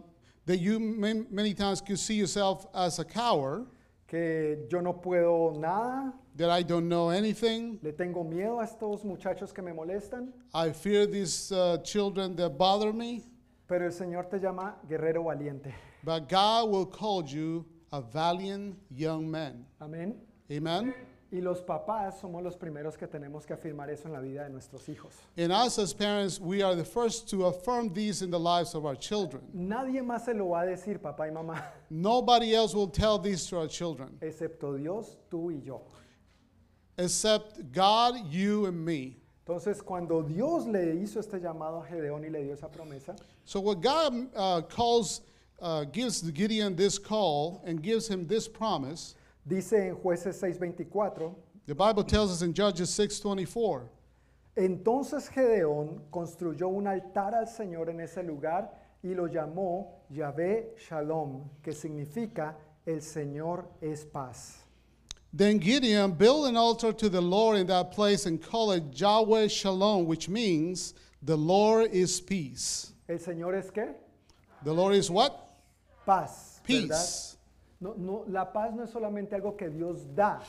that 0.45 0.57
you 0.59 0.79
many 0.79 1.53
times 1.53 1.81
could 1.81 1.97
see 1.99 2.15
yourself 2.15 2.67
as 2.73 2.99
a 2.99 3.05
coward, 3.05 3.65
que 4.07 4.65
yo 4.69 4.81
no 4.81 4.93
puedo 5.01 5.57
nada, 5.57 6.13
that 6.37 6.49
I 6.49 6.63
don't 6.63 6.87
know 6.87 7.09
anything. 7.09 7.79
le 7.81 7.91
tengo 7.93 8.23
miedo 8.23 8.59
a 8.59 8.63
estos 8.65 9.03
muchachos 9.03 9.51
que 9.53 9.61
me 9.63 9.71
molestan, 9.71 10.31
I 10.53 10.71
fear 10.71 11.05
these 11.05 11.51
uh, 11.51 11.77
children 11.83 12.35
that 12.37 12.57
bother 12.57 12.93
me. 12.93 13.23
pero 13.67 13.85
el 13.85 13.91
Señor 13.91 14.29
te 14.29 14.37
llama 14.39 14.77
guerrero 14.87 15.23
valiente. 15.23 15.73
But 16.07 16.29
God 16.29 16.69
will 16.69 16.85
call 16.85 17.25
you 17.25 17.65
a 17.91 17.99
valiant 18.01 18.77
young 18.89 19.29
man. 19.29 19.65
Amén. 19.81 20.15
Amen. 20.49 20.93
Y 21.29 21.41
los 21.41 21.59
papás 21.59 22.21
somos 22.21 22.41
los 22.41 22.55
primeros 22.55 22.97
que 22.97 23.07
tenemos 23.07 23.45
que 23.45 23.51
afirmar 23.53 23.89
eso 23.89 24.05
en 24.07 24.13
la 24.13 24.21
vida 24.21 24.45
de 24.45 24.49
nuestros 24.49 24.87
hijos. 24.87 25.11
In 25.35 25.51
us 25.51 25.77
as 25.77 25.93
parents, 25.93 26.39
we 26.39 26.61
are 26.61 26.75
the 26.77 26.85
first 26.85 27.27
to 27.29 27.47
affirm 27.47 27.91
these 27.93 28.21
in 28.21 28.31
the 28.31 28.39
lives 28.39 28.73
of 28.73 28.85
our 28.85 28.95
children. 28.95 29.43
Nadie 29.53 30.01
más 30.01 30.23
se 30.23 30.33
lo 30.33 30.47
va 30.47 30.61
a 30.61 30.65
decir, 30.67 30.97
papá 31.01 31.27
y 31.27 31.29
mamá, 31.29 31.61
Nobody 31.89 32.55
else 32.55 32.73
will 32.73 32.87
tell 32.87 33.19
these 33.19 33.45
to 33.47 33.57
our 33.57 33.67
children 33.67 34.17
excepto 34.21 34.77
Dios, 34.81 35.17
tú 35.29 35.51
y 35.51 35.61
yo. 35.65 35.81
except 36.97 37.69
God, 37.73 38.31
you, 38.31 38.65
and 38.67 38.77
me. 38.85 39.17
Entonces, 39.45 39.83
cuando 39.83 40.21
Dios 40.23 40.67
le 40.67 40.95
hizo 40.95 41.17
este 41.19 41.37
llamado 41.41 41.83
a 41.83 41.85
Gedeón 41.85 42.23
y 42.25 42.29
le 42.29 42.43
dio 42.45 42.53
esa 42.53 42.69
promesa, 42.69 43.13
So, 43.43 43.59
what 43.59 43.81
God 43.81 44.27
uh, 44.35 44.61
calls 44.61 45.21
uh, 45.59 45.83
gives 45.85 46.21
Gideon 46.21 46.75
this 46.75 46.99
call 46.99 47.63
and 47.65 47.81
gives 47.81 48.07
him 48.07 48.27
this 48.27 48.47
promise. 48.47 49.15
Dice 49.47 49.73
en 49.73 49.95
Jueces 50.03 50.35
6:24. 50.39 51.33
The 51.65 51.73
Bible 51.73 52.03
tells 52.03 52.31
us 52.31 52.43
in 52.43 52.53
Judges 52.53 52.89
6:24. 52.91 53.81
Entonces 54.55 55.27
Gedeón 55.29 56.01
construyó 56.11 56.69
un 56.69 56.85
altar 56.87 57.33
al 57.33 57.47
Señor 57.47 57.89
en 57.89 58.01
ese 58.01 58.17
lugar 58.23 58.69
y 59.03 59.13
lo 59.15 59.27
llamó 59.27 59.93
Yahvé 60.13 60.75
Shalom, 60.77 61.43
que 61.63 61.71
significa 61.73 62.53
el 62.85 63.01
Señor 63.01 63.65
es 63.81 64.05
paz. 64.05 64.59
Then 65.33 65.57
Gideon 65.59 66.11
built 66.13 66.47
an 66.49 66.57
altar 66.57 66.93
to 66.93 67.09
the 67.09 67.21
Lord 67.21 67.57
in 67.57 67.65
that 67.67 67.91
place 67.91 68.27
and 68.27 68.41
called 68.41 68.75
it 68.77 68.99
Yahweh 68.99 69.47
Shalom, 69.47 70.05
which 70.05 70.29
means 70.29 70.93
the 71.23 71.37
Lord 71.37 71.89
is 71.91 72.21
peace. 72.21 72.93
El 73.09 73.17
Señor 73.17 73.55
es 73.57 73.71
qué? 73.71 73.93
The 74.63 74.73
Lord 74.73 74.93
is 74.95 75.09
what? 75.09 75.45
Paz. 76.07 76.61
Peace. 76.63 77.35
No, 77.81 77.93
no, 77.95 78.23
la 78.29 78.45
paz 78.45 78.73
no 78.73 78.83
es 78.85 78.89
solamente 78.89 79.35
algo 79.35 79.55
que 79.57 79.69
Dios 79.69 79.99
da. 80.15 80.41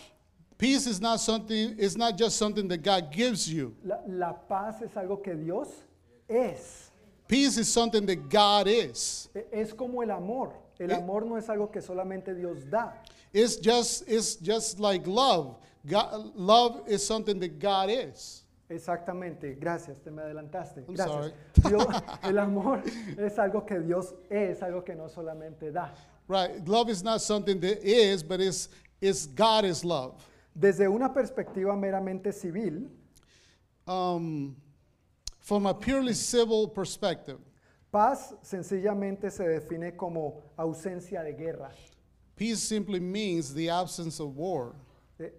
Peace 0.57 0.87
is 0.87 1.01
not 1.01 1.19
something, 1.21 1.75
it's 1.79 1.97
not 1.97 2.17
just 2.17 2.37
something 2.39 2.69
that 2.69 2.83
God 2.83 3.11
gives 3.13 3.49
you. 3.53 3.75
La, 3.85 3.99
la 4.09 4.33
paz 4.33 4.81
es 4.83 4.97
algo 4.97 5.21
que 5.21 5.35
Dios 5.35 5.69
es. 6.29 6.91
Peace 7.27 7.59
is 7.59 7.69
something 7.71 8.07
that 8.07 8.31
God 8.31 8.67
is. 8.69 9.29
E, 9.35 9.45
es 9.53 9.75
como 9.75 10.03
el 10.03 10.11
amor. 10.13 10.53
El 10.79 10.87
It- 10.93 10.93
eh. 10.93 11.01
amor 11.03 11.27
no 11.27 11.37
es 11.37 11.49
algo 11.49 11.71
que 11.73 11.81
solamente 11.83 12.35
Dios 12.35 12.65
da. 12.71 12.95
It's 13.33 13.57
just 13.57 14.09
it's 14.09 14.37
just 14.37 14.79
like 14.81 15.07
love. 15.09 15.57
God, 15.85 16.35
love 16.37 16.85
is 16.89 17.05
something 17.05 17.39
that 17.41 17.59
God 17.59 17.91
is. 17.91 18.45
Exactamente, 18.71 19.55
gracias, 19.55 19.99
te 20.03 20.11
me 20.11 20.21
adelantaste. 20.23 20.85
gracias. 20.87 21.33
el 22.23 22.39
amor 22.39 22.83
es 23.17 23.39
algo 23.39 23.65
que 23.65 23.81
Dios 23.81 24.15
es, 24.29 24.63
algo 24.63 24.85
que 24.85 24.95
no 24.95 25.09
solamente 25.09 25.73
da. 25.73 25.95
Right, 26.29 26.67
love 26.69 26.91
is 26.91 27.03
not 27.03 27.21
something 27.23 27.59
that 27.61 27.83
is, 27.83 28.23
but 28.23 28.41
it's, 28.41 28.69
God 29.35 29.65
is 29.65 29.83
love. 29.85 30.15
Desde 30.55 30.87
una 30.87 31.13
perspectiva 31.15 31.75
meramente 31.77 32.31
civil, 32.33 32.91
um, 33.87 34.55
from 35.41 35.67
a 35.67 35.73
purely 35.73 36.13
civil 36.13 36.69
perspective, 36.69 37.39
paz 37.91 38.35
sencillamente 38.43 39.31
se 39.31 39.45
define 39.49 39.97
como 39.97 40.43
ausencia 40.59 41.23
de 41.23 41.33
guerra. 41.33 41.71
Peace 42.37 42.61
simply 42.63 43.01
means 43.01 43.55
the 43.55 43.71
absence 43.71 44.21
of 44.21 44.37
war. 44.37 44.75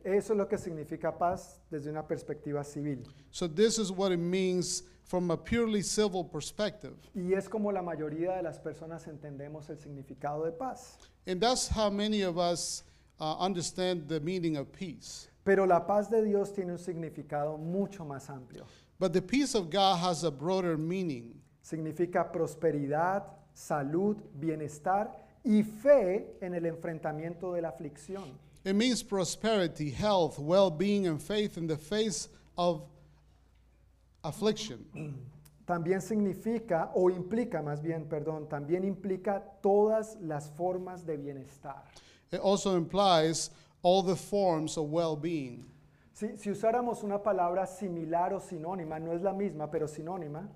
Eso 0.03 0.33
es 0.33 0.37
lo 0.37 0.47
que 0.47 0.57
significa 0.57 1.17
paz 1.17 1.61
desde 1.71 1.89
una 1.89 2.05
perspectiva 2.05 2.63
civil. 2.63 3.03
So 3.31 3.47
this 3.49 3.77
is 3.79 3.89
what 3.91 4.11
it 4.11 4.19
means 4.19 4.83
from 5.05 5.31
a 5.31 5.37
purely 5.37 5.81
civil 5.81 6.25
perspective. 6.25 6.93
Y 7.15 7.33
es 7.33 7.47
como 7.47 7.71
la 7.71 7.81
mayoría 7.81 8.35
de 8.35 8.43
las 8.43 8.59
personas 8.59 9.07
entendemos 9.07 9.69
el 9.69 9.77
significado 9.79 10.43
de 10.43 10.51
paz. 10.51 10.97
And 11.27 11.39
that's 11.41 11.69
how 11.69 11.89
many 11.89 12.23
of 12.23 12.37
us 12.37 12.83
uh, 13.19 13.37
understand 13.39 14.07
the 14.07 14.19
meaning 14.19 14.57
of 14.57 14.67
peace. 14.73 15.29
Pero 15.45 15.65
la 15.65 15.85
paz 15.87 16.09
de 16.09 16.23
Dios 16.23 16.51
tiene 16.53 16.73
un 16.73 16.77
significado 16.77 17.57
mucho 17.57 18.03
más 18.03 18.29
amplio. 18.29 18.65
But 18.99 19.13
the 19.13 19.21
peace 19.21 19.55
of 19.55 19.69
God 19.69 19.97
has 19.99 20.25
a 20.25 20.29
broader 20.29 20.77
meaning. 20.77 21.41
Significa 21.61 22.29
prosperidad, 22.33 23.23
salud, 23.53 24.17
bienestar 24.37 25.11
y 25.45 25.63
fe 25.63 26.35
en 26.41 26.53
el 26.53 26.65
enfrentamiento 26.65 27.53
de 27.53 27.61
la 27.61 27.69
aflicción. 27.69 28.37
It 28.65 28.73
means 28.75 29.01
prosperity, 29.01 29.89
health, 29.89 30.37
well 30.37 30.69
being, 30.69 31.07
and 31.07 31.21
faith 31.21 31.57
in 31.57 31.67
the 31.67 31.77
face 31.77 32.27
of 32.57 32.83
affliction. 34.23 34.85
También 35.65 36.01
significa, 36.01 36.89
o 36.95 37.11
implica 37.11 37.61
más 37.61 37.79
bien, 37.83 38.05
perdón, 38.09 38.49
también 38.49 38.83
implica 38.83 39.39
todas 39.61 40.17
las 40.19 40.49
formas 40.49 41.05
de 41.05 41.15
bienestar. 41.15 41.83
It 42.31 42.39
also 42.39 42.75
implies 42.75 43.51
all 43.83 44.01
the 44.01 44.15
forms 44.15 44.77
of 44.77 44.89
well 44.89 45.15
being. 45.15 45.65
Si, 46.11 46.35
si 46.37 46.49
usáramos 46.49 47.03
una 47.03 47.19
palabra 47.21 47.67
similar 47.67 48.33
o 48.33 48.39
sinónima, 48.39 48.99
no 48.99 49.11
es 49.13 49.21
la 49.21 49.31
misma, 49.31 49.69
pero 49.71 49.85
sinónima. 49.87 50.47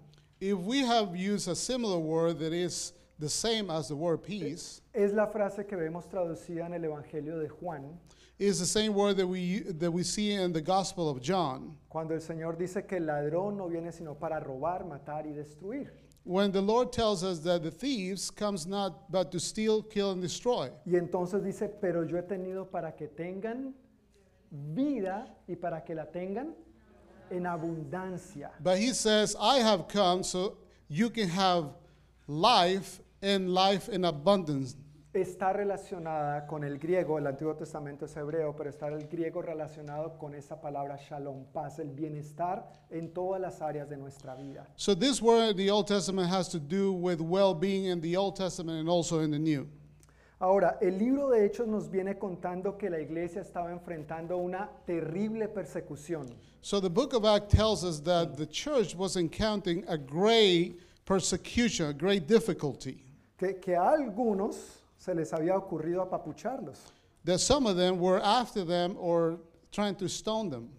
If 0.41 0.57
we 0.57 0.79
have 0.79 1.15
used 1.15 1.47
a 1.47 1.55
similar 1.55 1.99
word 1.99 2.39
that 2.39 2.51
is 2.51 2.91
the 3.19 3.29
same 3.29 3.69
as 3.69 3.87
the 3.89 3.95
word 3.95 4.23
peace. 4.23 4.81
Es 4.93 5.13
la 5.13 5.27
frase 5.27 5.65
que 5.67 5.77
vemos 5.77 6.07
traducida 6.09 6.65
en 6.65 6.73
el 6.73 6.81
Evangelio 6.85 7.37
de 7.41 7.47
Juan. 7.49 7.97
Is 8.39 8.59
the 8.59 8.65
same 8.65 8.93
word 8.93 9.17
that 9.17 9.27
we 9.27 9.59
that 9.59 9.91
we 9.91 10.03
see 10.03 10.31
in 10.33 10.51
the 10.51 10.61
Gospel 10.61 11.07
of 11.09 11.21
John. 11.21 11.77
Cuando 11.89 12.15
el 12.15 12.19
Señor 12.21 12.57
dice 12.57 12.85
que 12.87 12.97
el 12.97 13.05
ladrón 13.05 13.55
no 13.55 13.67
viene 13.69 13.91
sino 13.91 14.15
para 14.15 14.39
robar, 14.39 14.83
matar 14.85 15.25
y 15.27 15.33
destruir. 15.33 15.89
When 16.25 16.51
the 16.51 16.61
Lord 16.61 16.91
tells 16.91 17.23
us 17.23 17.39
that 17.41 17.63
the 17.63 17.71
thieves 17.71 18.31
comes 18.31 18.65
not 18.65 19.11
but 19.11 19.31
to 19.33 19.39
steal, 19.39 19.83
kill 19.83 20.11
and 20.11 20.21
destroy. 20.21 20.71
Y 20.85 20.95
entonces 20.97 21.43
dice, 21.43 21.69
pero 21.81 22.03
yo 22.05 22.17
he 22.17 22.21
tenido 22.23 22.69
para 22.69 22.91
que 22.95 23.07
tengan 23.07 23.73
vida 24.73 25.27
y 25.47 25.55
para 25.55 25.81
que 25.83 25.93
la 25.93 26.05
tengan 26.05 26.53
en 27.29 27.45
abundancia. 27.45 28.51
But 28.61 28.77
he 28.79 28.93
says, 28.93 29.35
I 29.39 29.57
have 29.59 29.87
come 29.89 30.23
so 30.23 30.57
you 30.87 31.09
can 31.09 31.27
have 31.29 31.65
life 32.27 33.01
and 33.23 33.49
life 33.53 33.89
in 33.89 34.03
abundance. 34.05 34.75
Está 35.13 35.53
relacionada 35.53 36.47
con 36.47 36.63
el 36.63 36.79
griego, 36.79 37.19
el 37.19 37.27
Antiguo 37.27 37.53
Testamento 37.55 38.05
es 38.05 38.15
hebreo, 38.17 38.55
pero 38.55 38.69
está 38.71 38.87
el 38.87 39.07
griego 39.07 39.43
relacionado 39.43 40.17
con 40.17 40.33
esa 40.33 40.59
palabra 40.59 40.97
shalom, 40.97 41.45
paz, 41.53 41.77
el 41.77 41.91
bienestar 41.91 42.67
en 42.89 43.13
todas 43.13 43.39
las 43.39 43.61
áreas 43.61 43.87
de 43.87 43.95
nuestra 43.95 44.33
vida. 44.35 44.65
So 44.75 44.95
this 44.95 45.21
word 45.21 45.55
the 45.55 45.69
Old 45.69 45.85
Testament 45.87 46.29
has 46.31 46.49
to 46.49 46.59
do 46.59 46.91
with 46.91 47.21
well-being 47.21 47.85
in 47.91 48.01
the 48.01 48.17
Old 48.17 48.35
Testament 48.35 48.79
and 48.79 48.89
also 48.89 49.19
in 49.19 49.29
the 49.31 49.37
New. 49.39 49.67
Ahora, 50.41 50.77
el 50.81 50.97
libro 50.97 51.29
de 51.29 51.45
Hechos 51.45 51.67
nos 51.67 51.89
viene 51.91 52.17
contando 52.17 52.75
que 52.79 52.89
la 52.89 52.99
iglesia 52.99 53.39
estaba 53.41 53.71
enfrentando 53.71 54.37
una 54.37 54.67
terrible 54.87 55.47
persecución. 55.47 56.33
So 56.61 56.81
the 56.81 56.89
book 56.89 57.13
of 57.13 57.23
Acts 57.23 57.53
tells 57.53 57.83
us 57.85 58.01
that 58.01 58.35
the 58.35 58.47
church 58.47 58.95
was 58.95 59.15
encountering 59.15 59.85
a 59.87 59.95
great 59.97 60.79
persecution, 61.05 61.85
a 61.91 61.93
great 61.93 62.27
difficulty 62.27 63.02
que, 63.51 63.75
algunos 63.75 64.81
se 64.97 65.13
les 65.13 65.31
había 65.33 65.55
ocurrido 65.57 66.01
apapucharlos. 66.01 66.79
That 67.25 67.39
some 67.39 67.65
of 67.65 67.75
them 67.75 67.99
were 67.99 68.19
after 68.21 68.63
them 68.65 68.95
or 68.99 69.39
trying 69.71 69.95
to 69.95 70.07
stone 70.07 70.49
them. 70.49 70.69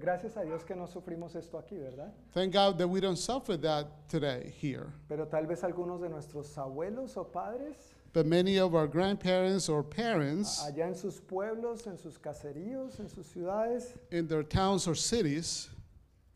Gracias 0.00 0.36
a 0.36 0.44
Dios 0.44 0.62
que 0.64 0.74
no 0.74 0.86
sufrimos 0.86 1.34
esto 1.36 1.58
aquí, 1.58 1.76
¿verdad? 1.78 2.10
Thank 2.32 2.52
God 2.54 2.78
that 2.78 2.88
we 2.88 3.00
don't 3.00 3.18
suffer 3.18 3.56
that 3.58 4.08
today 4.08 4.52
here. 4.58 4.92
Pero 5.08 5.26
tal 5.26 5.46
vez 5.46 5.62
algunos 5.62 6.00
de 6.00 6.08
nuestros 6.08 6.56
abuelos 6.56 7.16
o 7.18 7.24
padres 7.24 7.76
But 8.14 8.26
many 8.26 8.58
of 8.58 8.74
our 8.74 8.86
grandparents 8.86 9.68
or 9.68 9.82
parents 9.82 10.60
allá 10.64 10.86
en 10.86 10.94
sus 10.94 11.20
pueblos, 11.20 11.86
en 11.86 11.98
sus 11.98 12.16
caseríos, 12.16 13.00
en 13.00 13.08
sus 13.08 13.26
ciudades, 13.26 13.98
in 14.10 14.26
their 14.28 14.44
towns 14.44 14.86
or 14.86 14.94
cities, 14.94 15.68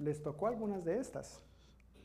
les 0.01 0.19
tocó 0.19 0.49
algunas 0.49 0.85
de 0.85 0.99
estas. 0.99 1.39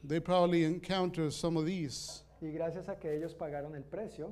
they 0.05 0.19
probably 0.19 0.63
encounter 0.63 1.31
some 1.31 1.57
of 1.57 1.65
these. 1.65 2.22
Y 2.43 2.51
gracias 2.51 2.89
a 2.89 2.95
que 2.99 3.15
ellos 3.15 3.33
pagaron 3.33 3.73
el 3.75 3.83
precio, 3.83 4.29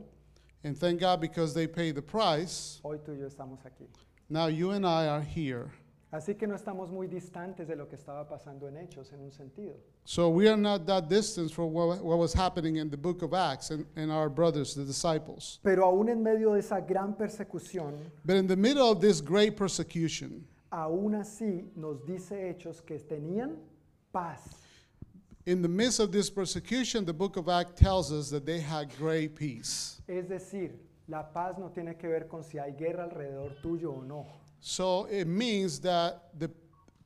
And 0.63 0.77
thank 0.77 0.99
God 0.99 1.19
because 1.19 1.53
they 1.55 1.65
paid 1.65 1.95
the 1.95 2.01
price. 2.03 2.79
hoy 2.83 2.97
tú 2.99 3.13
y 3.13 3.17
yo 3.19 3.25
estamos 3.27 3.59
aquí. 3.65 3.87
Now 4.29 4.45
you 4.47 4.71
and 4.71 4.85
I 4.85 5.07
are 5.07 5.21
here. 5.21 5.71
Así 6.11 6.35
que 6.37 6.45
no 6.45 6.55
estamos 6.55 6.91
muy 6.91 7.07
distantes 7.07 7.67
de 7.67 7.75
lo 7.77 7.87
que 7.87 7.95
estaba 7.95 8.27
pasando 8.27 8.67
en 8.67 8.77
Hechos, 8.77 9.11
en 9.13 9.21
un 9.21 9.31
sentido. 9.31 9.75
So 10.03 10.29
we 10.29 10.47
are 10.49 10.57
not 10.59 10.85
that 10.87 11.07
distant 11.07 11.51
from 11.51 11.71
what, 11.71 12.03
what 12.03 12.17
was 12.19 12.33
happening 12.33 12.75
in 12.77 12.89
the 12.91 12.97
book 12.97 13.21
of 13.23 13.33
Acts 13.33 13.71
and, 13.71 13.85
and 13.95 14.11
our 14.11 14.29
brothers, 14.29 14.75
the 14.75 14.83
disciples. 14.83 15.59
Pero 15.63 15.85
aún 15.85 16.09
en 16.09 16.21
medio 16.21 16.51
de 16.53 16.59
esa 16.59 16.79
gran 16.81 17.15
persecución, 17.15 17.93
But 18.25 18.35
in 18.35 18.45
the 18.47 18.57
middle 18.57 18.91
of 18.91 18.99
this 18.99 19.19
great 19.21 19.55
persecution, 19.55 20.45
aún 20.69 21.15
así 21.15 21.71
nos 21.77 22.05
dice 22.05 22.49
Hechos 22.49 22.81
que 22.85 22.99
tenían 22.99 23.55
paz. 24.11 24.60
In 25.47 25.61
the 25.63 25.67
midst 25.67 25.99
of 25.99 26.11
this 26.11 26.29
persecution, 26.29 27.03
the 27.03 27.13
book 27.13 27.35
of 27.35 27.49
Acts 27.49 27.79
tells 27.79 28.13
us 28.13 28.29
that 28.29 28.45
they 28.45 28.59
had 28.59 28.95
great 28.97 29.35
peace. 29.35 29.99
Es 30.07 30.25
decir, 30.25 30.71
la 31.07 31.23
paz 31.23 31.57
no 31.57 31.69
tiene 31.69 31.95
que 31.99 32.07
ver 32.09 32.27
con 32.29 32.43
si 32.43 32.59
hay 32.59 32.73
guerra 32.77 33.05
alrededor 33.09 33.55
tuyo 33.63 33.85
o 33.97 34.01
no. 34.01 34.27
So 34.59 35.05
it 35.05 35.25
means 35.25 35.79
that 35.79 36.29
the 36.37 36.51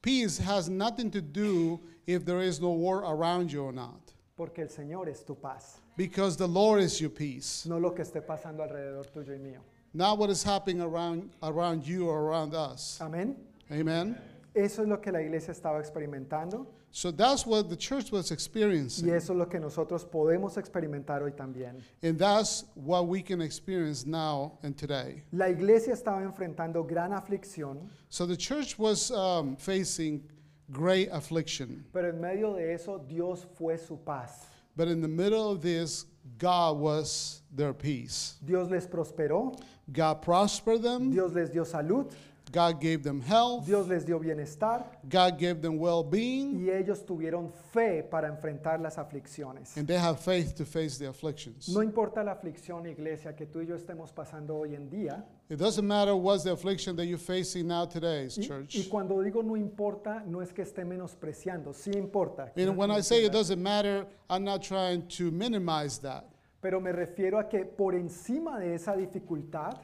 peace 0.02 0.38
has 0.38 0.68
nothing 0.68 1.10
to 1.12 1.22
do 1.22 1.80
if 2.08 2.26
there 2.26 2.42
is 2.42 2.60
no 2.60 2.72
war 2.72 3.04
around 3.04 3.52
you 3.54 3.64
or 3.64 3.72
not. 3.72 4.02
Porque 4.36 4.60
el 4.60 4.68
Señor 4.68 5.08
es 5.08 5.24
tu 5.24 5.36
paz. 5.36 5.78
Because 5.96 6.36
the 6.36 6.48
Lord 6.48 6.82
is 6.82 7.00
your 7.00 7.10
peace. 7.12 7.66
No 7.66 7.78
lo 7.78 7.92
que 7.92 8.04
esté 8.04 8.22
pasando 8.22 8.64
alrededor 8.64 9.06
tuyo 9.14 9.30
y 9.34 9.40
mío. 9.40 9.60
Not 9.94 10.18
what 10.18 10.30
is 10.30 10.44
happening 10.44 10.82
around, 10.82 11.30
around 11.42 11.88
you 11.88 12.10
or 12.10 12.24
around 12.28 12.54
us. 12.54 13.00
Amen. 13.02 13.38
Amen. 13.72 14.18
Eso 14.54 14.82
es 14.82 14.90
lo 14.90 14.98
que 14.98 15.10
la 15.14 15.20
iglesia 15.22 15.54
estaba 15.54 15.80
experimentando. 15.80 16.68
So 16.96 17.12
that's 17.12 17.46
what 17.46 17.68
the 17.70 17.76
church 17.76 18.08
was 18.10 18.32
experiencing. 18.32 19.10
Y 19.10 19.14
eso 19.16 19.34
es 19.34 19.38
lo 19.38 19.48
que 19.48 19.60
nosotros 19.60 20.06
podemos 20.06 20.56
experimentar 20.56 21.22
hoy 21.22 21.32
también. 21.34 21.84
And 22.02 22.18
that's 22.18 22.64
what 22.74 23.10
we 23.10 23.22
can 23.22 23.42
experience 23.42 24.06
now 24.06 24.54
and 24.64 24.78
today. 24.78 25.22
La 25.34 25.48
iglesia 25.50 25.92
estaba 25.94 26.24
enfrentando 26.24 26.88
gran 26.88 27.12
aflicción, 27.12 27.90
So 28.08 28.26
the 28.26 28.38
church 28.38 28.80
was 28.80 29.12
um, 29.12 29.58
facing 29.58 30.24
great 30.72 31.10
affliction. 31.12 31.84
pero 31.92 32.08
en 32.08 32.22
medio 32.22 32.54
de 32.54 32.74
eso 32.74 32.98
Dios 32.98 33.46
fue 33.58 33.76
su 33.78 33.98
paz. 33.98 34.46
But 34.78 34.88
in 34.88 35.02
the 35.02 35.10
middle 35.10 35.52
of 35.52 35.62
this, 35.62 36.06
God 36.38 36.78
was 36.78 37.42
their 37.54 37.74
peace. 37.74 38.36
Dios 38.42 38.72
les 38.72 38.88
prosperó, 38.88 39.52
Dios 39.90 41.34
les 41.34 41.50
dio 41.50 41.66
salud, 41.66 42.10
God 42.52 42.80
gave 42.80 43.04
them 43.04 43.22
health. 43.22 43.66
Dios 43.66 43.88
les 43.88 44.04
dio 44.06 44.20
bienestar 44.20 44.86
God 45.08 45.38
gave 45.40 45.62
them 45.62 45.78
well-being. 45.78 46.66
y 46.66 46.70
ellos 46.72 47.06
tuvieron 47.06 47.52
fe 47.74 48.04
para 48.04 48.28
enfrentar 48.28 48.80
las 48.80 48.98
aflicciones. 48.98 49.76
And 49.78 49.88
they 49.88 49.98
have 49.98 50.20
faith 50.20 50.54
to 50.56 50.66
face 50.66 50.98
the 50.98 51.08
afflictions. 51.10 51.68
No 51.70 51.82
importa 51.82 52.24
la 52.24 52.34
aflicción, 52.34 52.86
iglesia, 52.88 53.36
que 53.36 53.46
tú 53.48 53.62
y 53.62 53.68
yo 53.68 53.76
estemos 53.76 54.12
pasando 54.12 54.56
hoy 54.56 54.76
en 54.76 54.90
día. 54.90 55.24
It 55.50 55.60
doesn't 55.60 55.86
matter 55.88 56.16
what's 56.16 56.44
the 56.44 56.52
affliction 56.52 56.96
that 56.96 57.06
you're 57.06 57.20
facing 57.20 57.68
now 57.68 57.86
today, 57.86 58.26
y, 58.36 58.42
church. 58.44 58.76
Y 58.76 58.88
cuando 58.90 59.22
digo 59.22 59.44
no 59.44 59.56
importa, 59.56 60.24
no 60.26 60.42
es 60.42 60.52
que 60.54 60.64
esté 60.64 60.86
menospreciando, 60.86 61.74
sí 61.74 61.92
importa. 61.96 62.52
And 62.56 62.76
when 62.78 62.92
I 62.92 63.02
say 63.02 63.26
it 63.26 63.32
doesn't 63.32 63.62
matter, 63.62 64.06
I'm 64.30 64.44
not 64.44 64.62
trying 64.62 65.08
to 65.20 65.32
minimize 65.32 66.00
that. 66.00 66.26
Pero 66.66 66.82
me 66.82 66.92
refiero 66.92 67.38
a 67.38 67.48
que 67.48 67.64
por 67.64 67.94
encima 67.94 68.58
de 68.58 68.74
esa 68.74 68.96
dificultad, 68.96 69.78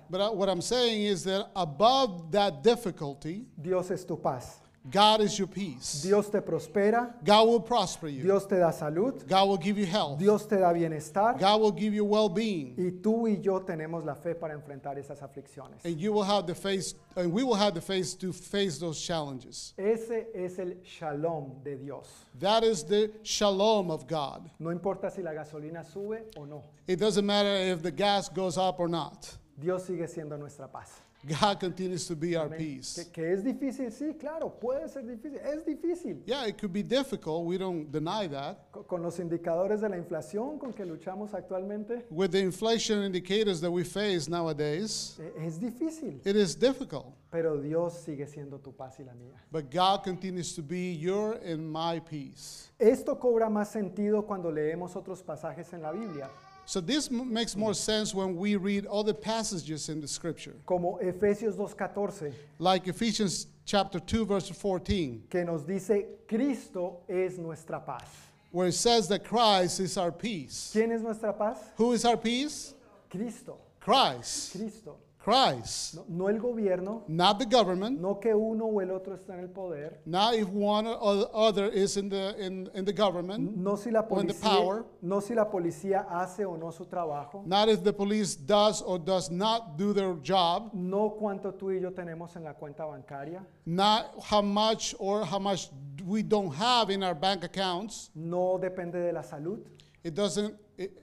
Dios 3.55 3.91
es 3.91 4.05
tu 4.07 4.19
paz. 4.19 4.63
God 4.89 5.21
is 5.21 5.37
your 5.37 5.47
peace. 5.47 6.01
Dios 6.01 6.29
te 6.29 6.39
prospera. 6.41 7.13
God 7.23 7.47
will 7.47 7.59
prosper 7.59 8.07
you. 8.07 8.23
Dios 8.23 8.47
te 8.47 8.55
da 8.57 8.71
salud. 8.71 9.27
God 9.27 9.47
will 9.47 9.57
give 9.57 9.77
you 9.77 9.85
health. 9.85 10.17
Dios 10.17 10.47
te 10.47 10.57
da 10.57 10.73
bienestar. 10.73 11.37
God 11.37 11.61
will 11.61 11.71
give 11.71 11.93
you 11.93 12.03
well-being. 12.03 12.73
Y 12.75 12.91
tú 12.99 13.27
y 13.29 13.39
yo 13.39 13.59
tenemos 13.59 14.03
la 14.03 14.15
fe 14.15 14.33
para 14.33 14.55
enfrentar 14.55 14.97
esas 14.97 15.21
aflicciones. 15.21 15.85
And 15.85 15.99
you 15.99 16.11
will 16.11 16.23
have 16.23 16.47
the 16.47 16.55
face 16.55 16.95
and 17.15 17.31
we 17.31 17.43
will 17.43 17.53
have 17.55 17.75
the 17.75 17.81
face 17.81 18.15
to 18.15 18.33
face 18.33 18.79
those 18.79 18.99
challenges. 18.99 19.75
Ese 19.77 20.25
es 20.33 20.57
el 20.57 20.73
shalom 20.83 21.61
de 21.63 21.75
Dios. 21.75 22.07
That 22.39 22.63
is 22.63 22.83
the 22.83 23.11
shalom 23.21 23.91
of 23.91 24.07
God. 24.07 24.49
No 24.57 24.71
importa 24.71 25.11
si 25.11 25.21
la 25.21 25.31
gasolina 25.31 25.85
sube 25.85 26.23
o 26.35 26.45
no. 26.45 26.63
It 26.87 26.95
doesn't 26.99 27.25
matter 27.25 27.53
if 27.71 27.83
the 27.83 27.91
gas 27.91 28.29
goes 28.29 28.57
up 28.57 28.79
or 28.79 28.87
not. 28.87 29.37
Dios 29.59 29.83
sigue 29.85 30.07
siendo 30.09 30.39
nuestra 30.39 30.67
paz. 30.67 30.89
God 31.23 31.59
continues 31.59 32.07
to 32.07 32.15
be 32.15 32.35
our 32.35 32.49
peace. 32.49 32.95
Que, 32.95 33.05
que, 33.11 33.31
es 33.33 33.43
difícil, 33.43 33.91
sí, 33.91 34.15
claro, 34.17 34.49
puede 34.59 34.87
ser 34.89 35.03
difícil, 35.05 35.39
es 35.43 35.63
difícil. 35.63 36.23
Yeah, 36.25 36.45
it 36.47 36.57
could 36.57 36.73
be 36.73 36.81
difficult. 36.81 37.45
We 37.45 37.59
don't 37.59 37.91
deny 37.91 38.25
that. 38.27 38.71
Con, 38.71 38.83
con 38.85 39.03
los 39.03 39.19
indicadores 39.19 39.81
de 39.81 39.89
la 39.89 39.97
inflación 39.97 40.57
con 40.57 40.73
que 40.73 40.83
luchamos 40.83 41.35
actualmente. 41.35 42.05
With 42.09 42.31
the 42.31 42.39
inflation 42.39 43.03
indicators 43.03 43.61
that 43.61 43.69
we 43.69 43.83
face 43.83 44.27
nowadays. 44.27 45.19
E, 45.19 45.45
es 45.45 45.59
difícil. 45.59 46.19
It 46.25 46.35
is 46.35 46.55
difficult. 46.57 47.13
Pero 47.29 47.61
Dios 47.61 48.01
sigue 48.03 48.25
siendo 48.25 48.59
tu 48.59 48.75
paz 48.75 48.99
y 48.99 49.03
la 49.03 49.13
mía. 49.13 49.33
But 49.51 49.69
God 49.69 50.03
continues 50.03 50.55
to 50.55 50.63
be 50.63 50.95
your 50.97 51.33
and 51.45 51.71
my 51.71 51.99
peace. 51.99 52.71
Esto 52.79 53.19
cobra 53.19 53.47
más 53.47 53.67
sentido 53.69 54.25
cuando 54.25 54.49
leemos 54.51 54.95
otros 54.95 55.21
pasajes 55.21 55.71
en 55.73 55.83
la 55.83 55.91
Biblia. 55.91 56.29
So 56.65 56.79
this 56.79 57.09
makes 57.11 57.55
more 57.55 57.73
sense 57.73 58.13
when 58.13 58.35
we 58.35 58.55
read 58.55 58.85
other 58.85 59.13
passages 59.13 59.89
in 59.89 59.99
the 60.01 60.07
scripture. 60.07 60.55
Como 60.65 60.99
Efesios 61.01 61.55
2:14. 61.57 62.33
Like 62.59 62.87
Ephesians 62.87 63.47
chapter 63.65 63.99
2 63.99 64.25
verse 64.25 64.49
14. 64.49 65.23
Que 65.29 65.43
nos 65.43 65.63
dice 65.63 66.05
Cristo 66.27 66.99
es 67.09 67.37
nuestra 67.37 67.79
paz. 67.79 68.03
Where 68.51 68.67
it 68.67 68.73
says 68.73 69.07
that 69.07 69.23
Christ 69.23 69.79
is 69.79 69.97
our 69.97 70.11
peace. 70.11 70.71
¿Quién 70.75 70.91
es 70.91 71.01
nuestra 71.01 71.33
paz? 71.33 71.57
Who 71.77 71.93
is 71.93 72.03
our 72.05 72.17
peace? 72.17 72.73
Cristo. 73.09 73.57
Christ. 73.79 74.57
Cristo. 74.57 74.97
Christ. 75.23 75.97
No, 76.09 76.27
el 76.29 76.39
gobierno. 76.39 77.03
Not 77.07 77.37
the 77.39 77.45
government. 77.45 77.99
No 78.01 78.15
que 78.19 78.33
uno 78.33 78.65
o 78.65 78.81
el 78.81 78.89
otro 78.89 79.13
está 79.15 79.33
en 79.35 79.41
el 79.41 79.49
poder. 79.49 80.01
Not 80.05 80.33
if 80.33 80.49
one 80.49 80.87
or 80.87 81.29
other 81.31 81.65
is 81.65 81.95
in 81.95 82.09
the 82.09 82.35
in, 82.43 82.69
in 82.73 82.85
the 82.85 82.93
government. 82.93 83.55
No 83.55 83.75
si 83.75 83.91
la 83.91 84.01
policía. 84.01 84.41
Power, 84.41 84.83
no 85.01 85.19
si 85.21 85.35
la 85.35 85.45
policía 85.45 86.07
hace 86.09 86.43
o 86.43 86.57
no 86.57 86.71
su 86.71 86.85
trabajo. 86.85 87.43
Not 87.45 87.69
if 87.69 87.83
the 87.83 87.93
police 87.93 88.35
does 88.35 88.81
or 88.81 88.97
does 88.97 89.29
not 89.29 89.77
do 89.77 89.93
their 89.93 90.15
job. 90.23 90.71
No 90.73 91.15
cuánto 91.21 91.53
tú 91.53 91.71
y 91.71 91.79
yo 91.79 91.91
tenemos 91.93 92.35
en 92.35 92.43
la 92.43 92.53
cuenta 92.55 92.85
bancaria. 92.85 93.45
Not 93.65 94.07
how 94.31 94.41
much 94.41 94.95
or 94.97 95.23
how 95.23 95.37
much 95.39 95.69
we 96.03 96.23
don't 96.23 96.51
have 96.55 96.89
in 96.89 97.03
our 97.03 97.13
bank 97.13 97.43
accounts. 97.43 98.09
No 98.15 98.57
depende 98.57 98.93
de 98.93 99.13
la 99.13 99.21
salud. 99.21 99.59
It 100.03 100.15
doesn't 100.15 100.55
it, 100.79 100.97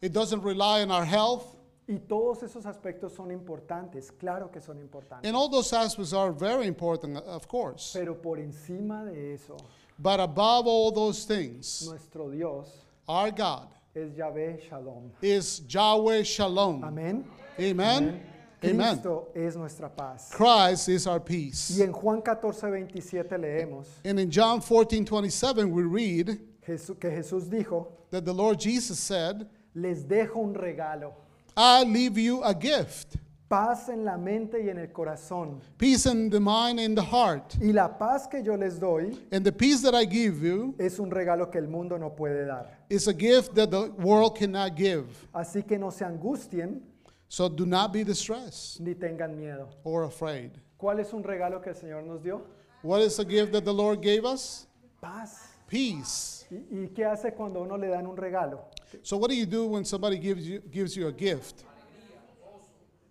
it 0.00 0.12
doesn't 0.12 0.42
rely 0.42 0.82
on 0.82 0.90
our 0.90 1.04
health. 1.04 1.58
Y 1.88 1.98
todos 1.98 2.42
esos 2.42 2.64
aspectos 2.64 3.12
son 3.12 3.32
importantes, 3.32 4.12
claro 4.12 4.48
que 4.50 4.60
son 4.60 4.78
importantes. 4.78 5.28
And 5.28 5.36
all 5.36 5.48
those 5.48 5.72
aspects 5.72 6.12
are 6.12 6.30
very 6.32 6.66
important, 6.68 7.16
of 7.18 7.46
course. 7.48 7.92
Pero 7.98 8.14
por 8.14 8.38
encima 8.38 9.04
de 9.04 9.34
eso, 9.34 9.56
But 9.98 10.20
above 10.20 10.66
all 10.66 10.92
those 10.92 11.24
things, 11.26 11.86
nuestro 11.88 12.30
Dios 12.30 12.86
our 13.06 13.30
God 13.30 13.68
es 13.94 14.16
Yahweh 14.16 14.58
Shalom. 14.68 15.10
is 15.20 15.62
Yahweh 15.68 16.22
Shalom. 16.22 16.82
Amén. 16.84 17.24
Amen. 17.58 18.04
Amen. 18.08 18.22
Amen. 18.64 18.88
Cristo 18.92 19.28
es 19.34 19.56
nuestra 19.56 19.88
paz. 19.88 20.30
Christ 20.32 20.88
is 20.88 21.06
our 21.06 21.20
peace. 21.20 21.76
Y 21.78 21.82
en 21.82 21.92
Juan 21.92 22.22
14, 22.22 22.70
27 22.70 23.36
leemos 23.38 23.88
And 24.04 24.20
in 24.20 24.30
John 24.30 24.60
14, 24.60 25.04
27, 25.04 25.68
we 25.70 25.82
read 25.82 26.38
Jesu- 26.64 26.94
que 26.94 27.10
Jesús 27.10 27.48
dijo, 27.50 27.88
that 28.10 28.24
the 28.24 28.32
Lord 28.32 28.60
Jesus 28.60 29.00
said, 29.00 29.48
les 29.74 30.04
dejo 30.04 30.36
un 30.44 30.54
regalo. 30.54 31.12
I 31.56 31.82
leave 31.84 32.16
you 32.16 32.42
a 32.42 32.54
gift. 32.54 33.16
Paz 33.48 33.90
en 33.90 34.04
la 34.06 34.16
mente 34.16 34.58
y 34.62 34.70
en 34.70 34.78
el 34.78 34.86
corazón. 34.92 35.60
Peace 35.76 36.06
in 36.06 36.30
the 36.30 36.40
mind 36.40 36.80
and 36.80 36.96
the 36.96 37.02
heart. 37.04 37.54
Y 37.60 37.70
la 37.72 37.88
paz 37.98 38.26
que 38.26 38.42
yo 38.42 38.54
les 38.56 38.78
doy 38.80 39.14
And 39.30 39.44
the 39.44 39.52
peace 39.52 39.82
that 39.82 39.94
I 39.94 40.06
give 40.06 40.42
you 40.42 40.74
es 40.78 40.98
un 40.98 41.10
regalo 41.10 41.50
que 41.52 41.60
el 41.60 41.66
mundo 41.68 41.98
no 41.98 42.10
puede 42.16 42.46
dar. 42.46 42.78
It's 42.88 43.06
a 43.08 43.12
gift 43.12 43.54
that 43.56 43.70
the 43.70 43.90
world 44.02 44.34
cannot 44.38 44.74
give. 44.74 45.04
Así 45.34 45.66
que 45.66 45.78
no 45.78 45.90
se 45.90 46.04
angustien 46.06 46.80
So 47.28 47.48
do 47.50 47.66
not 47.66 47.92
be 47.92 48.04
distressed 48.04 48.80
ni 48.80 48.94
tengan 48.94 49.36
miedo. 49.38 49.68
or 49.84 50.04
afraid. 50.04 50.52
¿Cuál 50.80 51.00
es 51.00 51.12
un 51.12 51.22
regalo 51.22 51.60
que 51.60 51.70
el 51.70 51.76
Señor 51.76 52.04
nos 52.04 52.22
dio? 52.22 52.40
What 52.82 53.00
is 53.02 53.18
a 53.18 53.24
gift 53.24 53.52
that 53.52 53.64
the 53.66 53.72
Lord 53.74 54.00
gave 54.00 54.24
us? 54.24 54.66
Paz 55.02 55.51
peace. 55.72 56.46
¿Y, 56.70 56.88
qué 56.88 57.06
hace 57.06 57.32
cuando 57.32 57.62
uno 57.62 57.78
le 57.78 57.88
dan 57.88 58.06
un 58.06 58.16
regalo? 58.16 58.66
So 59.02 59.16
what 59.16 59.28
do 59.30 59.34
you 59.34 59.46
do 59.46 59.66
when 59.66 59.84
somebody 59.86 60.18
gives 60.18 60.46
you 60.46 60.60
gives 60.70 60.94
you 60.94 61.08
a 61.08 61.12
gift? 61.12 61.62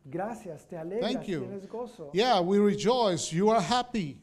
Gracias, 0.06 0.66
te 0.68 0.78
alegras, 0.78 1.12
Thank 1.12 1.26
you. 1.28 1.40
tienes 1.42 1.68
gozo. 1.68 2.12
Yeah, 2.14 2.40
we 2.42 2.60
rejoice. 2.60 3.32
You 3.36 3.50
are 3.50 3.62
happy. 3.62 4.20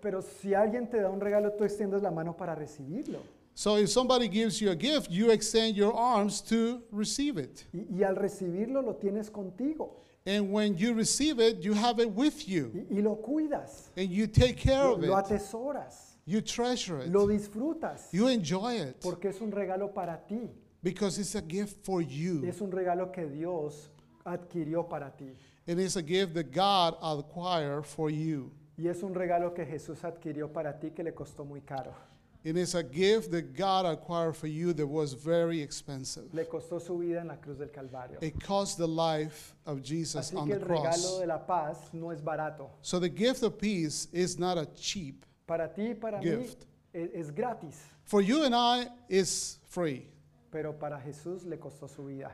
Pero 0.00 0.22
si 0.22 0.54
alguien 0.54 0.88
te 0.88 1.00
da 1.00 1.10
un 1.10 1.20
regalo, 1.20 1.52
tú 1.52 1.64
extiendes 1.64 2.02
la 2.02 2.10
mano 2.10 2.34
para 2.36 2.54
recibirlo. 2.54 3.18
So 3.54 3.76
if 3.76 3.90
somebody 3.90 4.28
gives 4.28 4.60
you 4.60 4.70
a 4.70 4.74
gift, 4.76 5.10
you 5.10 5.30
extend 5.30 5.76
your 5.76 5.92
arms 5.94 6.40
to 6.44 6.82
receive 6.90 7.38
it. 7.38 7.64
Y, 7.72 8.00
y 8.00 8.02
al 8.02 8.16
recibirlo 8.16 8.80
lo 8.80 8.94
tienes 8.96 9.30
contigo. 9.30 10.00
And 10.26 10.50
when 10.52 10.74
you 10.78 10.94
receive 10.94 11.38
it, 11.38 11.58
you 11.62 11.74
have 11.74 12.00
it 12.00 12.08
with 12.10 12.48
you 12.48 12.70
Y, 12.72 12.96
y 12.96 13.02
lo 13.02 13.16
cuidas. 13.16 13.90
and 13.94 14.08
you 14.10 14.26
take 14.26 14.56
care 14.56 14.84
Lo, 14.84 14.94
of 14.94 15.04
it 15.04 15.08
lo 15.08 15.16
atesoras. 15.18 16.03
You 16.26 16.40
treasure 16.40 17.00
it. 17.00 17.12
Lo 17.12 17.26
disfrutas. 17.26 18.12
You 18.12 18.28
enjoy 18.28 18.76
it. 18.80 19.00
Porque 19.02 19.26
es 19.28 19.40
un 19.40 19.50
regalo 19.50 19.92
para 19.94 20.22
ti. 20.26 20.50
Because 20.82 21.18
it's 21.18 21.34
a 21.34 21.42
gift 21.42 21.84
for 21.84 22.00
you. 22.02 22.44
Es 22.46 22.60
un 22.60 22.70
regalo 22.70 23.12
que 23.12 23.26
Dios 23.26 23.90
adquirió 24.24 24.88
para 24.88 25.10
ti. 25.10 25.32
It 25.66 25.78
is 25.78 25.96
a 25.96 26.02
gift 26.02 26.34
that 26.34 26.50
God 26.52 26.94
acquired 27.02 27.84
for 27.84 28.10
you. 28.10 28.50
Y 28.76 28.88
es 28.88 29.02
un 29.02 29.14
regalo 29.14 29.52
que 29.54 29.64
Jesús 29.64 30.02
adquirió 30.04 30.52
para 30.52 30.78
ti 30.78 30.90
que 30.90 31.02
le 31.02 31.12
costó 31.12 31.44
muy 31.44 31.60
caro. 31.60 31.94
It 32.42 32.58
is 32.58 32.74
a 32.74 32.82
gift 32.82 33.30
that 33.30 33.54
God 33.56 33.86
acquired 33.86 34.34
for 34.34 34.46
you 34.48 34.74
that 34.74 34.86
was 34.86 35.14
very 35.14 35.62
expensive. 35.62 36.26
Le 36.34 36.44
costó 36.46 36.78
su 36.78 36.98
vida 36.98 37.20
en 37.22 37.28
la 37.28 37.36
cruz 37.36 37.58
del 37.58 37.70
Calvario. 37.70 38.18
It 38.20 38.42
cost 38.42 38.76
the 38.76 38.88
life 38.88 39.54
of 39.64 39.80
Jesus 39.82 40.16
Así 40.32 40.36
on 40.36 40.46
que 40.46 40.54
el 40.54 40.60
the 40.60 40.66
cross. 40.66 40.80
regalo 40.82 41.20
de 41.20 41.26
la 41.26 41.46
paz 41.46 41.94
no 41.94 42.10
es 42.12 42.22
barato. 42.22 42.70
So 42.82 43.00
the 43.00 43.08
gift 43.08 43.42
of 43.42 43.56
peace 43.58 44.08
is 44.12 44.38
not 44.38 44.58
a 44.58 44.66
cheap 44.74 45.24
Para 45.46 45.68
ti 45.72 45.90
y 45.90 45.94
para 45.94 46.20
gift. 46.20 46.64
mí 46.64 46.66
es, 46.92 47.28
es 47.28 47.34
gratis, 47.34 47.82
For 48.04 48.22
you 48.22 48.44
and 48.44 48.54
I 48.54 48.86
is 49.08 49.58
free, 49.68 50.06
pero 50.50 50.72
para 50.78 50.98
Jesús 51.00 51.44
le 51.44 51.58
costó 51.58 51.88
su 51.88 52.04
vida. 52.06 52.30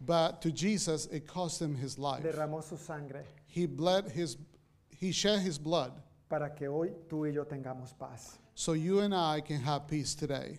but 0.00 0.40
to 0.40 0.48
Jesus 0.52 1.06
it 1.10 1.26
cost 1.26 1.60
him 1.60 1.74
his 1.74 1.98
life. 1.98 2.22
Derramó 2.22 2.62
su 2.62 2.76
sangre 2.76 3.22
He 3.48 3.66
bled 3.66 4.08
his 4.10 4.36
he 5.00 5.10
shed 5.10 5.40
his 5.40 5.58
blood 5.58 5.92
para 6.28 6.54
que 6.54 6.68
hoy 6.68 6.92
tú 7.08 7.26
y 7.26 7.32
yo 7.32 7.44
tengamos 7.44 7.92
paz. 7.96 8.38
so 8.54 8.72
you 8.74 9.00
and 9.00 9.12
I 9.14 9.40
can 9.40 9.60
have 9.60 9.86
peace 9.88 10.14
today. 10.14 10.58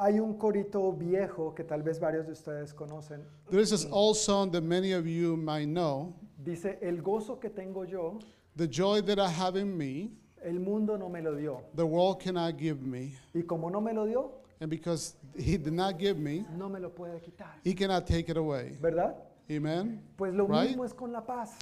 Hay 0.00 0.18
un 0.20 0.38
corito 0.38 0.92
viejo 0.92 1.54
que 1.54 1.64
tal 1.64 1.82
vez 1.82 1.98
varios 1.98 2.26
de 2.26 2.32
ustedes 2.32 2.72
conocen. 2.72 3.22
There 3.50 3.60
is 3.60 3.70
this 3.70 3.86
old 3.90 4.16
song 4.16 4.50
that 4.52 4.62
many 4.62 4.92
of 4.92 5.06
you 5.06 5.36
might 5.36 5.66
know, 5.66 6.14
Dice, 6.42 6.78
el 6.82 7.00
gozo 7.02 7.40
que 7.40 7.50
tengo 7.50 7.82
yo, 7.84 8.20
the 8.54 8.68
joy 8.68 9.00
that 9.02 9.18
I 9.18 9.28
have 9.28 9.56
in 9.56 9.76
me, 9.76 10.12
el 10.42 10.58
mundo 10.58 10.98
no 10.98 11.08
me 11.08 11.22
lo 11.22 11.34
dio. 11.36 11.62
The 11.76 11.84
world 11.86 12.18
cannot 12.20 12.56
give 12.58 12.80
me. 12.82 13.12
Y 13.32 13.42
como 13.42 13.70
no 13.70 13.80
me 13.80 13.92
lo 13.92 14.06
dio, 14.06 14.32
and 14.60 14.68
because 14.68 15.14
he 15.36 15.56
did 15.56 15.72
not 15.72 15.98
give 15.98 16.16
me, 16.18 16.44
no 16.56 16.68
me 16.68 16.80
lo 16.80 16.90
puede 16.90 17.20
quitar. 17.20 17.54
he 17.64 17.74
cannot 17.74 18.06
take 18.06 18.28
it 18.30 18.36
away. 18.36 18.76
¿Verdad? 18.80 19.14
Amen. 19.50 20.02
Pues 20.16 20.34
lo 20.34 20.46
right? 20.46 20.68
mismo 20.70 20.84
es 20.84 20.92
con 20.92 21.12
la 21.12 21.20
paz. 21.24 21.56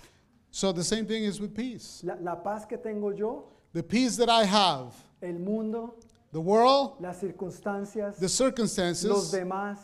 So 0.50 0.72
the 0.72 0.82
same 0.84 1.04
thing 1.04 1.24
is 1.24 1.40
with 1.40 1.54
peace. 1.54 2.02
La, 2.04 2.14
la 2.16 2.36
paz 2.42 2.64
que 2.66 2.78
tengo 2.78 3.12
yo, 3.12 3.44
the 3.72 3.82
peace 3.82 4.16
that 4.16 4.28
I 4.30 4.44
have, 4.44 4.94
el 5.22 5.38
mundo, 5.38 5.94
the 6.32 6.40
world, 6.40 7.00
las 7.00 7.20
circunstancias, 7.20 8.16
the 8.18 8.28
circumstances, 8.28 9.10
los 9.10 9.30
demás, 9.30 9.78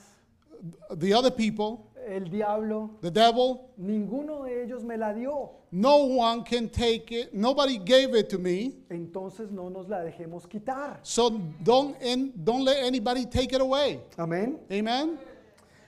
the 0.96 1.12
other 1.12 1.30
people, 1.30 1.90
el 2.06 2.28
diablo, 2.30 2.90
the 3.00 3.10
devil, 3.10 3.70
ninguno 3.78 4.44
de 4.44 4.62
ellos 4.64 4.84
me 4.84 4.96
la 4.96 5.12
dio. 5.12 5.50
No 5.72 5.98
one 6.06 6.44
can 6.44 6.68
take 6.68 7.10
it. 7.12 7.34
Nobody 7.34 7.78
gave 7.78 8.14
it 8.14 8.30
to 8.30 8.38
me. 8.38 8.74
Entonces 8.90 9.50
no 9.50 9.68
nos 9.68 9.88
la 9.88 9.98
dejemos 9.98 10.46
quitar. 10.48 10.98
So 11.02 11.30
don't 11.62 11.94
don't 12.44 12.64
let 12.64 12.78
anybody 12.84 13.26
take 13.26 13.52
it 13.52 13.60
away. 13.60 14.00
Amen. 14.18 14.58
Amen. 14.70 15.18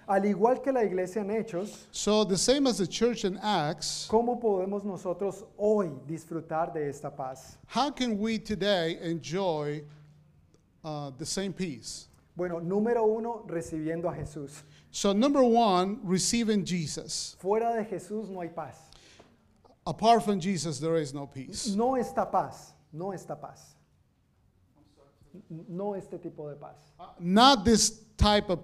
Al 0.09 0.23
igual 0.24 0.62
que 0.62 0.73
la 0.73 0.82
iglesia 0.82 1.20
en 1.20 1.28
Hechos, 1.31 1.85
so 1.93 2.24
the 2.24 2.36
same 2.36 2.66
as 2.66 2.78
the 2.78 2.86
church 2.86 3.24
in 3.27 3.39
Acts, 3.43 4.09
¿cómo 4.11 4.40
podemos 4.40 4.82
nosotros 4.85 5.45
hoy 5.59 5.90
disfrutar 6.09 6.73
de 6.73 6.89
esta 6.89 7.11
paz? 7.15 7.59
How 7.66 7.90
can 7.90 8.19
we 8.19 8.39
today 8.39 8.99
enjoy 9.03 9.82
uh, 10.82 11.11
the 11.19 11.27
same 11.27 11.53
peace? 11.53 12.08
Bueno, 12.39 12.60
número 12.60 13.05
uno, 13.05 13.43
recibiendo 13.48 14.09
a 14.09 14.15
Jesús. 14.15 14.65
So, 14.93 15.12
number 15.12 15.43
one, 15.43 15.98
receiving 16.05 16.65
Jesus. 16.65 17.36
Fuera 17.40 17.74
de 17.74 17.85
Jesús 17.85 18.31
no 18.31 18.40
hay 18.40 18.48
paz. 18.51 18.77
Apart 19.85 20.23
from 20.23 20.39
Jesus, 20.39 20.78
there 20.78 21.01
is 21.02 21.12
no 21.12 21.27
peace. 21.27 21.74
No 21.74 21.97
está 21.97 22.31
paz, 22.31 22.74
no 22.93 23.12
está 23.12 23.35
paz. 23.40 23.74
No 25.51 25.97
este 25.97 26.19
tipo 26.19 26.48
de 26.48 26.55
paz. 26.55 26.78
not 27.19 27.65
this 27.65 28.02
type 28.16 28.51
of, 28.51 28.60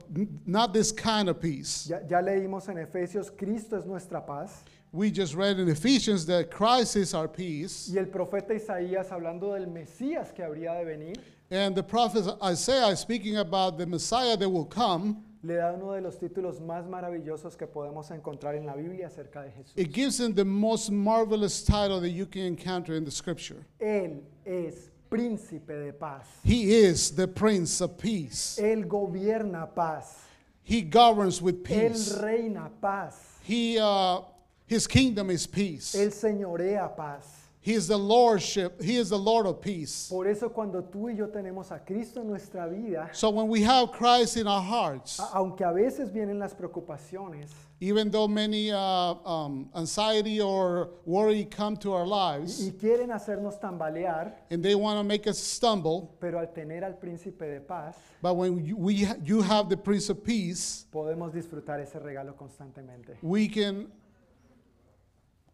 not 0.46 0.72
this 0.72 0.92
kind 0.92 1.28
of 1.28 1.40
peace. 1.40 1.88
Ya, 1.88 1.98
ya 2.06 2.20
leímos 2.20 2.68
en 2.68 2.76
Efesios, 2.78 3.30
Cristo 3.36 3.76
es 3.76 3.84
nuestra 3.86 4.24
paz. 4.24 4.62
We 4.92 5.10
just 5.10 5.34
read 5.34 5.58
in 5.58 5.68
Ephesians 5.68 6.24
that 6.26 6.52
Christ 6.52 6.94
is 6.94 7.12
our 7.14 7.26
peace. 7.26 7.90
Y 7.92 7.98
el 7.98 8.06
profeta 8.06 8.54
Isaías 8.54 9.10
hablando 9.10 9.54
del 9.54 9.66
Mesías 9.66 10.32
que 10.32 10.44
habría 10.44 10.74
de 10.74 10.84
venir. 10.84 11.33
And 11.50 11.74
the 11.74 11.82
prophet 11.82 12.36
Isaiah 12.42 12.86
is 12.86 13.00
speaking 13.00 13.36
about 13.36 13.76
the 13.78 13.86
Messiah 13.86 14.36
that 14.36 14.48
will 14.48 14.64
come. 14.64 15.18
Le 15.42 15.56
da 15.56 15.74
uno 15.74 15.94
de 15.94 16.00
los 16.00 16.16
títulos 16.16 16.58
más 16.62 16.88
maravillosos 16.88 17.56
que 17.58 17.66
podemos 17.66 18.10
encontrar 18.10 18.54
en 18.54 18.64
la 18.64 18.74
Biblia 18.74 19.08
acerca 19.08 19.42
de 19.42 19.50
Jesús. 19.50 19.72
It 19.76 19.92
gives 19.92 20.18
him 20.18 20.32
the 20.34 20.44
most 20.44 20.90
marvelous 20.90 21.62
title 21.62 22.00
that 22.00 22.10
you 22.10 22.24
can 22.24 22.42
encounter 22.42 22.94
in 22.94 23.04
the 23.04 23.10
scripture. 23.10 23.66
Él 23.78 24.22
es 24.46 24.88
príncipe 25.10 25.68
de 25.84 25.92
paz. 25.92 26.24
He 26.42 26.72
is 26.74 27.10
the 27.10 27.28
prince 27.28 27.82
of 27.82 27.98
peace. 27.98 28.58
Él 28.60 28.86
gobierna 28.86 29.68
paz. 29.74 30.24
He 30.62 30.80
governs 30.80 31.42
with 31.42 31.62
peace. 31.62 32.14
Él 32.14 32.22
reina 32.22 32.70
paz. 32.80 33.38
He, 33.42 33.78
uh, 33.78 34.20
his 34.66 34.86
kingdom 34.86 35.28
is 35.28 35.46
peace. 35.46 35.94
Él 35.94 36.08
señorea 36.10 36.96
paz. 36.96 37.43
He 37.64 37.72
is 37.72 37.88
the 37.88 37.96
lordship. 37.98 38.78
He 38.82 38.96
is 38.98 39.08
the 39.08 39.18
Lord 39.18 39.46
of 39.46 39.62
peace. 39.62 40.10
Por 40.10 40.28
eso 40.28 40.50
cuando 40.50 40.82
tú 40.84 41.08
y 41.08 41.16
yo 41.16 41.28
tenemos 41.30 41.72
a 41.72 41.82
Cristo 41.82 42.20
en 42.20 42.26
nuestra 42.28 42.66
vida, 42.68 43.08
So 43.14 43.30
when 43.30 43.48
we 43.48 43.62
have 43.62 43.90
Christ 43.90 44.36
in 44.36 44.46
our 44.46 44.60
hearts, 44.60 45.18
aunque 45.34 45.62
a 45.64 45.72
veces 45.72 46.10
vienen 46.12 46.38
las 46.38 46.52
preocupaciones, 46.52 47.50
even 47.80 48.10
though 48.10 48.28
many 48.28 48.70
uh, 48.70 48.78
um, 49.24 49.70
anxiety 49.74 50.42
or 50.42 50.90
worry 51.06 51.46
come 51.46 51.74
to 51.78 51.94
our 51.94 52.06
lives 52.06 52.60
y 52.66 52.70
quieren 52.72 53.08
hacernos 53.10 53.58
tambalear, 53.58 54.32
and 54.50 54.62
they 54.62 54.74
want 54.74 54.98
to 54.98 55.02
make 55.02 55.26
us 55.26 55.38
stumble, 55.38 56.14
pero 56.20 56.40
al 56.40 56.48
tener 56.52 56.84
al 56.84 56.98
príncipe 56.98 57.48
de 57.50 57.60
paz, 57.62 57.96
but 58.20 58.34
when 58.34 58.62
you, 58.62 58.76
we, 58.76 59.08
you 59.24 59.40
have 59.40 59.70
the 59.70 59.76
Prince 59.76 60.10
of 60.10 60.22
Peace, 60.22 60.84
podemos 60.92 61.32
disfrutar 61.32 61.80
ese 61.80 61.94
regalo 61.98 62.36
constantemente. 62.36 63.16
we 63.22 63.48
can 63.48 63.90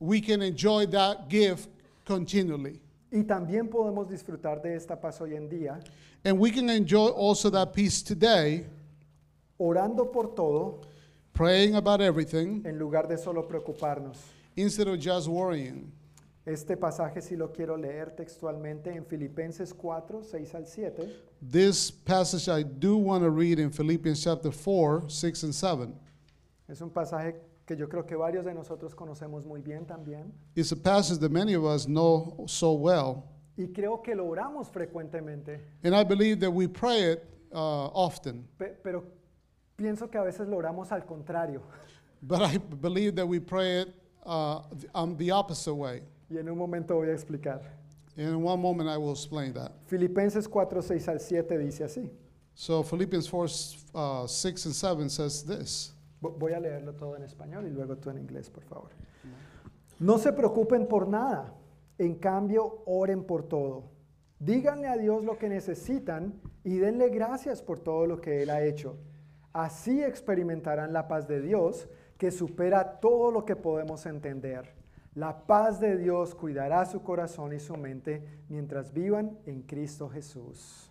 we 0.01 0.20
can 0.20 0.43
enjoy 0.43 0.85
that 0.87 1.28
gift 1.28 1.69
continually. 2.11 2.81
Y 3.12 3.23
también 3.24 3.69
podemos 3.69 4.09
disfrutar 4.09 4.61
de 4.62 4.74
esta 4.77 5.01
paz 5.01 5.20
hoy 5.20 5.35
en 5.35 5.49
día, 5.49 5.78
And 6.24 6.39
we 6.39 6.51
can 6.53 6.69
enjoy 6.69 7.09
also 7.12 7.49
that 7.51 7.73
peace 7.73 8.03
today, 8.03 8.66
orando 9.59 10.12
por 10.12 10.35
todo 10.35 10.82
praying 11.32 11.74
about 11.77 12.01
everything, 12.03 12.62
en 12.66 12.78
lugar 12.78 13.09
de 13.09 13.16
solo 13.16 13.49
preocuparnos. 13.49 14.19
instead 14.57 14.87
of 14.89 14.99
just 15.01 15.27
worrying. 15.28 15.91
Este 16.47 16.77
pasaje 16.77 17.20
sí 17.23 17.37
lo 17.37 17.53
quiero 17.53 17.77
leer 17.77 18.11
textualmente 18.12 18.93
en 18.95 19.05
Filipenses 19.07 19.73
4, 19.74 20.23
6 20.24 20.55
al 20.55 20.66
7. 20.66 21.09
This 21.41 21.91
passage 21.91 22.49
I 22.49 22.65
do 22.65 22.97
want 22.97 23.23
to 23.23 23.31
read 23.31 23.59
in 23.59 23.70
Philippians 23.70 24.23
chapter 24.23 24.51
4, 24.51 25.05
6, 25.09 25.45
and 25.45 25.55
7. 25.55 25.93
Es 26.69 26.81
un 26.81 26.91
pasaje 26.91 27.35
que 27.70 27.76
yo 27.76 27.88
creo 27.88 28.05
que 28.05 28.16
varios 28.16 28.44
de 28.44 28.52
nosotros 28.52 28.97
conocemos 28.97 29.47
muy 29.47 29.62
bien 29.62 29.86
también. 29.86 30.32
It's 30.56 30.72
a 30.72 30.76
passage 30.76 31.18
that 31.20 31.30
many 31.30 31.55
of 31.55 31.62
us 31.64 31.86
know 31.86 32.44
so 32.48 32.72
well. 32.72 33.22
Y 33.56 33.68
creo 33.68 34.02
que 34.02 34.16
lo 34.16 34.26
oramos 34.26 34.68
frecuentemente. 34.70 35.60
And 35.84 35.94
I 35.94 36.02
believe 36.02 36.40
that 36.40 36.51
we 36.51 36.66
pray 36.66 37.12
it 37.12 37.22
uh, 37.52 37.86
often. 37.92 38.48
Pe- 38.59 38.76
pero 38.82 39.05
pienso 39.76 40.10
que 40.10 40.18
a 40.18 40.24
veces 40.24 40.48
lo 40.48 40.56
oramos 40.56 40.90
al 40.90 41.02
contrario. 41.06 41.62
But 42.22 42.40
I 42.42 42.59
believe 42.59 43.14
that 43.14 43.26
we 43.28 43.38
pray 43.38 43.82
it 43.82 43.94
uh, 44.26 44.62
um, 44.92 45.16
the 45.16 45.30
opposite 45.30 45.72
way. 45.72 46.02
Y 46.28 46.38
en 46.38 46.48
un 46.48 46.59
momento 46.59 46.97
voy 46.97 47.10
a 47.10 47.12
explicar. 47.14 47.60
In 48.16 48.42
one 48.44 48.60
moment 48.60 48.90
I 48.90 48.97
will 48.97 49.12
explain 49.12 49.52
that. 49.55 49.70
Filipenses 49.86 50.48
4, 50.48 50.82
6 50.82 51.09
al 51.09 51.20
7 51.20 51.56
dice 51.59 51.84
así. 51.84 52.10
So 52.52 52.82
Philippians 52.82 53.28
4, 53.28 53.48
uh, 53.94 54.26
6 54.26 54.66
and 54.66 54.74
7 54.74 55.09
says 55.09 55.44
this. 55.44 55.92
Voy 56.20 56.52
a 56.52 56.60
leerlo 56.60 56.94
todo 56.94 57.16
en 57.16 57.22
español 57.22 57.66
y 57.66 57.70
luego 57.70 57.97
tú 57.97 58.10
en 58.10 58.18
inglés, 58.18 58.51
por 58.51 58.62
favor. 58.64 58.90
No 59.98 60.18
se 60.18 60.32
preocupen 60.32 60.86
por 60.86 61.09
nada, 61.09 61.52
en 61.98 62.14
cambio 62.16 62.82
oren 62.86 63.24
por 63.24 63.44
todo. 63.44 63.84
Díganle 64.38 64.88
a 64.88 64.97
Dios 64.97 65.24
lo 65.24 65.38
que 65.38 65.48
necesitan 65.48 66.40
y 66.62 66.76
denle 66.76 67.09
gracias 67.09 67.62
por 67.62 67.80
todo 67.80 68.06
lo 68.06 68.20
que 68.20 68.42
Él 68.42 68.51
ha 68.51 68.62
hecho. 68.62 68.97
Así 69.52 70.02
experimentarán 70.02 70.92
la 70.92 71.09
paz 71.09 71.26
de 71.26 71.40
Dios 71.40 71.88
que 72.18 72.30
supera 72.30 73.01
todo 73.01 73.30
lo 73.30 73.44
que 73.47 73.56
podemos 73.56 74.05
entender. 74.06 74.74
La 75.14 75.47
paz 75.47 75.80
de 75.80 75.97
Dios 75.97 76.34
cuidará 76.34 76.84
su 76.84 77.02
corazón 77.02 77.52
y 77.55 77.59
su 77.60 77.76
mente 77.76 78.26
mientras 78.48 78.92
vivan 78.92 79.38
en 79.47 79.62
Cristo 79.62 80.09
Jesús. 80.09 80.90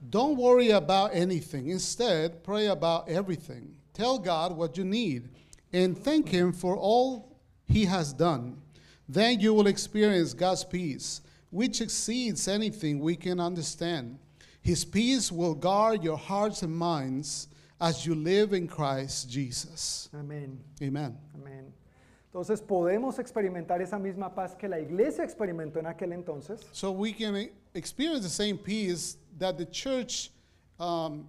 Don't 0.00 0.38
worry 0.38 0.72
about 0.72 1.12
anything. 1.14 1.68
Instead, 1.70 2.42
pray 2.42 2.66
about 2.66 3.08
everything. 3.08 3.76
Tell 3.96 4.18
God 4.18 4.54
what 4.54 4.76
you 4.76 4.84
need 4.84 5.30
and 5.72 5.96
thank 5.96 6.28
Him 6.28 6.52
for 6.52 6.76
all 6.76 7.32
He 7.64 7.86
has 7.86 8.12
done. 8.12 8.60
Then 9.08 9.40
you 9.40 9.54
will 9.54 9.66
experience 9.68 10.34
God's 10.34 10.64
peace, 10.64 11.22
which 11.50 11.80
exceeds 11.80 12.46
anything 12.46 12.98
we 12.98 13.16
can 13.16 13.40
understand. 13.40 14.18
His 14.60 14.84
peace 14.84 15.32
will 15.32 15.54
guard 15.54 16.04
your 16.04 16.18
hearts 16.18 16.60
and 16.62 16.76
minds 16.76 17.48
as 17.80 18.04
you 18.04 18.14
live 18.14 18.52
in 18.52 18.66
Christ 18.68 19.30
Jesus. 19.30 20.10
Amén. 20.14 20.58
Amen. 20.82 21.16
Amén. 21.34 21.72
Entonces 22.30 22.60
podemos 22.60 23.18
experimentar 23.18 23.80
esa 23.80 23.96
misma 23.98 24.34
paz 24.34 24.54
que 24.56 24.68
la 24.68 24.76
iglesia 24.78 25.24
experimentó 25.24 25.78
en 25.78 25.86
aquel 25.86 26.12
entonces. 26.12 26.66
So 26.72 26.92
we 26.92 27.14
can 27.14 27.48
experience 27.72 28.22
the 28.24 28.28
same 28.28 28.58
peace 28.58 29.16
that 29.38 29.56
the 29.56 29.64
church 29.64 30.30
um, 30.78 31.26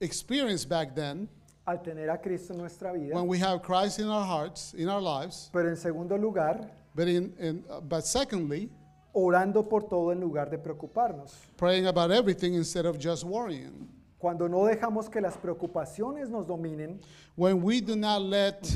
experienced 0.00 0.68
back 0.68 0.96
then. 0.96 1.28
al 1.66 1.80
tener 1.82 2.10
a 2.10 2.20
Cristo 2.20 2.52
en 2.52 2.60
nuestra 2.60 2.92
vida. 2.92 3.14
when 3.14 3.26
we 3.26 3.38
have 3.38 3.62
Christ 3.62 3.98
in 3.98 4.08
our 4.08 4.24
hearts, 4.24 4.74
in 4.74 4.88
our 4.88 5.00
lives, 5.00 5.50
Pero 5.52 5.68
en 5.68 5.76
segundo 5.76 6.16
lugar, 6.16 6.68
but, 6.94 7.08
in, 7.08 7.32
in, 7.38 7.64
uh, 7.70 7.80
but 7.80 8.04
secondly, 8.06 8.70
orando 9.14 9.62
por 9.68 9.82
todo 9.82 10.10
en 10.12 10.20
lugar 10.20 10.50
de 10.50 10.58
preocuparnos. 10.58 11.32
praying 11.56 11.86
about 11.86 12.10
everything 12.10 12.54
instead 12.54 12.84
of 12.86 12.98
just 12.98 13.24
worrying. 13.24 13.88
Cuando 14.18 14.46
no 14.48 14.64
dejamos 14.66 15.10
que 15.10 15.20
las 15.20 15.36
preocupaciones 15.36 16.30
nos 16.30 16.46
dominen, 16.46 17.00
When 17.36 17.62
we 17.62 17.80
do 17.80 17.96
not 17.96 18.22
let 18.22 18.70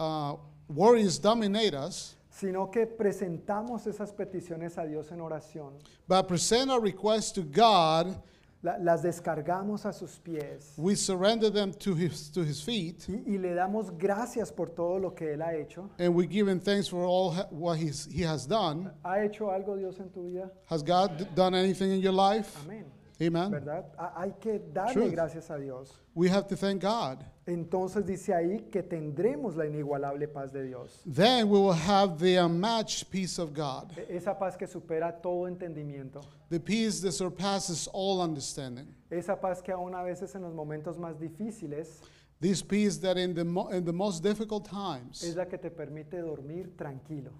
uh, 0.00 0.36
worries 0.68 1.18
dominate 1.18 1.74
us, 1.74 2.16
sino 2.30 2.70
que 2.70 2.86
presentamos 2.86 3.86
esas 3.86 4.12
peticiones 4.12 4.76
a 4.78 4.84
Dios 4.86 5.12
en 5.12 5.20
oración, 5.20 5.74
but 6.08 6.26
present 6.26 6.70
our 6.70 6.80
requests 6.80 7.30
to 7.32 7.42
God 7.42 8.16
la, 8.64 8.76
las 8.78 9.02
descargamos 9.02 9.84
a 9.86 9.92
sus 9.92 10.20
pies. 10.20 10.74
We 10.76 10.94
surrender 10.94 11.50
them 11.50 11.72
to 11.80 11.94
his, 11.96 12.30
to 12.30 12.42
his 12.44 12.62
feet. 12.62 13.04
Y, 13.08 13.34
y, 13.34 13.38
le 13.38 13.54
damos 13.54 13.90
gracias 13.98 14.52
por 14.52 14.70
todo 14.70 15.00
lo 15.00 15.14
que 15.14 15.34
él 15.34 15.42
ha 15.42 15.52
hecho. 15.54 15.90
And 15.98 16.14
we 16.14 16.28
give 16.28 16.48
him 16.48 16.60
thanks 16.60 16.88
for 16.88 17.04
all 17.04 17.32
what 17.50 17.76
he's, 17.78 18.06
he 18.06 18.22
has 18.24 18.46
done. 18.46 18.92
¿Ha 19.02 19.20
hecho 19.24 19.50
algo 19.50 19.76
Dios 19.76 19.98
en 19.98 20.10
tu 20.10 20.22
vida? 20.26 20.48
Has 20.66 20.82
God 20.84 21.34
done 21.34 21.56
anything 21.56 21.90
in 21.90 22.00
your 22.00 22.12
life? 22.14 22.56
Amén. 22.64 22.84
Amen. 23.22 23.50
¿Verdad? 23.52 23.84
Ah, 23.96 24.12
hay 24.16 24.32
que 24.40 24.58
darle 24.58 25.08
gracias 25.10 25.48
a 25.50 25.56
Dios. 25.56 25.92
We 26.14 26.28
have 26.28 26.48
to 26.48 26.56
thank 26.56 26.82
God. 26.82 27.18
Entonces 27.46 28.04
dice 28.04 28.34
ahí 28.34 28.66
que 28.70 28.82
tendremos 28.82 29.54
la 29.56 29.64
inigualable 29.66 30.26
paz 30.28 30.52
de 30.52 30.64
Dios. 30.66 31.02
Then 31.06 31.48
we 31.48 31.58
will 31.58 31.72
have 31.74 32.18
the 32.18 32.36
unmatched 32.40 33.10
peace 33.10 33.38
of 33.40 33.52
God. 33.54 33.92
E, 33.96 34.16
esa 34.16 34.34
paz 34.36 34.56
que 34.56 34.66
supera 34.66 35.12
todo 35.22 35.46
entendimiento. 35.46 36.20
The 36.48 36.58
peace 36.58 37.00
that 37.02 37.12
surpasses 37.12 37.88
all 37.92 38.20
understanding. 38.20 38.88
Esa 39.10 39.36
paz 39.40 39.62
que 39.62 39.72
aún 39.72 39.94
a 39.94 40.02
veces 40.02 40.34
en 40.34 40.42
los 40.42 40.52
momentos 40.54 40.98
más 40.98 41.18
difíciles 41.20 42.00
This 42.40 42.60
peace 42.60 42.98
that 43.02 43.16
in 43.16 43.34
the, 43.34 43.44
mo- 43.44 43.68
in 43.68 43.84
the 43.84 43.92
most 43.92 44.20
difficult 44.24 44.68
times, 44.68 45.22
es 45.22 45.36
la 45.36 45.44
que 45.46 45.56
te 45.58 45.70
permite 45.70 46.20
dormir 46.20 46.72
tranquilo. 46.76 47.30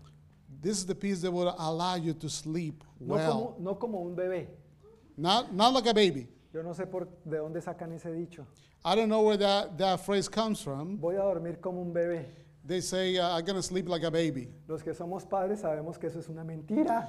this 0.61 0.79
is 0.79 0.87
the 0.87 0.95
peace 0.95 1.21
that 1.23 1.33
will 1.33 1.53
allow 1.59 1.97
you 1.97 2.13
to 2.15 2.29
sleep 2.29 2.85
No, 3.01 3.17
como, 3.17 3.57
no 3.59 3.75
como 3.81 3.99
un 4.01 4.15
bebé, 4.15 4.47
Not, 5.17 5.53
not 5.55 5.73
like 5.75 5.87
a 5.87 5.93
baby. 5.95 6.27
Yo 6.55 6.63
no 6.63 6.75
sé 6.75 6.87
por 6.91 7.07
de 7.25 7.39
dónde 7.39 7.61
sacan 7.63 7.93
ese 7.93 8.07
dicho. 8.13 8.47
I 8.85 8.95
don't 8.95 9.09
know 9.09 9.23
where 9.23 9.37
that, 9.39 9.79
that 9.79 10.01
phrase 10.01 10.29
comes 10.29 10.61
from. 10.61 10.99
Voy 10.99 11.15
a 11.15 11.19
dormir 11.23 11.61
como 11.61 11.81
un 11.83 11.93
bebé. 11.93 12.25
They 12.65 12.81
say, 12.81 13.19
uh, 13.19 13.37
I'm 13.39 13.45
going 13.45 13.57
to 13.57 13.63
sleep 13.63 13.89
like 13.89 14.03
a 14.05 14.11
baby. 14.11 14.49
Los 14.69 14.83
que 14.83 14.93
somos 14.93 15.29
padres 15.29 15.61
sabemos 15.63 15.99
que 15.99 16.09
eso 16.09 16.19
es 16.19 16.29
una 16.29 16.45
mentira. 16.45 17.09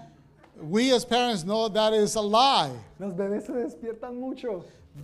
We 0.62 0.92
as 0.94 1.04
parents 1.06 1.44
know 1.44 1.68
that 1.70 1.94
is 1.94 2.16
a 2.16 2.22
lie. 2.22 2.72
Los 3.00 3.14
bebés 3.14 3.46
se 3.48 3.54
despiertan 3.54 4.16
mucho. 4.20 4.64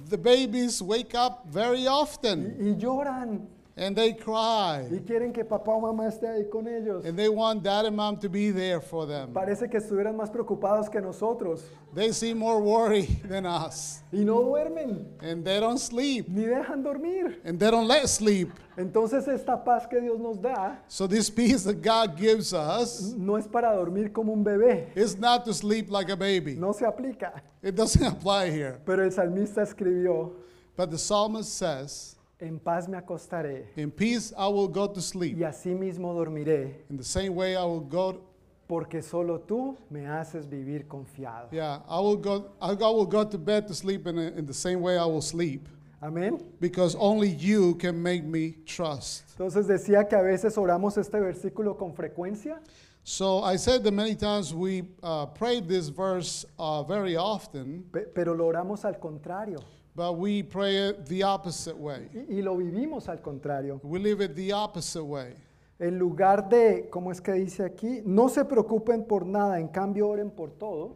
The 0.10 0.18
babies 0.18 0.82
wake 0.82 1.16
up 1.16 1.48
very 1.50 1.88
often. 1.88 2.56
y 2.60 2.76
lloran. 2.78 3.48
And 3.80 3.96
they 3.96 4.12
cry. 4.14 4.90
Y 4.92 5.00
quieren 5.06 5.32
que 5.32 5.46
papá 5.46 5.72
o 5.72 5.80
mamá 5.80 6.06
esté 6.08 6.28
ahí 6.28 6.50
con 6.50 6.68
ellos. 6.68 7.06
And 7.06 7.16
they 7.18 7.30
want 7.30 7.64
dad 7.64 7.86
and 7.86 7.96
mom 7.96 8.18
to 8.18 8.28
be 8.30 8.52
there 8.52 8.82
for 8.82 9.08
them. 9.08 9.32
Parece 9.34 9.70
que 9.70 9.78
estuvieran 9.80 10.18
más 10.18 10.30
preocupados 10.30 10.90
que 10.92 11.00
nosotros. 11.00 11.64
They 11.96 12.12
seem 12.12 12.38
more 12.38 12.60
worried 12.62 13.08
than 13.24 13.46
us. 13.46 14.02
Y 14.12 14.26
no 14.26 14.42
duermen. 14.42 15.06
And 15.22 15.46
they 15.46 15.62
don't 15.62 15.78
sleep. 15.80 16.28
Ni 16.28 16.44
dejan 16.44 16.84
dormir. 16.84 17.40
And 17.46 17.58
they 17.58 17.72
don't 17.72 17.88
let 17.88 18.10
sleep. 18.10 18.50
Entonces 18.78 19.26
esta 19.30 19.56
paz 19.64 19.88
que 19.88 20.02
Dios 20.02 20.20
nos 20.20 20.38
da 20.42 20.78
so 20.90 21.08
this 21.08 21.30
peace 21.30 21.64
that 21.64 21.82
God 21.82 22.18
gives 22.18 22.54
us, 22.54 23.14
no 23.18 23.38
es 23.38 23.48
para 23.48 23.74
dormir 23.74 24.12
como 24.12 24.34
un 24.34 24.44
bebé. 24.44 24.88
It's 24.94 25.18
not 25.18 25.46
to 25.46 25.54
sleep 25.54 25.90
like 25.90 26.10
a 26.12 26.18
baby. 26.18 26.56
No 26.56 26.74
se 26.74 26.86
aplica. 26.86 27.32
It 27.64 27.76
doesn't 27.76 28.06
apply 28.06 28.52
here. 28.52 28.82
Pero 28.86 29.06
el 29.06 29.12
salmista 29.12 29.62
escribió 29.62 30.34
But 30.76 30.92
the 30.92 30.98
psalmist 30.98 31.58
says 31.58 32.16
en 32.42 32.58
paz 32.58 32.88
me 32.88 32.96
acostaré. 32.98 33.66
In 33.76 33.92
peace 33.92 34.32
I 34.38 34.48
will 34.48 34.70
go 34.70 34.88
to 34.90 35.02
sleep. 35.02 35.38
Y 35.38 35.44
así 35.44 35.76
mismo 35.76 36.14
dormiré. 36.14 36.86
In 36.90 36.96
the 36.96 37.04
same 37.04 37.30
way 37.32 37.56
I 37.58 37.66
will 37.66 37.82
go 37.84 38.22
porque 38.66 39.02
solo 39.02 39.40
tú 39.42 39.76
me 39.90 40.08
haces 40.08 40.46
vivir 40.48 40.88
confiado. 40.88 41.50
Yeah, 41.52 41.84
I 41.90 42.00
will 42.00 42.16
go 42.16 42.46
I 42.62 42.72
will 42.76 43.06
go 43.08 43.26
to 43.28 43.38
bed 43.38 43.68
to 43.68 43.74
sleep 43.74 44.08
in, 44.08 44.18
in 44.18 44.46
the 44.46 44.54
same 44.54 44.78
way 44.80 44.96
I 44.98 45.04
will 45.06 45.22
sleep. 45.22 45.68
Amén. 46.02 46.40
Because 46.62 46.96
only 46.98 47.28
you 47.30 47.76
can 47.76 48.02
make 48.02 48.24
me 48.24 48.56
trust. 48.66 49.24
Entonces 49.38 49.68
decía 49.68 50.08
que 50.08 50.16
a 50.16 50.22
veces 50.22 50.58
oramos 50.58 50.98
este 50.98 51.20
versículo 51.20 51.76
con 51.76 51.94
frecuencia. 51.94 52.62
So 53.04 53.44
I 53.44 53.58
said 53.58 53.84
that 53.84 53.92
many 53.92 54.16
times 54.16 54.54
we 54.54 54.84
uh, 55.04 55.26
prayed 55.26 55.68
this 55.68 55.90
verse 55.90 56.46
uh, 56.58 56.84
very 56.84 57.18
often. 57.18 57.84
Pe 57.92 58.04
pero 58.16 58.34
lo 58.34 58.46
oramos 58.46 58.86
al 58.86 58.98
contrario. 58.98 59.60
But 60.00 60.14
we 60.18 60.44
pray 60.44 60.78
it 60.78 61.06
the 61.08 61.24
opposite 61.24 61.76
way. 61.78 62.08
y, 62.30 62.42
lo 62.42 62.56
vivimos 62.56 63.10
al 63.10 63.18
contrario. 63.18 63.82
We 63.84 64.00
live 64.00 64.22
it 64.22 64.34
the 64.34 64.54
opposite 64.54 65.04
way. 65.04 65.34
En 65.78 66.00
lugar 66.00 66.48
de, 66.48 66.88
como 66.90 67.12
es 67.12 67.20
que 67.20 67.34
dice 67.34 67.66
aquí? 67.66 68.02
No 68.06 68.30
se 68.30 68.46
preocupen 68.46 69.04
por 69.06 69.26
nada, 69.26 69.60
en 69.60 69.68
cambio 69.68 70.08
oren 70.08 70.32
por 70.32 70.52
todo. 70.52 70.96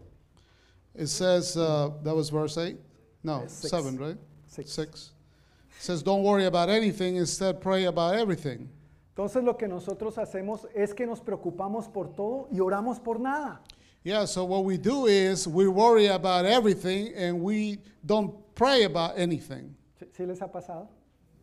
It 0.95 1.07
says, 1.09 1.57
uh, 1.57 1.89
that 2.05 2.15
was 2.15 2.29
verse 2.29 2.55
8? 2.57 2.77
No, 3.23 3.43
7, 3.45 3.97
right? 3.97 4.17
6. 4.47 4.71
6. 4.71 5.11
It 5.11 5.83
says, 5.83 6.01
don't 6.01 6.23
worry 6.23 6.45
about 6.45 6.69
anything, 6.69 7.17
instead 7.17 7.59
pray 7.59 7.87
about 7.87 8.15
everything. 8.15 8.69
Entonces 9.17 9.43
lo 9.43 9.55
que 9.57 9.67
nosotros 9.67 10.15
hacemos 10.17 10.65
es 10.73 10.93
que 10.93 11.05
nos 11.05 11.19
preocupamos 11.19 11.89
por 11.91 12.07
todo 12.15 12.47
y 12.53 12.61
oramos 12.61 13.01
por 13.03 13.19
nada. 13.19 13.59
Yeah, 14.05 14.23
so 14.27 14.45
what 14.45 14.63
we 14.63 14.77
do 14.77 15.07
is 15.07 15.45
we 15.45 15.67
worry 15.67 16.07
about 16.07 16.45
everything 16.45 17.13
and 17.15 17.41
we 17.41 17.79
don't 18.05 18.33
pray 18.55 18.83
about 18.83 19.17
anything. 19.17 19.75
¿Sí 20.11 20.25
les 20.25 20.39
ha 20.41 20.47
pasado? 20.51 20.87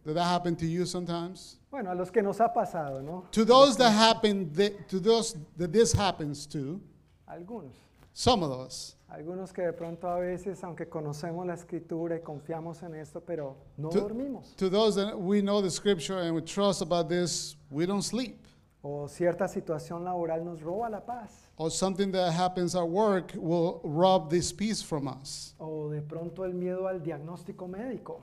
Did 0.06 0.14
that 0.16 0.24
happen 0.24 0.56
to 0.56 0.66
you 0.66 0.86
sometimes? 0.86 1.56
Bueno, 1.70 1.90
a 1.90 1.94
los 1.94 2.10
que 2.10 2.22
nos 2.22 2.40
ha 2.40 2.48
pasado, 2.52 3.02
¿no? 3.02 3.26
To 3.32 3.44
those 3.44 3.76
that 3.76 3.90
happen, 3.90 4.50
to 4.88 4.98
those 4.98 5.36
that 5.56 5.72
this 5.72 5.92
happens 5.92 6.46
to. 6.48 6.80
Algunos. 7.28 7.74
Some 8.12 8.42
of 8.42 8.50
us. 8.50 8.96
Algunos 9.10 9.52
que 9.52 9.62
de 9.64 9.72
pronto 9.72 10.08
a 10.08 10.18
veces, 10.18 10.62
aunque 10.64 10.88
conocemos 10.88 11.44
la 11.46 11.54
escritura 11.54 12.16
y 12.16 12.20
confiamos 12.20 12.82
en 12.82 12.94
esto, 12.94 13.20
pero 13.20 13.56
no 13.76 13.88
to, 13.90 14.00
dormimos. 14.00 14.54
To 14.56 14.68
those 14.70 14.94
that 14.96 15.14
we 15.18 15.42
know 15.42 15.60
the 15.60 15.70
scripture 15.70 16.18
and 16.18 16.34
we 16.34 16.40
trust 16.42 16.80
about 16.80 17.08
this, 17.08 17.56
we 17.70 17.86
don't 17.86 18.02
sleep. 18.02 18.38
O 18.82 19.06
cierta 19.06 19.46
situación 19.48 20.04
laboral 20.04 20.42
nos 20.44 20.60
roba 20.62 20.88
la 20.88 21.04
paz. 21.04 21.49
or 21.60 21.70
something 21.70 22.10
that 22.10 22.32
happens 22.32 22.74
at 22.74 22.88
work 22.88 23.32
will 23.36 23.82
rob 23.84 24.30
this 24.30 24.50
peace 24.50 24.80
from 24.80 25.06
us. 25.06 25.52
O 25.60 25.90
de 25.92 26.00
pronto 26.00 26.44
el 26.44 26.52
miedo 26.52 26.88
al 26.88 27.00
diagnóstico 27.00 27.68
médico. 27.68 28.22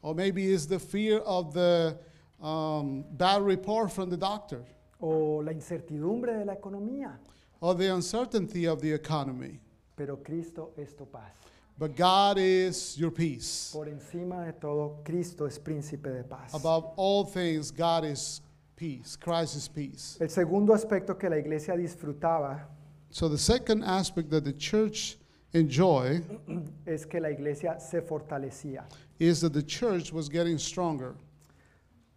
Or 0.00 0.14
maybe 0.14 0.46
it's 0.52 0.64
the 0.66 0.78
fear 0.78 1.18
of 1.26 1.52
the 1.52 1.98
um, 2.40 3.04
bad 3.14 3.42
report 3.42 3.90
from 3.90 4.10
the 4.10 4.16
doctor. 4.16 4.62
O 5.00 5.08
la 5.40 5.50
incertidumbre 5.50 6.38
de 6.38 6.44
la 6.44 6.54
economía. 6.54 7.14
Or 7.60 7.74
the 7.74 7.92
uncertainty 7.92 8.68
of 8.68 8.80
the 8.80 8.92
economy. 8.92 9.58
Pero 9.96 10.14
Cristo 10.18 10.70
es 10.80 10.92
tu 10.92 11.04
paz. 11.06 11.32
But 11.76 11.96
God 11.96 12.38
is 12.38 12.96
your 12.96 13.10
peace. 13.10 13.70
Por 13.72 13.86
encima 13.86 14.44
de 14.46 14.52
todo, 14.52 15.00
Cristo 15.04 15.46
es 15.46 15.58
príncipe 15.58 16.10
de 16.14 16.22
paz. 16.22 16.54
Above 16.54 16.84
all 16.96 17.24
things, 17.24 17.72
God 17.72 18.04
is 18.04 18.40
peace. 18.78 19.16
crisis 19.16 19.68
peace. 19.68 20.16
El 20.20 20.30
segundo 20.30 20.72
aspecto 20.72 21.18
que 21.18 21.28
la 21.28 21.36
iglesia 21.36 21.76
disfrutaba 21.76 22.66
So 23.10 23.28
the 23.28 23.38
second 23.38 23.82
aspect 23.84 24.30
that 24.30 24.44
the 24.44 24.52
church 24.52 25.16
enjoy 25.52 26.22
es 26.86 27.04
que 27.06 27.20
la 27.20 27.30
iglesia 27.30 27.78
se 27.80 28.00
fortalecía. 28.00 28.84
is 29.18 29.40
that 29.40 29.52
the 29.52 29.62
church 29.62 30.12
was 30.12 30.28
getting 30.28 30.58
stronger. 30.58 31.14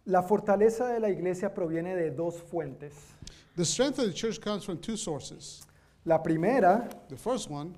La 0.06 0.22
fortaleza 0.22 0.88
de 0.94 1.00
la 1.00 1.08
iglesia 1.08 1.52
proviene 1.54 1.96
de 1.96 2.10
dos 2.10 2.40
fuentes. 2.50 2.92
The 3.56 3.64
strength 3.64 3.98
of 3.98 4.06
the 4.06 4.12
church 4.12 4.40
comes 4.40 4.64
from 4.64 4.78
two 4.78 4.96
sources. 4.96 5.62
La 6.04 6.18
primera 6.18 6.88
The 7.08 7.16
first 7.16 7.50
one 7.50 7.74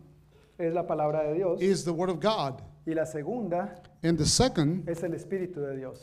es 0.58 0.72
la 0.72 0.82
palabra 0.82 1.24
de 1.28 1.34
Dios 1.34 1.60
is 1.60 1.84
the 1.84 1.92
word 1.92 2.10
of 2.10 2.20
God, 2.20 2.62
y 2.86 2.92
la 2.94 3.04
segunda 3.04 3.80
and 4.02 4.16
the 4.18 4.26
second 4.26 4.88
es 4.88 5.02
el 5.02 5.10
Espíritu 5.14 5.56
de 5.60 5.76
Dios 5.76 6.00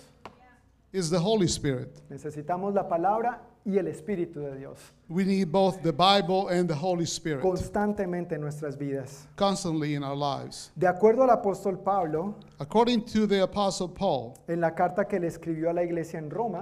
the 0.92 1.20
Holy 1.20 1.48
Spirit. 1.48 2.02
Necesitamos 2.10 2.74
la 2.74 2.84
palabra 2.84 3.40
y 3.66 3.78
el 3.78 3.88
Espíritu 3.88 4.40
de 4.42 4.58
Dios. 4.58 4.92
We 5.08 5.24
need 5.24 5.52
both 5.52 5.82
the 5.82 5.92
Bible 5.94 6.48
and 6.50 6.68
the 6.68 6.76
Holy 6.76 7.06
Spirit 7.06 7.42
Constantemente 7.42 8.34
en 8.34 8.42
nuestras 8.42 8.76
vidas. 8.78 9.28
constantly 9.36 9.94
in 9.96 10.04
our 10.04 10.16
lives. 10.16 10.72
De 10.78 10.88
acuerdo 10.88 11.24
al 11.24 11.30
apóstol 11.38 11.84
Pablo, 11.84 12.36
According 12.60 13.06
to 13.06 13.28
the 13.28 13.42
Apostle 13.44 13.88
Paul, 13.90 14.34
en 14.48 14.60
la 14.60 14.72
carta 14.72 15.06
que 15.06 15.20
le 15.20 15.28
escribió 15.28 15.70
a 15.70 15.74
la 15.74 15.84
iglesia 15.84 16.18
en 16.20 16.30
Roma, 16.30 16.62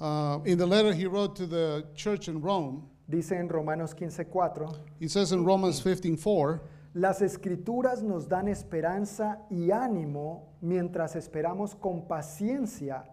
uh, 0.00 0.40
in 0.44 0.58
the 0.58 0.66
letter 0.66 0.92
he 0.92 1.06
wrote 1.06 1.34
to 1.34 1.46
the 1.46 1.84
church 1.94 2.28
in 2.28 2.40
Rome, 2.40 2.82
dice 3.08 3.32
en 3.32 3.48
Romanos 3.48 3.94
15:4, 3.94 4.76
he 5.00 5.08
says 5.08 5.32
in 5.32 5.44
Romans 5.44 5.80
15:4, 5.80 6.60
las 6.94 7.22
escrituras 7.22 8.02
nos 8.02 8.26
dan 8.28 8.48
esperanza 8.48 9.38
y 9.50 9.70
ánimo 9.70 10.42
mientras 10.62 11.16
esperamos 11.16 11.74
con 11.74 12.06
paciencia 12.06 13.04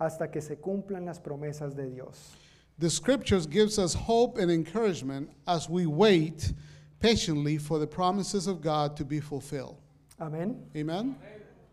hasta 0.00 0.28
que 0.30 0.40
se 0.40 0.56
cumplan 0.56 1.04
las 1.04 1.20
promesas 1.20 1.76
de 1.76 1.86
Dios. 1.90 2.36
The 2.78 2.88
scriptures 2.88 3.46
gives 3.46 3.78
us 3.78 3.92
hope 3.92 4.38
and 4.38 4.50
encouragement 4.50 5.28
as 5.46 5.68
we 5.68 5.84
wait 5.86 6.52
patiently 7.00 7.58
for 7.58 7.78
the 7.78 7.86
promises 7.86 8.46
of 8.46 8.62
God 8.62 8.96
to 8.96 9.04
be 9.04 9.20
fulfilled. 9.20 9.76
Amén. 10.18 10.56
Amen. 10.74 11.14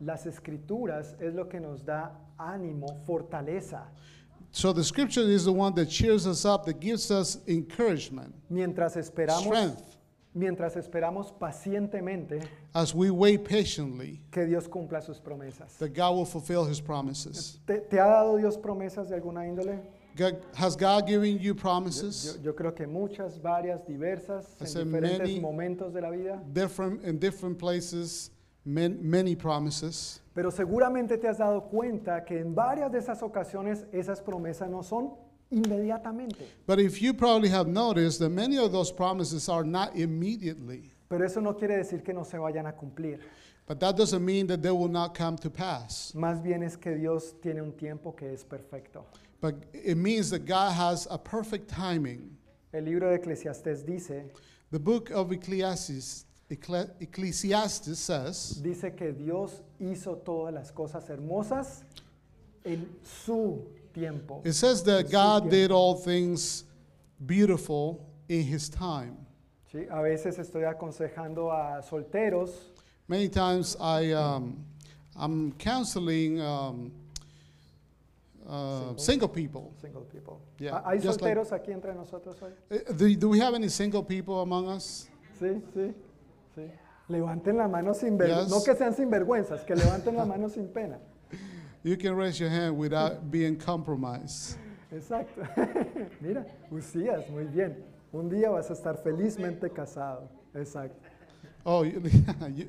Las 0.01 0.25
escrituras 0.25 1.15
es 1.21 1.33
lo 1.33 1.45
que 1.45 1.59
nos 1.59 1.81
da 1.85 2.09
ánimo, 2.37 2.93
fortaleza. 3.05 3.83
So 4.51 4.73
the 4.73 4.83
scripture 4.83 5.21
is 5.21 5.45
the 5.45 5.51
one 5.53 5.73
that 5.75 5.85
cheers 5.87 6.27
us 6.27 6.43
up, 6.45 6.65
that 6.65 6.79
gives 6.81 7.09
us 7.09 7.37
encouragement. 7.47 8.33
Mientras 8.51 8.95
esperamos 8.97 9.45
strength 9.45 9.96
mientras 10.37 10.75
esperamos 10.77 11.31
pacientemente 11.33 12.39
as 12.73 12.93
we 12.93 13.09
wait 13.09 13.43
patiently 13.43 14.21
que 14.31 14.45
Dios 14.45 14.67
cumpla 14.69 15.01
sus 15.01 15.19
promesas. 15.19 15.77
God 15.93 16.15
will 16.15 16.25
fulfill 16.25 16.63
his 16.67 16.79
promises. 16.79 17.59
¿Te, 17.65 17.99
ha 17.99 18.05
dado 18.07 18.37
Dios 18.37 18.57
promesas 18.57 19.09
de 19.09 19.15
alguna 19.15 19.47
índole? 19.47 19.79
God, 20.15 20.37
has 20.55 20.75
God 20.75 21.05
given 21.07 21.37
you 21.39 21.53
promises? 21.55 22.39
Yo, 22.41 22.53
creo 22.55 22.73
que 22.73 22.87
muchas, 22.87 23.37
varias, 23.39 23.81
diversas, 23.85 24.55
en 24.59 24.85
diferentes 24.91 25.39
momentos 25.41 25.93
de 25.93 26.01
la 26.01 26.09
vida. 26.09 26.41
Different, 26.51 27.03
in 27.03 27.19
different 27.19 27.59
places, 27.59 28.31
many 28.65 29.35
promises. 29.35 30.19
Pero 30.33 30.49
seguramente 30.49 31.17
te 31.19 31.27
has 31.27 31.37
dado 31.37 31.61
cuenta 31.65 32.25
que 32.25 32.39
en 32.39 32.53
varias 32.55 32.91
de 32.91 32.97
esas 32.97 33.21
ocasiones 33.21 33.85
esas 33.91 34.21
promesas 34.21 34.69
no 34.69 34.81
son 34.81 35.11
inmediatamente. 35.51 36.45
But 36.65 36.79
if 36.79 37.01
you 37.01 37.13
probably 37.13 37.49
have 37.49 37.67
noticed 37.67 38.19
that 38.19 38.29
many 38.29 38.57
of 38.57 38.71
those 38.71 38.91
promises 38.91 39.49
are 39.49 39.63
not 39.63 39.95
immediately. 39.95 40.91
Pero 41.09 41.23
eso 41.25 41.39
no 41.39 41.53
quiere 41.53 41.77
decir 41.77 42.03
que 42.03 42.13
no 42.13 42.23
se 42.23 42.37
vayan 42.37 42.67
a 42.67 42.73
cumplir. 42.73 43.19
But 43.65 43.79
that 43.81 43.97
doesn't 43.97 44.23
mean 44.23 44.47
that 44.47 44.61
they 44.61 44.71
will 44.71 44.87
not 44.87 45.13
come 45.13 45.37
to 45.37 45.49
pass. 45.49 46.13
Más 46.15 46.41
bien 46.41 46.63
es 46.63 46.75
que 46.77 46.93
Dios 46.95 47.33
tiene 47.41 47.61
un 47.61 47.73
tiempo 47.73 48.13
que 48.13 48.31
es 48.33 48.43
perfecto. 48.43 49.05
But 49.41 49.55
it 49.73 49.97
means 49.97 50.29
that 50.31 50.45
God 50.45 50.71
has 50.73 51.07
a 51.09 51.17
perfect 51.17 51.69
timing. 51.69 52.35
El 52.73 52.85
libro 52.85 53.09
de 53.09 53.15
Eclesiastés 53.19 53.85
dice 53.85 54.23
The 54.71 54.79
book 54.79 55.11
of 55.11 55.31
Ecclesiastes, 55.31 56.25
Ecclesiastes 56.49 57.97
says 57.99 58.61
dice 58.61 58.95
que 58.95 59.11
Dios 59.11 59.61
hizo 59.79 60.17
todas 60.23 60.53
las 60.53 60.71
cosas 60.71 61.07
hermosas 61.09 61.83
en 62.65 62.85
su 63.03 63.65
tiempo. 63.97 64.41
It 64.45 64.53
says 64.53 64.83
that 64.83 65.09
God 65.09 65.49
did 65.49 65.71
all 65.71 65.95
things 65.95 66.63
beautiful 67.25 68.05
in 68.29 68.43
his 68.43 68.69
time. 68.69 69.17
Sí, 69.73 69.87
a 69.89 70.01
veces 70.01 70.37
estoy 70.39 70.63
aconsejando 70.65 71.51
a 71.51 71.81
solteros. 71.81 72.51
Many 73.07 73.29
times 73.29 73.75
I 73.79 74.11
um, 74.13 74.63
I'm 75.15 75.51
counseling 75.53 76.39
um, 76.41 76.91
uh, 78.47 78.95
single. 78.95 79.27
people. 79.27 79.73
Single 79.81 80.03
people. 80.03 80.41
¿Hay 80.85 80.99
solteros 80.99 81.51
aquí 81.51 81.71
entre 81.73 81.93
nosotros 81.93 82.37
hoy? 82.41 82.51
Eh, 82.69 82.93
do, 82.93 83.09
do, 83.15 83.29
we 83.29 83.39
have 83.39 83.53
any 83.55 83.69
single 83.69 84.03
people 84.03 84.41
among 84.41 84.69
us? 84.69 85.07
Sí, 85.39 85.61
sí, 85.75 85.93
sí. 86.55 86.69
Levanten 87.09 87.57
la 87.57 87.67
mano 87.67 87.93
sin 87.93 88.17
vergüenza. 88.17 88.49
no 88.49 88.63
que 88.63 88.75
sean 88.75 88.93
sinvergüenzas, 88.93 89.65
que 89.65 89.75
levanten 89.75 90.15
la 90.17 90.25
mano 90.25 90.49
sin 90.49 90.67
pena. 90.67 90.97
You 91.87 91.95
can 91.95 92.15
raise 92.17 92.37
your 92.37 92.49
hand 92.49 92.77
without 92.77 93.31
being 93.31 93.55
compromised. 93.55 94.57
Exacto. 94.93 95.47
Mira, 96.19 96.45
Usías, 96.69 97.29
muy 97.29 97.45
bien. 97.45 97.81
Un 98.11 98.29
día 98.29 98.49
vas 98.49 98.69
a 98.69 98.73
estar 98.73 98.97
felizmente 99.01 99.69
casado. 99.69 100.27
Exacto. 100.53 100.99
Oh, 101.65 101.83
you, 101.83 102.01
you, 102.01 102.25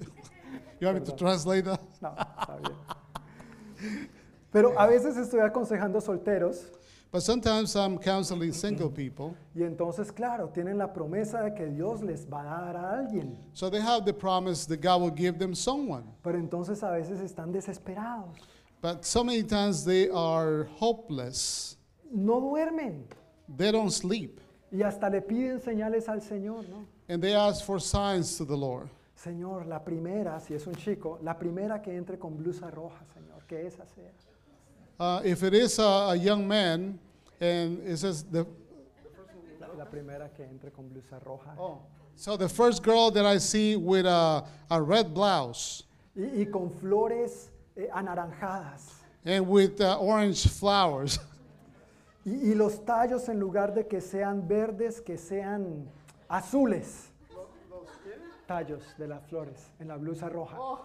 you 0.79 0.87
want 0.87 1.01
me 1.01 1.05
to 1.05 1.17
translate 1.17 1.65
that? 1.65 1.81
No, 2.01 2.11
está 2.15 2.61
bien. 2.63 4.09
Pero 4.53 4.79
a 4.79 4.87
veces 4.87 5.17
estoy 5.17 5.41
aconsejando 5.41 6.01
solteros. 6.01 6.63
But 7.11 7.23
sometimes 7.23 7.75
I'm 7.75 7.99
counseling 7.99 8.53
single 8.53 8.91
people. 8.91 9.35
Y 9.53 9.65
entonces, 9.65 10.13
claro, 10.13 10.51
tienen 10.55 10.79
la 10.79 10.93
promesa 10.93 11.43
de 11.43 11.55
que 11.55 11.67
Dios 11.67 12.03
les 12.05 12.25
va 12.27 12.43
a 12.43 12.45
dar 12.73 12.77
a 12.77 12.99
alguien. 13.01 13.37
So 13.53 13.69
they 13.69 13.81
have 13.81 14.05
the 14.05 14.13
promise 14.15 14.65
that 14.67 14.81
God 14.81 15.01
will 15.01 15.11
give 15.11 15.41
them 15.41 15.57
someone. 15.57 16.05
Pero 16.23 16.39
entonces 16.39 16.85
a 16.85 16.93
veces 16.93 17.21
están 17.21 17.51
desesperados. 17.51 18.39
But 18.81 19.05
so 19.05 19.25
many 19.25 19.43
times 19.43 19.85
they 19.85 20.09
are 20.09 20.69
hopeless. 20.79 21.77
No 22.13 22.41
duermen. 22.41 23.03
They 23.49 23.73
don't 23.73 23.91
sleep. 23.91 24.41
Y 24.71 24.83
hasta 24.83 25.09
le 25.09 25.21
piden 25.23 25.61
señales 25.61 26.09
al 26.09 26.21
Señor, 26.21 26.69
¿no? 26.69 26.87
And 27.09 27.21
they 27.23 27.35
ask 27.35 27.65
for 27.65 27.81
signs 27.81 28.37
to 28.37 28.45
the 28.45 28.57
Lord. 28.57 28.89
Señor, 29.17 29.67
la 29.67 29.81
primera, 29.83 30.39
si 30.41 30.55
es 30.55 30.67
un 30.67 30.75
chico, 30.75 31.19
la 31.23 31.35
primera 31.37 31.83
que 31.83 31.93
entre 31.97 32.19
con 32.19 32.37
blusa 32.37 32.71
roja, 32.71 33.03
Señor, 33.15 33.45
que 33.49 33.67
esa 33.67 33.85
sea. 33.87 34.13
Uh, 35.01 35.23
if 35.25 35.43
it 35.43 35.55
is 35.55 35.79
a, 35.79 36.11
a, 36.13 36.17
young 36.17 36.47
man, 36.47 36.99
and 37.41 37.81
it 37.87 37.97
says 37.97 38.25
the. 38.25 38.47
La, 39.61 39.67
la 39.77 39.85
primera 39.87 40.29
que 40.35 40.45
entre 40.45 40.71
con 40.71 40.89
blusa 40.91 41.19
roja. 41.25 41.53
Oh. 41.59 41.79
So 42.15 42.37
the 42.37 42.49
first 42.49 42.83
girl 42.83 43.11
that 43.13 43.25
I 43.25 43.39
see 43.39 43.75
with 43.75 44.07
a, 44.07 44.45
a 44.71 44.81
red 44.81 45.13
blouse. 45.15 45.85
y 46.17 46.45
con 46.51 46.69
flores 46.71 47.51
eh, 47.79 47.89
anaranjadas. 47.95 49.05
orange 50.01 50.49
flowers. 50.49 51.21
Y, 52.25 52.55
los 52.55 52.85
tallos 52.85 53.29
en 53.29 53.39
lugar 53.39 53.73
de 53.73 53.87
que 53.87 54.01
sean 54.01 54.47
verdes, 54.47 55.01
que 55.01 55.17
sean 55.17 55.89
azules. 56.29 57.11
Tallos 58.47 58.83
de 58.99 59.07
las 59.07 59.25
flores 59.27 59.71
en 59.79 59.89
la 59.89 59.97
blusa 59.97 60.29
roja. 60.29 60.57
Oh. 60.59 60.85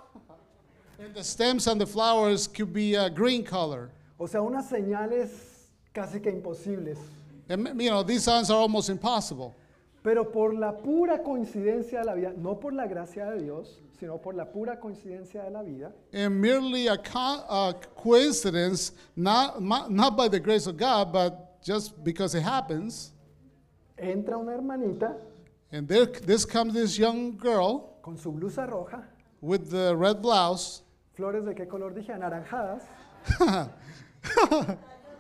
stems 1.22 1.65
the 1.65 1.88
flowers 1.88 2.48
could 2.48 2.72
be 2.72 2.94
a 2.94 3.10
green 3.10 3.44
color. 3.44 3.90
O 4.20 4.28
sea, 4.28 4.41
unas 4.41 4.70
señales 4.70 5.72
casi 5.91 6.20
que 6.20 6.30
imposibles. 6.30 6.98
these 8.06 8.22
signs 8.24 8.52
are 8.52 8.60
almost 8.60 8.90
impossible. 8.90 9.56
Pero 10.03 10.32
por 10.32 10.53
la 10.53 10.78
pura 10.78 11.24
coincidencia 11.24 11.99
de 11.99 12.06
la 12.06 12.14
vida, 12.14 12.34
no 12.38 12.60
por 12.60 12.74
la 12.74 12.86
gracia 12.86 13.26
de 13.32 13.41
Dios 13.44 13.80
sino 14.03 14.17
por 14.19 14.35
la 14.35 14.51
pura 14.51 14.77
coincidencia 14.77 15.43
de 15.43 15.49
la 15.51 15.61
vida. 15.61 15.89
And 16.11 16.41
merely 16.41 16.88
a, 16.89 16.97
coincidence, 17.95 18.91
not, 19.15 19.61
not 19.61 20.17
by 20.17 20.27
the 20.27 20.41
grace 20.41 20.67
of 20.67 20.75
God, 20.75 21.13
but 21.13 21.63
just 21.63 22.03
because 22.03 22.35
it 22.38 22.43
happens. 22.43 23.13
Entra 23.97 24.38
una 24.38 24.51
hermanita 24.57 25.15
And 25.71 25.88
there, 25.88 26.05
this 26.07 26.43
comes 26.43 26.73
this 26.73 26.97
young 26.99 27.38
girl 27.38 27.93
con 28.01 28.17
su 28.17 28.30
blusa 28.34 28.67
roja, 28.69 29.05
with 29.39 29.69
the 29.71 29.95
red 29.95 30.21
blouse, 30.21 30.81
flores 31.15 31.45
de 31.45 31.53
qué 31.55 31.65
color 31.65 31.93
dije, 31.93 32.09
anaranjadas 32.11 32.84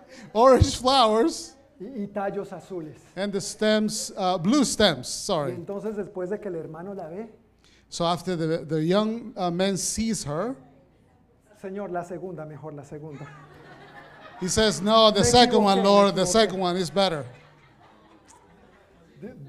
orange 0.33 0.75
flowers, 0.77 1.55
y, 1.79 2.01
y 2.03 2.07
tallos 2.07 2.49
azules. 2.51 2.97
and 3.15 3.31
the 3.31 3.39
stems, 3.39 4.11
uh, 4.17 4.37
blue 4.37 4.65
stems, 4.65 5.07
sorry. 5.07 5.53
entonces 5.53 5.95
después 5.95 6.29
de 6.29 6.37
que 6.39 6.49
el 6.49 6.55
hermano 6.55 6.93
la 6.93 7.07
ve, 7.07 7.27
So 7.93 8.05
after 8.05 8.35
the, 8.35 8.65
the 8.65 8.83
young 8.83 9.33
uh, 9.37 9.51
man 9.51 9.77
sees 9.77 10.23
her, 10.23 10.55
Señor, 11.61 11.91
la 11.91 12.01
segunda, 12.01 12.43
mejor 12.43 12.73
la 12.73 12.81
segunda. 12.81 13.27
He 14.39 14.47
says, 14.47 14.81
No, 14.81 15.11
the 15.11 15.23
second 15.23 15.63
one, 15.63 15.83
Lord, 15.83 16.15
the 16.15 16.25
second 16.25 16.57
one 16.57 16.75
is 16.75 16.89
better. 16.89 17.23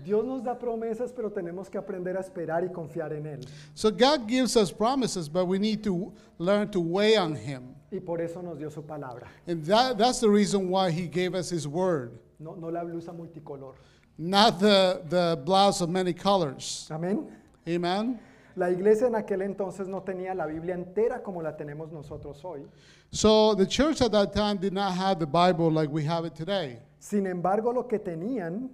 Dios 0.05 0.27
nos 0.27 0.43
da 0.45 0.59
promesas, 0.59 1.11
pero 1.17 1.31
tenemos 1.31 1.71
que 1.71 1.79
aprender 1.81 2.19
a 2.19 2.21
esperar 2.21 2.63
y 2.65 2.69
confiar 2.69 3.15
en 3.15 3.25
él. 3.25 3.49
So 3.75 3.91
God 3.91 4.29
gives 4.29 4.59
us 4.59 4.71
promises, 4.71 5.27
but 5.27 5.47
we 5.47 5.59
need 5.59 5.83
to 5.85 6.13
learn 6.37 6.71
to 6.73 6.81
wait 6.81 7.17
on 7.17 7.35
him. 7.35 7.75
Y 7.91 7.99
por 8.01 8.21
eso 8.21 8.43
nos 8.43 8.59
dio 8.59 8.69
su 8.69 8.83
palabra. 8.83 9.23
And 9.47 9.65
that, 9.65 9.97
that's 9.97 10.21
the 10.21 10.29
reason 10.29 10.69
why 10.69 10.91
he 10.91 11.09
gave 11.09 11.35
us 11.35 11.49
his 11.49 11.67
word. 11.67 12.19
No, 12.39 12.53
no 12.57 12.67
la 12.69 12.81
blusa 12.81 13.09
multicolor. 13.17 13.73
Not 14.19 14.61
the, 14.61 15.01
the 15.09 15.41
blouse 15.47 15.81
of 15.81 15.89
many 15.89 16.13
colors. 16.13 16.87
Amen. 16.93 17.27
Amen. 17.67 18.21
La 18.57 18.71
iglesia 18.71 19.09
en 19.09 19.17
aquel 19.17 19.43
entonces 19.43 19.89
no 19.89 20.03
tenía 20.03 20.33
la 20.33 20.47
Biblia 20.47 20.75
entera 20.75 21.23
como 21.23 21.43
la 21.43 21.57
tenemos 21.57 21.91
nosotros 21.91 22.45
hoy. 22.45 22.65
So 23.11 23.55
the 23.57 23.67
church 23.67 24.01
at 24.01 24.13
that 24.13 24.33
time 24.33 24.57
did 24.59 24.73
not 24.73 24.93
have 24.95 25.19
the 25.19 25.27
Bible 25.27 25.71
like 25.73 25.93
we 25.93 26.05
have 26.05 26.25
it 26.25 26.35
today. 26.37 26.79
Sin 27.01 27.27
embargo, 27.27 27.73
lo 27.73 27.89
que 27.89 27.99
tenían 27.99 28.71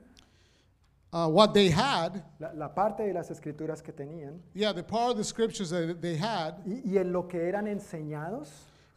uh, 1.15 1.29
what 1.29 1.55
they 1.55 1.71
had, 1.71 2.23
la, 2.39 2.69
parte 2.75 3.05
de 3.07 3.13
las 3.15 3.31
escrituras 3.31 3.83
que 3.83 3.93
tenían, 3.93 4.39
yeah, 4.55 4.73
the 4.75 4.83
part 4.83 5.13
of 5.13 5.17
the 5.17 5.25
scriptures 5.25 5.71
that 5.71 6.01
they 6.03 6.17
had, 6.17 6.55
y, 6.67 6.99
en 6.99 7.11
lo 7.13 7.23
que 7.23 7.41
eran 7.41 7.67
enseñados, 7.67 8.49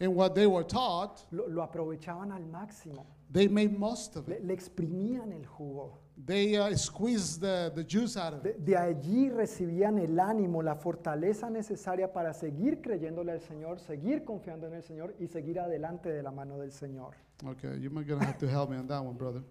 what 0.01 0.35
they 0.35 0.45
were 0.45 0.63
taught, 0.65 1.21
lo, 1.31 1.63
aprovechaban 1.65 2.31
al 2.33 2.41
máximo. 2.43 3.05
They 3.31 3.47
made 3.47 3.77
most 3.79 4.15
of 4.17 4.27
it. 4.29 4.45
le 4.45 4.53
exprimían 4.53 5.31
el 5.31 5.45
jugo. 5.47 5.99
They, 6.25 6.55
uh, 6.57 6.69
the, 6.69 7.71
the 7.73 7.83
juice 7.83 8.17
out 8.17 8.33
of 8.33 8.43
De, 8.43 8.75
allí 8.77 9.29
recibían 9.29 9.97
el 9.99 10.19
ánimo, 10.19 10.61
la 10.61 10.75
fortaleza 10.75 11.49
necesaria 11.49 12.13
para 12.13 12.33
seguir 12.33 12.81
creyéndole 12.81 13.31
al 13.31 13.41
Señor, 13.41 13.79
seguir 13.79 14.23
confiando 14.23 14.67
en 14.67 14.73
el 14.75 14.83
Señor 14.83 15.15
y 15.19 15.25
seguir 15.27 15.59
adelante 15.59 16.09
de 16.11 16.21
la 16.21 16.31
mano 16.31 16.57
del 16.59 16.71
Señor. 16.71 17.15
Okay, 17.43 17.79
you're 17.79 17.89
gonna 18.03 18.23
have 18.25 18.37
to 18.37 18.47
help 18.47 18.69
me 18.69 18.77
on 18.77 18.87
that 18.87 19.03
one, 19.03 19.17
brother. 19.17 19.41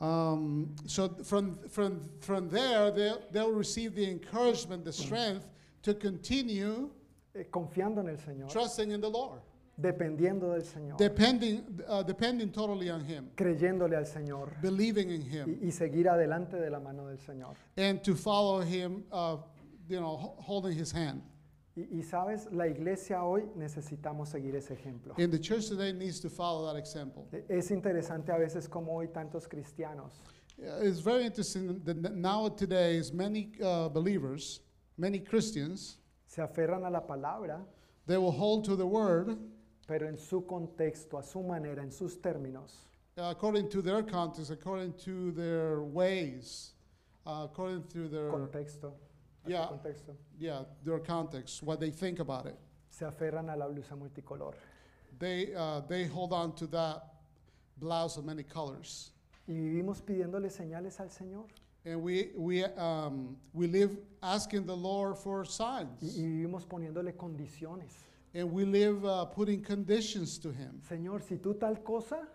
Um, 0.00 0.74
so 0.86 1.08
from, 1.24 1.58
from, 1.68 2.00
from 2.20 2.48
there, 2.48 2.90
they, 2.90 3.12
they'll 3.32 3.52
receive 3.52 3.94
the 3.94 4.08
encouragement, 4.08 4.84
the 4.84 4.92
strength 4.92 5.46
to 5.82 5.92
continue 5.94 6.88
eh, 7.34 7.44
confiando 7.50 8.00
en 8.00 8.08
el 8.10 8.16
Señor. 8.18 8.48
Trusting 8.48 8.92
in 8.92 9.00
the 9.00 9.10
Lord. 9.10 9.40
Dependiendo 9.80 10.52
del 10.52 10.64
Señor. 10.64 10.96
Depending, 10.98 11.80
uh, 11.88 12.02
depending 12.02 12.50
totally 12.50 12.90
on 12.90 13.00
Him. 13.02 13.30
Creyéndole 13.36 13.96
al 13.96 14.04
Señor. 14.06 14.50
Believing 14.60 15.10
in 15.10 15.22
Him. 15.22 15.58
Y, 15.62 15.70
seguir 15.72 16.08
adelante 16.08 16.56
de 16.60 16.70
la 16.70 16.78
mano 16.80 17.06
del 17.06 17.18
Señor. 17.18 17.56
And 17.76 18.02
to 18.02 18.14
follow 18.14 18.60
Him, 18.60 19.04
uh, 19.10 19.38
you 19.88 19.98
know, 19.98 20.34
holding 20.38 20.72
His 20.76 20.92
hand. 20.92 21.22
Y, 21.76 22.02
sabes, 22.02 22.46
la 22.52 22.66
iglesia 22.66 23.22
hoy 23.22 23.44
necesitamos 23.56 24.28
seguir 24.28 24.54
ese 24.56 24.74
ejemplo. 24.74 25.14
And 25.16 25.32
the 25.32 25.38
church 25.38 25.68
today 25.68 25.92
needs 25.92 26.20
to 26.20 26.28
follow 26.28 26.66
that 26.70 26.78
example. 26.78 27.26
E, 27.32 27.38
es 27.48 27.70
interesante 27.70 28.32
a 28.32 28.38
veces 28.38 28.68
como 28.68 28.92
hoy 28.94 29.08
tantos 29.08 29.48
cristianos. 29.48 30.20
Uh, 30.58 30.82
it's 30.84 30.98
very 31.00 31.24
interesting 31.24 31.80
that 31.84 31.96
now 32.14 32.48
today 32.50 33.00
many 33.14 33.52
uh, 33.64 33.88
believers, 33.88 34.60
many 34.98 35.18
Christians, 35.18 35.96
se 36.26 36.42
aferran 36.42 36.86
a 36.86 36.90
la 36.90 37.00
palabra. 37.00 37.64
They 38.06 38.18
will 38.18 38.32
hold 38.32 38.64
to 38.64 38.76
the 38.76 38.84
word 38.86 39.38
pero 39.90 40.06
en 40.08 40.16
su 40.18 40.46
contexto, 40.46 41.18
a 41.18 41.22
su 41.24 41.42
manera, 41.42 41.82
en 41.82 41.90
sus 41.90 42.20
términos. 42.22 42.86
Uh, 43.18 43.22
according 43.30 43.68
to 43.68 43.82
their 43.82 44.04
context, 44.04 44.48
according 44.52 44.92
to 44.92 45.32
their 45.32 45.80
ways, 45.82 46.74
uh, 47.26 47.42
according 47.44 47.82
to 47.88 48.06
their 48.08 48.30
contexto. 48.30 48.92
Yeah, 49.46 49.68
yeah, 50.38 50.62
their 50.84 51.00
context, 51.00 51.62
what 51.64 51.80
they 51.80 51.90
think 51.90 52.20
about 52.20 52.46
it. 52.46 52.54
Se 52.88 53.04
aferran 53.04 53.48
a 53.52 53.56
la 53.56 53.66
blusa 53.66 53.96
multicolor. 53.96 54.54
They, 55.18 55.52
uh, 55.56 55.80
they 55.88 56.04
hold 56.06 56.32
on 56.32 56.54
to 56.54 56.68
that 56.68 57.02
blouse 57.78 58.16
of 58.16 58.24
many 58.24 58.44
colors. 58.44 59.10
Y 59.48 59.54
vivimos 59.54 60.02
pidiéndole 60.02 60.50
señales 60.50 61.00
al 61.00 61.08
Señor. 61.08 61.46
And 61.84 62.00
we, 62.02 62.30
we, 62.36 62.62
um, 62.76 63.36
we 63.54 63.66
live 63.66 63.96
asking 64.22 64.66
the 64.66 64.76
Lord 64.76 65.16
for 65.18 65.44
signs. 65.44 66.00
Y, 66.00 66.10
y 66.16 66.22
vivimos 66.22 66.64
poniéndole 66.64 67.16
condiciones. 67.16 67.90
And 68.32 68.52
we 68.52 68.64
live 68.64 69.04
uh, 69.04 69.24
putting 69.24 69.60
conditions 69.60 70.38
to 70.38 70.50
him. 70.52 70.80
Señor, 70.88 71.22
si 71.22 71.36
tú 71.36 71.54
tal 71.58 71.76
cosa, 71.84 72.28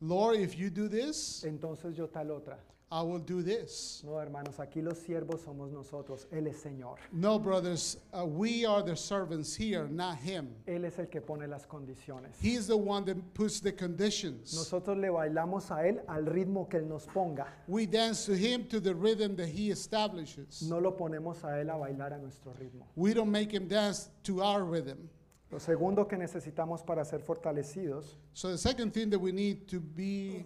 Lord, 0.00 0.36
if 0.38 0.56
you 0.56 0.70
do 0.70 0.86
this, 0.88 1.44
entonces 1.44 1.96
yo 1.98 2.06
tal 2.06 2.26
otra. 2.28 2.56
I 2.92 3.02
will 3.02 3.20
do 3.20 3.40
this. 3.42 4.02
No, 4.04 4.18
hermanos, 4.18 4.56
aquí 4.58 4.82
los 4.82 4.98
siervos 4.98 5.40
somos 5.44 5.72
nosotros. 5.72 6.26
Él 6.32 6.48
es 6.48 6.56
Señor. 6.56 6.96
No, 7.12 7.38
brothers, 7.38 7.98
uh, 8.12 8.24
we 8.26 8.64
are 8.64 8.82
the 8.82 8.96
servants 8.96 9.54
here, 9.54 9.86
not 9.86 10.16
him. 10.18 10.48
Él 10.66 10.84
es 10.84 10.98
el 10.98 11.06
que 11.06 11.20
pone 11.20 11.46
las 11.48 11.66
condiciones. 11.66 12.34
He 12.40 12.54
is 12.54 12.66
the 12.66 12.76
one 12.76 13.04
that 13.04 13.16
puts 13.34 13.60
the 13.60 13.70
conditions. 13.72 14.54
Nosotros 14.56 14.98
le 14.98 15.08
bailamos 15.08 15.70
a 15.70 15.82
él 15.86 16.00
al 16.08 16.24
ritmo 16.26 16.68
que 16.68 16.78
él 16.80 16.88
nos 16.88 17.06
ponga. 17.06 17.46
We 17.68 17.86
dance 17.86 18.24
to 18.26 18.36
him 18.36 18.64
to 18.66 18.80
the 18.80 18.94
rhythm 18.94 19.36
that 19.36 19.48
he 19.48 19.70
establishes. 19.70 20.62
No 20.62 20.78
lo 20.78 20.92
ponemos 20.96 21.44
a 21.44 21.60
él 21.60 21.70
a 21.70 21.74
bailar 21.76 22.12
a 22.12 22.18
nuestro 22.18 22.52
ritmo. 22.54 22.86
We 22.96 23.14
don't 23.14 23.30
make 23.30 23.52
him 23.52 23.68
dance 23.68 24.10
to 24.24 24.42
our 24.42 24.64
rhythm. 24.64 25.08
Lo 25.50 25.58
segundo 25.58 26.06
que 26.06 26.16
necesitamos 26.16 26.82
para 26.82 27.04
ser 27.04 27.20
fortalecidos 27.20 28.16
the 28.40 28.56
second 28.56 28.92
thing 28.92 29.10
that 29.10 29.18
we 29.20 29.32
need 29.32 29.66
to 29.66 29.80
be 29.80 30.44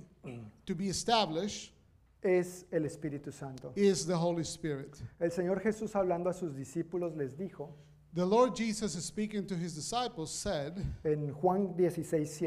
to 0.64 0.74
be 0.74 0.88
established 0.88 1.72
es 2.22 2.64
el 2.72 2.86
Espíritu 2.86 3.30
Santo. 3.30 3.70
is 3.76 4.06
the 4.06 4.16
Holy 4.16 4.42
Spirit. 4.44 4.96
El 5.20 5.30
Señor 5.30 5.60
Jesús 5.60 5.94
hablando 5.94 6.30
a 6.30 6.32
sus 6.32 6.54
discípulos 6.56 7.14
les 7.16 7.36
dijo 7.36 7.70
The 8.14 8.24
Lord 8.24 8.54
Jesus 8.56 8.92
speaking 8.92 9.46
to 9.46 9.54
his 9.54 9.74
disciples 9.74 10.30
said 10.30 10.72
en 11.04 11.32
Juan 11.34 11.76
16, 11.76 12.42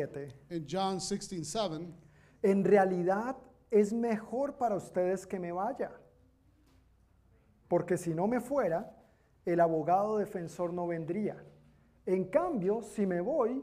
in 0.50 0.66
John 0.68 1.00
16, 1.00 1.94
en 2.42 2.64
realidad 2.64 3.36
es 3.70 3.94
mejor 3.94 4.58
para 4.58 4.76
ustedes 4.78 5.28
que 5.28 5.40
me 5.40 5.52
vaya, 5.52 5.92
porque 7.68 7.98
si 7.98 8.14
no 8.14 8.28
me 8.28 8.40
fuera, 8.40 8.90
el 9.46 9.60
abogado 9.60 10.18
defensor 10.18 10.74
no 10.74 10.88
vendría. 10.88 11.38
En 12.08 12.24
cambio, 12.30 12.82
si 12.82 13.06
me 13.06 13.20
voy, 13.20 13.62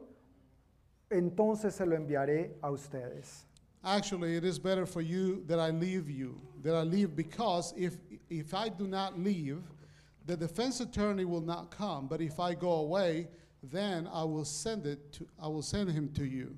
entonces 1.11 1.75
se 1.75 1.87
lo 1.87 1.97
enviaré 1.97 2.59
a 2.61 2.71
ustedes. 2.71 3.47
Actually, 3.83 4.37
it 4.37 4.45
is 4.45 4.59
better 4.59 4.85
for 4.87 5.01
you 5.01 5.43
that 5.47 5.59
I 5.59 5.71
leave 5.71 6.11
you, 6.11 6.39
that 6.63 6.75
I 6.77 6.83
leave, 6.85 7.17
because 7.17 7.73
if, 7.75 7.97
if 8.29 8.53
I 8.53 8.69
do 8.69 8.87
not 8.87 9.19
leave, 9.19 9.63
the 10.27 10.37
defense 10.37 10.81
attorney 10.81 11.25
will 11.25 11.41
not 11.41 11.71
come, 11.71 12.07
but 12.07 12.21
if 12.21 12.39
I 12.39 12.55
go 12.55 12.85
away, 12.87 13.29
then 13.63 14.07
I 14.13 14.25
will 14.25 14.45
send 14.45 14.87
it 14.87 15.11
to, 15.15 15.27
I 15.43 15.49
will 15.49 15.63
send 15.63 15.91
him 15.91 16.11
to 16.13 16.25
you. 16.25 16.55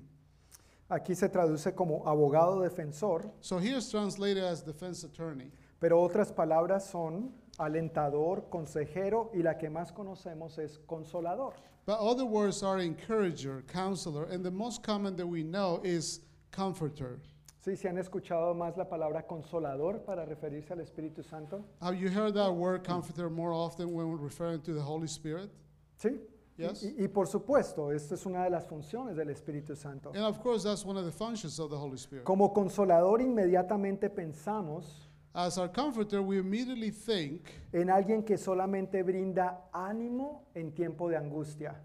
Aquí 0.89 1.15
se 1.15 1.27
traduce 1.29 1.73
como 1.73 2.03
abogado 2.05 2.59
defensor. 2.61 3.29
So 3.41 3.59
translated 3.59 4.43
as 4.43 4.61
defense 4.61 5.03
attorney. 5.05 5.51
Pero 5.79 6.01
otras 6.01 6.31
palabras 6.33 6.87
son 6.89 7.31
alentador, 7.57 8.49
consejero 8.49 9.29
y 9.33 9.41
la 9.41 9.55
que 9.57 9.69
más 9.69 9.93
conocemos 9.93 10.57
es 10.59 10.79
consolador. 10.85 11.53
But 11.87 11.99
other 11.99 12.25
words 12.25 12.63
are 12.63 12.79
encourager, 12.79 13.63
counselor, 13.71 14.25
and 14.25 14.43
the 14.43 14.51
most 14.51 14.83
common 14.83 15.15
that 15.15 15.25
we 15.25 15.41
know 15.41 15.79
is 15.85 16.19
comforter. 16.51 17.21
Sí, 17.63 17.77
se 17.77 17.87
han 17.87 17.97
escuchado 17.97 18.53
más 18.53 18.75
la 18.75 18.89
palabra 18.89 19.25
consolador 19.25 20.01
para 20.03 20.25
referirse 20.25 20.73
al 20.73 20.81
Espíritu 20.81 21.23
Santo. 21.23 21.63
Have 21.81 21.95
you 21.97 22.09
heard 22.09 22.33
that 22.33 22.51
word 22.53 22.83
comforter 22.83 23.29
more 23.29 23.53
often 23.53 23.93
when 23.93 24.11
referring 24.19 24.59
to 24.63 24.73
the 24.73 24.81
Holy 24.81 25.07
Spirit? 25.07 25.49
Sí. 25.97 26.17
Yes. 26.57 26.83
Y, 26.83 27.05
y, 27.05 27.07
por 27.07 27.25
supuesto, 27.27 27.93
esto 27.95 28.15
es 28.15 28.25
una 28.25 28.43
de 28.43 28.49
las 28.49 28.65
funciones 28.65 29.15
del 29.15 29.29
Espíritu 29.29 29.73
Santo. 29.77 30.09
And 30.13 30.25
of 30.25 30.41
course, 30.41 30.63
that's 30.63 30.83
one 30.85 30.97
of 30.97 31.05
the 31.05 31.11
functions 31.11 31.57
of 31.57 31.69
the 31.69 31.77
Holy 31.77 31.97
Spirit. 31.97 32.25
Como 32.25 32.51
consolador 32.53 33.21
inmediatamente 33.21 34.09
pensamos 34.09 35.06
As 35.37 35.59
our 35.59 35.67
comforter, 35.67 36.23
we 36.23 36.39
immediately 36.39 36.89
think 36.89 37.51
en 37.71 37.89
alguien 37.91 38.25
que 38.25 38.37
solamente 38.37 39.03
brinda 39.03 39.57
ánimo 39.71 40.47
en 40.55 40.71
tiempo 40.71 41.07
de 41.11 41.15
angustia, 41.15 41.75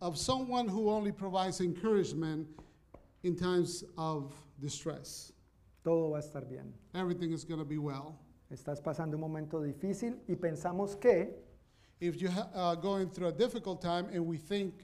of 0.00 0.16
someone 0.16 0.66
who 0.70 0.88
only 0.88 1.12
provides 1.12 1.60
encouragement 1.60 2.46
in 3.22 3.36
times 3.36 3.84
of 3.98 4.32
distress. 4.58 5.34
todo 5.82 6.08
va 6.12 6.16
a 6.16 6.20
estar 6.22 6.48
bien. 6.48 6.72
Everything 6.94 7.32
is 7.34 7.44
going 7.44 7.58
to 7.60 7.66
be 7.66 7.76
well. 7.76 8.16
Estás 8.50 8.80
pasando 8.80 9.16
un 9.16 9.20
momento 9.20 9.60
difícil 9.60 10.16
y 10.26 10.34
pensamos 10.36 10.96
que 10.98 11.44
If 12.00 12.20
you 12.22 12.28
are 12.54 12.72
uh, 12.72 12.74
going 12.74 13.08
through 13.10 13.28
a 13.28 13.32
difficult 13.32 13.80
time 13.82 14.08
and 14.14 14.26
we 14.26 14.36
think 14.38 14.74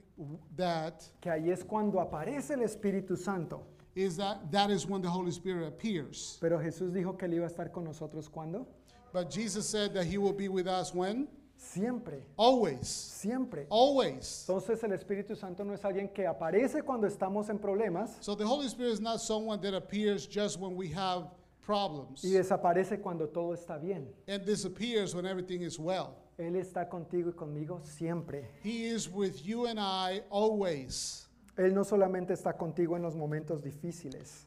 that 0.56 1.02
que 1.22 1.30
ahí 1.32 1.50
es 1.50 1.64
cuando 1.64 1.98
aparece 2.00 2.50
el 2.52 2.62
Espíritu 2.64 3.16
Santo. 3.16 3.64
is 4.02 4.16
that 4.16 4.50
that 4.50 4.70
is 4.70 4.86
when 4.86 5.02
the 5.02 5.08
Holy 5.10 5.30
Spirit 5.30 5.66
appears. 5.68 6.38
Pero 6.40 6.58
Jesús 6.58 6.90
dijo 6.92 7.16
que 7.18 7.26
él 7.28 7.34
iba 7.34 7.44
a 7.44 7.48
estar 7.50 7.70
con 7.72 7.84
nosotros 7.84 8.28
cuando? 8.28 8.66
But 9.12 9.30
Jesus 9.30 9.68
said 9.68 9.92
that 9.94 10.04
he 10.06 10.18
will 10.18 10.32
be 10.32 10.48
with 10.48 10.66
us 10.68 10.94
when? 10.94 11.28
Siempre. 11.56 12.22
Always. 12.36 12.88
Siempre. 12.88 13.66
Always. 13.68 14.46
Entonces 14.48 14.82
el 14.84 14.90
Espíritu 14.92 15.36
Santo 15.36 15.62
no 15.64 15.72
es 15.74 15.82
alguien 15.84 16.08
que 16.14 16.24
aparece 16.26 16.82
cuando 16.82 17.06
estamos 17.06 17.50
en 17.50 17.58
problemas 17.58 18.16
So 18.20 18.34
the 18.34 18.44
Holy 18.46 18.66
Spirit 18.68 18.92
is 18.92 19.00
not 19.00 19.20
someone 19.20 19.60
that 19.60 19.74
appears 19.74 20.26
just 20.26 20.58
when 20.58 20.74
we 20.74 20.88
have 20.88 21.24
problems 21.60 22.22
y 22.24 22.30
desaparece 22.30 23.00
cuando 23.02 23.26
todo 23.26 23.52
está 23.54 23.78
bien. 23.80 24.06
and 24.26 24.44
disappears 24.44 25.14
when 25.14 25.26
everything 25.26 25.62
is 25.62 25.78
well. 25.78 26.16
Él 26.38 26.56
está 26.56 26.88
contigo 26.88 27.26
y 27.28 27.32
conmigo 27.34 27.80
siempre. 27.84 28.46
He 28.62 28.86
is 28.86 29.08
with 29.10 29.44
you 29.44 29.66
and 29.66 29.78
I 29.78 30.22
always. 30.30 31.26
Él 31.64 31.74
no 31.74 31.84
solamente 31.84 32.32
está 32.32 32.56
contigo 32.56 32.96
en 32.96 33.02
los 33.02 33.14
momentos 33.14 33.62
difíciles. 33.62 34.46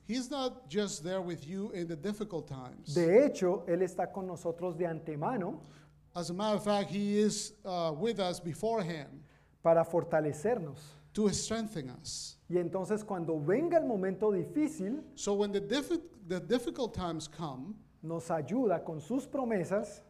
De 2.87 3.25
hecho, 3.25 3.63
Él 3.67 3.81
está 3.83 4.11
con 4.11 4.25
nosotros 4.25 4.75
de 4.77 4.87
antemano 4.87 5.61
uh, 6.15 8.03
para 9.61 9.85
fortalecernos. 9.85 10.97
Y 12.49 12.57
entonces 12.57 13.03
cuando 13.05 13.39
venga 13.39 13.77
el 13.77 13.85
momento 13.85 14.31
difícil, 14.31 15.03
nos 18.01 18.31
ayuda 18.31 18.83
con 18.83 18.99
sus 19.01 19.27
promesas 19.27 20.03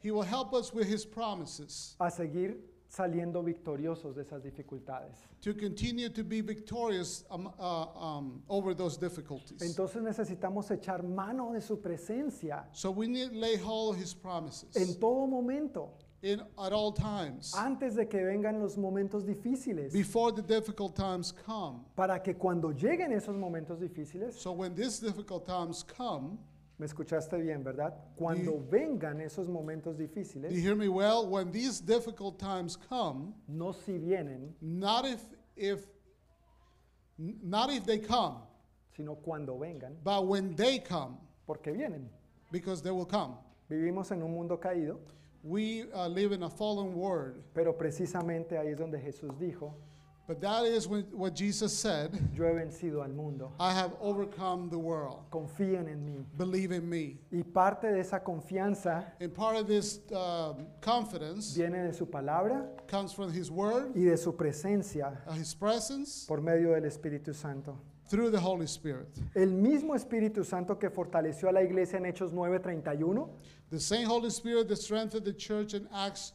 a 1.99 2.09
seguir 2.09 2.72
saliendo 2.93 3.41
victoriosos 3.43 4.15
de 4.15 4.21
esas 4.21 4.43
dificultades. 4.43 5.15
to 5.41 5.51
continue 5.55 6.09
to 6.09 6.23
be 6.23 6.41
victorious 6.41 7.23
um, 7.31 7.47
uh, 7.59 7.85
um, 7.95 8.41
over 8.49 8.75
those 8.75 8.97
difficulties. 8.97 9.61
Entonces 9.63 10.01
necesitamos 10.03 10.69
echar 10.69 11.01
mano 11.03 11.53
de 11.53 11.61
su 11.61 11.77
presencia 11.81 12.65
So 12.71 12.91
we 12.91 13.07
need 13.07 13.31
to 13.31 13.37
lay 13.39 13.55
hold 13.55 13.95
of 13.95 13.99
His 14.01 14.13
promises. 14.13 14.75
en 14.75 14.99
todo 14.99 15.25
momento, 15.25 15.89
in, 16.21 16.39
at 16.63 16.71
all 16.71 16.91
times 16.91 17.53
antes 17.57 17.95
de 17.95 18.05
que 18.05 18.19
vengan 18.23 18.59
los 18.61 18.77
momentos 18.77 19.25
difíciles, 19.25 19.91
before 19.91 20.31
the 20.31 20.43
difficult 20.43 20.95
times 20.95 21.31
come. 21.45 21.79
para 21.95 22.21
que 22.21 22.35
cuando 22.35 22.71
lleguen 22.71 23.11
esos 23.11 23.35
momentos 23.35 23.79
difíciles, 23.79 24.33
So 24.35 24.51
when 24.51 24.75
these 24.75 24.99
difficult 25.03 25.47
times 25.47 25.83
come, 25.83 26.37
me 26.83 26.87
escuchaste 26.87 27.37
bien, 27.37 27.63
¿verdad? 27.63 27.95
Cuando 28.17 28.59
vengan 28.69 29.21
esos 29.21 29.47
momentos 29.47 29.97
difíciles. 29.97 30.51
no 33.47 33.73
si 33.73 33.97
vienen. 33.99 34.53
Not 34.59 35.05
if 35.05 35.23
if 35.55 35.85
not 37.17 37.71
if 37.71 37.85
they 37.85 38.01
come, 38.01 38.39
sino 38.97 39.15
cuando 39.15 39.57
vengan. 39.57 39.95
But 40.03 40.27
when 40.27 40.57
they 40.57 40.79
come, 40.81 41.19
porque 41.45 41.71
vienen. 41.71 42.09
Because 42.51 42.83
they 42.83 42.91
will 42.91 43.07
come. 43.07 43.37
Vivimos 43.69 44.11
en 44.11 44.21
un 44.21 44.31
mundo 44.33 44.59
caído. 44.59 44.99
We 45.41 45.83
uh, 45.93 46.09
world. 46.89 47.45
Pero 47.53 47.77
precisamente 47.77 48.57
ahí 48.57 48.73
es 48.73 48.77
donde 48.77 48.99
Jesús 48.99 49.39
dijo 49.39 49.77
pero 50.25 50.39
that 50.39 50.65
es 50.65 50.87
lo 50.87 51.01
what 51.13 51.35
Jesus 51.35 51.75
said. 51.77 52.11
Yo 52.33 52.43
he 52.45 52.53
vencido 52.53 53.03
al 53.03 53.11
mundo. 53.13 53.51
I 53.59 53.73
have 53.73 53.93
overcome 53.99 54.69
the 54.69 54.77
world. 54.77 55.23
Confíen 55.31 55.89
en 55.89 56.05
mí. 56.05 56.25
Believe 56.37 56.71
in 56.73 56.87
me. 56.87 57.17
Y 57.31 57.43
parte 57.43 57.91
de 57.91 57.99
esa 57.99 58.19
confianza 58.23 59.03
um, 59.19 60.67
viene 61.55 61.83
de 61.87 61.93
su 61.93 62.05
palabra 62.09 62.65
comes 62.89 63.13
from 63.13 63.31
his 63.31 63.51
word, 63.51 63.91
y 63.95 64.03
de 64.03 64.17
su 64.17 64.33
presencia 64.35 65.19
por 66.27 66.41
medio 66.41 66.71
del 66.73 66.85
Espíritu 66.85 67.33
Santo. 67.33 67.77
Through 68.09 68.31
the 68.31 68.39
Holy 68.39 68.65
Spirit. 68.67 69.07
El 69.33 69.53
mismo 69.53 69.95
Espíritu 69.95 70.43
Santo 70.45 70.77
que 70.77 70.89
fortaleció 70.89 71.49
a 71.49 71.51
la 71.51 71.63
iglesia 71.63 71.97
en 71.97 72.05
Hechos 72.05 72.31
9:31. 72.33 73.29
The 73.71 73.79
same 73.79 74.03
Holy 74.05 74.27
Spirit 74.29 74.67
that 74.67 74.75
strengthened 74.77 75.25
the 75.25 75.33
church 75.33 75.73
in 75.73 75.87
Acts 75.91 76.33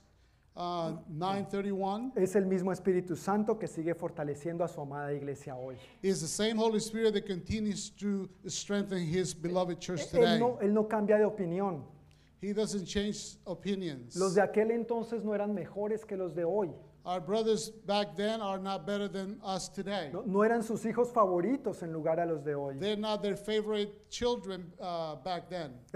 9:31 0.58 2.12
ah, 2.12 2.12
Es 2.16 2.34
el 2.34 2.44
mismo 2.46 2.72
Espíritu 2.72 3.14
Santo 3.14 3.56
que 3.58 3.68
sigue 3.68 3.94
fortaleciendo 3.94 4.64
a 4.64 4.68
su 4.68 4.80
amada 4.80 5.12
iglesia 5.12 5.54
hoy. 5.54 5.76
Él 6.02 6.16
no, 10.74 10.88
cambia 10.88 11.18
de 11.18 11.24
opinión. 11.24 11.84
Los 14.14 14.34
de 14.34 14.40
aquel 14.42 14.70
entonces 14.72 15.22
no 15.24 15.32
eran 15.34 15.54
mejores 15.54 16.04
que 16.04 16.16
los 16.16 16.34
de 16.34 16.42
hoy. 16.44 16.70
Our 17.04 17.20
brothers 17.20 17.72
back 17.86 18.16
then 18.16 18.40
No, 18.40 20.40
eran 20.44 20.62
sus 20.64 20.84
hijos 20.84 21.10
favoritos 21.10 21.82
en 21.82 21.90
lugar 21.92 22.18
a 22.20 22.26
los 22.26 22.42
de 22.44 22.54
hoy. 22.56 22.76
Uh, 22.76 22.82
el 22.82 22.94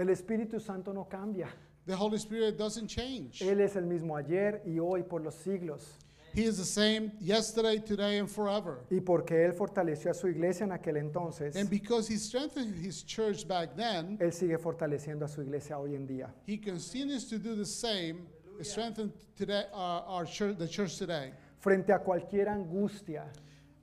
Espíritu 0.09 0.59
Santo 0.61 0.91
no 0.93 1.07
cambia. 1.09 1.49
The 1.85 1.95
Holy 1.97 2.17
Spirit 2.17 2.57
doesn't 2.57 2.87
change. 2.87 3.39
Él 3.41 3.59
es 3.59 3.75
el 3.75 3.83
mismo 3.85 4.15
ayer 4.15 4.61
y 4.65 4.79
hoy 4.79 5.03
por 5.03 5.21
los 5.21 5.35
siglos. 5.35 5.85
He 6.33 6.45
is 6.45 6.57
the 6.57 6.65
same 6.65 7.11
yesterday, 7.19 7.77
today, 7.77 8.17
and 8.17 8.27
forever. 8.29 8.79
Y 8.89 9.01
porque 9.01 9.45
él 9.45 9.53
fortaleció 9.53 10.09
a 10.09 10.13
su 10.13 10.27
iglesia 10.27 10.63
en 10.63 10.71
aquel 10.71 10.97
entonces, 10.97 11.55
And 11.57 11.69
because 11.69 12.07
he 12.11 12.17
strengthened 12.17 12.73
his 12.73 13.03
church 13.05 13.45
back 13.47 13.75
then, 13.75 14.17
él 14.19 14.31
sigue 14.31 14.57
fortaleciendo 14.57 15.25
a 15.25 15.27
su 15.27 15.41
iglesia 15.41 15.77
hoy 15.77 15.95
en 15.95 16.07
día. 16.07 16.29
he 16.47 16.57
continues 16.59 17.29
to 17.29 17.37
do 17.37 17.53
the 17.55 17.65
same, 17.65 18.25
strengthen 18.61 19.11
today 19.37 19.63
uh, 19.73 20.07
our 20.07 20.25
church, 20.25 20.57
the 20.57 20.67
church 20.67 20.95
today. 20.97 21.31
Frente 21.61 21.89
a 21.93 21.99
cualquier 21.99 22.47
angustia, 22.47 23.25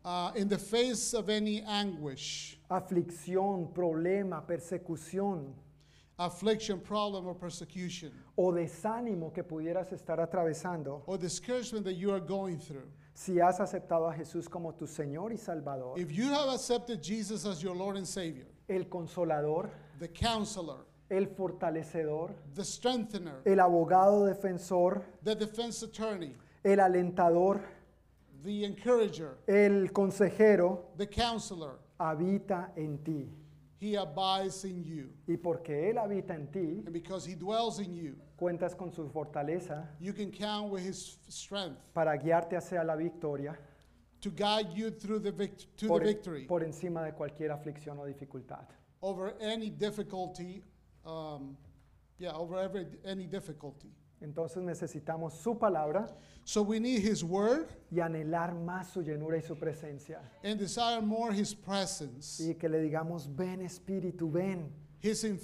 Uh, 0.02 0.32
in 0.34 0.48
the 0.48 0.56
face 0.56 1.12
of 1.12 1.28
any 1.28 1.60
anguish, 1.68 2.58
aflicción, 2.70 3.70
problema, 3.70 4.46
persecución, 4.46 5.52
affliction, 6.20 6.78
problem, 6.80 7.26
or 7.26 7.34
persecution, 7.34 8.12
o 8.36 8.52
desánimo 8.52 9.32
que 9.32 9.42
pudieras 9.42 9.92
estar 9.92 10.20
atravesando, 10.20 11.02
or 11.06 11.18
discouragement 11.18 11.84
that 11.84 11.94
you 11.96 12.10
are 12.12 12.20
going 12.20 12.58
through. 12.58 12.86
si 13.14 13.36
has 13.38 13.60
aceptado 13.60 14.06
a 14.08 14.14
Jesús 14.14 14.48
como 14.48 14.72
tu 14.74 14.86
Señor 14.86 15.32
y 15.32 15.36
Salvador, 15.36 15.98
If 15.98 16.10
you 16.12 16.28
have 16.30 16.50
accepted 16.50 17.02
Jesus 17.02 17.46
as 17.46 17.62
your 17.62 17.74
Lord 17.74 17.96
and 17.96 18.06
Savior, 18.06 18.46
el 18.68 18.84
consolador, 18.84 19.70
the 19.98 20.08
counselor, 20.08 20.84
el 21.10 21.26
fortalecedor, 21.26 22.30
the 22.54 22.64
strengthener, 22.64 23.40
el 23.46 23.58
abogado 23.58 24.26
defensor, 24.26 25.02
the 25.24 25.34
defense 25.34 25.82
attorney, 25.82 26.34
el 26.64 26.78
alentador, 26.80 27.60
the 28.44 28.64
encourager, 28.64 29.36
el 29.48 29.90
consejero, 29.92 30.84
the 30.96 31.06
counselor, 31.08 31.78
habita 31.98 32.72
en 32.76 32.98
ti. 32.98 33.30
He 33.80 33.94
abides 33.96 34.64
in 34.66 34.84
you. 34.84 35.08
Y 35.26 35.36
porque 35.38 35.88
Él 35.88 35.96
habita 35.96 36.34
en 36.34 36.48
ti, 36.50 36.82
And 36.84 36.92
because 36.92 37.24
he 37.24 37.34
dwells 37.34 37.78
in 37.78 37.94
you, 37.94 38.14
cuentas 38.36 38.76
con 38.76 38.92
su 38.92 39.08
fortaleza 39.08 39.88
you 39.98 40.12
can 40.12 40.30
count 40.30 40.70
with 40.70 40.82
his 40.82 41.18
strength 41.28 41.78
para 41.94 42.16
guiarte 42.16 42.56
hacia 42.56 42.82
la 42.84 42.96
victoria 42.96 43.58
to 44.20 44.30
guide 44.30 44.70
you 44.74 44.90
through 44.90 45.18
the, 45.20 45.30
vict- 45.32 45.66
to 45.76 45.88
por, 45.88 45.98
the 46.00 46.06
victory 46.06 46.46
por 46.46 46.60
encima 46.62 47.02
de 47.02 47.12
cualquier 47.12 47.50
aflicción 47.50 47.98
o 47.98 48.04
dificultad. 48.04 48.66
over 49.00 49.34
any 49.40 49.70
difficulty. 49.70 50.62
Um, 51.06 51.56
yeah, 52.18 52.32
over 52.34 52.58
every, 52.58 52.86
any 53.02 53.24
difficulty. 53.26 53.88
Entonces 54.20 54.62
necesitamos 54.62 55.34
su 55.34 55.58
palabra. 55.58 56.06
his 56.44 57.22
word. 57.24 57.66
Y 57.90 58.00
anhelar 58.00 58.54
más 58.54 58.88
su 58.90 59.02
llenura 59.02 59.36
y 59.38 59.42
su 59.42 59.56
presencia. 59.56 60.20
Y 62.38 62.54
que 62.54 62.68
le 62.68 62.80
digamos, 62.80 63.34
ven 63.34 63.62
Espíritu, 63.62 64.30
ven. 64.30 64.70
His 65.02 65.24
in 65.24 65.40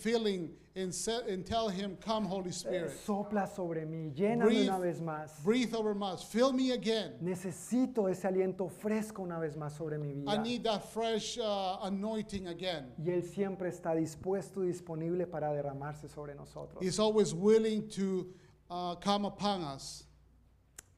and, 0.75 1.45
tell 1.47 1.71
him, 1.71 1.97
come 2.05 2.27
Holy 2.29 2.51
eh, 2.51 2.53
Spirit. 2.53 2.91
Sopla 2.91 3.47
sobre 3.47 3.87
mí, 3.87 4.13
lléname 4.13 4.65
una 4.65 4.79
vez 4.79 5.01
más. 5.01 5.43
Breathe 5.43 5.75
over 5.75 5.95
me, 5.95 6.15
Fill 6.29 6.53
me 6.53 6.73
again. 6.75 7.17
Necesito 7.23 8.07
ese 8.11 8.29
aliento 8.29 8.69
fresco 8.69 9.23
una 9.23 9.39
vez 9.39 9.57
más 9.57 9.73
sobre 9.73 9.97
mi 9.97 10.11
I 10.11 10.15
vida. 10.21 10.37
need 10.43 10.63
that 10.65 10.83
fresh 10.83 11.39
uh, 11.39 11.79
anointing 11.85 12.49
again. 12.49 12.93
Y 12.99 13.09
Él 13.11 13.23
siempre 13.23 13.71
está 13.71 13.95
dispuesto 13.95 14.63
y 14.63 14.67
disponible 14.69 15.27
para 15.27 15.51
derramarse 15.55 16.07
sobre 16.11 16.35
nosotros. 16.35 16.83
He's 16.85 16.99
always 16.99 17.33
willing 17.33 17.89
to 17.89 18.27
uh, 18.71 18.95
come 18.97 19.25
upon 19.25 19.63
us. 19.63 20.05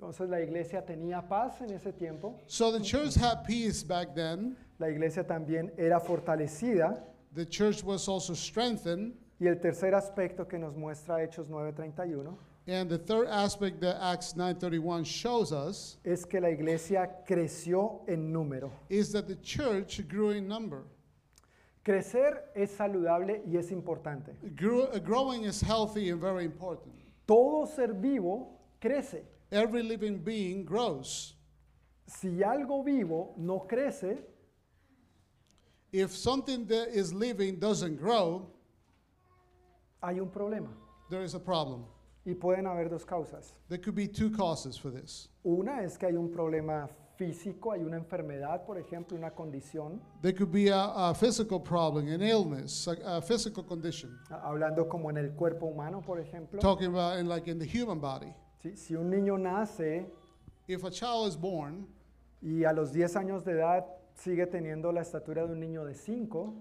Entonces 0.01 0.29
la 0.29 0.41
iglesia 0.41 0.83
tenía 0.85 1.29
paz 1.29 1.61
en 1.61 1.71
ese 1.73 1.93
tiempo. 1.93 2.39
So 2.47 2.71
the 2.71 2.81
church 2.81 3.15
had 3.17 3.45
peace 3.45 3.83
back 3.83 4.15
then. 4.15 4.57
La 4.79 4.87
iglesia 4.89 5.25
también 5.25 5.71
era 5.77 5.99
fortalecida. 6.01 7.01
The 7.35 7.45
church 7.45 7.83
was 7.83 8.07
also 8.09 8.33
strengthened. 8.35 9.15
Y 9.41 9.47
el 9.49 9.57
tercer 9.57 9.95
aspecto 9.95 10.49
que 10.49 10.59
nos 10.59 10.75
muestra 10.75 11.21
Hechos 11.23 11.49
9:31 11.49 12.37
And 12.69 12.89
the 12.89 12.99
third 12.99 13.27
aspect 13.29 13.81
that 13.81 13.97
Acts 14.01 14.35
9:31 14.35 15.05
shows 15.05 15.53
us 15.53 15.99
es 16.05 16.25
que 16.25 16.41
la 16.41 16.51
iglesia 16.51 17.25
creció 17.27 18.03
en 18.07 18.33
número. 18.33 18.71
Is 18.89 19.11
that 19.13 19.27
the 19.27 19.37
church 19.43 20.07
grew 20.09 20.31
in 20.31 20.47
number. 20.47 20.83
Crecer 21.85 22.53
es 22.55 22.71
saludable 22.71 23.43
y 23.47 23.57
es 23.57 23.73
importante. 23.73 24.37
growing 25.05 25.45
is 25.45 25.61
healthy 25.61 26.11
and 26.11 26.21
very 26.21 26.45
important. 26.45 26.95
Todo 27.29 27.67
ser 27.67 27.89
vivo 27.93 28.59
crece. 28.81 29.23
Every 29.53 29.83
living 29.83 30.17
being 30.19 30.65
grows. 30.65 31.35
Si 32.07 32.43
algo 32.43 32.83
vivo 32.83 33.35
no 33.37 33.67
crece, 33.71 34.17
if 35.93 36.11
something 36.11 36.65
that 36.67 36.89
is 36.89 37.13
living 37.13 37.57
doesn't 37.57 37.97
grow, 37.97 38.47
hay 40.03 40.19
un 40.19 40.29
problema. 40.31 40.69
There 41.11 41.23
is 41.23 41.35
a 41.35 41.39
problem. 41.39 41.85
Y 42.25 42.33
pueden 42.35 42.65
haber 42.67 42.89
dos 42.89 43.05
causas. 43.05 43.53
There 43.69 43.77
could 43.79 43.95
be 43.95 44.09
two 44.09 44.31
causes 44.31 44.79
for 44.79 44.91
this. 44.91 45.29
Una 45.45 45.83
es 45.83 45.99
que 45.99 46.07
hay 46.09 46.15
un 46.17 46.31
problema 46.31 46.89
físico, 47.19 47.73
hay 47.73 47.83
una 47.83 47.97
enfermedad, 47.97 48.65
por 48.65 48.79
ejemplo, 48.79 49.17
una 49.17 49.33
condición. 49.33 50.01
There 50.23 50.33
could 50.37 50.53
be 50.53 50.71
a, 50.71 51.11
a 51.11 51.15
physical 51.15 51.61
problem, 51.61 52.09
an 52.09 52.23
illness, 52.23 52.87
a, 52.87 53.17
a, 53.17 53.21
physical 53.21 53.65
condition. 53.67 54.19
Ah, 54.31 54.43
hablando 54.45 54.89
como 54.89 55.11
en 55.11 55.17
el 55.19 55.33
cuerpo 55.35 55.67
humano, 55.67 56.01
por 56.01 56.21
ejemplo. 56.21 56.61
Talking 56.61 56.95
about 56.95 57.19
in, 57.19 57.27
like 57.29 57.51
in 57.51 57.59
the 57.59 57.67
human 57.67 57.99
body. 58.01 58.33
Si, 58.63 58.77
si 58.77 58.95
un 58.95 59.11
niño 59.11 59.37
nace 59.37 60.07
If 60.69 60.85
a 60.85 60.91
child 60.91 61.29
is 61.29 61.37
born, 61.37 61.87
y 62.43 62.63
a 62.65 62.73
los 62.73 62.93
10 62.93 63.17
años 63.17 63.45
de 63.45 63.53
edad 63.53 63.85
sigue 64.19 64.47
teniendo 64.47 64.93
la 64.93 65.01
estatura 65.03 65.47
de 65.47 65.53
un 65.53 65.61
niño 65.61 65.85
de 65.85 65.95
5. 65.95 66.55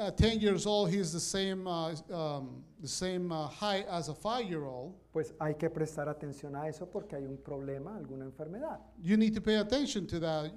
At 0.00 0.16
10 0.16 0.40
years 0.40 0.66
old, 0.66 0.90
he's 0.92 1.12
the 1.12 1.20
same, 1.20 1.66
uh, 1.66 1.90
um, 2.12 2.62
the 2.80 2.88
same 2.88 3.30
uh, 3.32 3.46
height 3.48 3.86
as 3.88 4.08
a 4.08 4.14
five-year-old. 4.14 4.94
Pues 5.12 5.32
hay 5.40 5.54
que 5.54 5.68
prestar 5.70 6.08
atención 6.08 6.54
a 6.56 6.68
eso 6.68 6.86
porque 6.86 7.16
hay 7.16 7.26
un 7.26 7.36
problema, 7.38 7.96
alguna 7.96 8.24
enfermedad. 8.24 8.78
You 9.02 9.16
need 9.16 9.34
to 9.34 9.42
pay 9.42 9.56
attention 9.56 10.06
to 10.06 10.20
that. 10.20 10.50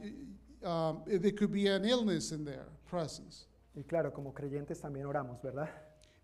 Um, 0.64 1.04
there 1.06 1.32
could 1.32 1.52
be 1.52 1.68
an 1.68 1.84
illness 1.86 2.32
in 2.32 2.44
their 2.46 2.66
presence. 2.90 3.48
Y 3.76 3.84
claro, 3.84 4.12
como 4.14 4.34
creyentes 4.34 4.80
también 4.80 5.06
oramos, 5.06 5.42
¿verdad? 5.42 5.70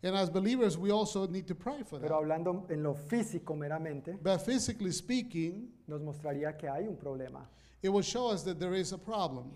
And 0.03 0.15
as 0.15 0.29
believers, 0.29 0.77
we 0.77 0.91
also 0.91 1.27
need 1.27 1.45
to 1.47 1.55
pray 1.55 1.83
for 1.83 1.99
Pero 1.99 2.09
that. 2.09 2.17
hablando 2.23 2.65
en 2.69 2.83
lo 2.83 2.93
físico 2.93 3.53
meramente, 3.55 4.17
But 4.21 4.39
physically 4.41 4.91
speaking, 4.93 5.69
nos 5.87 5.99
mostraría 6.01 6.55
que 6.55 6.69
hay 6.69 6.87
un 6.87 6.95
problema. 6.97 7.47
it 7.81 7.89
will 7.89 8.03
show 8.03 8.27
us 8.29 8.43
that 8.43 8.59
there 8.59 8.73
is 8.75 8.91
a 8.91 8.97
problem 8.97 9.53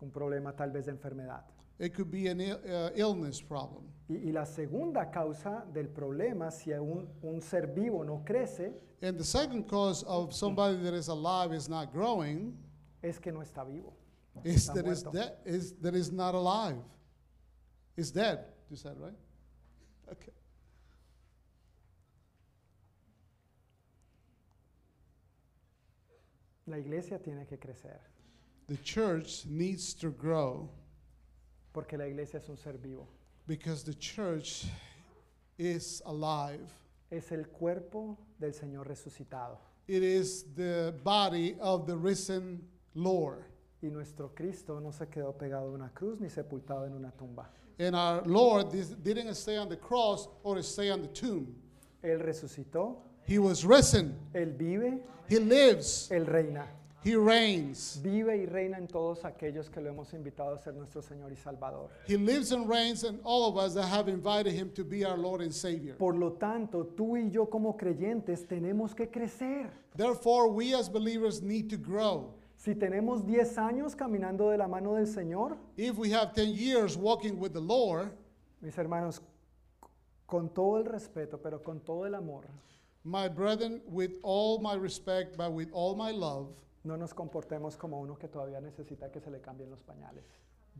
un 0.00 0.10
problema 0.10 0.52
tal 0.54 0.70
vez 0.70 0.86
de 0.86 0.92
enfermedad. 0.92 1.44
It 1.78 1.94
could 1.94 2.10
be 2.10 2.30
an 2.30 2.40
Ill, 2.40 2.58
uh, 2.64 2.90
illness 2.96 3.42
problem. 3.42 3.82
Y, 4.08 4.28
y, 4.28 4.32
la 4.32 4.46
segunda 4.46 5.10
causa 5.10 5.66
del 5.72 5.88
problema 5.88 6.50
si 6.50 6.72
un, 6.72 7.06
un 7.22 7.40
ser 7.42 7.66
vivo 7.66 8.02
no 8.04 8.24
crece 8.24 8.72
And 9.02 9.18
the 9.18 9.24
second 9.24 9.68
cause 9.68 10.02
of 10.06 10.32
somebody 10.32 10.82
that 10.82 10.94
is 10.94 11.08
alive 11.08 11.52
is 11.54 11.68
not 11.68 11.92
growing 11.92 12.54
es 13.02 13.18
que 13.20 13.30
no 13.30 13.42
está 13.42 13.62
vivo. 13.62 13.94
Is 14.42 14.68
está 14.68 14.74
that 14.74 14.86
is, 14.86 15.04
de- 15.04 15.34
is 15.56 15.80
that 15.80 15.94
is 15.94 16.10
not 16.10 16.34
alive. 16.34 16.80
Is 17.94 18.10
dead. 18.10 18.38
You 18.70 18.76
said 18.76 18.96
right? 18.98 19.16
Okay. 20.12 20.32
La 26.64 26.78
iglesia 26.78 27.20
tiene 27.22 27.44
que 27.46 27.58
crecer. 27.58 28.00
The 28.68 28.76
church 28.78 29.44
needs 29.46 29.94
to 29.94 30.10
grow 30.10 30.68
porque 31.72 31.92
la 31.96 32.04
iglesia 32.06 32.38
es 32.40 32.48
un 32.48 32.56
ser 32.56 32.72
vivo. 32.82 33.06
because 33.46 33.84
the 33.84 33.94
church 33.94 34.64
is 35.58 36.02
alive. 36.06 36.68
Es 37.12 37.30
el 37.30 37.44
cuerpo 37.44 38.18
del 38.40 38.50
Señor 38.52 38.88
resucitado 38.88 39.58
It 39.86 40.02
is 40.02 40.44
the 40.56 40.92
body 41.04 41.54
of 41.60 41.86
the 41.86 41.96
risen 41.96 42.60
Lord. 42.94 43.44
y 43.80 43.88
nuestro 43.88 44.32
Cristo 44.34 44.80
no 44.80 44.90
se 44.90 45.06
quedó 45.06 45.32
pegado 45.38 45.68
a 45.68 45.72
una 45.74 45.92
cruz 45.94 46.18
ni 46.18 46.26
sepultado 46.28 46.86
en 46.86 46.94
una 46.94 47.12
tumba. 47.16 47.46
And 47.78 47.94
our 47.94 48.22
Lord 48.24 48.72
didn't 49.02 49.34
stay 49.36 49.56
on 49.58 49.68
the 49.68 49.76
cross 49.76 50.26
or 50.42 50.60
stay 50.62 50.90
on 50.90 51.02
the 51.02 51.08
tomb. 51.08 51.54
Él 52.02 52.20
resucitó, 52.24 52.96
He 53.28 53.38
was 53.38 53.64
risen. 53.64 54.16
él 54.34 54.56
vive, 54.56 54.98
He 55.28 55.38
lives. 55.38 56.08
él 56.10 56.26
reina. 56.26 56.66
He 57.02 57.14
reigns. 57.14 58.00
Vive 58.02 58.36
y 58.36 58.46
reina 58.46 58.78
en 58.78 58.88
todos 58.88 59.24
aquellos 59.24 59.70
que 59.70 59.80
lo 59.80 59.88
hemos 59.90 60.12
invitado 60.12 60.54
a 60.54 60.58
ser 60.58 60.74
nuestro 60.74 61.02
Señor 61.02 61.30
y 61.32 61.36
Salvador. 61.36 61.88
He 62.08 62.16
lives 62.16 62.52
and 62.52 62.68
reigns 62.68 63.04
in 63.04 63.20
all 63.22 63.46
of 63.48 63.56
us 63.56 63.74
that 63.74 63.86
have 63.86 64.08
invited 64.08 64.52
him 64.52 64.70
to 64.72 64.82
be 64.84 65.04
our 65.04 65.16
Lord 65.16 65.40
and 65.40 65.52
Savior. 65.52 65.94
Por 65.98 66.14
lo 66.14 66.32
tanto, 66.32 66.84
tú 66.96 67.16
y 67.16 67.30
yo 67.30 67.46
como 67.46 67.76
creyentes 67.76 68.46
tenemos 68.46 68.94
que 68.94 69.08
crecer. 69.08 69.70
Therefore, 69.94 70.48
we 70.48 70.74
as 70.74 70.88
believers 70.88 71.42
need 71.42 71.68
to 71.70 71.76
grow. 71.76 72.32
Si 72.56 72.74
tenemos 72.74 73.24
10 73.26 73.58
años 73.58 73.94
caminando 73.94 74.50
de 74.50 74.56
la 74.58 74.66
mano 74.66 74.94
del 74.94 75.06
Señor, 75.06 75.56
If 75.76 75.98
we 75.98 76.10
have 76.10 76.32
10 76.34 76.54
years 76.54 76.96
walking 76.96 77.38
with 77.38 77.52
the 77.52 77.60
Lord, 77.60 78.10
mis 78.60 78.76
hermanos, 78.76 79.20
con 80.26 80.48
todo 80.48 80.78
el 80.78 80.86
respeto, 80.86 81.38
pero 81.40 81.62
con 81.62 81.78
todo 81.80 82.04
el 82.06 82.14
amor, 82.14 82.46
my 83.04 83.28
brethren, 83.28 83.80
with 83.86 84.18
all 84.22 84.58
my 84.58 84.74
respect, 84.74 85.36
but 85.36 85.52
with 85.52 85.68
all 85.72 85.94
my 85.94 86.10
love, 86.10 86.48
No 86.86 86.94
nos 86.96 87.12
comportemos 87.12 87.74
como 87.76 88.00
uno 88.00 88.16
que 88.16 88.28
todavía 88.28 88.60
necesita 88.60 89.10
que 89.10 89.20
se 89.20 89.28
le 89.28 89.40
cambien 89.40 89.68
los 89.70 89.82
pañales. 89.82 90.22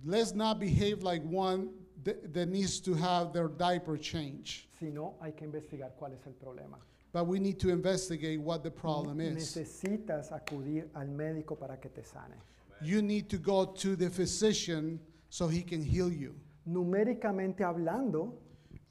Let's 0.04 0.34
not 0.34 0.60
behave 0.60 1.02
like 1.02 1.24
one 1.24 1.70
that 2.04 2.48
needs 2.48 2.80
to 2.80 2.94
have 2.94 3.32
their 3.32 3.48
diaper 3.48 3.98
changed. 3.98 4.66
Sino 4.78 5.14
hay 5.20 5.32
que 5.32 5.44
investigar 5.44 5.96
cuál 5.98 6.12
es 6.12 6.24
el 6.26 6.34
problema. 6.34 6.78
But 7.12 7.26
we 7.26 7.40
need 7.40 7.58
to 7.60 7.70
investigate 7.70 8.38
what 8.38 8.62
the 8.62 8.70
problem 8.70 9.20
is. 9.20 9.34
Necesitas 9.34 10.30
acudir 10.30 10.88
al 10.94 11.08
médico 11.08 11.58
para 11.58 11.78
que 11.80 11.88
te 11.90 12.04
sane. 12.04 12.36
You 12.82 13.02
need 13.02 13.28
to 13.30 13.38
go 13.38 13.64
to 13.64 13.96
the 13.96 14.08
physician 14.10 15.00
so 15.30 15.48
he 15.48 15.62
can 15.62 15.82
heal 15.82 16.10
you. 16.12 16.36
Numéricamente 16.68 17.64
hablando, 17.64 18.34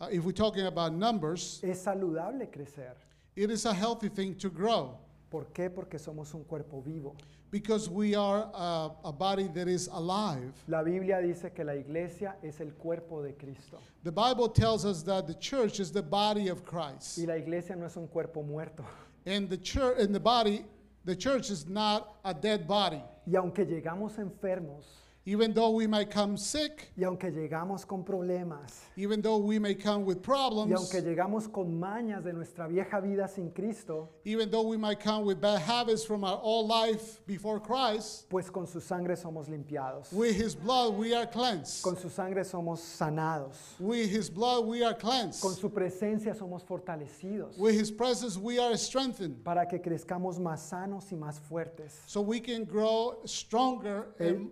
uh, 0.02 0.10
if 0.12 0.26
we're 0.26 0.34
talking 0.34 0.66
about 0.66 0.92
numbers, 0.94 1.62
es 1.64 1.84
saludable 1.86 2.50
crecer. 2.52 2.96
It 3.38 3.52
is 3.52 3.66
a 3.66 3.74
healthy 3.74 4.10
thing 4.10 4.36
to 4.40 4.50
grow. 4.50 4.98
¿Por 5.36 5.48
qué? 5.48 5.70
Porque 5.70 6.00
somos 6.00 6.34
un 6.34 6.46
cuerpo 6.46 6.82
vivo. 6.82 7.14
Because 7.52 7.90
we 7.90 8.16
are 8.16 8.46
a, 8.56 8.90
a 9.04 9.12
body 9.12 9.50
that 9.50 9.68
is 9.68 9.90
alive. 9.92 10.54
La 10.66 10.82
Biblia 10.82 11.20
dice 11.20 11.52
que 11.54 11.66
la 11.66 11.76
iglesia 11.76 12.38
es 12.42 12.62
el 12.62 12.74
cuerpo 12.74 13.22
de 13.22 13.34
Cristo. 13.36 13.80
The 14.04 14.12
Bible 14.14 14.48
tells 14.48 14.86
us 14.86 15.04
that 15.04 15.28
the 15.28 15.34
church 15.38 15.82
is 15.82 15.92
the 15.92 16.02
body 16.02 16.48
of 16.50 16.64
Christ. 16.64 17.18
Y 17.20 17.26
la 17.26 17.36
iglesia 17.38 17.76
no 17.76 17.86
es 17.86 17.98
un 17.98 18.08
cuerpo 18.08 18.44
muerto. 18.44 18.86
And 19.26 19.50
the 19.50 19.58
church 19.58 19.98
and 20.00 20.16
the 20.16 20.22
body 20.22 20.64
the 21.04 21.18
church 21.18 21.50
is 21.52 21.68
not 21.68 22.16
a 22.24 22.34
dead 22.34 22.66
body. 22.66 23.02
Y 23.28 23.36
aunque 23.36 23.66
llegamos 23.66 24.18
enfermos, 24.20 24.86
Even 25.28 25.54
though 25.54 25.72
we 25.72 25.88
might 25.88 26.12
come 26.12 26.38
sick, 26.38 26.92
y 26.96 27.04
aunque 27.04 27.32
llegamos 27.32 27.84
con 27.84 28.06
problemas, 28.06 28.82
even 28.96 29.24
though 29.24 29.38
we 29.38 29.58
may 29.58 29.74
come 29.74 30.06
with 30.06 30.22
problems, 30.22 30.70
y 30.70 30.74
aunque 30.76 31.02
llegamos 31.02 31.48
con 31.52 31.80
mañas 31.80 32.24
de 32.24 32.32
nuestra 32.32 32.68
vieja 32.68 33.00
vida 33.02 33.28
sin 33.28 33.50
Cristo, 33.50 34.08
even 34.24 34.52
though 34.52 34.62
we 34.62 34.78
might 34.78 35.00
come 35.00 35.26
with 35.26 35.42
bad 35.42 35.60
habits 35.62 36.06
from 36.06 36.24
our 36.24 36.40
old 36.44 36.68
life 36.68 37.26
before 37.26 37.60
Christ, 37.60 38.30
pues 38.30 38.52
con 38.52 38.68
su 38.68 38.80
sangre 38.80 39.16
somos 39.16 39.50
limpiados. 39.50 40.14
with 40.14 40.36
his 40.36 40.54
blood 40.54 40.94
we 40.96 41.16
are 41.16 41.26
cleansed. 41.26 41.82
Con 41.84 41.96
su 41.98 42.08
sangre 42.10 42.44
somos 42.44 42.80
sanados. 42.82 43.80
With 43.80 44.08
his 44.12 44.30
blood 44.30 44.68
we 44.68 44.84
are 44.84 44.94
cleansed. 44.94 45.42
Con 45.42 45.56
su 45.56 45.70
presencia 45.70 46.36
somos 46.36 46.64
fortalecidos 46.64 47.58
With 47.58 47.74
his 47.74 47.90
presence 47.90 48.38
we 48.38 48.60
are 48.60 48.78
strengthened. 48.78 49.44
para 49.44 49.66
que 49.66 49.80
crezcamos 49.80 50.38
más 50.40 50.60
sanos 50.60 51.12
y 51.12 51.16
más 51.16 51.40
fuertes. 51.40 52.00
So 52.06 52.22
we 52.22 52.40
can 52.40 52.64
grow 52.64 53.22
stronger 53.26 54.10
and 54.20 54.52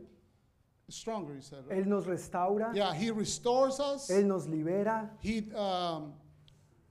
stronger, 0.89 1.37
said. 1.41 1.63
Él 1.69 1.87
nos 1.87 2.05
restaura, 2.05 2.71
Yeah, 2.73 2.93
he 2.93 3.11
restores 3.11 3.79
us. 3.79 4.09
Él 4.09 4.25
nos 4.27 4.47
libera, 4.47 5.17
He 5.21 5.49
um, 5.55 6.13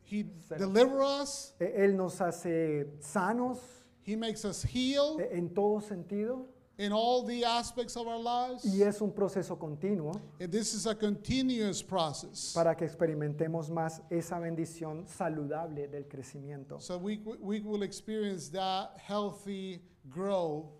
he 0.02 0.24
delivers 0.59 1.02
us. 1.02 1.55
E-, 1.60 1.64
él 1.66 1.94
nos 1.97 2.20
hace 2.20 2.90
sanos 3.01 3.59
He 4.05 4.16
makes 4.16 4.44
us 4.44 4.64
heal 4.64 5.19
e-, 5.20 5.28
en 5.36 5.51
todo 5.55 5.81
sentido 5.81 6.47
in 6.78 6.90
all 6.90 7.23
the 7.24 7.44
aspects 7.44 7.97
of 7.97 8.06
our 8.09 8.19
lives. 8.19 8.64
y 8.64 8.82
es 8.82 9.01
un 9.02 9.12
proceso 9.12 9.56
continuo 9.59 10.12
And 10.40 10.51
this 10.51 10.74
is 10.74 10.86
a 10.86 10.94
continuous 10.94 11.82
process. 11.82 12.52
para 12.55 12.74
que 12.74 12.85
experimentemos 12.86 13.70
más 13.70 14.02
esa 14.10 14.39
bendición 14.40 15.06
saludable 15.06 15.86
del 15.89 16.09
crecimiento. 16.09 16.81
So 16.81 16.98
we, 16.98 17.19
we 17.40 17.60
will 17.60 17.82
experience 17.85 18.48
that 18.51 18.97
healthy 18.97 19.82
grow 20.10 20.73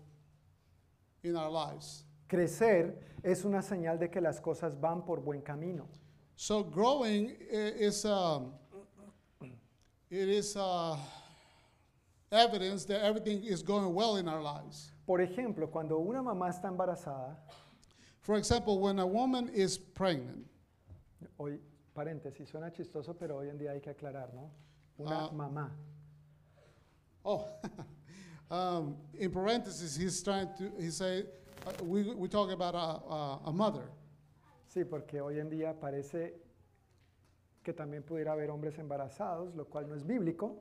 in 1.23 1.37
our 1.37 1.49
lives. 1.49 2.03
Crecer 2.33 2.99
es 3.21 3.45
una 3.45 3.61
señal 3.61 3.99
de 3.99 4.09
que 4.09 4.19
las 4.19 4.41
cosas 4.41 4.73
van 4.81 5.05
por 5.05 5.21
buen 5.21 5.41
camino. 5.41 5.87
So 6.35 6.63
growing 6.63 7.29
eh, 7.51 7.75
is 7.79 8.05
um, 8.05 8.53
it 10.09 10.27
is 10.29 10.55
uh, 10.55 10.97
evidence 12.31 12.85
that 12.85 13.03
everything 13.03 13.43
is 13.43 13.61
going 13.61 13.93
well 13.93 14.15
in 14.15 14.27
our 14.27 14.41
lives. 14.41 14.91
Por 15.05 15.19
ejemplo, 15.19 15.69
cuando 15.69 15.99
una 15.99 16.23
mamá 16.23 16.49
está 16.49 16.69
embarazada, 16.69 17.37
For 18.21 18.37
example, 18.37 18.79
when 18.79 18.97
a 18.99 19.05
woman 19.05 19.49
is 19.53 19.77
pregnant, 19.77 20.47
hoy 21.37 21.59
paréntesis 21.93 22.49
suena 22.49 22.71
chistoso, 22.71 23.13
pero 23.15 23.35
hoy 23.37 23.49
en 23.49 23.59
día 23.59 23.71
hay 23.71 23.81
que 23.81 23.91
aclarar, 23.91 24.33
¿no? 24.33 24.49
Una 24.97 25.25
ah. 25.25 25.31
mamá. 25.31 25.71
Oh, 27.25 27.45
um, 28.49 28.95
in 29.19 29.29
parentheses, 29.29 29.95
he's 29.97 30.23
trying 30.23 30.47
to 30.57 30.71
he 30.79 30.89
say 30.89 31.25
Uh, 31.65 31.71
we, 31.83 32.03
we 32.15 32.27
talk 32.27 32.51
about 32.51 32.75
a, 32.75 33.47
a, 33.47 33.49
a 33.49 33.51
mother. 33.51 33.83
Sí, 34.67 34.83
porque 34.83 35.21
hoy 35.21 35.39
en 35.39 35.49
día 35.49 35.79
parece 35.79 36.33
que 37.63 37.73
también 37.73 38.03
pudiera 38.03 38.33
haber 38.33 38.49
hombres 38.49 38.77
embarazados, 38.79 39.55
lo 39.55 39.65
cual 39.65 39.87
no 39.87 39.95
es 39.95 40.03
bíblico. 40.05 40.57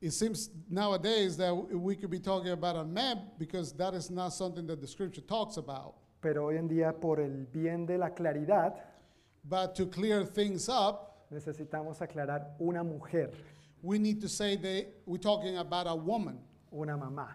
It 0.00 0.12
seems 0.12 0.50
nowadays 0.70 1.36
that 1.38 1.52
we 1.54 1.96
could 1.96 2.10
be 2.10 2.18
talking 2.20 2.52
about 2.52 2.76
a 2.76 2.84
man 2.84 3.30
because 3.38 3.72
that 3.76 3.94
is 3.94 4.10
not 4.10 4.32
something 4.34 4.66
that 4.66 4.80
the 4.80 4.86
scripture 4.86 5.22
talks 5.22 5.56
about. 5.58 5.94
Pero 6.20 6.46
hoy 6.46 6.56
en 6.56 6.68
día 6.68 6.92
por 7.00 7.20
el 7.20 7.46
bien 7.46 7.86
de 7.86 7.98
la 7.98 8.10
claridad, 8.10 8.74
but 9.44 9.74
to 9.74 9.86
clear 9.86 10.24
things 10.24 10.68
up, 10.68 11.26
necesitamos 11.30 12.00
aclarar 12.00 12.50
una 12.60 12.82
mujer, 12.84 13.32
we 13.82 13.98
need 13.98 14.20
to 14.20 14.28
say 14.28 14.56
that 14.56 14.86
we're 15.06 15.18
talking 15.18 15.58
about 15.58 15.86
a 15.86 15.94
woman, 15.94 16.38
una 16.74 16.96
mamá, 16.96 17.28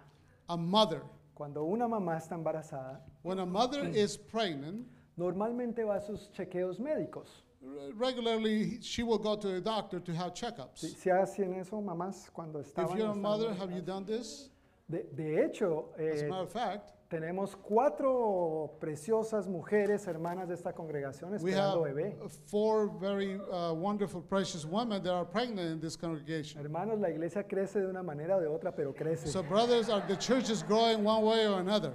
a 0.49 0.57
mother. 0.57 1.01
Cuando 1.35 1.63
una 1.63 1.87
mamá 1.87 2.17
está 2.17 2.35
embarazada, 2.35 3.01
When 3.23 3.39
a 3.39 3.45
mother 3.45 3.87
is 3.87 4.17
pregnant, 4.17 4.87
normalmente 5.17 5.83
va 5.83 5.95
a 5.95 6.01
sus 6.01 6.29
chequeos 6.31 6.79
médicos. 6.79 7.27
re- 7.61 7.91
regularly 7.91 8.81
she 8.81 9.03
will 9.03 9.19
go 9.19 9.35
to 9.35 9.55
a 9.55 9.61
doctor 9.61 9.99
to 9.99 10.11
have 10.13 10.33
checkups. 10.33 10.79
Si 10.97 11.09
hacen 11.09 11.53
eso 11.59 11.79
mamás 11.79 12.29
cuando 12.33 12.59
estaban... 12.59 12.91
If 12.91 12.97
you're 12.97 13.07
a 13.07 13.13
estaban 13.13 13.21
mother, 13.21 13.53
have 13.53 13.71
you 13.71 13.81
embarazadas? 13.81 13.85
done 13.85 14.05
this? 14.05 14.49
de, 14.89 15.03
de 15.15 15.43
hecho, 15.45 15.89
As 15.95 16.21
a 16.21 16.25
eh, 16.25 16.29
matter 16.29 16.43
of 16.43 16.51
fact, 16.51 16.93
tenemos 17.11 17.57
cuatro 17.57 18.77
preciosas 18.79 19.45
mujeres 19.45 20.07
hermanas 20.07 20.47
de 20.47 20.55
esta 20.55 20.71
congregación 20.71 21.29
We 21.31 21.35
have 21.53 21.81
esperando 21.81 21.81
bebé. 21.81 22.17
four 22.47 22.89
very 23.01 23.35
uh, 23.51 23.73
wonderful, 23.73 24.21
precious 24.21 24.65
women 24.65 25.03
that 25.03 25.13
are 25.13 25.25
pregnant 25.25 25.73
in 25.73 25.79
this 25.81 25.97
congregation. 25.97 26.61
Hermanos, 26.61 26.99
la 27.01 27.09
iglesia 27.09 27.43
crece 27.43 27.81
de 27.81 27.87
una 27.87 28.01
manera 28.01 28.37
o 28.37 28.39
de 28.39 28.47
otra, 28.47 28.73
pero 28.73 28.93
crece. 28.93 29.27
So, 29.27 29.43
brothers, 29.43 29.89
are, 29.89 30.01
the 30.07 30.15
church 30.15 30.49
is 30.49 30.63
growing 30.63 31.03
one 31.03 31.21
way 31.25 31.45
or 31.47 31.59
another. 31.59 31.91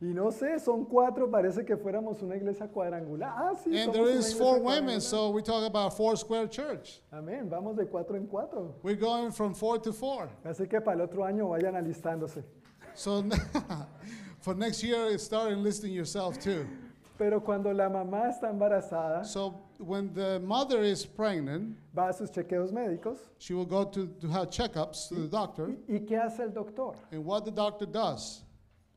Y 0.00 0.12
no 0.14 0.30
sé, 0.30 0.60
son 0.60 0.84
cuatro, 0.84 1.28
parece 1.28 1.64
que 1.64 1.76
fuéramos 1.76 2.22
una 2.22 2.36
iglesia 2.36 2.68
cuadrangular. 2.68 3.32
Ah, 3.36 3.52
sí, 3.56 3.76
And 3.76 3.92
somos 3.92 3.92
there 3.94 4.02
una 4.02 4.12
is 4.12 4.16
iglesia 4.26 4.38
four 4.38 4.52
women, 4.60 5.00
cuadrangular. 5.00 5.00
so 5.00 5.30
we 5.30 5.42
talk 5.42 5.64
about 5.64 5.96
four 5.96 6.14
square 6.16 6.46
church. 6.46 7.00
Amén, 7.10 7.48
vamos 7.48 7.74
de 7.76 7.86
cuatro 7.86 8.16
en 8.16 8.26
cuatro. 8.26 8.76
We're 8.82 8.96
going 9.00 9.32
from 9.32 9.54
four 9.54 9.80
to 9.80 9.92
four. 9.92 10.28
Así 10.44 10.68
que 10.68 10.78
para 10.82 10.94
el 10.94 11.00
otro 11.00 11.24
año 11.24 11.48
vayan 11.48 11.74
alistándose. 11.74 12.44
So 12.98 13.22
for 14.40 14.54
next 14.56 14.82
year, 14.82 15.16
start 15.18 15.52
enlisting 15.52 15.92
yourself 15.92 16.38
too. 16.40 16.66
Pero 17.16 17.40
cuando 17.40 17.70
la 17.72 17.88
mamá 17.88 18.26
está 18.28 18.50
embarazada, 18.50 19.24
So 19.24 19.54
when 19.78 20.12
the 20.14 20.40
mother 20.40 20.82
is 20.82 21.06
pregnant, 21.06 21.76
va 21.96 22.08
a 22.08 22.12
sus 22.12 22.28
chequeos 22.30 22.72
médicos. 22.72 23.18
she 23.38 23.54
will 23.54 23.64
go 23.64 23.84
to, 23.84 24.08
to 24.20 24.26
have 24.28 24.48
checkups 24.50 25.08
to 25.10 25.14
the 25.14 25.28
doctor. 25.28 25.76
¿Y, 25.88 26.00
qué 26.00 26.20
hace 26.20 26.42
el 26.42 26.50
doctor? 26.50 26.96
And 27.12 27.24
what 27.24 27.44
the 27.44 27.52
doctor 27.52 27.86
does, 27.86 28.42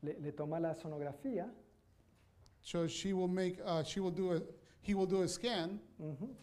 Le, 0.02 0.14
le 0.20 0.32
toma 0.32 0.58
la 0.58 0.74
sonografía 0.74 1.48
so 2.60 2.88
she 2.88 3.12
will 3.12 3.28
make, 3.28 3.58
uh, 3.64 3.84
she 3.84 4.00
will 4.00 4.10
do 4.10 4.32
a, 4.32 4.42
he 4.80 4.94
will 4.94 5.06
do 5.06 5.22
a 5.22 5.28
scan 5.28 5.78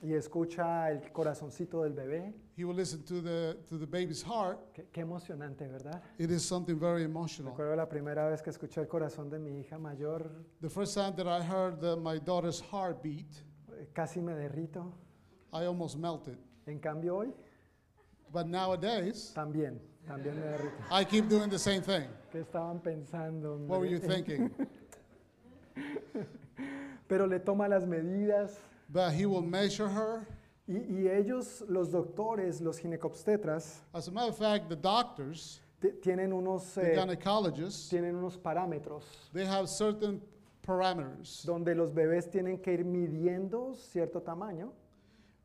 y 0.01 0.09
escucha 0.13 0.89
el 0.91 1.09
corazoncito 1.13 1.81
del 1.83 1.91
bebé. 1.91 2.31
He 2.59 2.65
will 2.65 2.73
listen 2.75 3.01
to 3.03 3.21
the, 3.21 3.55
to 3.69 3.77
the 3.77 3.85
baby's 3.87 4.21
heart. 4.21 4.59
Qué, 4.73 4.83
qué 4.91 4.99
emocionante, 4.99 5.65
¿verdad? 5.65 6.01
It 6.17 6.29
is 6.29 6.43
something 6.43 6.77
very 6.77 7.05
emotional. 7.05 7.53
Recuerdo 7.53 7.77
la 7.77 7.85
primera 7.85 8.29
vez 8.29 8.41
que 8.41 8.51
escuché 8.51 8.81
el 8.81 8.87
corazón 8.89 9.29
de 9.29 9.39
mi 9.39 9.61
hija 9.61 9.77
mayor. 9.77 10.29
The 10.61 10.69
first 10.69 10.93
time 10.93 11.13
that 11.15 11.25
I 11.25 11.41
heard 11.41 11.79
the, 11.79 11.95
my 11.95 12.17
daughter's 12.17 12.59
heartbeat, 12.59 13.31
eh, 13.71 13.85
Casi 13.93 14.19
me 14.19 14.33
derrito. 14.33 14.91
I 15.53 15.63
almost 15.67 15.97
melted. 15.97 16.37
En 16.67 16.79
cambio 16.81 17.15
hoy. 17.19 17.27
But 18.33 18.47
nowadays, 18.49 19.31
también, 19.33 19.79
también 20.05 20.35
me 20.35 20.41
derrito. 20.57 20.83
I 20.91 21.05
keep 21.05 21.29
doing 21.29 21.49
the 21.49 21.57
same 21.57 21.81
thing. 21.81 22.09
¿Qué 22.29 22.41
estaban 22.43 22.81
pensando? 22.83 23.55
What 23.67 23.79
were 23.79 23.89
you 23.89 23.99
thinking? 23.99 24.51
Pero 27.07 27.25
le 27.25 27.39
toma 27.39 27.69
las 27.69 27.85
medidas. 27.85 28.57
But 28.91 29.13
he 29.13 29.25
will 29.25 29.41
measure 29.43 29.87
her. 29.87 30.27
Y, 30.69 30.85
y 31.01 31.07
ellos, 31.09 31.63
los 31.67 31.89
doctores, 31.89 32.61
los 32.61 32.77
ginecobstetras, 32.77 33.81
As 33.91 34.07
a 34.07 34.11
matter 34.11 34.29
of 34.29 34.37
fact, 34.37 34.69
the 34.69 34.75
doctors, 34.75 35.59
tienen 36.03 36.31
unos, 36.31 36.75
the 36.75 36.93
eh, 36.93 37.73
tienen 37.89 38.15
unos 38.15 38.37
parámetros 38.37 39.03
they 39.33 39.45
have 39.45 39.67
certain 39.67 40.21
parameters 40.61 41.43
donde 41.45 41.73
los 41.73 41.91
bebés 41.91 42.29
tienen 42.29 42.61
que 42.61 42.73
ir 42.73 42.83
midiendo 42.85 43.73
cierto 43.73 44.19
tamaño 44.21 44.69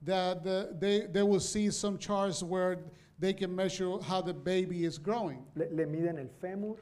that 0.03 0.43
the, 0.43 0.69
they, 0.81 1.07
they 1.11 1.23
will 1.23 1.39
see 1.41 1.71
some 1.71 1.97
charts 1.97 2.43
where 2.43 2.81
they 3.21 3.33
can 3.33 3.55
measure 3.55 3.97
how 4.03 4.21
the 4.21 4.35
baby 4.35 4.85
is 4.85 4.99
growing. 4.99 5.39
le, 5.55 5.67
le 5.73 5.87
miden 5.87 6.19
el 6.19 6.29
fémur 6.43 6.77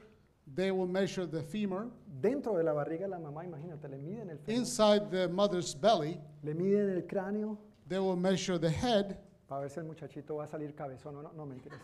They 0.55 0.71
will 0.71 0.87
measure 0.89 1.25
the 1.25 1.41
femur 1.41 1.87
dentro 2.21 2.57
de 2.57 2.63
la 2.63 2.73
barriga 2.73 3.01
de 3.05 3.11
la 3.11 3.19
mamá, 3.19 3.45
imagínate, 3.45 3.87
le 3.89 3.97
miden 3.99 4.31
el 4.31 4.37
fémur, 4.39 4.57
inside 4.57 5.09
the 5.09 5.29
mother's 5.29 5.73
belly, 5.73 6.19
le 6.43 6.53
miden 6.53 6.93
el 6.95 7.03
cráneo, 7.05 7.57
They 7.87 7.99
will 7.99 8.15
measure 8.15 8.57
the 8.57 8.69
head. 8.69 9.17
Para 9.47 9.61
ver 9.61 9.69
si 9.69 9.79
el 9.79 9.85
muchachito 9.85 10.37
va 10.37 10.43
a 10.43 10.47
salir 10.47 10.73
cabezón 10.73 11.15
o 11.17 11.21
no. 11.21 11.31
No, 11.35 11.45
mentiras. 11.45 11.79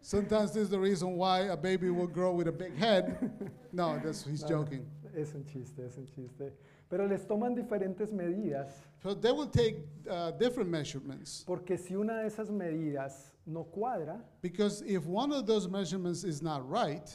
Sometimes 0.00 0.52
this 0.52 0.64
is 0.64 0.70
the 0.70 0.78
reason 0.78 1.16
why 1.16 1.40
a 1.40 1.56
baby 1.56 1.90
will 1.90 2.06
grow 2.06 2.32
with 2.32 2.46
a 2.48 2.52
big 2.52 2.76
head. 2.76 3.30
No, 3.72 3.98
that's, 4.02 4.24
he's 4.24 4.42
no, 4.42 4.48
joking. 4.48 4.86
Es 5.16 5.34
un 5.34 5.44
chiste, 5.44 5.80
es 5.84 5.96
un 5.98 6.06
chiste. 6.14 6.52
Pero 6.88 7.06
les 7.06 7.26
toman 7.26 7.54
diferentes 7.54 8.10
medidas. 8.12 8.84
Uh, 9.04 9.14
Porque 11.44 11.76
si 11.78 11.96
una 11.96 12.20
de 12.20 12.26
esas 12.28 12.48
medidas 12.50 13.32
no 13.44 13.64
cuadra, 13.64 14.24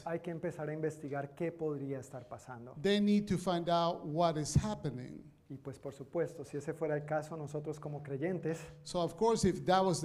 hay 0.06 0.20
que 0.20 0.30
empezar 0.32 0.70
a 0.70 0.74
investigar 0.74 1.34
qué 1.36 1.52
podría 1.54 2.00
estar 2.00 2.28
pasando. 2.28 2.74
happening. 2.78 5.32
Y 5.50 5.58
pues 5.58 5.78
por 5.80 5.94
supuesto, 5.94 6.44
si 6.46 6.56
ese 6.58 6.74
fuera 6.74 6.96
el 6.98 7.04
caso, 7.06 7.36
nosotros 7.38 7.78
como 7.80 8.02
creyentes, 8.04 8.60
so 8.84 9.00
of 9.02 9.16
course 9.16 9.46
además 9.48 10.02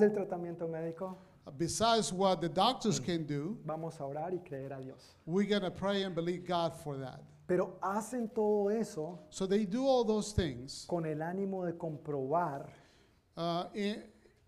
del 0.00 0.12
tratamiento 0.14 0.66
médico, 0.68 1.16
mm. 1.46 1.52
vamos 3.64 4.00
a 4.00 4.04
orar 4.06 4.32
y 4.34 4.38
creer 4.40 4.72
a 4.72 4.80
Dios. 4.80 5.14
Pero 7.46 7.78
hacen 7.82 8.28
todo 8.30 8.70
eso 8.70 9.18
So 9.30 9.46
they 9.46 9.66
do 9.66 9.86
all 9.86 10.04
those 10.04 10.32
things 10.32 10.86
con 10.86 11.04
el 11.06 11.20
ánimo 11.22 11.64
de 11.66 11.76
comprobar 11.76 12.66
uh, 13.36 13.66
in, 13.74 14.02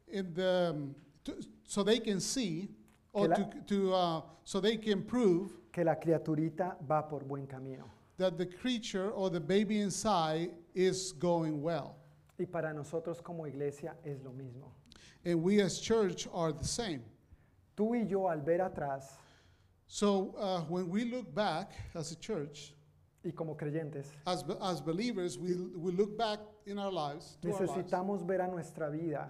in 0.09 0.33
the, 0.33 0.71
um, 0.71 0.95
to, 1.25 1.35
so 1.65 1.83
they 1.83 1.99
can 2.01 2.21
see 2.21 2.69
or 3.13 3.29
Que 3.29 3.29
la- 3.29 3.37
to, 3.51 3.61
to 3.67 3.95
uh, 3.95 4.21
so 4.45 4.61
they 4.61 4.79
can 4.79 5.03
prove 5.03 5.51
que 5.73 5.85
la 5.85 5.95
criaturita 5.97 6.79
va 6.87 7.03
por 7.07 7.21
buen 7.25 7.47
camino. 7.47 7.91
that 8.19 8.39
the 8.39 8.47
creature 8.47 9.11
or 9.11 9.29
the 9.29 9.41
baby 9.41 9.81
inside 9.81 10.49
is 10.75 11.13
going 11.13 11.61
well. 11.61 11.97
Y 12.39 12.47
para 12.47 12.73
nosotros 12.73 13.21
como 13.21 13.45
iglesia 13.47 13.95
es 14.07 14.21
lo 14.25 14.31
mismo. 14.31 14.71
And 15.25 15.43
we 15.43 15.61
as 15.61 15.79
church 15.81 16.27
are 16.33 16.51
the 16.53 16.65
same. 16.65 17.03
Tú 17.77 17.91
y 17.95 18.07
yo 18.09 18.27
al 18.29 18.41
ver 18.41 18.61
atrás 18.61 19.05
So 19.89 20.35
uh, 20.39 20.61
when 20.63 20.89
we 20.89 21.05
look 21.05 21.33
back 21.35 21.71
as 21.95 22.11
a 22.11 22.17
church, 22.17 22.73
y 23.27 23.33
como 23.33 23.57
creyentes, 23.57 24.13
as, 24.25 24.45
as 24.63 24.81
believers, 24.81 25.37
we, 25.37 25.53
we 25.77 25.91
look 25.91 26.17
back 26.17 26.39
in 26.65 26.79
our 26.79 26.93
lives, 26.93 27.37
to 27.43 27.49
our 27.53 27.59
lives. 27.61 27.73
necesitamos 27.75 28.25
ver 28.25 28.41
a 28.43 28.47
nuestra 28.47 28.89
vida 28.89 29.29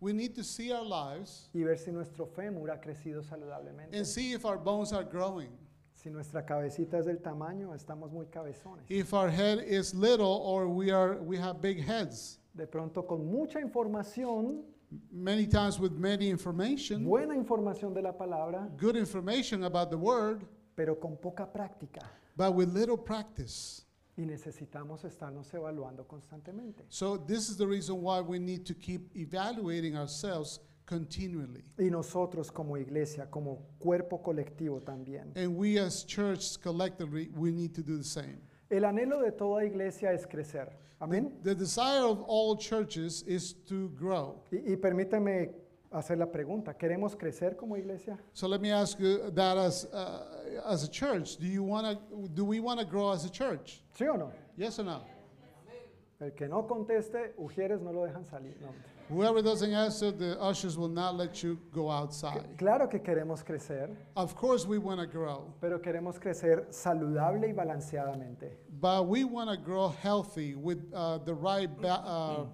We 0.00 0.12
need 0.12 0.34
to 0.36 0.44
see 0.44 0.70
our 0.70 0.84
lives 0.84 1.48
y 1.52 1.62
ver 1.64 1.76
si 1.76 1.90
nuestro 1.90 2.26
fémur 2.26 2.70
ha 2.70 2.80
crecido 2.80 3.22
saludablemente. 3.22 3.96
and 3.96 4.06
see 4.06 4.32
if 4.32 4.44
our 4.44 4.58
bones 4.58 4.92
are 4.92 5.02
growing. 5.04 5.50
Si 5.94 6.10
nuestra 6.10 6.44
cabecita 6.44 6.98
es 6.98 7.06
del 7.06 7.16
tamaño, 7.18 7.74
estamos 7.74 8.12
muy 8.12 8.26
cabezones. 8.26 8.82
If 8.88 9.14
our 9.14 9.30
head 9.30 9.58
is 9.60 9.94
little 9.94 10.42
or 10.46 10.68
we 10.68 10.90
are 10.90 11.16
we 11.22 11.36
have 11.38 11.60
big 11.60 11.82
heads. 11.82 12.38
De 12.54 12.66
pronto 12.66 13.02
con 13.02 13.26
mucha 13.26 13.60
información, 13.60 14.62
Many 15.10 15.48
times 15.48 15.80
with 15.80 15.92
many 15.98 16.28
information, 16.30 17.04
buena 17.04 17.34
información 17.34 17.92
de 17.94 18.00
la 18.02 18.12
palabra, 18.12 18.68
good 18.76 18.94
information 18.94 19.64
about 19.64 19.90
the 19.90 19.96
word, 19.98 20.44
pero 20.74 20.96
con 21.00 21.16
poca 21.16 21.46
práctica. 21.50 22.02
But 22.36 22.54
with 22.54 22.68
little 22.72 22.96
practice. 22.98 23.82
Y 24.16 24.24
necesitamos 24.26 25.04
estarnos 25.04 25.52
evaluando 25.52 26.06
constantemente. 26.06 26.84
So 26.88 27.16
this 27.18 27.48
is 27.48 27.56
the 27.56 27.66
reason 27.66 28.00
why 28.00 28.20
we 28.20 28.38
need 28.38 28.64
to 28.66 28.74
keep 28.74 29.10
evaluating 29.16 29.96
ourselves 29.96 30.60
continually. 30.86 31.64
Y 31.78 31.90
nosotros 31.90 32.52
como 32.52 32.76
iglesia, 32.76 33.28
como 33.28 33.62
cuerpo 33.78 34.22
colectivo 34.22 34.80
también. 34.80 35.32
And 35.36 35.56
we 35.56 35.78
as 35.80 36.04
church 36.04 36.60
collectively 36.60 37.28
we 37.36 37.50
need 37.50 37.74
to 37.74 37.82
do 37.82 37.96
the 37.98 38.04
same. 38.04 38.38
El 38.70 38.84
anhelo 38.84 39.20
de 39.20 39.32
toda 39.32 39.64
iglesia 39.64 40.12
es 40.12 40.26
crecer. 40.26 40.70
Amén. 41.00 41.40
The, 41.42 41.50
the 41.50 41.54
desire 41.56 42.04
of 42.04 42.22
all 42.28 42.56
churches 42.56 43.24
is 43.26 43.54
to 43.66 43.88
grow. 43.98 44.42
Y, 44.52 44.72
y 44.72 44.76
permíteme 44.76 45.63
hacer 45.94 46.18
la 46.18 46.26
pregunta, 46.30 46.74
¿queremos 46.76 47.14
crecer 47.16 47.56
como 47.56 47.76
iglesia? 47.76 48.18
So 48.32 48.48
let 48.48 48.60
me 48.60 48.72
ask 48.72 48.98
you 48.98 49.30
that 49.30 49.56
as, 49.56 49.86
uh, 49.92 50.66
as 50.68 50.84
a 50.84 50.88
church, 50.90 51.36
do 51.36 51.46
you 51.46 51.62
want 51.62 51.86
to, 51.86 52.28
do 52.34 52.44
we 52.44 52.60
want 52.60 52.80
to 52.80 52.86
grow 52.86 53.10
as 53.12 53.24
a 53.24 53.30
church? 53.30 53.82
¿Sí 53.96 54.06
o 54.08 54.16
no? 54.16 54.32
Yes 54.56 54.78
or 54.78 54.84
no? 54.84 55.02
El 56.20 56.30
que 56.30 56.48
no 56.48 56.66
conteste, 56.66 57.34
Ujieres 57.38 57.80
no 57.80 57.90
lo 57.92 58.02
dejan 58.06 58.24
salir. 58.24 58.56
No. 58.60 58.68
Whoever 59.10 59.42
doesn't 59.42 59.70
answer, 59.72 60.10
the 60.10 60.40
ushers 60.40 60.78
will 60.78 60.88
not 60.88 61.14
let 61.14 61.42
you 61.42 61.58
go 61.72 61.90
outside. 61.90 62.56
Claro 62.56 62.88
que 62.88 63.00
queremos 63.02 63.44
crecer. 63.44 63.90
Of 64.16 64.34
course 64.34 64.66
we 64.66 64.78
want 64.78 64.98
to 65.00 65.06
grow. 65.06 65.52
Pero 65.60 65.80
queremos 65.80 66.18
crecer 66.18 66.66
saludable 66.70 67.48
y 67.52 67.52
balanceadamente. 67.52 68.52
But 68.80 69.06
we 69.06 69.24
want 69.24 69.50
to 69.50 69.58
grow 69.58 69.88
healthy 70.02 70.54
with 70.54 70.78
uh, 70.94 71.18
the 71.18 71.34
right 71.34 71.68
uh, 71.84 72.44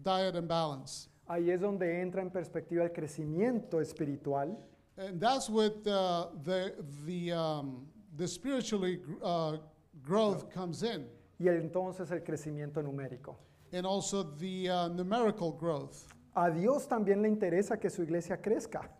diet 0.00 0.36
and 0.36 0.46
balance. 0.46 1.08
Ahí 1.32 1.50
es 1.50 1.62
donde 1.62 2.02
entra 2.02 2.20
en 2.20 2.28
perspectiva 2.30 2.84
el 2.84 2.92
crecimiento 2.92 3.80
espiritual. 3.80 4.54
And 4.98 5.18
that's 5.18 5.48
uh, 5.48 5.70
the, 6.44 6.74
the, 7.06 7.32
um, 7.32 7.86
the 8.18 8.28
spiritually 8.28 9.00
uh, 9.22 9.56
growth 10.04 10.50
comes 10.52 10.82
in. 10.82 11.06
Y 11.38 11.48
entonces 11.48 12.10
el 12.10 12.22
crecimiento 12.22 12.82
numérico. 12.82 13.36
And 13.72 13.86
also 13.86 14.22
the 14.22 14.68
uh, 14.70 14.88
numerical 14.88 15.52
growth. 15.52 16.06
A 16.34 16.50
Dios 16.50 16.86
también 16.86 17.22
le 17.22 17.28
interesa 17.30 17.78
que 17.80 17.88
su 17.88 18.02
iglesia 18.02 18.42
crezca. 18.42 18.90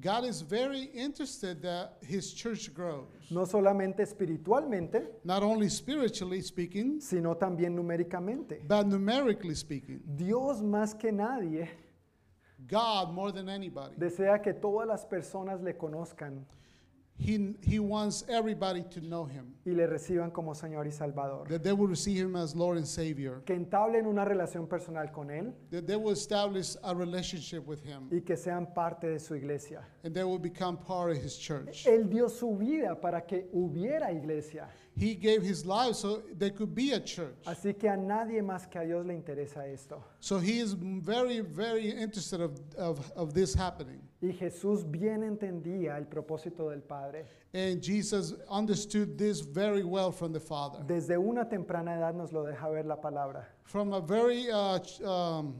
God 0.00 0.24
is 0.24 0.40
very 0.40 0.90
interested 0.92 1.62
that 1.62 1.98
his 2.02 2.32
church 2.32 2.74
grows. 2.74 3.06
No 3.30 3.44
solamente 3.44 4.02
espiritualmente, 4.02 5.06
Not 5.24 5.44
only 5.44 5.68
spiritually 5.70 6.40
speaking, 6.42 7.00
sino 7.00 7.36
también 7.36 7.74
numéricamente. 7.76 8.60
but 8.66 8.86
numerically 8.88 9.54
speaking. 9.54 10.00
Dios 10.04 10.60
más 10.62 10.94
que 10.98 11.12
nadie 11.12 11.68
God 12.66 13.12
more 13.12 13.30
than 13.30 13.48
anybody 13.50 13.94
desea 13.96 14.40
que 14.42 14.52
todas 14.54 14.88
las 14.88 15.04
personas 15.04 15.60
le 15.62 15.76
conozcan 15.76 16.44
y 17.16 17.38
le 19.72 19.86
reciban 19.86 20.30
como 20.30 20.54
Señor 20.54 20.86
y 20.86 20.92
Salvador. 20.92 21.46
Que 23.44 23.54
entablen 23.54 24.06
una 24.06 24.24
relación 24.24 24.66
personal 24.66 25.12
con 25.12 25.30
Él 25.30 25.54
y 28.10 28.20
que 28.22 28.36
sean 28.36 28.74
parte 28.74 29.06
de 29.08 29.20
su 29.20 29.34
iglesia. 29.36 29.82
Él 30.02 32.04
dio 32.10 32.28
su 32.28 32.56
vida 32.56 33.00
para 33.00 33.20
que 33.24 33.48
hubiera 33.52 34.12
iglesia. 34.12 34.68
He 34.96 35.14
gave 35.16 35.42
his 35.42 35.66
life 35.66 35.96
so 35.96 36.22
there 36.38 36.50
could 36.50 36.72
be 36.74 36.92
a 36.92 37.00
church. 37.00 37.34
Así 37.46 37.76
que 37.76 37.88
a 37.88 37.96
nadie 37.96 38.40
más 38.42 38.70
que 38.70 38.78
a 38.80 38.84
Dios 38.86 39.04
le 39.04 39.12
interesa 39.14 39.66
esto. 39.72 40.00
So 40.20 40.38
he 40.38 40.60
is 40.60 40.72
very, 40.74 41.40
very 41.40 41.90
interested 41.90 42.40
of, 42.40 42.52
of, 42.78 43.12
of 43.16 43.34
this 43.34 43.54
happening. 43.54 44.00
Y 44.22 44.32
Jesús 44.32 44.84
bien 44.88 45.22
entendía 45.24 45.96
el 45.98 46.04
propósito 46.06 46.70
del 46.70 46.80
Padre. 46.80 47.26
And 47.52 47.82
Jesus 47.82 48.34
understood 48.48 49.18
this 49.18 49.40
very 49.40 49.82
well 49.84 50.12
from 50.12 50.32
the 50.32 50.40
Father. 50.40 50.82
Desde 50.86 51.18
una 51.18 51.48
temprana 51.48 51.96
edad 51.96 52.14
nos 52.14 52.32
lo 52.32 52.44
deja 52.44 52.68
ver 52.70 52.84
la 52.86 52.96
palabra. 53.00 53.44
From 53.64 53.92
a 53.92 54.00
very 54.00 54.48
uh, 54.50 54.78
um, 55.04 55.56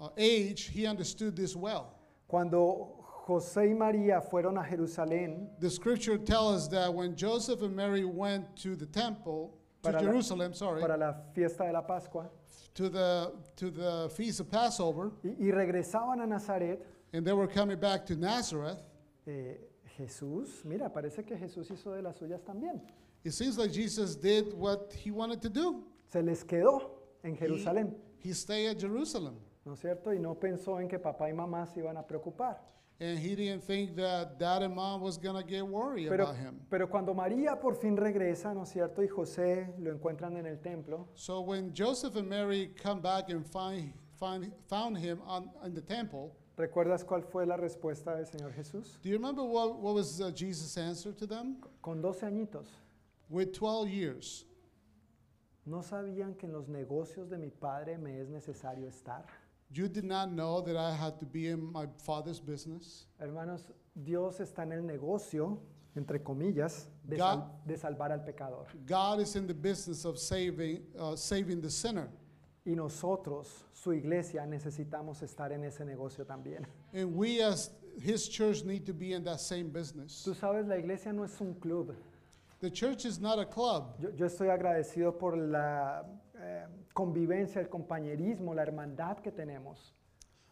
uh, 0.00 0.08
age, 0.16 0.64
he 0.72 0.84
understood 0.86 1.36
this 1.36 1.54
well. 1.54 1.94
Cuando 2.26 3.03
José 3.26 3.68
y 3.68 3.74
María 3.74 4.20
fueron 4.20 4.58
a 4.58 4.64
Jerusalén, 4.64 5.48
The 5.58 5.70
scripture 5.70 6.18
tells 6.18 6.64
us 6.64 6.68
that 6.70 6.92
when 6.92 7.16
Joseph 7.16 7.62
and 7.62 7.74
Mary 7.74 8.04
went 8.04 8.54
to 8.62 8.76
the 8.76 8.84
temple, 8.86 9.50
to 9.82 9.92
Jerusalem, 9.98 10.52
sorry, 10.52 10.80
para 10.82 10.96
la 10.98 11.14
fiesta 11.32 11.64
de 11.64 11.72
la 11.72 11.80
Pascua, 11.86 12.30
to 12.74 12.90
the 12.90 13.32
to 13.56 13.70
the 13.70 14.08
feast 14.14 14.40
of 14.40 14.50
Passover, 14.50 15.10
y, 15.22 15.50
regresaban 15.50 16.20
a 16.20 16.26
Nazaret, 16.26 16.80
and 17.14 17.24
they 17.24 17.32
were 17.32 17.46
coming 17.46 17.78
back 17.78 18.04
to 18.04 18.14
Nazareth, 18.14 18.78
eh, 19.26 19.56
Jesús, 19.98 20.62
mira, 20.64 20.90
parece 20.92 21.24
que 21.24 21.34
Jesús 21.36 21.70
hizo 21.70 21.92
de 21.94 22.02
las 22.02 22.16
suyas 22.18 22.42
también. 22.44 22.80
it 23.24 23.32
seems 23.32 23.56
like 23.56 23.72
Jesus 23.72 24.16
did 24.16 24.52
what 24.52 24.92
he 24.92 25.10
wanted 25.10 25.40
to 25.40 25.48
do. 25.48 25.82
Se 26.12 26.20
les 26.22 26.44
quedó 26.44 26.90
en 27.22 27.36
Jerusalén, 27.38 27.94
He, 28.18 28.28
he 28.28 28.32
stayed 28.34 28.68
at 28.70 28.78
Jerusalem. 28.80 29.36
¿no 29.64 29.72
es 29.72 29.80
cierto? 29.80 30.12
Y 30.12 30.18
no 30.18 30.34
pensó 30.34 30.78
en 30.78 30.88
que 30.88 30.98
papá 30.98 31.30
y 31.30 31.32
mamá 31.32 31.66
se 31.66 31.80
iban 31.80 31.96
a 31.96 32.06
preocupar. 32.06 32.60
And 33.00 33.18
he 33.18 33.34
didn't 33.34 33.64
think 33.64 33.96
that 33.96 34.38
dad 34.38 34.62
and 34.62 34.74
mom 34.74 35.00
was 35.00 35.16
going 35.18 35.36
to 35.36 35.42
get 35.48 35.66
worried 35.66 36.08
Pero, 36.08 36.22
about 36.24 36.36
him. 36.36 36.60
pero 36.70 36.86
cuando 36.86 37.12
María 37.12 37.58
por 37.60 37.74
fin 37.74 37.96
regresa, 37.96 38.54
¿no 38.54 38.62
es 38.62 38.70
cierto? 38.72 39.02
Y 39.02 39.08
José 39.08 39.74
lo 39.80 39.90
encuentran 39.90 40.36
en 40.36 40.46
el 40.46 40.58
templo. 40.60 41.08
So 41.14 41.40
when 41.40 41.72
Joseph 41.74 42.14
and 42.16 42.28
Mary 42.28 42.70
come 42.80 43.00
back 43.00 43.30
and 43.30 43.44
find, 43.44 43.92
find, 44.18 44.52
found 44.68 44.96
him 44.98 45.20
on, 45.26 45.50
in 45.64 45.74
the 45.74 45.80
temple, 45.82 46.30
¿Recuerdas 46.56 47.04
cuál 47.04 47.24
fue 47.24 47.46
la 47.46 47.56
respuesta 47.56 48.14
del 48.14 48.26
Señor 48.26 48.52
Jesús? 48.54 49.00
do 49.02 49.08
you 49.08 49.16
remember 49.16 49.42
what, 49.42 49.80
what 49.80 49.92
was 49.92 50.20
uh, 50.20 50.30
Jesus' 50.30 50.78
answer 50.78 51.12
to 51.12 51.26
them? 51.26 51.56
Con 51.82 52.00
12 52.00 52.26
añitos. 52.26 52.68
With 53.28 53.54
12 53.54 53.88
years, 53.88 54.44
¿no 55.66 55.78
sabían 55.82 56.38
que 56.38 56.46
en 56.46 56.52
los 56.52 56.68
negocios 56.68 57.28
de 57.28 57.38
mi 57.38 57.50
padre 57.50 57.98
me 57.98 58.20
es 58.20 58.28
necesario 58.28 58.86
estar? 58.86 59.24
You 59.76 59.88
did 59.88 60.04
not 60.04 60.30
know 60.30 60.60
that 60.60 60.76
I 60.76 60.94
had 60.94 61.18
to 61.18 61.26
be 61.26 61.48
in 61.48 61.72
my 61.72 61.86
father's 62.04 62.38
business. 62.38 63.06
Hermanos, 63.20 63.64
Dios 64.04 64.38
está 64.40 64.60
en 64.62 64.72
el 64.72 64.82
negocio, 64.86 65.58
entre 65.96 66.20
comillas, 66.22 66.86
de, 67.04 67.16
God, 67.16 67.38
sal 67.38 67.50
de 67.66 67.76
salvar 67.76 68.12
al 68.12 68.20
pecador. 68.24 68.66
God 68.86 69.20
is 69.20 69.34
in 69.34 69.48
the 69.48 69.54
business 69.54 70.04
of 70.04 70.18
saving, 70.18 70.80
uh, 70.98 71.16
saving 71.16 71.60
the 71.60 71.70
sinner. 71.70 72.08
Y 72.64 72.74
nosotros, 72.74 73.64
su 73.72 73.90
iglesia, 73.92 74.46
necesitamos 74.46 75.22
estar 75.22 75.50
en 75.52 75.64
ese 75.64 75.80
negocio 75.84 76.24
también. 76.24 76.64
And 76.92 77.14
we 77.16 77.42
as 77.42 77.70
his 78.00 78.28
church 78.28 78.64
need 78.64 78.86
to 78.86 78.92
be 78.94 79.12
in 79.12 79.24
that 79.24 79.40
same 79.40 79.68
business. 79.70 80.22
Tú 80.24 80.34
sabes, 80.36 80.68
la 80.68 80.76
iglesia 80.76 81.12
no 81.12 81.24
es 81.24 81.40
un 81.40 81.54
club. 81.54 81.94
The 82.60 82.70
church 82.70 83.04
is 83.04 83.18
not 83.20 83.40
a 83.40 83.44
club. 83.44 83.96
Yo, 84.00 84.10
yo 84.16 84.26
estoy 84.26 84.50
agradecido 84.50 85.18
por 85.18 85.36
la 85.36 86.04
eh, 86.46 86.64
convivencia, 86.92 87.60
el 87.60 87.68
compañerismo, 87.68 88.54
la 88.54 88.62
hermandad 88.62 89.16
que 89.20 89.30
tenemos. 89.32 89.94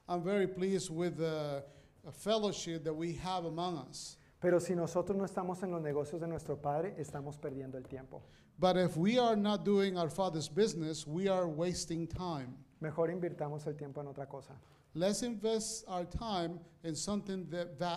I'm 0.09 0.23
very 0.25 0.47
pleased 0.47 0.91
with 0.91 1.19
the 1.19 1.63
fellowship 2.11 2.83
that 2.85 2.95
we 2.95 3.15
have 3.23 3.45
among 3.47 3.77
us. 3.89 4.17
Pero 4.41 4.59
si 4.59 4.75
nosotros 4.75 5.17
no 5.17 5.25
estamos 5.25 5.63
en 5.63 5.71
los 5.71 5.83
negocios 5.83 6.21
de 6.21 6.27
nuestro 6.27 6.57
Padre, 6.61 6.95
estamos 6.99 7.39
perdiendo 7.39 7.77
el 7.79 7.85
tiempo. 7.87 8.23
But 8.59 8.77
if 8.77 8.97
we 8.97 9.19
are 9.19 9.37
not 9.37 9.65
doing 9.65 9.97
our 9.99 10.09
Father's 10.09 10.49
business, 10.49 11.07
we 11.07 11.29
are 11.29 11.47
wasting 11.47 12.09
time. 12.09 12.57
Mejor 12.81 13.11
invirtamos 13.11 13.67
el 13.67 13.75
tiempo 13.77 14.01
en 14.01 14.07
otra 14.09 14.27
cosa. 14.27 14.55
Let's 14.95 15.23
invest 15.23 15.85
our 15.89 16.05
time 16.05 16.59
in 16.85 16.97
something 16.97 17.47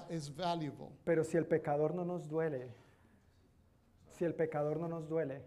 is 0.10 0.28
valuable. 0.30 0.92
Pero 1.06 1.24
si 1.24 1.38
el 1.38 1.46
pecador 1.46 1.96
no 1.96 2.04
nos 2.04 2.28
duele, 2.28 2.70
si 4.12 4.26
el 4.26 4.34
pecador 4.34 4.78
no 4.80 4.88
nos 4.88 5.08
duele, 5.08 5.42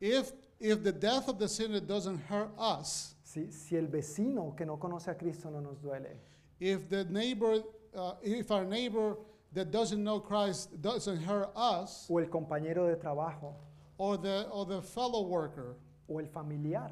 if 0.00 0.32
if 0.60 0.84
the 0.84 0.92
death 0.92 1.28
of 1.28 1.38
the 1.38 1.48
sinner 1.48 1.80
doesn't 1.80 2.18
hurt 2.28 2.50
us, 2.58 3.14
si, 3.24 3.50
si 3.50 3.76
el 3.78 3.86
vecino 3.86 4.54
que 4.56 4.66
no 4.66 4.76
conoce 4.78 5.08
a 5.10 5.14
Cristo 5.14 5.50
no 5.50 5.60
nos 5.60 5.78
duele, 5.80 6.16
if 6.60 6.88
the 6.88 7.04
neighbor, 7.04 7.62
uh, 7.96 8.12
if 8.22 8.50
our 8.50 8.64
neighbor 8.64 9.16
that 9.54 9.70
doesn't 9.70 10.04
know 10.04 10.20
Christ 10.20 10.80
doesn't 10.82 11.22
hurt 11.22 11.50
us, 11.56 12.06
o 12.10 12.18
el 12.18 12.26
compañero 12.26 12.86
de 12.88 12.96
trabajo, 12.96 13.54
or 13.96 14.18
the 14.18 14.46
or 14.50 14.66
the 14.66 14.82
fellow 14.82 15.22
worker, 15.26 15.76
o 16.08 16.18
el 16.18 16.26
familiar, 16.26 16.90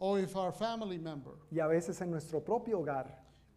or 0.00 0.18
if 0.18 0.36
our 0.36 0.50
family 0.52 0.98
member, 0.98 1.30
y 1.52 1.60
a 1.64 1.68
veces 1.68 2.00
en 2.02 2.10
nuestro 2.10 2.40
propio 2.40 2.82
hogar, 2.84 3.06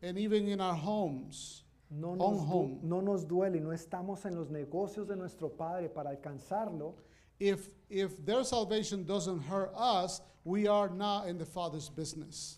and 0.04 0.18
even 0.20 0.48
in 0.48 0.62
our 0.62 0.76
homes. 0.76 1.64
No 1.90 2.16
nos, 2.16 2.46
home. 2.46 2.80
no 2.84 3.00
nos 3.00 3.24
duele, 3.24 3.62
no 3.62 3.70
estamos 3.70 4.26
en 4.26 4.36
los 4.36 4.50
negocios 4.50 5.08
de 5.08 5.16
nuestro 5.16 5.48
Padre 5.48 5.88
para 5.88 6.10
alcanzarlo, 6.10 6.96
if, 7.40 7.70
if 7.90 8.24
their 8.26 8.44
salvation 8.44 9.04
doesn't 9.04 9.40
hurt 9.44 9.72
us, 9.76 10.22
we 10.44 10.68
are 10.68 10.90
not 10.90 11.28
in 11.28 11.38
the 11.38 11.46
Father's 11.46 11.90
business. 11.90 12.58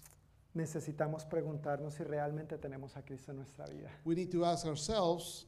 Necesitamos 0.55 1.25
preguntarnos 1.29 1.95
si 1.97 2.03
realmente 2.03 2.57
tenemos 2.59 2.95
a 2.97 3.01
Cristo 3.01 3.31
en 3.31 3.37
nuestra 3.37 3.65
vida. 3.67 3.89
We 4.03 4.15
need 4.15 4.31
to 4.31 4.45
ask 4.45 4.65
ourselves 4.65 5.45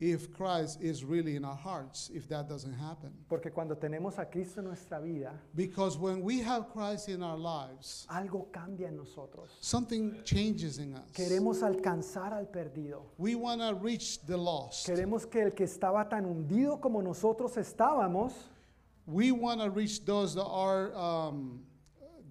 if 0.00 0.32
Christ 0.32 0.82
is 0.82 1.04
really 1.04 1.36
in 1.36 1.44
our 1.44 1.54
hearts, 1.54 2.10
if 2.12 2.28
that 2.28 2.48
doesn't 2.48 2.72
happen. 2.72 3.10
Porque 3.28 3.52
cuando 3.54 3.76
tenemos 3.76 4.18
a 4.18 4.24
Cristo 4.24 4.60
en 4.60 4.66
nuestra 4.68 5.00
vida, 5.00 5.32
Because 5.54 5.96
when 5.98 6.22
we 6.22 6.40
have 6.40 6.70
Christ 6.72 7.08
in 7.08 7.22
our 7.22 7.36
lives, 7.36 8.06
algo 8.10 8.46
cambia 8.52 8.88
en 8.88 8.96
nosotros. 8.96 9.48
something 9.60 10.16
changes 10.24 10.78
in 10.78 10.94
us. 10.94 11.10
Queremos 11.14 11.62
alcanzar 11.62 12.32
al 12.32 12.46
perdido. 12.46 13.02
We 13.18 13.34
want 13.34 13.60
to 13.60 13.74
reach 13.74 14.20
the 14.26 14.36
lost. 14.36 14.86
Queremos 14.86 15.30
que 15.30 15.42
el 15.42 15.50
que 15.50 15.66
estaba 15.66 16.08
tan 16.08 16.24
hundido 16.24 16.80
como 16.80 17.00
nosotros 17.02 17.54
estábamos, 17.58 18.32
we 19.06 19.32
want 19.32 19.60
to 19.60 19.70
reach 19.70 20.04
those 20.04 20.34
that 20.34 20.44
are 20.44 20.94
um, 20.96 21.60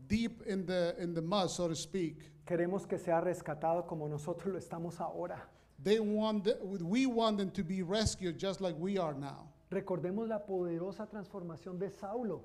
deep 0.07 0.41
in 0.45 0.65
the 0.65 0.95
in 0.99 1.13
the 1.13 1.21
mud, 1.21 1.49
so 1.49 1.67
to 1.67 1.75
speak. 1.75 2.17
Queremos 2.45 2.87
que 2.87 2.97
sea 2.97 3.21
rescatado 3.21 3.85
como 3.87 4.07
nosotros 4.07 4.47
lo 4.53 4.59
estamos 4.59 4.99
ahora. 4.99 5.41
They 5.83 5.99
want 5.99 6.43
the, 6.45 6.57
we 6.61 7.05
want 7.05 7.37
them 7.37 7.49
to 7.51 7.63
be 7.63 7.81
rescued 7.81 8.37
just 8.37 8.61
like 8.61 8.75
we 8.77 8.97
are 8.97 9.13
now. 9.13 9.49
Recordemos 9.71 10.27
la 10.27 10.37
poderosa 10.39 11.07
transformación 11.09 11.79
de 11.79 11.89
Saulo. 11.89 12.41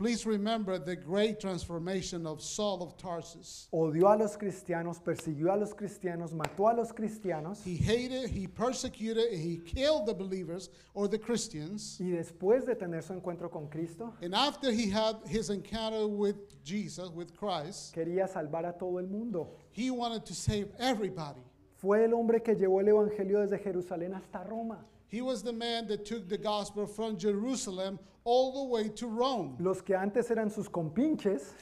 Please 0.00 0.24
remember 0.24 0.78
the 0.78 0.96
great 0.96 1.38
transformation 1.38 2.26
of 2.26 2.40
Saul 2.40 2.82
of 2.82 2.96
Tarsus. 2.96 3.68
Odió 3.70 4.08
a 4.10 4.16
los 4.16 4.38
cristianos, 4.38 4.98
persiguió 4.98 5.52
a 5.52 5.58
los 5.58 5.74
cristianos, 5.74 6.32
mató 6.32 6.70
a 6.70 6.72
los 6.72 6.90
cristianos. 6.94 7.62
He 7.64 7.76
hated, 7.76 8.30
he 8.30 8.46
persecuted, 8.48 9.30
he 9.38 9.58
killed 9.58 10.06
the 10.06 10.14
believers 10.14 10.70
or 10.94 11.06
the 11.06 11.18
Christians. 11.18 11.98
Y 12.00 12.12
después 12.12 12.64
de 12.64 12.76
tener 12.76 13.02
su 13.02 13.12
encuentro 13.12 13.50
con 13.50 13.68
Cristo, 13.68 14.14
And 14.22 14.34
after 14.34 14.72
he 14.72 14.88
had 14.88 15.16
his 15.26 15.50
encounter 15.50 16.06
with 16.08 16.36
Jesus, 16.64 17.10
with 17.10 17.34
Christ, 17.36 17.94
quería 17.94 18.26
salvar 18.26 18.64
a 18.64 18.72
todo 18.78 18.96
el 19.00 19.06
mundo. 19.06 19.50
he 19.70 19.90
wanted 19.90 20.24
to 20.24 20.32
save 20.34 20.68
everybody. 20.78 21.42
Fue 21.76 22.04
el 22.04 22.14
hombre 22.14 22.40
que 22.42 22.54
llevó 22.56 22.80
el 22.80 22.88
evangelio 22.88 23.40
desde 23.40 23.58
Jerusalén 23.58 24.14
hasta 24.14 24.42
Roma. 24.44 24.82
He 25.10 25.20
was 25.22 25.42
the 25.42 25.52
man 25.52 25.88
that 25.88 26.04
took 26.04 26.28
the 26.28 26.38
gospel 26.38 26.86
from 26.86 27.18
Jerusalem 27.18 27.98
all 28.22 28.62
the 28.64 28.70
way 28.72 28.88
to 28.90 29.06
Rome. 29.08 29.56
Los 29.58 29.80
que 29.80 29.96
antes 29.96 30.30
eran 30.30 30.50
sus 30.50 30.68
compinches, 30.68 31.52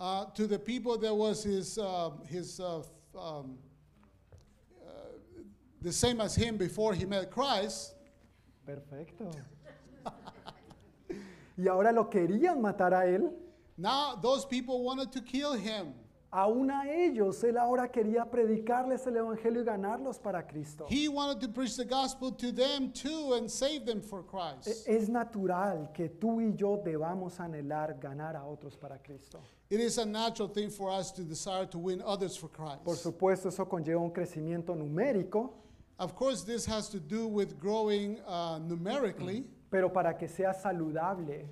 Uh, 0.00 0.26
to 0.26 0.46
the 0.46 0.56
people 0.60 0.96
that 0.96 1.12
was 1.12 1.42
his, 1.42 1.76
uh, 1.76 2.10
his 2.28 2.60
uh, 2.60 2.78
um, 3.18 3.58
uh, 4.86 4.90
the 5.82 5.92
same 5.92 6.20
as 6.20 6.36
him 6.36 6.56
before 6.56 6.94
he 6.94 7.04
met 7.04 7.32
Christ. 7.32 7.94
Perfecto. 8.64 9.32
y 11.58 11.66
ahora 11.68 11.90
lo 11.90 12.04
querían 12.04 12.60
matar 12.60 12.92
a 12.94 13.06
él. 13.08 13.32
Now 13.76 14.14
those 14.14 14.44
people 14.44 14.84
wanted 14.84 15.10
to 15.10 15.20
kill 15.20 15.54
him. 15.54 15.92
Aún 16.30 16.70
a 16.70 16.86
ellos 16.90 17.42
él 17.42 17.56
ahora 17.56 17.88
quería 17.90 18.28
predicarles 18.30 19.06
el 19.06 19.16
evangelio 19.16 19.62
y 19.62 19.64
ganarlos 19.64 20.18
para 20.18 20.46
Cristo. 20.46 20.86
He 20.90 21.08
wanted 21.08 21.40
to 21.40 21.48
preach 21.48 21.74
the 21.74 21.86
gospel 21.86 22.30
to 22.32 22.52
them 22.52 22.92
too 22.92 23.32
and 23.38 23.48
save 23.50 23.86
them 23.86 24.02
for 24.02 24.22
Christ. 24.22 24.86
E-, 24.86 24.94
es 24.94 25.08
natural 25.08 25.90
que 25.94 26.10
tú 26.10 26.40
y 26.42 26.54
yo 26.54 26.82
debamos 26.84 27.40
anhelar 27.40 27.98
ganar 27.98 28.36
a 28.36 28.42
otros 28.44 28.76
para 28.78 28.98
Cristo. 28.98 29.40
It 29.70 29.80
is 29.80 29.96
a 29.96 30.04
natural 30.04 30.48
thing 30.48 30.68
for 30.68 30.90
us 30.90 31.10
to 31.12 31.22
desire 31.22 31.66
to 31.66 31.78
win 31.78 32.02
others 32.04 32.36
for 32.36 32.48
Christ. 32.48 32.84
Por 32.84 32.96
supuesto, 32.96 33.48
eso 33.48 33.64
conlleva 33.64 34.00
un 34.02 34.10
crecimiento 34.10 34.74
numérico. 34.74 35.52
Of 35.98 36.14
course, 36.14 36.42
this 36.44 36.66
has 36.66 36.90
to 36.90 37.00
do 37.00 37.26
with 37.26 37.58
growing 37.58 38.18
uh, 38.26 38.58
numerically. 38.58 39.44
Pero 39.70 39.88
para 39.90 40.12
que 40.18 40.28
sea 40.28 40.52
saludable. 40.52 41.46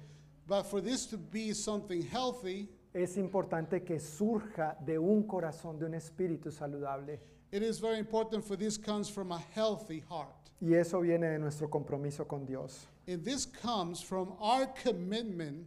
But 0.47 0.65
for 0.65 0.83
this 0.83 1.07
to 1.07 1.17
be 1.17 1.53
something 1.55 2.03
healthy, 2.03 2.69
es 3.03 3.17
importante 3.17 3.85
que 3.85 3.99
surja 3.99 4.77
de 4.85 4.99
un 4.99 5.23
corazón, 5.25 5.79
de 5.79 5.85
un 5.87 5.95
espíritu 5.95 6.51
saludable. 6.51 7.19
It 7.53 7.63
is 7.63 7.79
very 7.79 7.99
important 7.99 8.45
for 8.45 8.57
this 8.57 8.77
comes 8.79 9.09
from 9.09 9.33
a 9.33 9.39
healthy 9.55 10.01
heart. 10.09 10.35
Y 10.61 10.75
eso 10.75 11.01
viene 11.01 11.29
de 11.29 11.39
nuestro 11.39 11.69
compromiso 11.69 12.27
con 12.27 12.45
Dios. 12.47 12.87
And 13.07 13.23
this 13.25 13.47
comes 13.47 14.01
from 14.01 14.33
our 14.41 14.67
commitment 14.83 15.67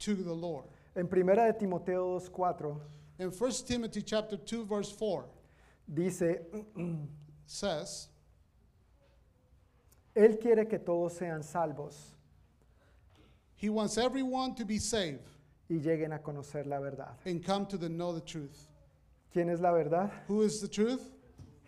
to 0.00 0.14
the 0.14 0.32
Lord. 0.32 0.64
En 0.94 1.08
primera 1.08 1.46
de 1.50 1.54
Timoteo 1.58 2.18
2:4 2.20 2.78
In 3.18 3.30
1 3.30 3.50
Timothy 3.66 4.02
chapter 4.02 4.36
2 4.36 4.64
verse 4.64 4.92
4 4.96 5.24
dice 5.92 6.40
says 7.46 8.08
Él 10.14 10.38
quiere 10.40 10.68
que 10.68 10.78
todos 10.78 11.14
sean 11.16 11.42
salvos. 11.42 12.12
He 13.56 13.70
wants 13.70 13.96
everyone 13.96 14.54
to 14.54 14.64
be 14.66 14.78
saved 14.78 15.20
y 15.68 15.78
lleguen 15.80 16.12
a 16.12 16.22
conocer 16.22 16.66
la 16.66 16.78
verdad. 16.80 17.14
and 17.24 17.44
come 17.44 17.66
to 17.66 17.76
the 17.76 17.88
know 17.88 18.12
the 18.12 18.20
truth. 18.20 18.68
¿Quién 19.34 19.50
es 19.50 19.60
la 19.60 19.72
verdad? 19.72 20.10
Who 20.28 20.42
is 20.42 20.60
the 20.60 20.68
truth? 20.68 21.00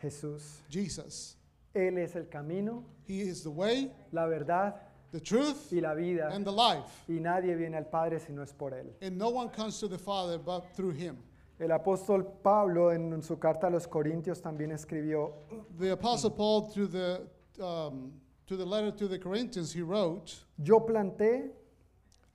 Jesús. 0.00 0.60
Jesus. 0.70 1.36
Él 1.74 1.98
es 1.98 2.14
el 2.16 2.24
camino, 2.28 2.84
He 3.06 3.20
is 3.20 3.42
the 3.42 3.50
way, 3.50 3.90
la 4.12 4.26
verdad 4.26 4.74
the 5.12 5.20
truth, 5.20 5.72
y 5.72 5.80
la 5.80 5.94
vida. 5.94 6.28
and 6.32 6.44
the 6.44 6.52
life. 6.52 7.04
Y 7.08 7.14
nadie 7.20 7.54
viene 7.56 7.74
al 7.76 7.86
Padre 7.86 8.18
si 8.20 8.32
no 8.32 8.42
es 8.42 8.52
por 8.52 8.70
Él. 8.72 8.90
And 9.02 9.18
no 9.18 9.28
one 9.30 9.48
comes 9.50 9.78
to 9.80 9.88
the 9.88 9.98
Father 9.98 10.38
but 10.38 10.74
through 10.74 10.92
him. 10.92 11.16
El 11.60 11.70
apóstol 11.72 12.24
Pablo 12.42 12.90
en 12.92 13.20
su 13.22 13.36
carta 13.36 13.66
a 13.66 13.70
los 13.70 13.86
Corintios 13.88 14.40
también 14.40 14.70
escribió, 14.70 15.32
The 15.78 15.90
apostle 15.90 16.30
Paul 16.30 16.70
to 16.72 16.86
the 16.86 17.22
um, 17.60 18.12
to 18.46 18.56
the 18.56 18.64
letter 18.64 18.92
to 18.92 19.08
the 19.08 19.18
Corinthians 19.18 19.72
he 19.74 19.82
wrote, 19.82 20.32
yo 20.56 20.78
planté, 20.86 21.50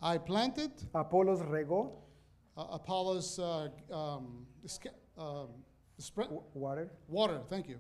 I 0.04 0.18
planted. 0.20 0.72
Apolos 0.94 1.40
regó. 1.48 1.94
Apolos 2.58 3.40
uh, 3.40 3.70
um, 3.90 4.46
um 5.18 5.48
spread. 5.98 6.30
Water. 6.54 6.92
Water, 7.08 7.40
thank 7.48 7.68
you. 7.70 7.80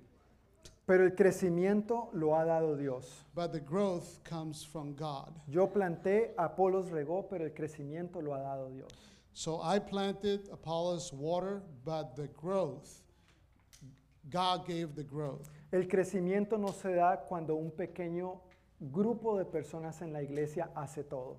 Pero 0.85 1.03
el 1.05 1.11
crecimiento 1.15 2.09
lo 2.13 2.35
ha 2.35 2.45
dado 2.45 2.75
Dios. 2.77 3.25
But 3.35 3.51
the 3.51 3.59
growth 3.59 4.23
comes 4.23 4.63
from 4.65 4.95
God. 4.95 5.33
Yo 5.49 5.67
planté, 5.67 6.33
Apolos 6.37 6.91
regó, 6.91 7.27
pero 7.29 7.43
el 7.45 7.53
crecimiento 7.53 8.21
lo 8.21 8.33
ha 8.33 8.39
dado 8.39 8.69
Dios. 8.69 8.89
So 9.33 9.59
I 9.61 9.79
planted, 9.79 10.49
Apolos 10.49 11.11
water, 11.13 11.61
but 11.83 12.15
the 12.15 12.27
growth, 12.35 13.01
God 14.29 14.65
gave 14.65 14.95
the 14.95 15.03
growth. 15.03 15.49
El 15.73 15.83
crecimiento 15.87 16.57
no 16.57 16.71
se 16.71 16.93
da 16.95 17.17
cuando 17.27 17.55
un 17.55 17.71
pequeño 17.71 18.39
grupo 18.79 19.37
de 19.37 19.45
personas 19.45 20.01
en 20.01 20.11
la 20.13 20.21
iglesia 20.21 20.69
hace 20.75 21.03
todo. 21.03 21.37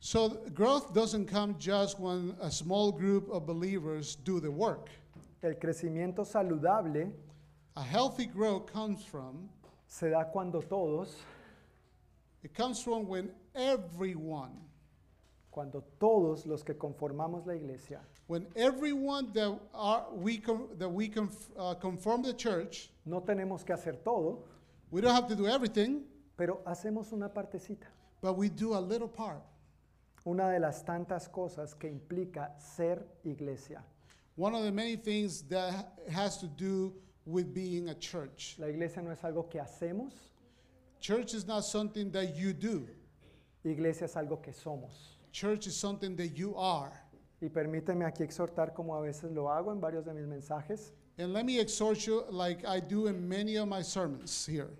So 0.00 0.28
growth 0.54 0.94
doesn't 0.94 1.26
come 1.26 1.56
just 1.58 1.98
when 1.98 2.36
a 2.40 2.50
small 2.50 2.92
group 2.92 3.28
of 3.30 3.46
believers 3.46 4.14
do 4.14 4.38
the 4.40 4.50
work. 4.50 4.88
El 5.42 5.54
crecimiento 5.54 6.24
saludable 6.24 7.12
a 7.76 7.82
healthy 7.82 8.26
growth 8.26 8.66
comes 8.72 9.04
from 9.04 9.48
se 9.86 10.10
da 10.10 10.24
cuando 10.24 10.60
todos 10.60 11.14
it 12.42 12.52
comes 12.54 12.82
from 12.82 13.06
when 13.06 13.30
everyone 13.54 14.50
cuando 15.52 15.84
todos 16.00 16.44
los 16.44 16.64
que 16.64 16.74
conformamos 16.74 17.46
la 17.46 17.54
iglesia 17.54 18.00
when 18.26 18.46
everyone 18.56 19.32
that 19.32 19.56
are 19.74 20.04
we 20.12 20.42
that 20.76 20.88
we 20.88 21.08
conf, 21.08 21.50
uh, 21.56 21.72
conform 21.74 22.20
the 22.20 22.34
church 22.34 22.90
no 23.06 23.20
tenemos 23.20 23.64
que 23.64 23.72
hacer 23.76 24.02
todo 24.04 24.42
we 24.90 25.00
don't 25.00 25.14
have 25.14 25.28
to 25.28 25.36
do 25.36 25.46
everything 25.46 26.02
pero 26.36 26.58
hacemos 26.66 27.12
una 27.12 27.28
partecita 27.28 27.86
but 28.20 28.32
we 28.36 28.48
do 28.48 28.74
a 28.76 28.80
little 28.80 29.06
part 29.08 29.40
una 30.28 30.50
de 30.50 30.60
las 30.60 30.84
tantas 30.84 31.26
cosas 31.28 31.74
que 31.74 31.88
implica 31.88 32.52
ser 32.60 33.02
iglesia. 33.24 33.82
One 34.36 34.54
of 34.54 34.62
the 34.64 34.70
many 34.72 34.96
things 34.96 35.42
that 35.48 35.98
has 36.12 36.38
to 36.38 36.46
do 36.46 36.94
with 37.26 37.52
being 37.54 37.88
a 37.88 37.94
church. 37.94 38.56
La 38.58 38.66
iglesia 38.66 39.02
no 39.02 39.10
es 39.10 39.22
algo 39.24 39.48
que 39.50 39.60
hacemos, 39.60 40.12
Church 41.00 41.32
is 41.34 41.46
not 41.46 41.64
something 41.64 42.10
that 42.10 42.34
you 42.36 42.52
do. 42.52 42.86
iglesia 43.64 44.04
es 44.06 44.14
algo 44.16 44.42
que 44.42 44.52
somos. 44.52 45.16
Church 45.32 45.66
is 45.68 45.76
something 45.76 46.16
that 46.16 46.36
you 46.36 46.54
are. 46.56 46.90
Y 47.40 47.48
permíteme 47.48 48.04
aquí 48.04 48.22
exhortar 48.24 48.74
como 48.74 48.94
a 48.96 49.00
veces 49.00 49.30
lo 49.32 49.48
hago 49.48 49.70
en 49.70 49.80
varios 49.80 50.04
de 50.04 50.12
mis 50.12 50.26
mensajes. 50.26 50.92
And 51.18 51.32
let 51.32 51.44
me 51.44 51.58
exhort 51.60 52.04
you 52.06 52.24
like 52.30 52.64
I 52.66 52.80
do 52.80 53.06
in 53.08 53.28
many 53.28 53.56
of 53.56 53.68
my 53.68 53.80
sermons 53.82 54.44
here. 54.46 54.70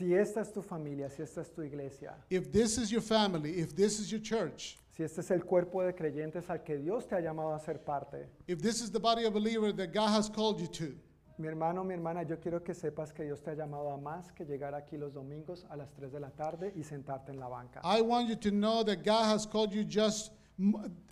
Si 0.00 0.14
esta 0.16 0.40
es 0.40 0.50
tu 0.50 0.62
familia, 0.62 1.10
si 1.10 1.20
esta 1.22 1.42
es 1.42 1.50
tu 1.50 1.60
iglesia, 1.62 2.14
if 2.30 2.50
this 2.50 2.78
is 2.78 2.90
your 2.90 3.02
family, 3.02 3.58
if 3.58 3.76
this 3.76 4.00
is 4.00 4.10
your 4.10 4.18
church, 4.22 4.78
si 4.96 5.02
este 5.04 5.18
es 5.18 5.30
el 5.30 5.40
cuerpo 5.42 5.82
de 5.84 5.92
creyentes 5.92 6.48
al 6.48 6.64
que 6.64 6.78
Dios 6.78 7.06
te 7.06 7.16
ha 7.16 7.20
llamado 7.20 7.54
a 7.54 7.58
ser 7.60 7.74
parte, 7.84 8.26
if 8.48 8.62
this 8.62 8.80
is 8.80 8.90
the 8.90 8.98
body 8.98 9.26
of 9.26 9.34
believers 9.34 9.74
that 9.74 9.92
God 9.92 10.08
has 10.08 10.30
called 10.30 10.58
you 10.58 10.68
to, 10.68 10.94
mi 11.36 11.48
hermano, 11.48 11.84
mi 11.84 11.92
hermana, 11.94 12.22
yo 12.26 12.36
quiero 12.36 12.60
que 12.60 12.72
sepas 12.72 13.14
que 13.14 13.26
Dios 13.26 13.40
te 13.42 13.50
ha 13.50 13.54
llamado 13.54 13.90
a 13.92 13.98
más 13.98 14.34
que 14.34 14.46
llegar 14.46 14.74
aquí 14.74 14.96
los 14.98 15.12
domingos 15.12 15.66
a 15.70 15.76
las 15.76 15.92
3 15.92 16.10
de 16.12 16.18
la 16.20 16.30
tarde 16.30 16.72
y 16.76 16.82
sentarte 16.82 17.30
en 17.30 17.38
la 17.38 17.48
banca. 17.50 17.82
I 17.84 18.00
want 18.00 18.26
you 18.30 18.36
to 18.36 18.50
know 18.50 18.82
that 18.82 19.04
God 19.04 19.26
has 19.26 19.44
called 19.44 19.74
you 19.74 19.84
just 19.84 20.32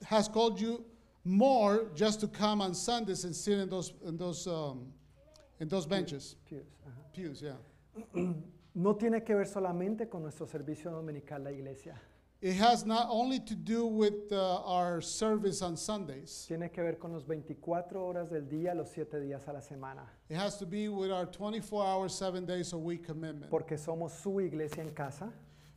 has 0.05 0.29
called 0.31 0.59
you 0.59 0.83
more 1.25 1.91
just 1.95 2.21
to 2.21 2.27
come 2.29 2.63
on 2.63 2.73
Sundays 2.75 3.25
and 3.27 3.35
sit 3.37 3.59
in 3.59 3.69
those 3.69 3.93
in 4.07 4.17
those 4.17 4.47
um, 4.47 4.87
in 5.61 5.69
those 5.69 5.87
benches. 5.87 6.37
Pews, 6.47 6.63
pews 7.13 7.43
yeah. 7.43 8.25
no 8.75 8.95
tiene 8.97 9.23
que 9.25 9.35
ver 9.35 9.47
solamente 9.47 10.09
con 10.09 10.23
nuestro 10.23 10.47
servicio 10.47 10.91
dominical 10.91 11.45
la 11.45 11.51
iglesia. 11.53 11.95
It 12.41 12.55
has 12.61 12.87
not 12.87 13.09
only 13.11 13.41
to 13.41 13.57
do 13.57 13.85
with 13.87 14.31
uh, 14.31 14.61
our 14.65 15.01
service 15.01 15.61
on 15.61 15.77
Sundays. 15.77 16.45
Tiene 16.47 16.71
que 16.71 16.81
ver 16.85 16.97
con 16.97 17.13
los 17.13 17.25
24 17.27 18.01
horas 18.01 18.31
del 18.31 18.49
día, 18.49 18.75
los 18.77 18.91
7 18.91 19.21
días 19.21 19.49
a 19.49 19.53
la 19.53 19.61
semana, 19.61 20.07
It 20.31 20.37
has 20.37 20.57
to 20.59 20.67
be 20.67 20.89
with 20.89 21.11
our 21.11 21.27
24 21.27 21.85
hours, 21.85 22.13
7 22.15 22.47
days 22.47 22.73
a 22.73 22.77
week 22.79 23.05
commitment. 23.05 23.51
porque 23.51 23.77
somos 23.77 24.13
su 24.13 24.41
iglesia 24.41 24.83
en 24.83 24.91
casa, 24.91 25.33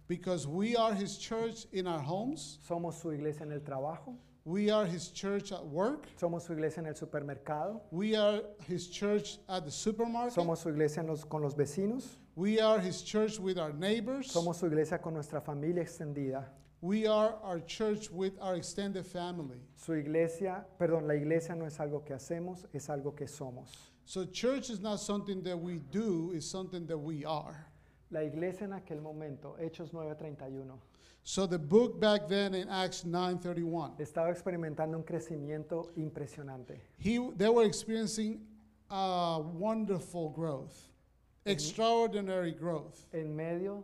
Because 0.08 0.46
we 0.46 0.76
are 0.76 0.94
His 0.94 1.18
church 1.18 1.66
in 1.72 1.88
our 1.88 2.02
homes, 2.02 2.60
somos 2.62 2.96
su 3.00 3.12
iglesia 3.14 3.44
en 3.44 3.54
el 3.54 3.62
trabajo, 3.62 4.16
we 4.46 4.70
are 4.70 4.86
His 4.86 5.12
church 5.12 5.52
at 5.52 5.64
work, 5.66 6.06
somos 6.20 6.44
su 6.44 6.54
iglesia 6.54 6.82
en 6.82 6.88
el 6.88 6.94
supermercado, 6.96 7.82
we 7.90 8.16
are 8.16 8.44
His 8.68 8.88
church 8.92 9.40
at 9.50 9.64
the 9.66 9.72
supermarket, 9.72 10.34
somos 10.36 10.60
su 10.60 10.70
iglesia 10.70 11.00
en 11.00 11.08
los- 11.08 11.26
con 11.26 11.42
los 11.42 11.56
vecinos, 11.56 12.20
We 12.42 12.60
are 12.60 12.80
his 12.80 13.04
church 13.04 13.40
with 13.40 13.60
our 13.60 13.72
neighbors. 13.72 14.34
Somos 14.34 14.56
su 14.56 14.66
iglesia 14.66 14.98
con 15.00 15.14
nuestra 15.14 15.40
familia 15.42 15.84
extendida. 15.84 16.46
We 16.82 17.06
are 17.06 17.36
our 17.44 17.60
church 17.60 18.10
with 18.10 18.34
our 18.42 18.56
extended 18.56 19.06
family. 19.06 19.60
Su 19.76 19.94
iglesia, 19.94 20.66
perdón, 20.80 21.04
la 21.08 21.14
iglesia 21.14 21.54
no 21.54 21.66
es 21.68 21.78
algo 21.80 22.04
que 22.04 22.16
hacemos, 22.16 22.66
es 22.74 22.88
algo 22.90 23.14
que 23.16 23.28
somos. 23.28 23.70
So 24.06 24.26
church 24.26 24.72
is 24.72 24.80
not 24.80 25.00
something 25.00 25.44
that 25.44 25.56
we 25.56 25.82
do, 25.92 26.32
it's 26.34 26.48
something 26.48 26.88
that 26.88 26.98
we 26.98 27.24
are. 27.26 27.64
La 28.10 28.22
iglesia 28.22 28.64
en 28.66 28.72
aquel 28.74 29.04
momento, 29.04 29.56
Hechos 29.62 29.92
9:31, 29.92 30.80
So 31.22 31.46
the 31.46 31.60
book 31.60 32.00
back 32.00 32.28
then 32.28 32.56
in 32.56 32.68
Acts 32.70 33.04
9:31, 33.04 34.00
estaba 34.00 34.32
experimentando 34.32 34.96
un 34.98 35.04
crecimiento 35.04 35.92
impresionante. 35.96 36.80
he 36.98 37.20
they 37.38 37.50
were 37.50 37.66
experiencing 37.68 38.42
a 38.90 38.96
uh, 39.36 39.40
wonderful 39.42 40.30
growth 40.32 40.88
extraordinary 41.46 42.52
growth. 42.54 43.08
En 43.14 43.36
medio 43.36 43.84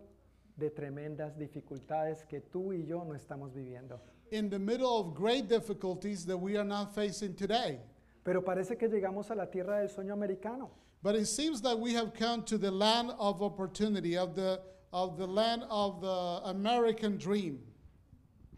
de 0.57 0.69
tremendas 0.69 1.33
dificultades 1.37 2.23
que 2.27 2.41
tú 2.41 2.71
y 2.73 2.85
yo 2.85 3.03
no 3.03 3.13
estamos 3.15 3.53
viviendo. 3.53 3.99
In 4.31 4.49
the 4.49 4.59
middle 4.59 4.87
of 4.99 5.13
great 5.13 5.47
difficulties 5.47 6.25
that 6.25 6.37
we 6.37 6.57
are 6.57 6.65
not 6.65 6.93
facing 6.93 7.33
today. 7.33 7.79
Pero 8.23 8.41
parece 8.41 8.77
que 8.77 8.89
llegamos 8.89 9.31
a 9.31 9.35
la 9.35 9.45
tierra 9.45 9.79
del 9.79 9.89
sueño 9.89 10.13
americano. 10.13 10.69
But 11.01 11.15
it 11.15 11.27
seems 11.27 11.61
that 11.61 11.79
we 11.79 11.93
have 11.93 12.13
come 12.13 12.43
to 12.43 12.57
the 12.57 12.71
land 12.71 13.11
of 13.17 13.41
opportunity, 13.41 14.17
of 14.17 14.35
the, 14.35 14.59
of 14.91 15.17
the 15.17 15.27
land 15.27 15.63
of 15.69 16.01
the 16.01 16.49
American 16.51 17.17
dream. 17.17 17.59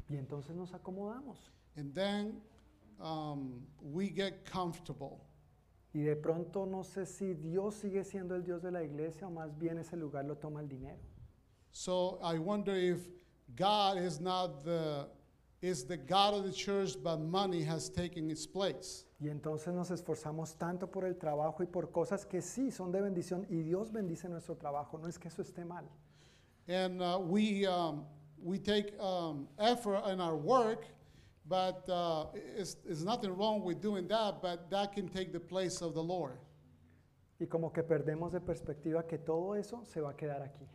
Y 0.09 0.15
entonces 0.17 0.55
nos 0.55 0.71
acomodamos. 0.71 1.37
And 1.77 1.93
then 1.93 2.41
um, 2.99 3.61
we 3.81 4.09
get 4.09 4.45
comfortable. 4.45 5.23
Y 5.93 6.01
de 6.01 6.15
pronto 6.15 6.65
no 6.65 6.83
sé 6.83 7.05
si 7.05 7.33
Dios 7.33 7.75
sigue 7.75 8.03
siendo 8.03 8.35
el 8.35 8.43
Dios 8.43 8.61
de 8.61 8.71
la 8.71 8.83
iglesia 8.83 9.25
o 9.27 9.31
más 9.31 9.57
bien 9.57 9.79
ese 9.79 9.97
lugar 9.97 10.25
lo 10.25 10.35
toma 10.35 10.61
el 10.61 10.67
dinero. 10.69 10.99
So 11.71 12.19
I 12.23 12.37
wonder 12.37 12.75
if 12.75 13.07
God 13.55 13.97
is 13.97 14.19
not 14.19 14.63
the 14.63 15.07
is 15.61 15.85
the 15.85 15.97
God 15.97 16.33
of 16.35 16.43
the 16.45 16.53
church, 16.53 16.95
but 17.03 17.17
money 17.17 17.61
has 17.63 17.89
taken 17.91 18.29
its 18.29 18.45
place. 18.47 19.05
Y 19.19 19.27
entonces 19.29 19.73
nos 19.73 19.89
esforzamos 19.91 20.55
tanto 20.57 20.89
por 20.91 21.03
el 21.05 21.15
trabajo 21.17 21.61
y 21.63 21.65
por 21.67 21.91
cosas 21.91 22.25
que 22.25 22.41
sí 22.41 22.71
son 22.71 22.91
de 22.93 23.01
bendición 23.01 23.45
y 23.49 23.61
Dios 23.63 23.91
bendice 23.91 24.29
nuestro 24.29 24.55
trabajo. 24.55 24.97
No 24.99 25.07
es 25.09 25.17
que 25.19 25.27
eso 25.27 25.41
esté 25.41 25.65
mal. 25.65 25.85
And 26.67 27.01
uh, 27.01 27.17
we 27.19 27.65
um, 27.65 28.05
we 28.41 28.59
take 28.59 28.93
um, 29.01 29.47
effort 29.57 30.05
in 30.07 30.21
our 30.21 30.35
work. 30.37 30.85
But 31.49 31.89
uh, 31.89 32.25
it's, 32.55 32.77
it's 32.87 33.01
nothing 33.01 33.35
wrong 33.35 33.63
with 33.63 33.81
doing 33.81 34.07
that, 34.07 34.39
but 34.39 34.69
that 34.69 34.93
can 34.93 35.09
take 35.09 35.33
the 35.33 35.39
place 35.39 35.81
of 35.81 35.95
the 35.95 36.03
Lord. 36.03 36.37
Y 37.39 37.47
como 37.47 37.69
que 37.69 37.81
perdemos 37.83 38.31
de 38.33 38.39
perspectiva 38.39 39.07
que 39.07 39.17
todo 39.17 39.53
eso 39.55 39.81
se 39.83 39.99
va 39.99 40.09
a 40.09 40.13
quedar 40.13 40.43
aquí. 40.43 40.67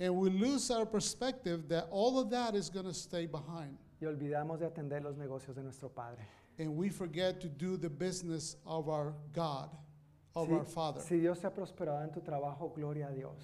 And 0.00 0.14
we 0.14 0.28
lose 0.30 0.70
our 0.70 0.84
perspective 0.84 1.68
that 1.68 1.86
all 1.90 2.18
of 2.18 2.28
that 2.30 2.54
is 2.54 2.68
going 2.68 2.84
to 2.84 2.92
stay 2.92 3.24
behind. 3.26 3.78
Y 4.02 4.06
olvidamos 4.06 4.58
de 4.60 4.66
atender 4.66 5.02
los 5.02 5.16
negocios 5.16 5.54
de 5.54 5.62
nuestro 5.62 5.88
Padre. 5.88 6.24
And 6.58 6.76
we 6.76 6.88
forget 6.90 7.40
to 7.40 7.48
do 7.48 7.76
the 7.78 7.88
business 7.88 8.56
of 8.66 8.88
our 8.88 9.14
God, 9.32 9.70
of 10.36 10.48
si, 10.48 10.52
our 10.54 10.64
Father. 10.64 11.00
Si 11.00 11.20
Dios 11.20 11.40
ha 11.42 11.50
prosperado 11.50 12.02
en 12.02 12.12
tu 12.12 12.20
trabajo, 12.20 12.70
gloria 12.74 13.08
a 13.10 13.14
Dios. 13.14 13.40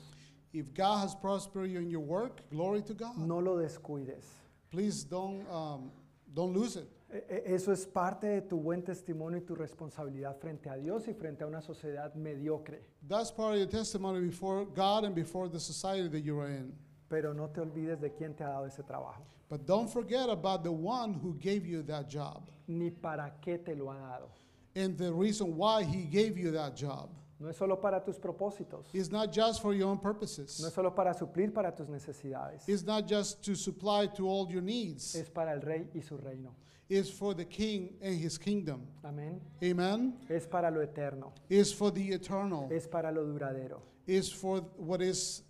If 0.52 0.74
God 0.74 1.00
has 1.02 1.14
prospered 1.14 1.70
you 1.70 1.78
in 1.78 1.90
your 1.90 2.00
work, 2.00 2.40
glory 2.50 2.82
to 2.82 2.94
God. 2.94 3.16
No 3.18 3.38
lo 3.38 3.56
descuides. 3.56 4.24
Please 4.70 5.02
don't 5.04 5.46
um, 5.50 5.90
Don't 6.34 6.52
lose 6.52 6.76
it. 6.76 6.88
E, 7.12 7.16
e, 7.30 7.52
eso 7.54 7.70
es 7.70 7.86
parte 7.86 8.26
de 8.26 8.40
tu 8.42 8.56
buen 8.60 8.82
testimonio 8.82 9.38
y 9.38 9.42
tu 9.42 9.54
responsabilidad 9.54 10.36
frente 10.36 10.68
a 10.68 10.74
Dios 10.76 11.06
y 11.06 11.14
frente 11.14 11.44
a 11.44 11.46
una 11.46 11.60
sociedad 11.60 12.12
mediocre. 12.16 12.80
That's 13.08 13.30
part 13.30 13.52
of 13.52 13.58
your 13.58 13.68
testimony 13.68 14.20
before 14.20 14.64
God 14.66 15.04
and 15.04 15.14
before 15.14 15.48
the 15.48 15.60
society 15.60 16.08
that 16.08 16.24
you 16.24 16.40
are 16.40 16.48
in. 16.50 16.72
Pero 17.08 17.32
no 17.32 17.46
te 17.48 17.60
olvides 17.60 18.00
de 18.00 18.10
quién 18.10 18.34
te 18.34 18.42
ha 18.42 18.48
dado 18.48 18.66
ese 18.66 18.82
trabajo. 18.82 19.22
But 19.48 19.64
don't 19.64 19.88
forget 19.88 20.28
about 20.28 20.64
the 20.64 20.72
one 20.72 21.14
who 21.14 21.34
gave 21.34 21.64
you 21.64 21.82
that 21.84 22.08
job. 22.10 22.50
Ni 22.66 22.90
para 22.90 23.32
qué 23.40 23.58
te 23.64 23.76
lo 23.76 23.90
ha 23.92 23.96
dado. 23.98 24.30
And 24.74 24.96
the 24.98 25.12
reason 25.12 25.54
why 25.56 25.84
he 25.84 26.02
gave 26.02 26.36
you 26.36 26.50
that 26.52 26.74
job. 26.74 27.10
No 27.40 27.50
es 27.50 27.56
solo 27.56 27.80
para 27.80 28.02
tus 28.02 28.16
propósitos. 28.18 28.88
It's 28.94 29.10
not 29.10 29.32
just 29.32 29.60
for 29.60 29.74
your 29.74 29.88
own 29.88 29.98
purposes. 29.98 30.60
No 30.60 30.68
es 30.68 30.72
solo 30.74 30.94
para 30.94 31.12
suplir 31.14 31.52
para 31.52 31.74
tus 31.74 31.88
necesidades. 31.88 32.68
It's 32.68 32.84
not 32.84 33.06
just 33.06 33.44
to 33.44 33.54
supply 33.54 34.08
to 34.16 34.26
all 34.28 34.48
your 34.48 34.62
needs. 34.62 35.14
Es 35.14 35.28
para 35.28 35.52
el 35.52 35.60
rey 35.60 35.90
y 35.94 36.00
su 36.02 36.16
reino. 36.16 36.54
It's 36.88 37.10
for 37.10 37.34
the 37.34 37.46
king 37.46 37.96
and 38.02 38.14
his 38.14 38.38
kingdom. 38.38 38.82
Amén. 39.02 39.40
Amen. 39.62 40.14
Es 40.28 40.46
para 40.46 40.70
lo 40.70 40.80
eterno. 40.80 41.32
It's 41.48 41.72
for 41.74 41.90
the 41.92 42.10
eternal. 42.12 42.68
Es 42.70 42.86
para 42.86 43.10
lo 43.10 43.24
duradero. 43.24 43.82
It's 44.06 44.32
for 44.32 44.60
what 44.78 45.00
is 45.00 45.42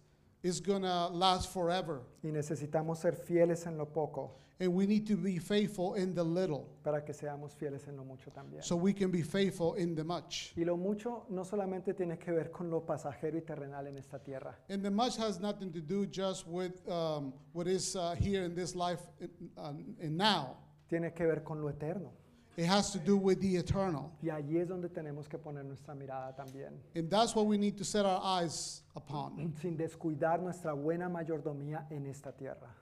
is 0.42 0.60
gonna 0.60 1.08
last 1.10 1.50
forever. 1.52 2.00
Y 2.22 2.28
necesitamos 2.30 2.98
ser 3.00 3.14
fieles 3.16 3.66
en 3.66 3.76
lo 3.76 3.86
poco. 3.92 4.36
Y 4.60 4.68
we 4.68 4.86
need 4.86 5.04
to 5.04 5.16
be 5.16 5.38
faithful 5.40 5.94
in 5.96 6.14
the 6.14 6.22
little 6.24 6.68
para 6.84 7.04
que 7.04 7.12
seamos 7.12 7.54
fieles 7.56 7.88
en 7.88 7.96
lo 7.96 8.04
mucho 8.04 8.30
también. 8.30 8.62
so 8.62 8.76
we 8.76 8.92
can 8.92 9.10
be 9.10 9.20
faithful 9.20 9.74
in 9.74 9.96
the 9.96 10.04
much. 10.04 10.52
Y 10.56 10.62
lo 10.64 10.76
mucho 10.76 11.26
no 11.30 11.42
solamente 11.42 11.92
tiene 11.92 12.16
que 12.18 12.32
ver 12.32 12.52
con 12.52 12.70
lo 12.70 12.80
pasajero 12.86 13.36
y 13.36 13.40
terrenal 13.42 13.88
en 13.88 13.96
esta 13.98 14.20
tierra, 14.20 14.56
And 14.68 14.80
the 14.80 14.90
much 14.92 15.16
has 15.16 15.40
nothing 15.40 15.72
to 15.72 15.80
do 15.80 16.06
just 16.06 16.46
with 16.46 16.88
um, 16.88 17.32
what 17.52 17.66
is 17.66 17.96
uh, 17.96 18.14
here 18.16 18.44
in 18.44 18.54
this 18.54 18.76
life 18.76 19.00
and, 19.20 19.94
and 20.00 20.22
uh, 20.22 20.24
now. 20.24 20.56
tiene 20.88 21.12
que 21.12 21.26
ver 21.26 21.40
con 21.42 21.60
lo 21.60 21.68
eterno. 21.68 22.12
It 22.56 22.66
has 22.66 22.92
to 22.92 23.00
do 23.00 23.16
with 23.16 23.40
the 23.40 23.56
eternal. 23.56 24.12
Y 24.22 24.30
allí 24.30 24.58
es 24.60 24.68
donde 24.68 24.88
tenemos 24.88 25.28
que 25.28 25.36
poner 25.40 25.64
nuestra 25.64 25.96
mirada 25.96 26.32
también, 26.36 26.70
And 26.94 27.10
that's 27.10 27.34
what 27.34 27.46
we 27.46 27.58
need 27.58 27.76
to 27.78 27.84
set 27.84 28.06
our 28.06 28.20
eyes 28.22 28.82
upon 28.94 29.52
sin 29.60 29.76
descuidar 29.76 30.40
nuestra 30.40 30.74
buena 30.74 31.08
mayordomía 31.08 31.88
en 31.90 32.06
esta 32.06 32.30
tierra. 32.30 32.72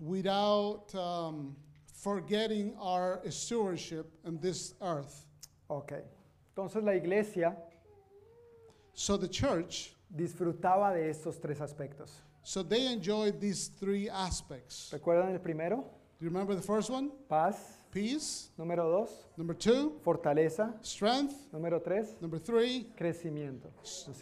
without 0.00 0.94
um, 0.94 1.56
forgetting 2.02 2.74
our 2.80 3.20
stewardship 3.30 4.06
in 4.24 4.38
this 4.38 4.74
earth. 4.80 5.24
Ok. 5.68 6.00
Entonces 6.54 6.82
la 6.82 6.92
iglesia 6.94 7.56
so 8.94 9.16
the 9.16 9.28
church 9.28 9.94
disfrutaba 10.10 10.92
de 10.92 11.08
estos 11.08 11.38
tres 11.40 11.58
aspectos. 11.60 12.10
So 12.42 12.62
they 12.62 12.86
enjoyed 12.86 13.40
these 13.40 13.68
three 13.68 14.08
aspects. 14.08 14.90
¿Recuerdan 14.92 15.32
el 15.32 15.38
primero? 15.40 15.84
Do 16.18 16.24
you 16.24 16.28
remember 16.30 16.54
the 16.54 16.62
first 16.62 16.90
one? 16.90 17.10
Paz. 17.28 17.56
Peace. 17.92 18.50
Número 18.58 18.76
dos. 18.90 19.10
Number 19.36 19.54
two. 19.54 20.00
Fortaleza. 20.04 20.72
Strength. 20.82 21.52
Número 21.52 21.82
tres. 21.82 22.16
Number 22.20 22.38
three. 22.38 22.88
Crecimiento. 22.96 23.70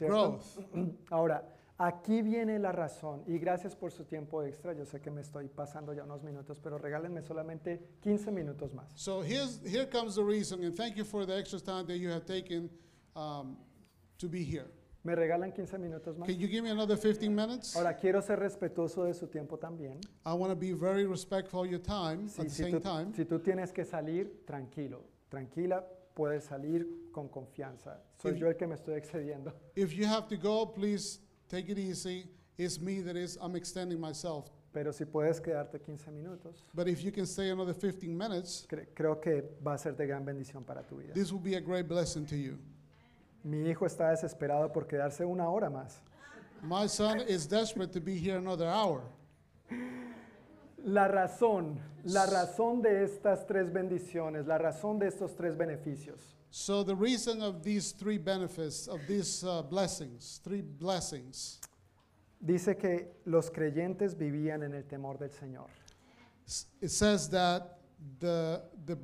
¿no 0.00 0.06
growth. 0.08 0.44
Ahora, 1.10 1.42
Aquí 1.78 2.22
viene 2.22 2.58
la 2.58 2.72
razón 2.72 3.22
y 3.26 3.38
gracias 3.38 3.76
por 3.76 3.92
su 3.92 4.04
tiempo 4.04 4.42
extra. 4.42 4.72
Yo 4.72 4.86
sé 4.86 5.00
que 5.02 5.10
me 5.10 5.20
estoy 5.20 5.48
pasando 5.48 5.92
ya 5.92 6.04
unos 6.04 6.22
minutos, 6.22 6.58
pero 6.58 6.78
regálenme 6.78 7.20
solamente 7.20 7.86
15 8.00 8.30
minutos 8.32 8.72
más. 8.72 8.92
¿Me 15.02 15.14
regalan 15.14 15.52
15 15.52 15.78
minutos 15.78 16.18
más? 16.18 17.74
Ahora 17.76 17.94
quiero 17.96 18.22
ser 18.22 18.38
respetuoso 18.38 19.04
de 19.04 19.12
su 19.12 19.26
tiempo 19.26 19.58
también. 19.58 20.00
si, 23.12 23.24
tú, 23.26 23.38
tienes 23.40 23.72
que 23.72 23.84
salir, 23.84 24.44
tranquilo, 24.46 25.04
tranquila, 25.28 25.86
puedes 26.14 26.42
salir 26.44 27.10
con 27.12 27.28
confianza. 27.28 28.02
Soy 28.16 28.38
yo 28.38 28.46
el 28.48 28.56
que 28.56 28.66
me 28.66 28.74
estoy 28.76 28.94
excediendo. 28.94 29.52
Take 31.48 31.68
it 31.70 31.78
easy. 31.78 32.27
It's 32.59 32.81
me 32.81 33.01
that 33.02 33.16
is, 33.16 33.39
I'm 33.40 33.55
extending 33.56 34.01
myself. 34.01 34.51
Pero 34.73 34.90
si 34.93 35.05
puedes 35.06 35.40
quedarte 35.40 35.78
15 35.81 36.10
minutos, 36.12 36.62
But 36.74 36.86
if 36.89 37.02
you 37.02 37.10
can 37.12 37.24
stay 37.24 37.51
another 37.51 37.73
15 37.73 38.14
minutes, 38.16 38.66
creo 38.94 39.18
que 39.23 39.43
va 39.66 39.73
a 39.74 39.78
ser 39.78 39.93
de 39.97 40.06
gran 40.06 40.24
bendición 40.24 40.64
para 40.66 40.82
tu 40.82 40.97
vida. 40.98 41.14
this 41.14 41.32
will 41.32 41.40
be 41.40 41.55
a 41.55 41.60
great 41.60 41.89
blessing 41.89 42.27
to 42.27 42.36
you. 42.36 42.59
Mi 43.44 43.70
hijo 43.70 43.86
está 43.86 44.10
desesperado 44.10 44.70
por 44.73 44.86
quedarse 44.86 45.24
una 45.24 45.48
hora 45.48 45.70
más. 45.70 45.97
My 46.62 46.89
son 46.89 47.20
is 47.20 47.47
desperate 47.48 47.93
to 47.93 48.01
be 48.01 48.18
here 48.18 48.36
another 48.36 48.66
hour. 48.66 49.02
La 50.85 51.06
razón, 51.09 51.81
la 52.05 52.27
razón 52.27 52.82
de 52.82 53.05
estas 53.05 53.47
tres 53.47 53.73
bendiciones, 53.73 54.47
la 54.47 54.59
razón 54.59 54.98
de 54.98 55.06
estos 55.06 55.36
tres 55.36 55.56
beneficios, 55.56 56.36
So 56.58 56.82
the 56.82 56.96
reason 56.96 57.42
of 57.42 57.62
these 57.62 57.92
three 57.92 58.16
benefits, 58.16 58.86
of 58.88 59.00
these 59.06 59.44
uh, 59.44 59.60
blessings, 59.60 60.40
three 60.42 60.62
blessings. 60.62 61.58
Dice 62.42 62.74
que 62.80 63.08
los 63.26 63.50
creyentes 63.50 64.14
vivían 64.16 64.62
en 64.64 64.72
el 64.74 64.84
temor 64.84 65.18
del 65.18 65.28
Señor. 65.28 65.66
It 66.80 66.90
says 66.90 67.28
that 67.28 67.76
the, 68.20 68.62
the, 68.86 68.98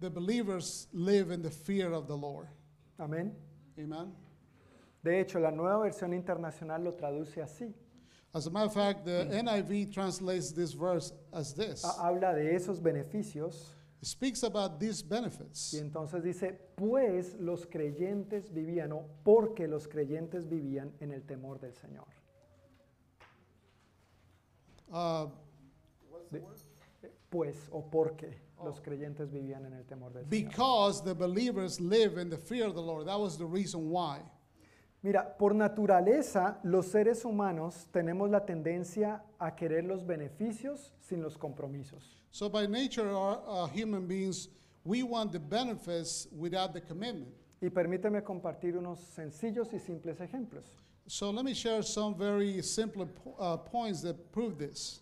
the 0.00 0.10
believers 0.10 0.88
live 0.92 1.30
in 1.30 1.40
the 1.40 1.50
fear 1.52 1.92
of 1.92 2.08
the 2.08 2.16
Lord. 2.16 2.48
Amén. 2.98 3.30
Amen. 3.78 4.12
De 5.04 5.12
hecho, 5.18 5.38
la 5.38 5.50
nueva 5.50 5.78
versión 5.88 6.12
internacional 6.14 6.82
lo 6.82 6.90
traduce 6.94 7.36
así. 7.36 7.72
As 8.34 8.48
a 8.48 8.50
matter 8.50 8.66
of 8.66 8.74
fact, 8.74 9.04
the 9.04 9.28
NIV 9.30 9.94
translates 9.94 10.50
this 10.50 10.72
verse 10.72 11.12
as 11.32 11.54
this. 11.54 11.84
Habla 11.84 12.34
de 12.34 12.52
esos 12.52 12.80
beneficios 12.80 13.68
speaks 14.06 14.42
about 14.44 14.78
these 14.80 15.02
benefits. 15.02 15.72
Y 15.74 15.78
entonces 15.80 16.22
dice, 16.22 16.52
pues 16.76 17.34
los 17.40 17.66
creyentes 17.66 18.52
vivían, 18.52 18.92
o 18.92 19.04
porque 19.24 19.66
los 19.66 19.86
creyentes 19.88 20.48
vivían 20.48 20.94
en 21.00 21.12
el 21.12 21.22
temor 21.24 21.58
del 21.60 21.74
Señor. 21.74 22.06
Uh, 24.88 24.94
ah, 24.94 25.28
the 26.30 26.40
pues 27.28 27.68
o 27.72 27.82
porque 27.90 28.40
los 28.64 28.80
creyentes 28.80 29.30
vivían 29.32 29.66
en 29.66 29.72
el 29.74 29.84
temor 29.84 30.12
del 30.12 30.24
Señor. 30.24 30.30
Because 30.30 31.02
the 31.02 31.12
believers 31.14 31.80
live 31.80 32.16
in 32.20 32.30
the 32.30 32.38
fear 32.38 32.66
of 32.68 32.74
the 32.76 32.80
Lord. 32.82 33.06
That 33.08 33.18
was 33.18 33.36
the 33.36 33.44
reason 33.46 33.90
why. 33.90 34.20
Mira, 35.02 35.22
por 35.38 35.54
naturaleza 35.54 36.58
los 36.62 36.86
seres 36.86 37.24
humanos 37.24 37.86
tenemos 37.92 38.30
la 38.30 38.44
tendencia 38.44 39.22
a 39.38 39.54
querer 39.54 39.84
los 39.84 40.04
beneficios 40.06 40.92
sin 41.00 41.22
los 41.22 41.36
compromisos. 41.36 42.16
So 42.30 42.48
by 42.48 42.66
nature 42.66 43.08
our, 43.10 43.40
uh, 43.46 43.66
human 43.66 44.06
beings 44.06 44.48
we 44.84 45.02
want 45.02 45.32
the 45.32 45.38
benefits 45.40 46.28
without 46.36 46.72
the 46.72 46.80
commitment. 46.80 47.28
Y 47.60 47.70
permíteme 47.70 48.22
compartir 48.22 48.76
unos 48.76 48.98
sencillos 49.00 49.72
y 49.72 49.78
simples 49.78 50.20
ejemplos. 50.20 50.64
So 51.06 51.30
let 51.30 51.44
me 51.44 51.54
share 51.54 51.82
some 51.82 52.14
very 52.14 52.60
simple 52.62 53.08
uh, 53.38 53.56
points 53.58 54.02
that 54.02 54.16
prove 54.32 54.58
this. 54.58 55.00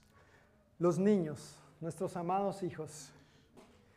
Los 0.79 0.99
niños, 0.99 1.41
nuestros 1.81 2.15
amados 2.17 2.63
hijos. 2.63 3.09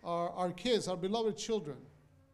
Our, 0.04 0.30
our 0.30 0.52
kids, 0.54 0.88
our 0.88 0.98
beloved 0.98 1.36
children. 1.38 1.78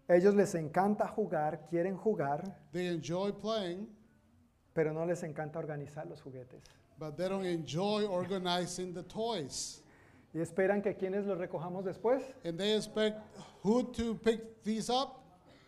Ellos 0.07 0.35
les 0.35 0.53
encanta 0.55 1.07
jugar, 1.07 1.65
quieren 1.69 1.95
jugar, 1.95 2.43
They 2.73 2.87
enjoy 2.87 3.31
playing, 3.33 3.87
pero 4.73 4.91
no 4.91 5.05
les 5.05 5.23
encanta 5.23 5.59
organizar 5.59 6.05
los 6.07 6.21
juguetes. 6.21 6.61
but 6.99 7.15
they 7.17 7.27
don't 7.29 7.45
enjoy 7.45 8.05
organizing 8.05 8.93
the 8.93 9.03
toys. 9.03 9.81
Y 10.33 10.39
esperan 10.39 10.81
que 10.81 10.95
quienes 10.95 11.25
los 11.25 11.37
recojamos 11.37 11.85
después, 11.85 12.23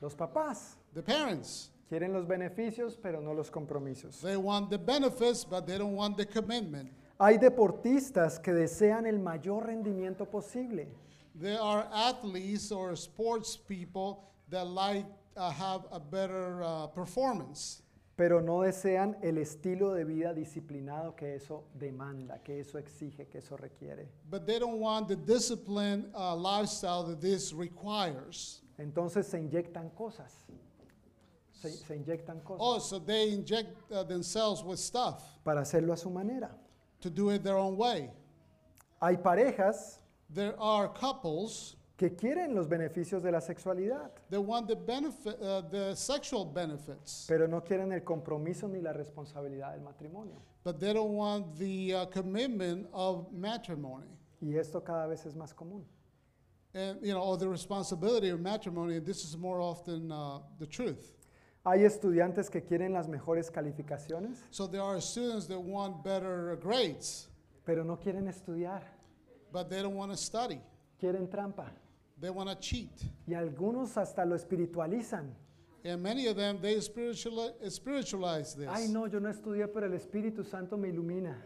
los 0.02 0.16
papás. 0.16 0.78
The 0.94 1.04
parents. 1.04 1.72
Quieren 1.90 2.14
los 2.14 2.26
beneficios, 2.28 2.98
pero 3.02 3.22
no 3.22 3.34
los 3.34 3.52
compromisos. 3.52 4.20
They 4.22 4.36
want 4.38 4.70
the 4.70 4.78
benefits, 4.78 5.46
but 5.48 5.66
they 5.66 5.78
don't 5.78 5.96
want 5.96 6.18
the 6.18 6.26
commitment. 6.26 6.92
Hay 7.20 7.38
deportistas 7.38 8.40
que 8.40 8.52
desean 8.54 9.06
el 9.06 9.20
mayor 9.20 9.66
rendimiento 9.68 10.26
posible, 10.26 10.90
There 11.40 11.60
are 11.60 11.86
athletes 11.94 12.72
or 12.72 12.96
sports 12.96 13.58
people 13.58 14.24
that 14.50 14.66
like 14.68 15.06
uh, 15.36 15.50
have 15.52 15.82
a 15.92 16.00
better 16.00 16.64
uh, 16.64 16.88
performance. 16.88 17.82
pero 18.16 18.40
no 18.40 18.62
desean 18.64 19.18
el 19.22 19.38
estilo 19.40 19.92
de 19.94 20.06
vida 20.06 20.34
disciplinado 20.34 21.18
que 21.18 21.36
eso 21.36 21.66
demanda, 21.78 22.42
que 22.42 22.62
eso 22.62 22.78
exige, 22.78 23.28
que 23.28 23.40
eso 23.40 23.58
requiere. 23.58 24.08
But 24.30 24.46
they 24.48 24.58
don't 24.58 24.80
want 24.80 25.10
the 25.10 25.18
disciplined 25.18 26.06
uh, 26.16 26.34
lifestyle 26.34 27.04
that 27.08 27.20
this 27.20 27.52
requires. 27.54 28.62
Entonces 28.80 29.26
se 29.28 29.38
inyectan 29.38 29.90
cosas. 29.90 30.34
Se, 31.52 31.70
se 31.72 31.98
inyectan 31.98 32.40
cosas. 32.40 32.62
Oh, 32.62 32.80
so 32.80 33.00
they 33.00 33.34
inject 33.34 33.72
uh, 33.92 34.04
themselves 34.04 34.64
with 34.64 34.78
stuff. 34.80 35.22
Para 35.44 35.60
hacerlo 35.64 35.92
a 35.92 35.98
su 35.98 36.10
manera. 36.10 36.52
To 37.02 37.10
do 37.10 37.32
it 37.32 37.44
their 37.44 37.58
own 37.58 37.76
way. 37.76 38.10
Hay 39.02 39.18
parejas 39.18 40.00
There 40.30 40.56
are 40.60 40.88
couples 40.90 41.76
que 41.98 42.16
quieren 42.16 42.56
los 42.56 42.68
beneficios 42.68 43.22
de 43.24 43.32
la 43.32 43.40
sexualidad, 43.40 44.12
They 44.30 44.40
want 44.40 44.68
the 44.68 44.76
benefit, 44.76 45.38
uh, 45.42 45.62
the 45.70 45.96
sexual 45.96 46.46
benefits, 46.46 47.26
pero 47.28 47.48
no 47.48 47.62
quieren 47.62 47.92
el 47.94 48.04
compromiso 48.04 48.68
ni 48.68 48.82
la 48.82 48.92
responsabilidad 48.92 49.72
del 49.74 49.82
matrimonio. 49.82 50.42
but 50.64 50.80
they 50.80 50.92
don't 50.94 51.14
want 51.14 51.56
the 51.58 51.94
uh, 51.94 52.06
commitment 52.08 52.88
of 52.92 53.32
matrimony. 53.32 54.10
Y 54.42 54.58
esto 54.58 54.84
cada 54.84 55.08
vez 55.08 55.26
es 55.26 55.36
más 55.36 55.54
común. 55.54 55.86
And, 56.74 57.00
you 57.02 57.14
know, 57.14 57.22
or 57.24 57.38
the 57.38 57.48
responsibility 57.48 58.30
of 58.30 58.40
matrimony, 58.42 59.00
this 59.00 59.24
is 59.24 59.38
more 59.38 59.62
often 59.62 60.12
uh, 60.12 60.40
the 60.60 60.66
truth. 60.68 61.14
Hay 61.66 61.84
estudiantes 61.84 62.50
que 62.50 62.62
quieren 62.62 62.92
las 62.94 63.08
mejores 63.08 63.50
calificaciones, 63.52 64.38
So 64.52 64.68
there 64.68 64.82
are 64.82 65.00
students 65.00 65.46
that 65.48 65.60
want 65.60 66.04
better 66.04 66.58
grades, 66.62 67.30
pero 67.66 67.84
no 67.86 67.96
quieren 67.98 68.28
estudiar. 68.28 68.82
But 69.56 69.70
they 69.70 69.82
don't 69.82 69.96
want 69.96 70.12
to 70.12 70.18
study. 70.18 70.60
Quieren 71.02 71.30
trampa. 71.30 71.64
They 72.20 72.30
want 72.30 72.50
to 72.50 72.56
cheat. 72.56 72.92
Y 73.26 73.34
algunos 73.36 73.96
hasta 73.96 74.26
lo 74.26 74.36
espiritualizan. 74.36 75.34
And 75.86 76.04
many 76.04 76.28
of 76.28 76.36
them 76.36 76.60
they 76.62 76.78
spiritualize, 76.82 77.56
this. 78.54 78.68
Ay 78.68 78.90
no, 78.90 79.06
yo 79.08 79.20
no 79.22 79.30
estudié, 79.30 79.70
pero 79.74 79.86
el 79.86 79.94
Espíritu 79.94 80.44
Santo 80.46 80.76
me 80.78 80.90
ilumina. 80.90 81.38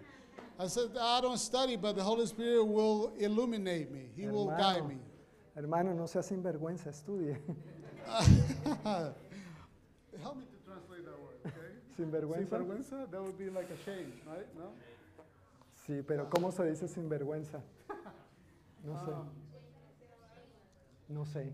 I 0.59 0.65
said 0.67 0.89
I 0.99 1.21
don't 1.21 1.37
study, 1.37 1.75
but 1.77 1.93
the 1.95 2.01
Holy 2.01 2.25
Spirit 2.25 2.63
will 2.65 3.11
illuminate 3.19 3.91
me. 3.91 4.09
He 4.15 4.23
hermano, 4.23 4.35
will 4.39 4.49
guide 4.57 4.87
me. 4.89 4.97
Hermano, 5.55 5.93
no 5.93 6.07
sea 6.07 6.23
sinvergüenza, 6.23 6.89
estudie. 6.89 7.37
Help 8.65 9.13
me 10.35 10.45
to 10.45 10.57
translate 10.65 11.03
that 11.05 11.19
word, 11.21 11.37
okay? 11.45 11.79
Sinvergüenza. 11.95 12.57
Sinvergüenza, 12.57 13.05
that 13.11 13.21
would 13.21 13.37
be 13.37 13.51
like 13.51 13.67
a 13.69 13.77
shame, 13.85 14.11
right? 14.25 14.47
No? 14.57 14.73
Sí, 15.85 16.01
pero 16.07 16.27
¿cómo 16.27 16.51
se 16.51 16.63
dice 16.67 16.87
sinvergüenza? 16.87 17.61
No 18.83 18.93
sé. 18.95 19.11
Um, 19.13 19.27
no 21.09 21.25
sé. 21.25 21.51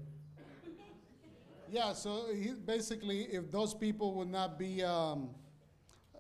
Yeah, 1.72 1.94
so 1.94 2.28
he, 2.34 2.54
basically, 2.54 3.24
if 3.24 3.50
those 3.52 3.74
people 3.74 4.14
would 4.16 4.30
not 4.30 4.60
be, 4.60 4.84
um, 4.84 5.30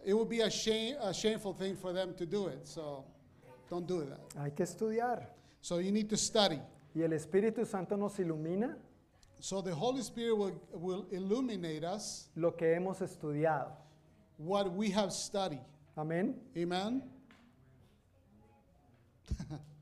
it 0.03 0.14
would 0.14 0.30
be 0.30 0.42
a, 0.42 0.50
shame, 0.50 0.95
a 1.01 1.14
shameful 1.14 1.53
thing 1.53 1.75
for 1.75 1.93
them 1.93 2.16
to 2.16 2.25
do 2.25 2.48
it. 2.48 2.67
So 2.67 3.06
don't 3.69 3.88
do 3.88 4.06
that. 4.06 4.19
Hay 4.42 4.50
que 4.51 4.66
estudiar. 4.66 5.25
So 5.61 5.77
you 5.77 5.92
need 5.92 6.09
to 6.09 6.17
study. 6.17 6.59
Y 6.95 7.01
el 7.03 7.11
Espíritu 7.14 7.66
Santo 7.67 7.95
nos 7.95 8.16
ilumina. 8.17 8.75
So 9.40 9.61
the 9.61 9.74
Holy 9.75 10.01
Spirit 10.01 10.35
will, 10.35 10.53
will 10.74 11.06
illuminate 11.11 11.84
us. 11.84 12.30
Lo 12.35 12.51
que 12.51 12.67
hemos 12.67 13.00
estudiado. 13.01 13.72
What 14.38 14.72
we 14.74 14.90
have 14.90 15.11
studied. 15.14 15.61
Amén. 15.98 16.34
Amen. 16.58 17.03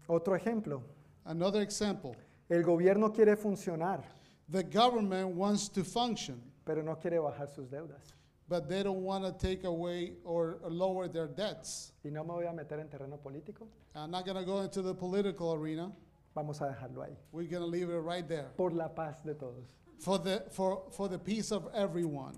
Otro 0.10 0.38
ejemplo. 0.38 0.82
Another 1.26 1.62
example. 1.62 2.16
El 2.50 2.64
gobierno 2.64 3.12
quiere 3.14 3.36
funcionar, 3.38 4.04
The 4.52 4.64
government 4.64 5.36
wants 5.38 5.70
to 5.70 5.84
function, 5.84 6.40
pero 6.66 6.84
no 6.84 6.96
quiere 6.98 7.18
bajar 7.20 7.50
sus 7.50 7.70
deudas. 7.70 8.02
but 8.50 8.68
they 8.68 8.84
don't 8.84 9.02
want 9.02 9.24
to 9.24 9.32
take 9.32 9.64
away 9.64 10.14
or 10.26 10.60
lower 10.70 11.08
their 11.08 11.28
debts. 11.28 11.94
Y 12.04 12.10
no 12.12 12.24
me 12.24 12.34
voy 12.34 12.46
a 12.46 12.52
meter 12.54 12.78
en 12.80 12.90
terreno 12.90 13.18
político, 13.18 13.68
I'm 13.96 14.12
not 14.12 14.26
going 14.26 14.36
to 14.38 14.44
go 14.44 14.60
into 14.60 14.82
the 14.82 14.94
political 14.94 15.54
arena. 15.54 15.92
vamos 16.36 16.60
a 16.62 16.66
dejarlo 16.66 17.04
ahí. 17.04 17.16
We're 17.32 17.48
going 17.50 17.64
to 17.64 17.70
leave 17.70 17.90
it 17.90 17.98
right 18.04 18.28
there 18.28 18.50
Por 18.58 18.72
la 18.74 18.90
paz 18.90 19.22
de 19.24 19.34
todos. 19.34 19.64
for 20.00 20.20
the 20.20 20.44
for 20.52 20.84
for 20.92 21.08
the 21.08 21.18
peace 21.18 21.54
of 21.54 21.70
everyone. 21.74 22.36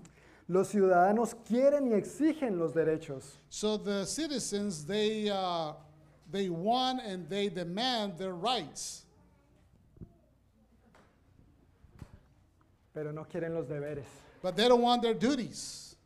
Los 0.48 0.68
ciudadanos 0.68 1.34
quieren 1.44 1.88
y 1.90 1.94
exigen 1.96 2.56
los 2.56 2.72
derechos, 2.72 3.34
So 3.48 3.76
the 3.76 4.06
citizens 4.06 4.86
they 4.86 5.28
uh, 5.28 5.72
They 6.36 6.50
want 6.50 7.00
and 7.02 7.26
they 7.30 7.48
demand 7.48 8.18
their 8.18 8.34
rights. 8.34 9.06
Pero 12.92 13.10
no 13.10 13.24
quieren 13.24 13.54
los 13.54 13.64
deberes. 13.66 14.04
But 14.42 14.54
they 14.54 14.68
don't 14.68 14.82
want 14.82 15.00
their 15.00 15.14
duties. 15.14 15.96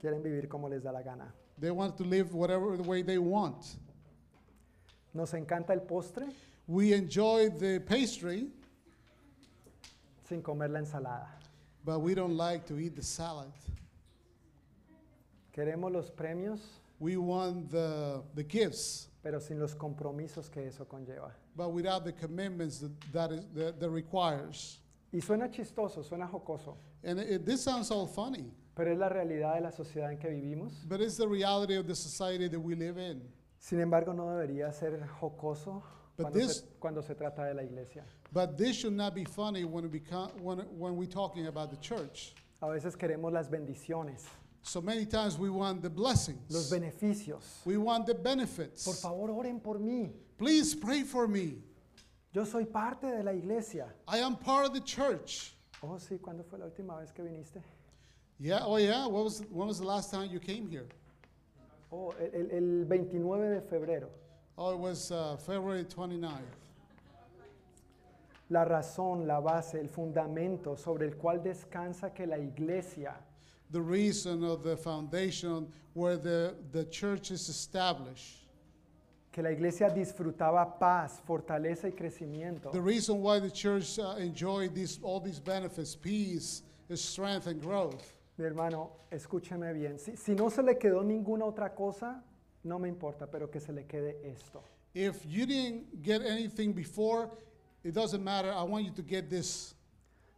Quieren 0.00 0.22
vivir 0.22 0.48
como 0.48 0.68
les 0.68 0.82
da 0.84 0.92
la 0.92 1.02
gana. 1.02 1.32
They 1.58 1.72
want 1.72 1.96
to 1.96 2.04
live 2.04 2.32
whatever 2.32 2.76
the 2.76 2.84
way 2.84 3.02
they 3.02 3.18
want. 3.18 3.76
Nos 5.12 5.32
encanta 5.34 5.70
el 5.72 5.80
postre 5.82 6.28
we 6.68 6.92
enjoy 6.92 7.50
the 7.58 7.80
pastry 7.80 8.46
sin 10.28 10.40
comer 10.40 10.68
la 10.70 10.78
ensalada 10.78 11.26
but 11.84 11.98
we 11.98 12.14
don't 12.14 12.36
like 12.36 12.64
to 12.64 12.78
eat 12.78 12.94
the 12.94 13.02
salad 13.02 13.50
queremos 15.52 15.90
los 15.92 16.10
premios 16.12 16.60
we 17.00 17.16
want 17.16 17.68
the, 17.72 18.22
the 18.36 18.44
gifts 18.44 19.08
pero 19.22 19.40
sin 19.40 19.58
los 19.58 19.74
compromisos 19.74 20.48
que 20.50 20.66
eso 20.66 20.84
conlleva. 20.88 21.32
but 21.54 21.68
without 21.70 22.04
the 22.04 22.12
commitments 22.12 22.78
that, 22.80 22.90
that, 23.12 23.32
is, 23.32 23.44
that, 23.54 23.78
that 23.80 23.90
requires. 23.90 24.80
Y 25.12 25.20
suena 25.20 25.50
chistoso, 25.50 26.02
suena 26.02 26.26
jocoso, 26.28 26.76
And 27.02 27.18
it, 27.18 27.28
it- 27.30 27.44
this 27.46 27.62
sounds 27.62 27.90
all 27.90 28.06
funny, 28.06 28.50
pero 28.74 28.92
es 28.92 28.98
la 28.98 29.08
realidad 29.08 29.54
de 29.54 29.60
la 29.62 29.70
sociedad 29.70 30.10
en 30.12 30.18
que 30.18 30.30
vivimos. 30.30 30.72
but 30.88 31.00
it's 31.00 31.16
the 31.16 31.26
reality 31.28 31.74
of 31.76 31.86
the 31.86 31.94
society 31.94 32.48
that 32.48 32.60
we 32.60 32.74
live 32.74 32.96
in. 32.98 33.20
Sin 33.58 33.80
embargo, 33.80 34.12
no 34.14 34.26
debería 34.26 34.72
ser 34.72 34.98
jocoso 35.20 35.82
cuando, 36.16 36.38
this- 36.38 36.60
se, 36.60 36.66
cuando 36.78 37.02
se 37.02 37.14
trata 37.14 37.44
de 37.44 37.54
la 37.54 37.62
iglesia. 37.62 38.04
But 38.32 38.56
this 38.56 38.76
should 38.76 38.94
not 38.94 39.14
be 39.14 39.24
funny 39.24 39.64
when, 39.64 39.82
we 39.84 39.88
become, 39.88 40.30
when, 40.40 40.58
when 40.78 40.96
we're 40.96 41.06
talking 41.10 41.48
about 41.48 41.70
the 41.70 41.76
church. 41.78 42.34
A 42.62 42.66
veces 42.68 42.96
queremos 42.96 43.32
las 43.32 43.48
bendiciones, 43.48 44.26
So 44.62 44.80
many 44.80 45.06
times 45.06 45.38
we 45.38 45.48
want 45.48 45.82
the 45.82 45.90
los 45.94 46.32
beneficios. 46.70 47.42
We 47.64 47.76
want 47.78 48.06
the 48.06 48.14
Por 48.14 48.94
favor, 48.94 49.30
oren 49.30 49.60
por 49.60 49.78
mí. 49.78 50.10
Please 50.36 50.74
pray 50.74 51.02
for 51.02 51.26
me. 51.26 51.56
Yo 52.32 52.44
soy 52.44 52.64
parte 52.66 53.08
de 53.10 53.22
la 53.24 53.32
iglesia. 53.32 53.86
I 54.06 54.18
am 54.18 54.36
part 54.36 54.66
of 54.66 54.74
the 54.74 54.80
church. 54.80 55.52
Oh, 55.82 55.98
sí, 55.98 56.20
¿cuándo 56.20 56.44
fue 56.44 56.58
la 56.58 56.66
última 56.66 56.98
vez 57.00 57.10
que 57.12 57.22
viniste? 57.24 57.62
Yeah, 58.38 58.60
oh 58.64 58.76
yeah. 58.76 59.06
What 59.06 59.24
was 59.24 59.42
when 59.50 59.66
was 59.68 59.78
the 59.78 59.86
last 59.86 60.10
time 60.10 60.30
you 60.30 60.38
came 60.40 60.68
here? 60.68 60.86
Oh, 61.92 62.14
el, 62.32 62.48
el- 62.52 62.84
29 62.84 63.48
de 63.54 63.60
febrero. 63.62 64.08
Oh, 64.56 64.72
it 64.72 64.78
was 64.78 65.10
uh, 65.10 65.36
February 65.38 65.84
29th. 65.84 66.58
La 68.50 68.64
razón, 68.64 69.26
la 69.26 69.40
base, 69.40 69.80
el 69.80 69.88
fundamento 69.88 70.76
sobre 70.76 71.06
el 71.06 71.16
cual 71.16 71.40
descansa 71.42 72.12
que 72.14 72.26
la 72.26 72.36
iglesia 72.36 73.14
the 73.72 73.80
reason 73.80 74.44
of 74.44 74.62
the 74.62 74.76
foundation 74.76 75.66
where 75.94 76.16
the, 76.16 76.54
the 76.72 76.84
church 76.84 77.30
is 77.30 77.48
established. 77.48 78.36
Que 79.32 79.42
la 79.44 79.50
iglesia 79.50 79.88
disfrutaba 79.90 80.78
paz, 80.80 81.20
fortaleza 81.24 81.84
y 81.86 81.92
crecimiento. 81.92 82.70
The 82.72 82.80
reason 82.80 83.20
why 83.22 83.38
the 83.38 83.50
church 83.50 83.96
uh, 84.00 84.16
enjoyed 84.18 84.74
these, 84.74 84.98
all 85.02 85.20
these 85.20 85.38
benefits, 85.38 85.94
peace, 85.94 86.62
strength 86.94 87.46
and 87.46 87.60
growth. 87.62 88.12
Mi 88.38 88.44
hermano, 88.44 88.90
escúcheme 89.12 89.72
bien. 89.72 89.98
Si, 89.98 90.16
si 90.16 90.34
no 90.34 90.48
se 90.48 90.62
le 90.62 90.74
quedó 90.74 91.04
ninguna 91.04 91.44
otra 91.44 91.68
cosa, 91.76 92.20
no 92.64 92.78
me 92.80 92.88
importa, 92.88 93.28
pero 93.30 93.46
que 93.48 93.60
se 93.60 93.70
le 93.72 93.82
quede 93.84 94.16
esto. 94.34 94.64
If 94.94 95.24
you 95.24 95.46
didn't 95.46 96.02
get 96.02 96.22
anything 96.22 96.72
before, 96.72 97.30
it 97.84 97.94
doesn't 97.94 98.24
matter. 98.24 98.52
I 98.52 98.64
want 98.64 98.84
you 98.84 98.90
to 98.90 99.02
get 99.02 99.30
this. 99.30 99.74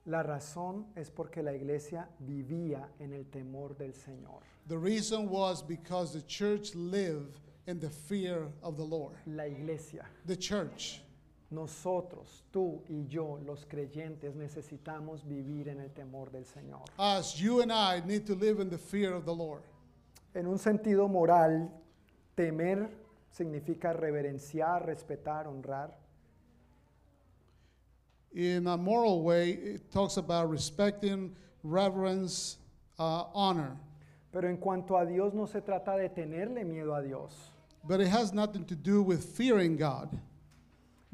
La 0.06 0.22
razón 0.24 0.86
es 0.96 1.10
porque 1.10 1.42
la 1.44 1.54
iglesia 1.54 2.08
vivía 2.18 2.88
en 2.98 3.12
el 3.12 3.26
temor 3.26 3.76
del 3.76 3.94
Señor. 3.94 4.40
The 4.66 4.76
reason 4.76 5.28
was 5.28 5.62
because 5.64 6.12
the 6.12 6.26
church 6.26 6.74
lived 6.74 7.38
in 7.68 7.78
the 7.78 7.88
fear 7.88 8.48
of 8.62 8.76
the 8.76 8.82
Lord. 8.84 9.14
La 9.26 9.46
iglesia. 9.46 10.04
The 10.26 10.36
church. 10.36 11.00
Nosotros, 11.50 12.44
tú 12.50 12.82
y 12.88 13.06
yo, 13.08 13.38
los 13.44 13.66
creyentes, 13.66 14.34
necesitamos 14.34 15.26
vivir 15.28 15.68
en 15.68 15.80
el 15.80 15.90
temor 15.92 16.30
del 16.32 16.46
Señor. 16.46 16.80
you 17.36 17.60
and 17.60 17.70
I 17.70 18.00
need 18.06 18.26
to 18.26 18.34
live 18.34 18.58
in 18.58 18.70
the 18.70 18.78
fear 18.78 19.12
of 19.12 19.24
the 19.26 19.34
Lord. 19.34 19.62
En 20.34 20.46
un 20.46 20.58
sentido 20.58 21.08
moral, 21.08 21.68
temer 22.34 22.88
significa 23.30 23.92
reverenciar, 23.92 24.86
respetar, 24.86 25.46
honrar. 25.46 25.94
in 28.34 28.66
a 28.66 28.76
moral 28.76 29.22
way, 29.22 29.50
it 29.50 29.90
talks 29.92 30.16
about 30.16 30.50
respecting, 30.50 31.34
reverence, 31.62 32.56
uh, 32.98 33.24
honor. 33.34 33.76
Pero 34.32 34.48
en 34.48 34.56
cuanto 34.56 34.96
a 34.96 35.04
Dios, 35.04 35.34
no 35.34 35.46
se 35.46 35.60
trata 35.60 35.96
de 35.96 36.08
tenerle 36.08 36.64
miedo 36.64 36.94
a 36.98 37.02
Dios. 37.06 37.50
But 37.84 38.00
it 38.00 38.08
has 38.08 38.32
nothing 38.32 38.64
to 38.66 38.74
do 38.74 39.02
with 39.02 39.24
fearing 39.36 39.76
God. 39.76 40.18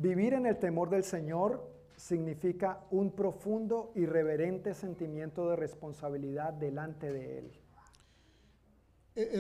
Vivir 0.01 0.35
en 0.35 0.47
el 0.47 0.55
temor 0.55 0.91
del 0.91 1.03
Señor 1.03 1.59
significa 1.97 2.77
un 2.93 3.11
profundo 3.11 3.91
y 3.97 4.07
reverente 4.07 4.75
sentimiento 4.75 5.49
de 5.51 5.57
responsabilidad 5.57 6.53
delante 6.53 7.13
de 7.13 7.39
Él. 7.39 7.51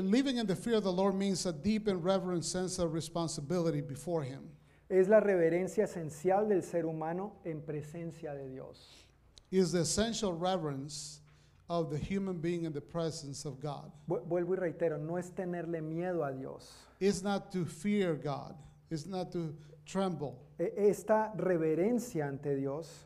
living 0.02 0.39
in 0.39 0.47
the 0.48 0.57
fear 0.57 0.74
of 0.74 0.82
the 0.82 0.90
Lord 0.92 1.15
means 1.15 1.47
a 1.47 1.52
deep 1.52 1.86
and 1.86 2.02
reverent 2.02 2.44
sense 2.44 2.81
of 2.81 2.92
responsibility 2.92 3.81
before 3.81 4.24
Him. 4.24 4.50
Es 4.91 5.07
la 5.08 5.20
reverencia 5.20 5.84
esencial 5.84 6.49
del 6.49 6.62
ser 6.62 6.86
humano 6.86 7.34
en 7.44 7.60
presencia 7.60 8.33
de 8.34 8.49
Dios. 8.49 9.05
Is 9.50 9.70
the 9.70 9.81
essential 9.81 10.33
reverence 10.33 11.20
of 11.68 11.91
the 11.91 11.99
human 11.99 12.41
being 12.41 12.65
in 12.65 12.73
the 12.73 12.81
presence 12.81 13.47
of 13.47 13.60
God. 13.60 13.91
Vuelvo 14.07 14.55
y 14.55 14.57
reitero, 14.57 14.97
no 14.97 15.18
es 15.18 15.31
tenerle 15.33 15.83
miedo 15.83 16.25
a 16.25 16.33
Dios. 16.33 16.73
It's 17.00 17.23
not 17.23 17.52
to 17.52 17.67
fear 17.67 18.15
God. 18.15 18.55
It's 18.91 19.07
not 19.07 19.31
to 19.33 19.55
tremble. 19.84 20.36
E, 20.58 20.70
esta 20.89 21.33
reverencia 21.36 22.26
ante 22.26 22.57
Dios 22.57 23.05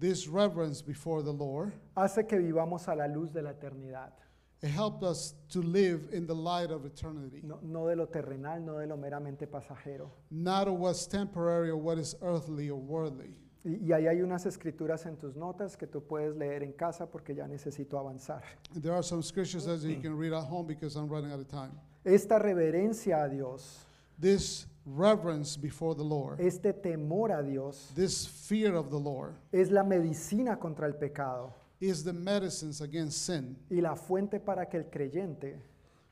this 0.00 0.28
reverence 0.28 0.80
before 0.80 1.22
the 1.22 1.32
Lord 1.32 1.72
hace 1.94 2.26
que 2.26 2.38
vivamos 2.38 2.88
a 2.88 2.94
la 2.94 3.06
luz 3.06 3.32
de 3.32 3.42
la 3.42 3.50
eternidad. 3.50 4.12
It 4.60 4.68
helped 4.70 5.04
us 5.04 5.34
to 5.50 5.60
live 5.62 6.08
in 6.12 6.26
the 6.26 6.34
light 6.34 6.72
of 6.72 6.84
eternity. 6.84 7.40
No, 7.44 7.58
no 7.62 7.86
de 7.86 7.94
lo 7.94 8.06
terrenal, 8.06 8.60
no 8.60 8.78
de 8.80 8.86
lo 8.88 8.96
meramente 8.96 9.46
pasajero. 9.46 10.10
Not 10.32 10.68
was 10.68 10.78
what's 10.78 11.06
temporary 11.06 11.70
or 11.70 11.76
what 11.76 11.98
is 11.98 12.16
earthly 12.22 12.68
or 12.68 12.78
worldly. 12.78 13.34
Y, 13.64 13.78
y 13.86 13.92
ahí 13.92 14.08
hay 14.08 14.20
unas 14.20 14.46
escrituras 14.46 15.06
en 15.06 15.16
tus 15.16 15.36
notas 15.36 15.76
que 15.76 15.86
tú 15.86 16.02
puedes 16.02 16.36
leer 16.36 16.64
en 16.64 16.72
casa 16.72 17.06
porque 17.06 17.34
ya 17.36 17.46
necesito 17.46 17.98
avanzar. 17.98 18.42
there 18.74 18.92
are 18.92 19.02
some 19.02 19.22
scriptures 19.22 19.64
that 19.64 19.80
you 19.82 20.00
can 20.00 20.16
read 20.16 20.32
at 20.32 20.44
home 20.44 20.66
because 20.66 20.96
I'm 20.96 21.08
running 21.08 21.30
out 21.32 21.38
of 21.40 21.48
time. 21.48 21.72
Esta 22.04 22.38
reverencia 22.40 23.22
a 23.26 23.28
Dios. 23.28 23.84
This 24.18 24.66
reverence 24.84 25.56
before 25.56 25.94
the 25.94 26.02
Lord. 26.02 26.40
Este 26.40 26.72
temor 26.74 27.30
a 27.30 27.42
Dios. 27.44 27.92
This 27.94 28.26
fear 28.26 28.74
of 28.74 28.90
the 28.90 28.98
Lord. 28.98 29.34
Es 29.52 29.70
la 29.70 29.84
medicina 29.84 30.58
contra 30.58 30.86
el 30.88 30.94
pecado 30.94 31.54
is 31.80 32.02
the 32.04 32.12
medicines 32.12 32.80
against 32.80 33.22
sin 33.24 33.56
y 33.70 33.78
la 33.80 33.94
fuente 33.94 34.38
para 34.40 34.66
que 34.68 34.76
el 34.80 34.86
creyente 34.90 35.60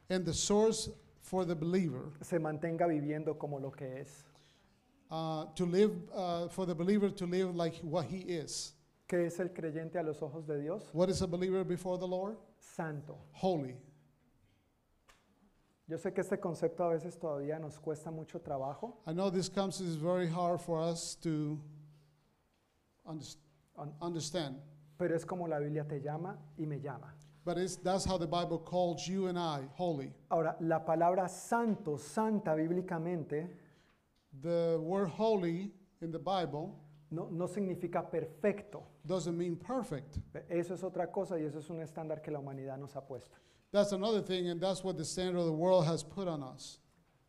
and 0.08 0.24
the 0.24 0.32
source 0.32 0.90
for 1.20 1.44
the 1.44 1.54
believer 1.54 2.06
se 2.22 2.38
mantenga 2.38 2.86
viviendo 2.86 3.36
como 3.38 3.58
lo 3.58 3.70
que 3.70 3.86
es. 4.00 4.24
uh, 5.10 5.44
to 5.56 5.64
live 5.66 5.92
uh, 6.14 6.48
for 6.48 6.66
the 6.66 6.74
believer 6.74 7.10
to 7.10 7.26
live 7.26 7.54
like 7.54 7.76
what 7.82 8.04
he 8.06 8.18
is. 8.18 8.72
¿Qué 9.08 9.26
es 9.26 9.38
el 9.38 9.48
creyente 9.48 9.96
a 9.98 10.02
los 10.02 10.20
ojos 10.20 10.46
de 10.46 10.60
Dios? 10.60 10.88
What 10.92 11.08
is 11.10 11.22
a 11.22 11.28
believer 11.28 11.62
before 11.64 11.96
the 11.96 12.06
Lord? 12.08 12.36
Santo. 12.58 13.16
Holy. 13.32 13.76
Yo 15.88 15.96
sé 15.96 16.12
que 16.12 16.22
este 16.24 16.40
concepto 16.40 16.82
a 16.82 16.88
veces 16.88 17.16
todavía 17.16 17.60
nos 17.60 17.78
cuesta 17.78 18.10
mucho 18.10 18.40
trabajo 18.40 18.96
I 19.06 19.12
know 19.12 19.30
this 19.30 19.48
comes 19.48 19.80
is 19.80 19.94
very 19.96 20.28
hard 20.28 20.60
for 20.60 20.80
us 20.80 21.16
to 21.22 21.58
understand 24.00 24.56
pero 24.96 25.14
es 25.14 25.26
como 25.26 25.46
la 25.46 25.58
Biblia 25.58 25.86
te 25.86 26.00
llama 26.00 26.38
y 26.56 26.66
me 26.66 26.80
llama. 26.80 27.14
But 27.44 27.58
it's, 27.58 27.76
that's 27.76 28.04
how 28.04 28.18
the 28.18 28.26
Bible 28.26 28.58
calls 28.58 29.06
you 29.06 29.28
and 29.28 29.38
I 29.38 29.68
holy. 29.76 30.12
Ahora, 30.30 30.56
la 30.60 30.80
palabra 30.84 31.28
santo, 31.28 31.96
santa 31.96 32.54
bíblicamente, 32.54 33.48
The 34.42 34.76
word 34.80 35.08
holy 35.16 35.72
in 36.02 36.10
the 36.10 36.18
Bible 36.18 36.74
no, 37.10 37.28
no 37.30 37.46
significa 37.46 38.02
perfecto. 38.10 38.82
doesn't 39.06 39.34
mean 39.36 39.56
perfect. 39.56 40.18
Eso 40.50 40.74
es 40.74 40.82
otra 40.84 41.10
cosa 41.10 41.38
y 41.38 41.44
eso 41.44 41.60
es 41.60 41.70
un 41.70 41.80
estándar 41.80 42.20
que 42.20 42.30
la 42.30 42.38
humanidad 42.40 42.76
nos 42.78 42.94
ha 42.96 43.06
puesto. 43.06 43.36
That's 43.70 43.92
another 43.94 44.20
thing, 44.22 44.48
and 44.48 44.60
that's 44.60 44.82
what 44.84 44.96
the 44.96 45.04
standard 45.06 45.38
of 45.40 45.46
the 45.46 45.52
world 45.56 45.86
has 45.86 46.02
put 46.04 46.28
on 46.28 46.42
us. 46.42 46.80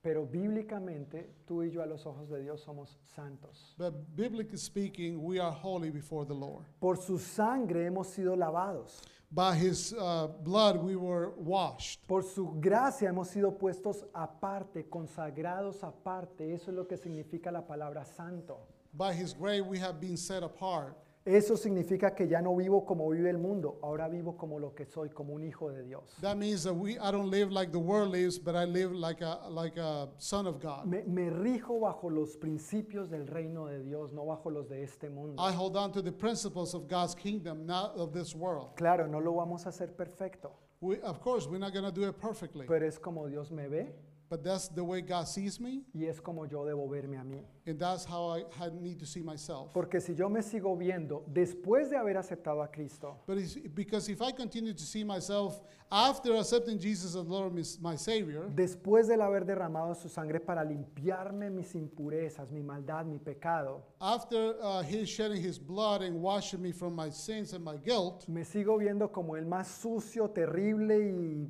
Pero 0.08 0.26
bíblicamente 0.26 1.30
tú 1.46 1.64
y 1.64 1.70
yo 1.70 1.84
a 1.84 1.86
los 1.86 2.06
ojos 2.06 2.30
de 2.30 2.40
Dios 2.42 2.62
somos 2.62 2.98
santos. 3.14 3.76
biblically 4.16 4.58
speaking, 4.58 5.22
we 5.22 5.38
are 5.38 5.52
holy 5.54 5.90
before 5.90 6.26
the 6.26 6.34
Lord. 6.34 6.64
Por 6.80 6.96
su 6.96 7.18
sangre 7.20 7.86
hemos 7.86 8.08
sido 8.08 8.34
lavados. 8.38 9.02
By 9.30 9.54
his 9.56 9.92
uh, 9.92 10.28
blood 10.46 10.78
we 10.82 10.96
were 10.96 11.32
washed. 11.36 12.08
Por 12.08 12.24
su 12.24 12.54
gracia 12.58 13.10
hemos 13.10 13.28
sido 13.28 13.58
puestos 13.58 14.06
aparte, 14.14 14.88
consagrados 14.90 15.84
aparte. 15.84 16.54
Eso 16.54 16.72
es 16.72 16.78
lo 16.78 16.88
que 16.88 16.96
significa 16.96 17.52
la 17.52 17.68
palabra 17.68 18.06
santo. 18.06 18.66
By 18.94 19.12
his 19.14 19.34
grace 19.38 19.60
we 19.62 19.78
have 19.80 20.00
been 20.00 20.16
set 20.16 20.42
apart. 20.42 20.96
Eso 21.28 21.58
significa 21.58 22.16
que 22.16 22.26
ya 22.26 22.42
no 22.42 22.56
vivo 22.56 22.86
como 22.86 23.10
vive 23.10 23.30
el 23.30 23.38
mundo, 23.38 23.80
ahora 23.82 24.08
vivo 24.08 24.38
como 24.38 24.60
lo 24.60 24.74
que 24.74 24.86
soy, 24.86 25.10
como 25.10 25.34
un 25.34 25.44
hijo 25.44 25.70
de 25.70 25.84
Dios. 25.84 26.16
That 26.22 26.38
means 26.38 26.66
I 26.66 27.12
don't 27.12 27.30
live 27.30 27.52
like 27.52 27.74
the 27.74 27.80
world 27.80 28.14
lives, 28.14 28.40
but 28.42 28.56
I 28.56 28.64
live 28.66 28.94
like 28.94 29.22
a, 29.22 29.46
like 29.50 29.78
a 29.78 30.08
son 30.20 30.48
of 30.48 30.62
God. 30.62 30.86
Me, 30.86 31.04
me 31.04 31.30
rijo 31.30 31.82
bajo 31.82 32.10
los 32.10 32.38
principios 32.38 33.10
del 33.10 33.28
reino 33.28 33.66
de 33.66 33.84
Dios, 33.84 34.14
no 34.14 34.26
bajo 34.26 34.50
los 34.50 34.70
de 34.70 34.84
este 34.84 35.10
mundo. 35.10 35.36
I 35.44 35.52
hold 35.54 35.76
on 35.76 35.92
to 35.92 36.02
the 36.02 36.14
principles 36.14 36.74
of 36.74 36.88
God's 36.88 37.14
kingdom, 37.14 37.66
not 37.66 37.98
of 37.98 38.14
this 38.14 38.34
world. 38.34 38.78
Claro, 38.78 39.06
no 39.06 39.20
lo 39.20 39.34
vamos 39.34 39.66
a 39.66 39.70
hacer 39.70 39.98
perfecto, 39.98 40.54
We, 40.80 41.02
of 41.02 41.20
course, 41.20 41.46
we're 41.50 41.58
not 41.60 41.74
do 41.94 42.08
it 42.08 42.18
perfectly, 42.22 42.68
pero 42.68 42.86
es 42.86 42.98
como 43.00 43.28
Dios 43.28 43.52
me 43.52 43.68
ve 43.68 43.94
But 44.30 44.44
that's 44.44 44.68
the 44.68 44.84
way 44.84 45.02
God 45.02 45.26
sees 45.28 45.60
me. 45.60 45.84
Y 45.94 46.06
es 46.06 46.20
como 46.20 46.46
yo 46.46 46.66
debo 46.66 46.90
verme 46.90 47.18
a 47.18 47.24
mí. 47.24 47.42
And 47.66 47.80
that's 47.80 48.06
how 48.06 48.28
I, 48.36 48.42
I 48.60 48.70
need 48.74 49.00
to 49.00 49.06
see 49.06 49.22
myself. 49.22 49.72
Porque 49.74 50.02
si 50.02 50.14
yo 50.14 50.28
me 50.30 50.42
sigo 50.42 50.76
viendo 50.78 51.24
después 51.32 51.90
de 51.90 51.96
haber 51.96 52.18
aceptado 52.18 52.62
a 52.62 52.68
Cristo, 52.70 53.20
But 53.26 53.38
because 53.74 54.10
if 54.12 54.22
I 54.22 54.32
continue 54.34 54.74
to 54.74 54.84
see 54.84 55.06
myself 55.06 55.62
after 55.90 56.36
accepting 56.36 56.78
Jesus 56.78 57.16
as 57.16 57.26
Lord 57.26 57.54
my 57.54 57.64
my 57.80 57.96
Savior, 57.98 58.50
después 58.54 59.08
del 59.08 59.22
haber 59.22 59.46
derramado 59.46 59.96
su 59.96 60.10
sangre 60.10 60.42
para 60.42 60.64
limpiarme 60.66 61.50
mis 61.50 61.74
impurezas, 61.76 62.52
mi 62.52 62.62
maldad, 62.62 63.06
mi 63.06 63.20
pecado, 63.20 63.82
after 64.02 64.58
uh, 64.62 64.82
his 64.82 65.08
shedding 65.08 65.42
his 65.42 65.58
blood 65.58 66.02
and 66.02 66.22
washing 66.22 66.62
me 66.62 66.74
from 66.74 66.94
my 66.94 67.10
sins 67.10 67.54
and 67.54 67.64
my 67.64 67.78
guilt, 67.78 68.28
me 68.28 68.44
sigo 68.44 68.78
viendo 68.78 69.10
como 69.10 69.38
el 69.38 69.46
más 69.46 69.70
sucio, 69.70 70.30
terrible 70.32 70.98
y, 70.98 71.50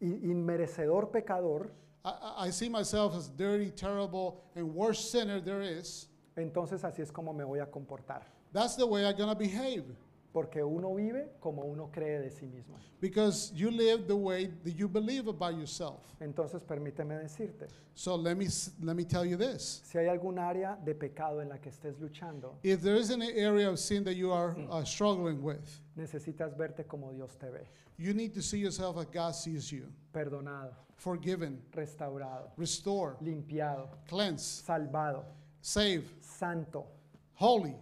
y 0.00 0.30
inmerecedor 0.30 1.10
pecador. 1.10 1.72
I, 2.04 2.32
I 2.36 2.50
see 2.50 2.68
myself 2.68 3.14
as 3.16 3.28
dirty, 3.28 3.70
terrible, 3.70 4.40
and 4.56 4.74
worst 4.74 5.10
sinner 5.10 5.40
there 5.40 5.62
is. 5.62 6.06
Entonces 6.36 6.82
así 6.84 7.00
es 7.02 7.10
como 7.12 7.32
me 7.32 7.44
voy 7.44 7.60
a 7.60 7.66
comportar. 7.70 8.22
That's 8.52 8.74
the 8.76 8.86
way 8.86 9.04
I'm 9.06 9.16
gonna 9.16 9.34
behave. 9.34 9.84
Porque 10.32 10.62
uno 10.64 10.94
vive 10.94 11.28
como 11.40 11.62
uno 11.62 11.90
cree 11.92 12.18
de 12.18 12.30
sí 12.30 12.46
mismo. 12.46 12.74
Because 13.02 13.52
you 13.54 13.70
live 13.70 14.06
the 14.06 14.16
way 14.16 14.46
that 14.64 14.72
you 14.74 14.88
believe 14.88 15.28
about 15.28 15.54
yourself. 15.58 16.00
Entonces 16.20 16.62
permíteme 16.62 17.18
decirte. 17.18 17.66
So 17.94 18.16
let 18.16 18.36
me 18.38 18.48
let 18.80 18.96
me 18.96 19.04
tell 19.04 19.24
you 19.26 19.36
this. 19.36 19.82
Si 19.84 19.98
hay 19.98 20.08
algún 20.08 20.38
área 20.38 20.76
de 20.82 20.94
pecado 20.94 21.42
en 21.42 21.50
la 21.50 21.58
que 21.60 21.68
estés 21.68 22.00
luchando. 22.00 22.54
If 22.62 22.80
there 22.80 22.96
is 22.96 23.10
an 23.10 23.20
area 23.22 23.68
of 23.70 23.78
sin 23.78 24.02
that 24.04 24.14
you 24.14 24.32
are 24.32 24.56
uh, 24.70 24.82
struggling 24.84 25.42
with. 25.42 25.60
Necesitas 25.96 26.56
verte 26.56 26.84
como 26.86 27.12
Dios 27.12 27.36
te 27.38 27.50
ve. 27.50 27.66
You 27.98 28.14
need 28.14 28.32
to 28.34 28.40
see 28.42 28.58
yourself 28.58 28.96
as 28.96 29.06
God 29.12 29.32
sees 29.32 29.70
you. 29.70 29.84
Perdonado 30.12 30.72
forgiven, 31.02 31.60
restaurado, 31.76 32.50
restore, 32.56 33.16
limpiado, 33.22 33.88
cleanse, 34.08 34.62
salvado, 34.62 35.24
save, 35.60 36.04
santo, 36.20 36.86
holy. 37.34 37.74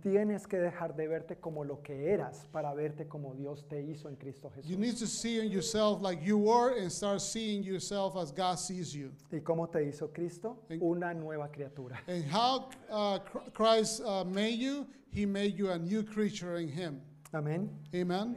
Tienes 0.00 0.46
que 0.46 0.58
dejar 0.58 0.94
de 0.96 1.06
verte 1.06 1.36
como 1.36 1.64
lo 1.64 1.82
que 1.82 2.12
eras 2.12 2.48
para 2.50 2.72
verte 2.74 3.06
como 3.06 3.34
Dios 3.34 3.66
te 3.68 3.80
hizo 3.82 4.08
en 4.08 4.16
Cristo 4.16 4.50
Jesús. 4.54 4.68
You 4.68 4.76
need 4.76 4.96
to 4.96 5.06
see 5.06 5.38
in 5.44 5.50
yourself 5.52 6.00
like 6.00 6.20
you 6.24 6.36
were 6.38 6.76
and 6.80 6.90
start 6.90 7.20
seeing 7.20 7.62
yourself 7.62 8.16
as 8.16 8.32
God 8.32 8.56
sees 8.58 8.92
you. 8.92 9.12
¿Y 9.30 9.40
cómo 9.40 9.68
te 9.68 9.84
hizo 9.84 10.12
Cristo? 10.12 10.62
Una 10.82 11.14
nueva 11.14 11.48
criatura. 11.50 11.98
And 12.08 12.24
how 12.24 12.70
uh, 12.90 13.18
Christ 13.54 14.02
uh, 14.04 14.24
made 14.24 14.58
you, 14.58 14.86
he 15.12 15.26
made 15.26 15.56
you 15.56 15.70
a 15.70 15.78
new 15.78 16.02
creature 16.04 16.56
in 16.58 16.68
him. 16.68 17.00
Amén. 17.32 17.68
Amen. 17.94 18.36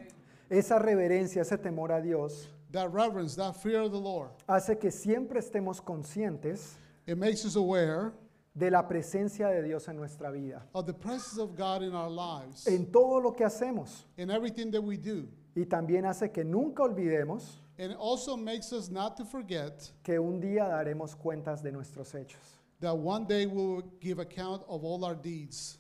Esa 0.49 0.77
reverencia, 0.77 1.41
ese 1.41 1.57
temor 1.57 1.91
a 1.91 2.01
Dios 2.01 2.47
that 2.71 2.91
reverence, 2.91 3.35
that 3.35 3.55
fear 3.57 3.81
of 3.81 3.91
the 3.91 3.99
Lord, 3.99 4.29
hace 4.47 4.77
que 4.77 4.91
siempre 4.91 5.39
estemos 5.39 5.81
conscientes 5.81 6.77
it 7.07 7.17
makes 7.17 7.45
us 7.45 7.55
aware 7.55 8.11
de 8.55 8.69
la 8.69 8.87
presencia 8.87 9.47
de 9.49 9.63
Dios 9.63 9.87
en 9.87 9.97
nuestra 9.97 10.31
vida, 10.31 10.63
of 10.73 10.85
the 10.85 10.93
presence 10.93 11.37
of 11.41 11.55
God 11.55 11.81
in 11.81 11.93
our 11.93 12.09
lives, 12.09 12.67
en 12.67 12.91
todo 12.91 13.17
lo 13.19 13.31
que 13.31 13.45
hacemos. 13.45 14.03
in 14.17 14.29
everything 14.29 14.71
that 14.71 14.81
we 14.81 14.97
do. 14.97 15.27
Y 15.55 15.65
también 15.65 16.05
hace 16.05 16.31
que 16.31 16.43
nunca 16.45 16.83
olvidemos 16.83 17.57
And 17.77 17.93
also 17.97 18.37
makes 18.37 18.71
us 18.73 18.89
not 18.89 19.17
to 19.17 19.25
forget 19.25 19.91
que 20.03 20.19
un 20.19 20.39
día 20.39 20.67
daremos 20.67 21.15
cuentas 21.15 21.61
de 21.61 21.71
nuestros 21.71 22.13
hechos. 22.13 22.59
that 22.79 22.95
one 22.95 23.25
day 23.25 23.45
we 23.45 23.55
will 23.55 23.81
give 23.99 24.19
account 24.19 24.61
of 24.67 24.83
all 24.85 25.03
our 25.03 25.15
deeds. 25.15 25.77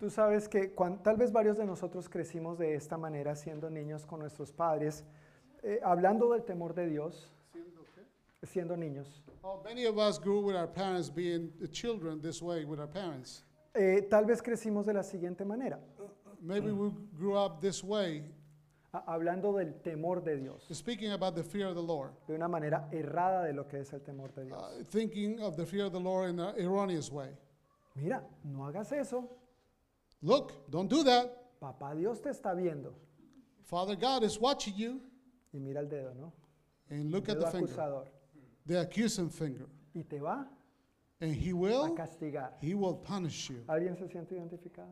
Tú 0.00 0.10
sabes 0.10 0.48
que 0.48 0.70
cuando, 0.74 1.00
tal 1.02 1.16
vez 1.16 1.30
varios 1.30 1.56
de 1.58 1.64
nosotros 1.64 2.08
crecimos 2.08 2.58
de 2.58 2.74
esta 2.74 2.96
manera 2.96 3.34
siendo 3.36 3.68
niños 3.70 4.04
con 4.06 4.18
nuestros 4.20 4.50
padres 4.52 5.04
eh, 5.62 5.80
hablando 5.82 6.30
del 6.32 6.44
temor 6.44 6.74
de 6.74 6.86
Dios, 6.88 7.30
siendo, 8.42 8.76
niños. 8.76 9.22
Oh, 9.42 9.62
many 9.64 9.84
of 9.86 9.96
us 9.98 10.18
grew 10.18 10.40
with 10.40 10.56
our 10.56 10.66
parents 10.66 11.08
being 11.10 11.50
children 11.72 12.20
this 12.20 12.42
way 12.42 12.64
with 12.64 12.80
our 12.80 12.88
parents. 12.88 13.44
Eh, 13.74 14.02
tal 14.10 14.24
vez 14.26 14.42
crecimos 14.42 14.84
de 14.86 14.92
la 14.92 15.02
siguiente 15.02 15.44
manera. 15.44 15.78
Maybe 16.40 16.72
we 16.72 16.90
grew 17.16 17.36
up 17.36 17.60
this 17.60 17.82
way. 17.82 18.24
Hablando 19.06 19.54
del 19.56 19.72
temor 19.80 20.22
de 20.22 20.36
Dios. 20.36 20.66
Speaking 20.70 21.12
about 21.12 21.34
the 21.34 21.42
fear 21.42 21.68
of 21.68 21.74
the 21.74 21.80
Lord. 21.82 22.10
De 22.26 22.34
una 22.34 22.46
manera 22.46 22.88
errada 22.92 23.44
de 23.46 23.54
lo 23.54 23.64
que 23.66 23.78
es 23.80 23.92
el 23.94 24.00
temor 24.00 24.34
de 24.34 24.44
Dios. 24.44 24.60
Uh, 24.60 24.84
thinking 24.84 25.40
of 25.40 25.56
the 25.56 25.64
fear 25.64 25.86
of 25.86 25.92
the 25.92 26.00
Lord 26.00 26.28
in 26.28 26.38
an 26.40 26.54
erroneous 26.58 27.10
way. 27.10 27.28
Mira, 27.96 28.22
no 28.44 28.64
hagas 28.64 28.92
eso. 28.92 29.30
Look, 30.20 30.70
don't 30.70 30.90
do 30.90 31.02
that. 31.04 31.58
Papá 31.58 31.94
Dios 31.96 32.20
te 32.20 32.28
está 32.30 32.52
viendo. 32.54 32.92
Father 33.64 33.96
God 33.96 34.24
is 34.24 34.38
watching 34.38 34.74
you. 34.76 35.00
Y 35.52 35.60
mira 35.60 35.80
el 35.80 35.88
dedo, 35.88 36.14
¿no? 36.14 36.32
And 36.90 37.10
look 37.12 37.28
el 37.28 37.36
at 37.36 37.50
the 37.52 37.58
acusador. 37.58 38.04
finger. 38.04 38.46
The 38.66 38.78
accusing 38.80 39.30
finger. 39.30 39.66
Y 39.94 40.02
te 40.04 40.20
va 40.20 40.48
and 41.20 41.32
he 41.34 41.52
will, 41.52 41.84
a 41.84 41.94
castigar. 41.94 42.56
He 42.60 42.74
will 42.74 42.96
punish 42.96 43.50
you. 43.50 43.62
¿Alguien 43.68 43.96
se 43.96 44.08
siente 44.08 44.34
identificado? 44.34 44.90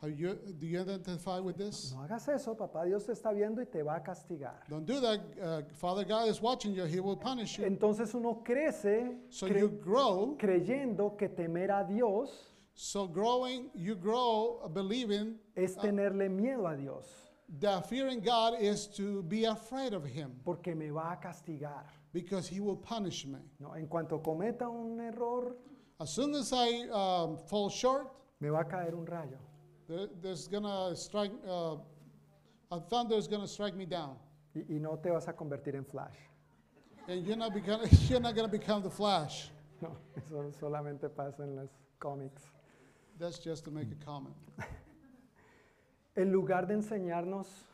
Are 0.00 0.12
you, 0.14 0.34
do 0.34 0.66
you 0.66 0.80
identify 0.80 1.40
with 1.40 1.56
this? 1.56 1.92
No, 1.92 1.98
no 2.02 2.04
hagas 2.04 2.26
eso, 2.28 2.54
papá. 2.56 2.84
Dios 2.84 3.04
te 3.04 3.12
está 3.12 3.32
viendo 3.32 3.60
y 3.60 3.66
te 3.66 3.82
va 3.82 3.96
a 3.96 4.02
castigar. 4.02 4.60
Don't 4.68 4.86
do 4.86 5.00
that. 5.00 5.20
Uh, 5.40 5.62
Father 5.74 6.04
God 6.04 6.28
is 6.28 6.40
watching 6.40 6.72
you. 6.72 6.84
He 6.84 7.00
will 7.00 7.16
punish 7.16 7.58
you. 7.58 7.64
Entonces 7.66 8.14
uno 8.14 8.42
crece 8.44 9.18
so 9.28 9.46
you 9.46 9.68
grow, 9.84 10.36
creyendo 10.38 11.16
que 11.16 11.28
temer 11.28 11.70
a 11.70 11.84
Dios 11.84 12.54
so 12.74 13.08
growing, 13.08 13.70
you 13.74 13.96
grow, 13.96 14.62
believing, 14.72 15.38
es 15.56 15.76
uh, 15.76 15.80
tenerle 15.80 16.28
miedo 16.28 16.66
a 16.68 16.76
Dios. 16.76 17.27
The 17.60 17.80
fearing 17.88 18.20
God 18.20 18.60
is 18.60 18.86
to 18.88 19.22
be 19.22 19.44
afraid 19.46 19.94
of 19.94 20.04
him 20.04 20.32
porque 20.44 20.74
me 20.76 20.90
va 20.90 21.16
a 21.16 21.16
castigar. 21.22 21.84
because 22.12 22.46
he 22.46 22.60
will 22.60 22.76
punish 22.76 23.24
me. 23.26 23.38
No, 23.58 23.72
en 23.72 23.86
cuanto 23.86 24.22
cometa 24.22 24.66
un 24.68 25.00
error, 25.00 25.54
As 26.00 26.12
soon 26.14 26.34
as 26.34 26.52
I 26.52 26.82
um, 26.92 27.36
fall 27.38 27.70
short, 27.70 28.08
me 28.40 28.50
va 28.50 28.58
a 28.60 28.64
caer 28.64 28.94
un 28.94 29.06
rayo. 29.06 29.38
there, 29.88 30.06
there's 30.20 30.46
gonna 30.46 30.94
strike 30.94 31.32
uh, 31.48 31.76
a 32.70 32.80
thunder 32.80 33.14
is 33.16 33.26
gonna 33.26 33.48
strike 33.48 33.74
me 33.74 33.86
down, 33.86 34.16
Y, 34.54 34.62
y 34.68 34.78
no 34.78 34.96
te 34.96 35.08
vas 35.08 35.26
a 35.28 35.32
convertir 35.32 35.74
en 35.74 35.84
flash. 35.84 36.14
and 37.08 37.26
you're 37.26 37.36
not 37.36 37.54
become, 37.54 37.80
you're 38.08 38.20
not 38.20 38.36
gonna 38.36 38.46
become 38.46 38.82
the 38.82 38.90
Flash. 38.90 39.48
No, 39.80 39.96
eso 40.16 40.50
solamente 40.60 41.08
pasa 41.08 41.44
en 41.44 41.56
los 41.56 41.70
cómics. 41.98 42.42
That's 43.18 43.38
just 43.38 43.64
to 43.64 43.70
make 43.70 43.88
a 43.90 44.04
comment. 44.04 44.36
en 46.18 46.30
lugar 46.32 46.66
de 46.66 46.74
enseñarnos. 46.74 47.64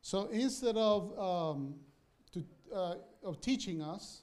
So 0.00 0.28
instead 0.32 0.76
of, 0.76 1.18
um, 1.18 1.74
to, 2.32 2.42
uh, 2.74 2.94
of 3.24 3.40
teaching 3.40 3.82
us 3.82 4.22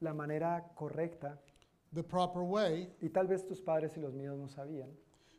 la 0.00 0.10
manera 0.12 0.62
correcta, 0.76 1.38
the 1.92 2.02
proper 2.02 2.42
way, 2.44 2.90
y 3.00 3.08
tal 3.08 3.26
vez 3.26 3.44
tus 3.46 3.60
padres 3.60 3.96
y 3.96 4.00
los 4.02 4.12
míos 4.12 4.38
no 4.38 4.48
sabían, 4.48 4.88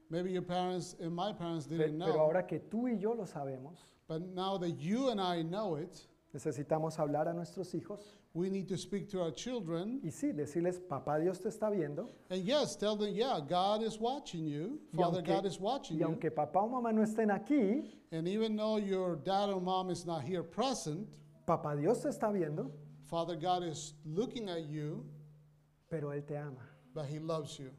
maybe 0.10 0.32
your 0.32 0.42
parents 0.46 0.96
and 1.02 1.14
my 1.14 1.32
parents 1.34 1.66
didn't 1.68 1.92
didn't 1.92 2.00
pero 2.00 2.14
know, 2.14 2.22
ahora 2.22 2.48
que 2.48 2.60
tú 2.60 2.88
y 2.88 2.98
yo 2.98 3.12
lo 3.14 3.26
sabemos, 3.26 3.80
but 4.08 4.22
now 4.34 4.58
that 4.58 4.78
you 4.80 5.10
and 5.10 5.20
I 5.22 5.42
know 5.44 5.76
it, 5.76 6.08
necesitamos 6.34 6.98
hablar 6.98 7.28
a 7.30 7.34
nuestros 7.34 7.74
hijos 7.76 8.20
We 8.38 8.52
need 8.52 8.68
to 8.68 8.78
speak 8.78 9.06
to 9.12 9.22
our 9.24 9.32
children. 9.32 10.00
Y 10.04 10.12
sí, 10.12 10.32
decirles, 10.32 10.80
papá 10.80 11.18
Dios 11.20 11.40
te 11.40 11.50
está 11.50 11.72
viendo. 11.72 12.08
And 12.30 12.44
yes, 12.46 12.76
tell 12.78 12.96
them, 12.96 13.16
yeah, 13.16 13.40
God 13.40 13.82
is 13.82 13.98
watching 14.00 14.46
you. 14.46 14.80
Father 14.96 15.22
aunque- 15.22 15.26
God 15.36 15.46
is 15.48 15.60
watching 15.60 15.98
Y 15.98 16.02
you. 16.02 16.06
aunque 16.06 16.30
papá 16.30 16.58
o 16.62 16.68
mamá 16.68 16.94
no 16.94 17.02
estén 17.02 17.32
aquí, 17.32 17.84
And 18.12 18.28
even 18.28 18.56
though 18.56 18.78
your 18.78 19.16
dad 19.16 19.50
or 19.50 19.60
mom 19.60 19.90
is 19.90 20.06
not 20.06 20.22
here 20.22 20.44
present, 20.44 21.10
papá 21.48 21.76
Dios 21.76 22.04
te 22.04 22.10
está 22.10 22.32
viendo, 22.32 22.70
Father 23.08 23.36
God 23.36 23.64
is 23.64 23.96
looking 24.06 24.48
at 24.50 24.66
you, 24.68 25.04
pero 25.90 26.10
Él 26.12 26.24
te 26.28 26.36
ama. 26.38 26.62
but 26.94 27.06
He 27.08 27.18
loves 27.18 27.58
you. 27.58 27.72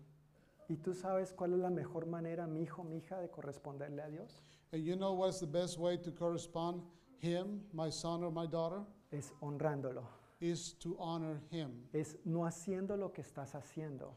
¿Y 0.68 0.76
tú 0.82 0.92
sabes 0.92 1.32
cuál 1.36 1.52
es 1.52 1.60
la 1.60 1.70
mejor 1.70 2.04
manera, 2.06 2.48
mi 2.48 2.62
hijo, 2.64 2.82
mi 2.82 2.96
hija, 2.96 3.20
de 3.20 3.28
corresponderle 3.28 4.02
a 4.04 4.08
Dios? 4.10 4.42
And 4.72 4.84
you 4.84 4.96
know 4.96 5.12
what's 5.14 5.38
the 5.38 5.46
best 5.46 5.78
way 5.78 5.96
to 5.98 6.10
correspond 6.10 6.82
Him, 7.20 7.60
my 7.72 7.88
son 7.90 8.24
or 8.24 8.32
my 8.32 8.44
daughter? 8.46 8.82
Es 9.12 9.30
honrándolo 9.40 10.04
is 10.40 10.74
honor 10.98 11.40
him. 11.50 11.70
es 11.92 12.16
no 12.24 12.40
haciendo 12.46 12.96
lo 12.96 13.12
que 13.12 13.22
estás 13.22 13.54
haciendo, 13.54 14.14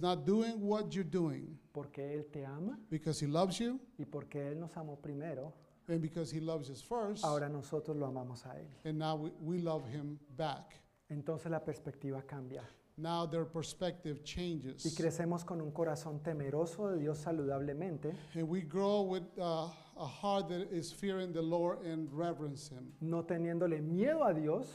not 0.00 0.24
doing 0.24 0.60
what 0.60 0.92
you're 0.92 1.08
doing 1.08 1.58
porque 1.72 2.14
Él 2.14 2.26
te 2.32 2.44
ama 2.46 2.78
because 2.90 3.20
he 3.20 3.26
loves 3.28 3.58
you 3.58 3.78
y 3.98 4.04
porque 4.04 4.50
Él 4.52 4.60
nos 4.60 4.74
amó 4.76 4.96
primero, 5.00 5.52
because 6.00 6.30
he 6.32 6.40
loves 6.40 6.70
us 6.70 6.82
first, 6.82 7.24
ahora 7.24 7.48
nosotros 7.48 7.96
lo 7.96 8.06
amamos 8.06 8.44
a 8.46 8.56
Él. 8.58 8.66
and 8.84 8.98
now 8.98 9.16
we, 9.40 9.58
love 9.60 9.84
him 9.88 10.18
Entonces 11.10 11.50
la 11.50 11.60
perspectiva 11.62 12.22
cambia 12.22 12.62
Now 12.96 13.26
their 13.26 13.44
perspective 13.44 14.22
changes. 14.24 14.86
y 14.86 14.94
crecemos 14.94 15.44
con 15.44 15.60
un 15.60 15.70
corazón 15.72 16.22
temeroso 16.22 16.90
de 16.90 16.98
Dios 17.00 17.18
saludablemente, 17.18 18.14
we 18.44 18.60
grow 18.62 19.02
with 19.02 19.24
uh, 19.38 19.68
a 19.96 20.06
heart 20.06 20.48
that 20.48 20.70
is 20.72 20.92
fearing 20.92 21.32
the 21.32 21.42
Lord 21.42 21.84
and 21.84 22.08
Him, 22.08 22.92
no 23.00 23.24
teniéndole 23.24 23.82
miedo 23.82 24.24
a 24.24 24.32
Dios, 24.32 24.66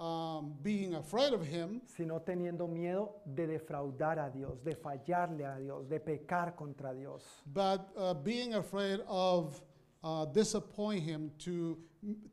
um, 0.00 0.54
being 0.62 0.94
afraid 0.94 1.32
of 1.34 1.44
him, 1.46 1.80
sino 1.86 2.20
teniendo 2.20 2.66
miedo 2.66 3.20
de 3.26 3.46
defraudar 3.46 4.18
a 4.18 4.30
Dios, 4.30 4.62
de 4.64 4.74
fallarle 4.74 5.44
a 5.44 5.58
Dios, 5.58 5.86
de 5.88 6.00
pecar 6.00 6.54
contra 6.56 6.94
Dios, 6.94 7.42
but 7.46 7.90
uh, 7.98 8.14
being 8.14 8.54
afraid 8.54 9.00
of 9.06 9.60
uh, 10.02 10.24
disappoint 10.24 11.02
him, 11.02 11.30
to 11.38 11.76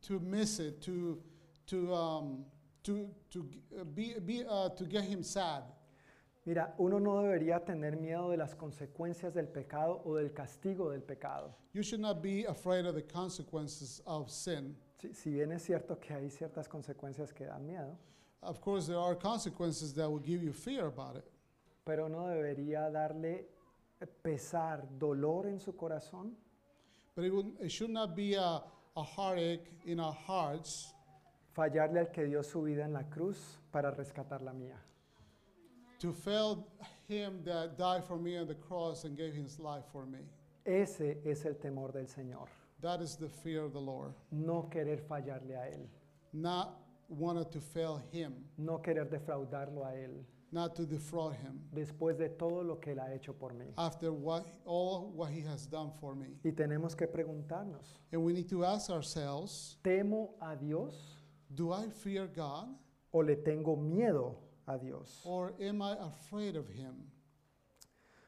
to 0.02 0.20
miss 0.22 0.60
it, 0.60 0.82
to 0.82 1.22
to 1.66 1.94
um, 1.94 2.46
to 2.84 3.10
to 3.30 3.46
uh, 3.80 3.84
be, 3.84 4.16
be 4.26 4.44
uh, 4.50 4.70
to 4.70 4.86
get 4.86 5.04
him 5.04 5.22
sad. 5.22 5.64
Mira, 6.46 6.74
uno 6.80 6.98
no 7.00 7.22
debería 7.22 7.66
tener 7.66 7.98
miedo 7.98 8.32
de 8.32 8.38
las 8.38 8.56
consecuencias 8.56 9.34
del 9.34 9.50
pecado 9.50 10.02
o 10.06 10.16
del 10.16 10.32
castigo 10.32 10.92
del 10.92 11.02
pecado. 11.02 11.54
You 11.74 11.84
should 11.84 12.00
not 12.00 12.22
be 12.22 12.46
afraid 12.46 12.86
of 12.86 12.96
the 12.96 13.02
consequences 13.02 14.02
of 14.06 14.32
sin. 14.32 14.74
Si, 14.98 15.14
si 15.14 15.30
bien 15.30 15.52
es 15.52 15.64
cierto 15.64 16.00
que 16.00 16.12
hay 16.12 16.28
ciertas 16.32 16.68
consecuencias 16.68 17.32
que 17.32 17.46
dan 17.46 17.64
miedo, 17.68 17.96
of 18.42 18.60
course 18.60 18.88
there 18.88 19.00
are 19.00 19.16
consequences 19.16 19.94
that 19.94 20.10
will 20.10 20.24
give 20.24 20.44
you 20.44 20.52
fear 20.52 20.86
about 20.86 21.16
it. 21.16 21.24
pero 21.84 22.10
no 22.10 22.28
debería 22.28 22.90
darle 22.90 23.48
eh, 24.00 24.08
pesar, 24.08 24.84
dolor 24.98 25.46
en 25.48 25.60
su 25.60 25.76
corazón. 25.76 26.36
But 27.16 27.26
it, 27.26 27.70
should 27.70 27.92
not 27.92 28.16
be 28.16 28.34
a, 28.40 28.62
a 28.96 29.04
heartache 29.04 29.70
in 29.86 30.00
our 30.00 30.14
hearts 30.26 30.96
fallarle 31.54 32.00
al 32.00 32.10
que 32.12 32.24
dio 32.26 32.42
su 32.44 32.64
vida 32.64 32.84
en 32.84 32.94
la 32.94 33.08
cruz 33.08 33.60
para 33.72 33.92
rescatar 33.92 34.42
la 34.42 34.52
mía. 34.54 34.78
to 36.00 36.12
fail 36.12 36.66
him 37.08 37.44
that 37.44 37.78
died 37.78 38.04
for 38.04 38.18
me 38.18 38.36
on 38.40 38.48
the 38.48 38.56
cross 38.56 39.04
and 39.04 39.16
gave 39.16 39.36
his 39.36 39.60
life 39.60 39.86
for 39.92 40.08
me. 40.08 40.26
Ese 40.66 41.20
es 41.24 41.46
el 41.46 41.56
temor 41.58 41.92
del 41.94 42.08
Señor. 42.08 42.48
That 42.82 43.02
is 43.02 43.16
the 43.16 43.30
fear 43.30 43.64
of 43.64 43.74
the 43.74 43.82
Lord. 43.82 44.14
No 44.32 44.64
querer 44.72 44.98
fallarle 44.98 45.56
a 45.56 45.66
Él. 45.68 45.84
Not 46.34 46.80
wanted 47.10 47.52
to 47.52 47.60
fail 47.60 47.98
him. 48.12 48.34
No 48.58 48.78
querer 48.80 49.06
defraudarlo 49.06 49.84
a 49.86 49.94
Él. 49.94 50.24
Not 50.52 50.76
to 50.76 50.86
defraud 50.86 51.34
him. 51.34 51.60
Después 51.74 52.18
de 52.18 52.30
todo 52.30 52.62
lo 52.64 52.80
que 52.80 52.94
Él 52.94 53.00
ha 53.00 53.12
hecho 53.14 53.34
por 53.34 53.54
mí. 53.54 53.74
After 53.78 54.12
what, 54.14 54.46
all 54.66 55.12
what 55.16 55.32
he 55.32 55.42
has 55.42 55.66
done 55.66 55.92
for 56.00 56.14
me. 56.16 56.38
Y 56.44 56.52
tenemos 56.52 56.96
que 56.96 57.08
preguntarnos. 57.08 57.98
And 58.12 58.24
we 58.24 58.32
need 58.34 58.48
to 58.50 58.64
ask 58.64 58.90
ourselves. 58.92 59.78
¿Temo 59.84 60.32
a 60.40 60.56
Dios? 60.56 60.96
Do 61.54 61.74
I 61.74 61.90
fear 61.90 62.28
God? 62.28 62.68
¿O 63.12 63.20
le 63.20 63.36
tengo 63.38 63.76
miedo 63.76 64.36
a 64.68 64.78
Dios? 64.78 65.22
Or 65.26 65.54
am 65.60 65.82
I 65.82 65.96
afraid 66.02 66.56
of 66.56 66.68
him? 66.70 66.94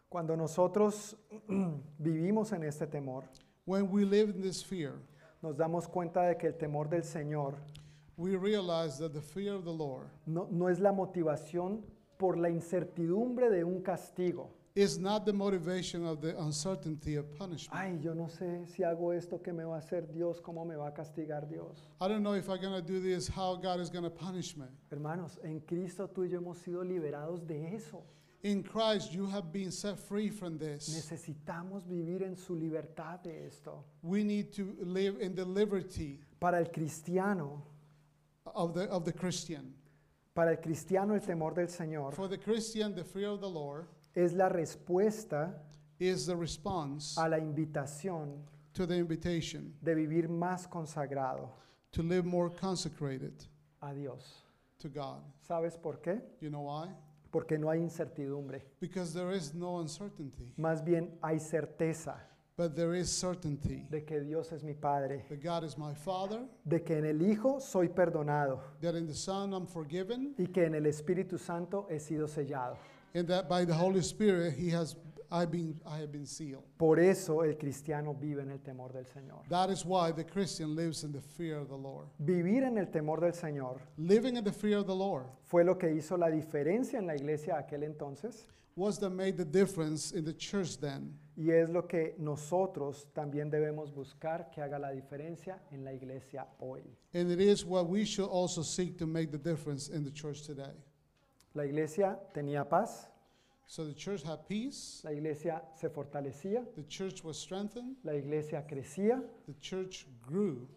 Cuando 0.10 0.36
nosotros 0.36 1.16
vivimos 2.00 2.52
en 2.54 2.64
este 2.64 2.88
temor. 2.88 3.26
When 3.70 3.92
we 3.92 4.04
live 4.04 4.30
in 4.30 4.42
this 4.42 4.64
fear, 4.64 4.94
nos 5.44 5.56
damos 5.56 5.86
cuenta 5.88 6.24
de 6.24 6.36
que 6.38 6.48
el 6.48 6.56
temor 6.58 6.90
del 6.90 7.04
Señor 7.04 7.54
we 8.18 8.36
realize 8.36 8.98
that 8.98 9.14
the 9.14 9.22
fear 9.22 9.54
of 9.54 9.64
the 9.64 9.72
Lord 9.72 10.08
no, 10.26 10.48
no 10.50 10.70
es 10.70 10.80
la 10.80 10.92
motivación 10.92 11.84
por 12.18 12.36
la 12.36 12.50
incertidumbre 12.50 13.48
de 13.52 13.64
un 13.64 13.84
castigo. 13.84 14.48
is 14.74 14.98
not 14.98 15.24
the 15.24 15.32
motivation 15.34 16.04
of 16.04 16.20
the 16.20 16.36
uncertainty 16.42 17.16
of 17.16 17.32
punishment. 17.38 17.80
Ay, 17.80 18.00
yo 18.02 18.16
no 18.16 18.28
sé 18.28 18.66
si 18.68 18.82
hago 18.82 19.14
esto 19.14 19.40
que 19.40 19.54
me 19.54 19.64
va 19.66 19.76
a 19.76 19.82
hacer 19.82 20.12
Dios, 20.12 20.42
cómo 20.42 20.66
me 20.66 20.76
va 20.76 20.88
a 20.88 20.94
castigar 20.96 21.48
Dios. 21.48 21.92
I 22.02 22.08
don't 22.08 22.24
know 22.24 22.34
if 22.34 22.50
I'm 22.50 22.60
going 22.60 22.74
to 22.74 22.82
do 22.82 23.00
this, 23.00 23.28
how 23.28 23.54
God 23.56 23.80
is 23.80 23.92
going 23.92 24.04
to 24.04 24.10
punish 24.10 24.58
me. 24.58 24.66
Hermanos, 24.90 25.38
en 25.44 25.60
Cristo 25.60 26.08
tú 26.08 26.24
y 26.24 26.30
yo 26.30 26.40
hemos 26.40 26.58
sido 26.58 26.84
liberados 26.84 27.46
de 27.46 27.76
eso. 27.76 28.02
In 28.44 28.64
Christ 28.64 29.14
you 29.14 29.26
have 29.28 29.52
been 29.52 29.70
set 29.72 30.00
free 30.00 30.30
from 30.30 30.58
this. 30.58 30.88
Necesitamos 30.94 31.84
vivir 31.88 32.24
en 32.24 32.38
su 32.38 32.54
libertad 32.56 33.20
de 33.22 33.46
esto. 33.48 33.84
We 34.02 34.24
need 34.24 34.54
to 34.54 34.76
live 34.82 35.18
in 35.20 35.36
the 35.36 35.44
liberty 35.44 36.20
Para 36.40 36.60
el 36.60 36.68
cristiano, 36.68 37.62
of 38.56 38.74
the 38.74 38.86
of 38.90 39.04
the 39.04 39.12
Christian. 39.12 39.74
para 40.34 40.52
el 40.52 40.58
cristiano 40.58 41.16
el 41.16 41.20
temor 41.20 41.54
del 41.54 41.68
Señor 41.68 42.14
For 42.14 42.30
the 42.30 42.38
Christian, 42.38 42.96
the 42.96 43.04
fear 43.04 43.28
of 43.28 43.42
the 43.42 43.50
Lord 43.50 43.88
es 44.16 44.32
la 44.32 44.48
respuesta 44.48 45.52
is 46.00 46.26
the 46.26 46.36
response 46.36 47.18
a 47.18 47.28
la 47.28 47.38
invitación 47.38 48.38
to 48.74 48.86
the 48.86 48.96
invitation 48.96 49.74
de 49.84 49.94
vivir 49.96 50.30
más 50.30 50.66
consagrado 50.70 51.50
to 51.92 52.02
live 52.02 52.26
more 52.26 52.50
consecrated 52.50 53.34
a 53.82 53.94
Dios. 53.94 54.44
to 54.80 54.88
God. 54.88 55.22
¿Sabes 55.46 55.76
por 55.78 55.98
qué? 56.00 56.22
You 56.40 56.50
know 56.50 56.62
why? 56.62 56.88
Porque 57.32 57.58
no 57.60 57.70
hay 57.70 57.82
incertidumbre. 57.82 58.64
Más 60.58 60.84
bien 60.84 61.18
hay 61.22 61.40
certeza. 61.40 62.26
de 62.58 64.04
que 64.06 64.22
Dios 64.22 64.52
es 64.52 64.64
mi 64.64 64.74
Padre, 64.74 65.26
de 66.66 66.84
que 66.84 66.98
en 66.98 67.06
el 67.06 67.22
Hijo 67.22 67.60
soy 67.62 67.90
perdonado 67.90 68.62
y 70.38 70.48
que 70.48 70.66
en 70.66 70.76
el 70.76 70.86
Espíritu 70.88 71.38
Santo 71.38 71.88
he 71.90 72.00
sido 72.00 72.28
sellado. 72.28 72.76
has 73.14 74.98
I've 75.32 75.52
been, 75.52 75.80
I 75.86 75.98
have 75.98 76.12
been 76.12 76.26
sealed. 76.26 76.64
Por 76.78 77.00
eso 77.00 77.44
el 77.44 77.56
cristiano 77.58 78.14
vive 78.16 78.42
en 78.42 78.50
el 78.50 78.60
temor 78.60 78.92
del 78.94 79.06
Señor. 79.06 79.48
That 79.50 79.70
is 79.70 79.86
why 79.86 80.12
the 80.12 80.24
Christian 80.24 80.76
lives 80.76 81.04
in 81.04 81.12
the 81.12 81.22
fear 81.22 81.60
of 81.60 81.70
the 81.70 81.76
Lord. 81.78 82.08
Vivir 82.20 82.64
en 82.64 82.78
el 82.80 82.88
temor 82.88 83.20
del 83.22 83.34
Señor 83.34 83.80
Living 83.98 84.38
in 84.38 84.44
the 84.44 84.52
fear 84.52 84.80
of 84.80 84.88
the 84.88 84.96
Lord 84.96 85.26
fue 85.44 85.64
lo 85.64 85.76
que 85.78 85.90
hizo 85.92 86.18
la 86.18 86.30
diferencia 86.32 86.98
en 86.98 87.06
la 87.06 87.16
iglesia 87.16 87.58
aquel 87.64 87.84
entonces 87.84 88.48
was 88.76 88.98
that 89.00 89.10
made 89.12 89.36
the 89.36 89.46
difference 89.46 90.12
in 90.14 90.24
the 90.24 90.34
church 90.34 90.78
then. 90.80 91.14
y 91.36 91.52
es 91.52 91.70
lo 91.70 91.86
que 91.88 92.16
nosotros 92.18 93.08
también 93.14 93.50
debemos 93.52 93.94
buscar 93.94 94.50
que 94.52 94.62
haga 94.64 94.80
la 94.80 94.90
diferencia 94.92 95.60
en 95.72 95.84
la 95.86 95.94
iglesia 95.94 96.48
hoy. 96.60 96.82
And 97.14 97.30
it 97.32 97.40
is 97.40 97.64
what 97.64 97.88
we 97.88 98.04
should 98.04 98.28
also 98.30 98.62
seek 98.64 98.98
to 98.98 99.06
make 99.06 99.32
the 99.32 99.38
difference 99.38 99.90
in 99.90 100.04
the 100.04 100.12
church 100.12 100.42
today. 100.44 100.74
La 101.54 101.64
iglesia 101.66 102.18
tenía 102.34 102.68
paz, 102.68 103.08
So 103.72 103.86
the 103.86 103.94
church 103.94 104.24
had 104.24 104.48
peace. 104.50 105.00
La 105.04 105.12
iglesia 105.12 105.62
se 105.76 105.90
fortalecía. 105.90 106.66
The 106.76 106.82
church 106.90 107.24
was 107.24 107.38
strengthened. 107.38 107.98
La 108.04 108.14
iglesia 108.14 108.64
crecía. 108.68 109.22
The 109.46 109.54
church 109.62 110.08
grew. 110.28 110.68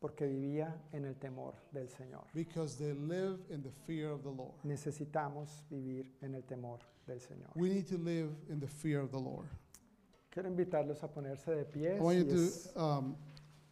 Porque 0.00 0.28
vivía 0.28 0.72
en 0.92 1.04
el 1.06 1.14
temor 1.16 1.54
del 1.74 1.88
Señor. 1.88 2.22
Because 2.32 2.76
they 2.78 2.92
live 2.92 3.40
in 3.50 3.64
the 3.64 3.70
fear 3.84 4.10
of 4.12 4.22
the 4.22 4.30
Lord. 4.30 4.52
Necesitamos 4.64 5.64
vivir 5.68 6.06
en 6.22 6.36
el 6.36 6.42
temor 6.44 6.78
del 7.04 7.16
Señor. 7.20 7.50
We 7.56 7.68
need 7.68 7.88
to 7.88 7.98
live 7.98 8.30
in 8.48 8.60
the 8.60 8.68
fear 8.68 9.00
of 9.00 9.10
the 9.10 9.18
Lord. 9.18 9.48
Quiero 10.30 10.48
invitarlos 10.48 11.02
a 11.02 11.08
ponerse 11.10 11.46
de 11.52 11.64
pie. 11.64 11.96
I 11.96 12.00
want 12.00 12.32
um, 12.76 13.16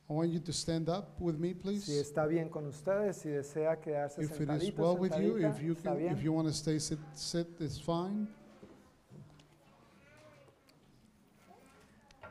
I 0.09 0.13
want 0.13 0.31
you 0.33 0.39
to 0.39 0.53
stand 0.53 0.91
up 0.91 1.19
with 1.19 1.39
me, 1.39 1.55
please. 1.55 1.85
Si 1.87 1.93
está 1.99 2.27
bien 2.27 2.51
con 2.51 2.67
ustedes, 2.67 3.17
si 3.17 3.31
desea 3.31 3.81
quedarse 3.81 4.21
If 4.23 4.39
it 4.39 4.51
is 4.51 4.73
well 4.77 4.97
with 4.99 5.17
you, 5.17 5.39
if 5.39 5.63
you 5.63 5.73
está 5.75 5.93
can, 5.97 6.01
if 6.01 6.13
bien. 6.15 6.19
you 6.25 6.31
want 6.35 6.47
to 6.47 6.53
stay 6.53 6.79
sit, 6.79 6.99
sit, 7.15 7.47
it's 7.59 7.79
fine. 7.79 8.29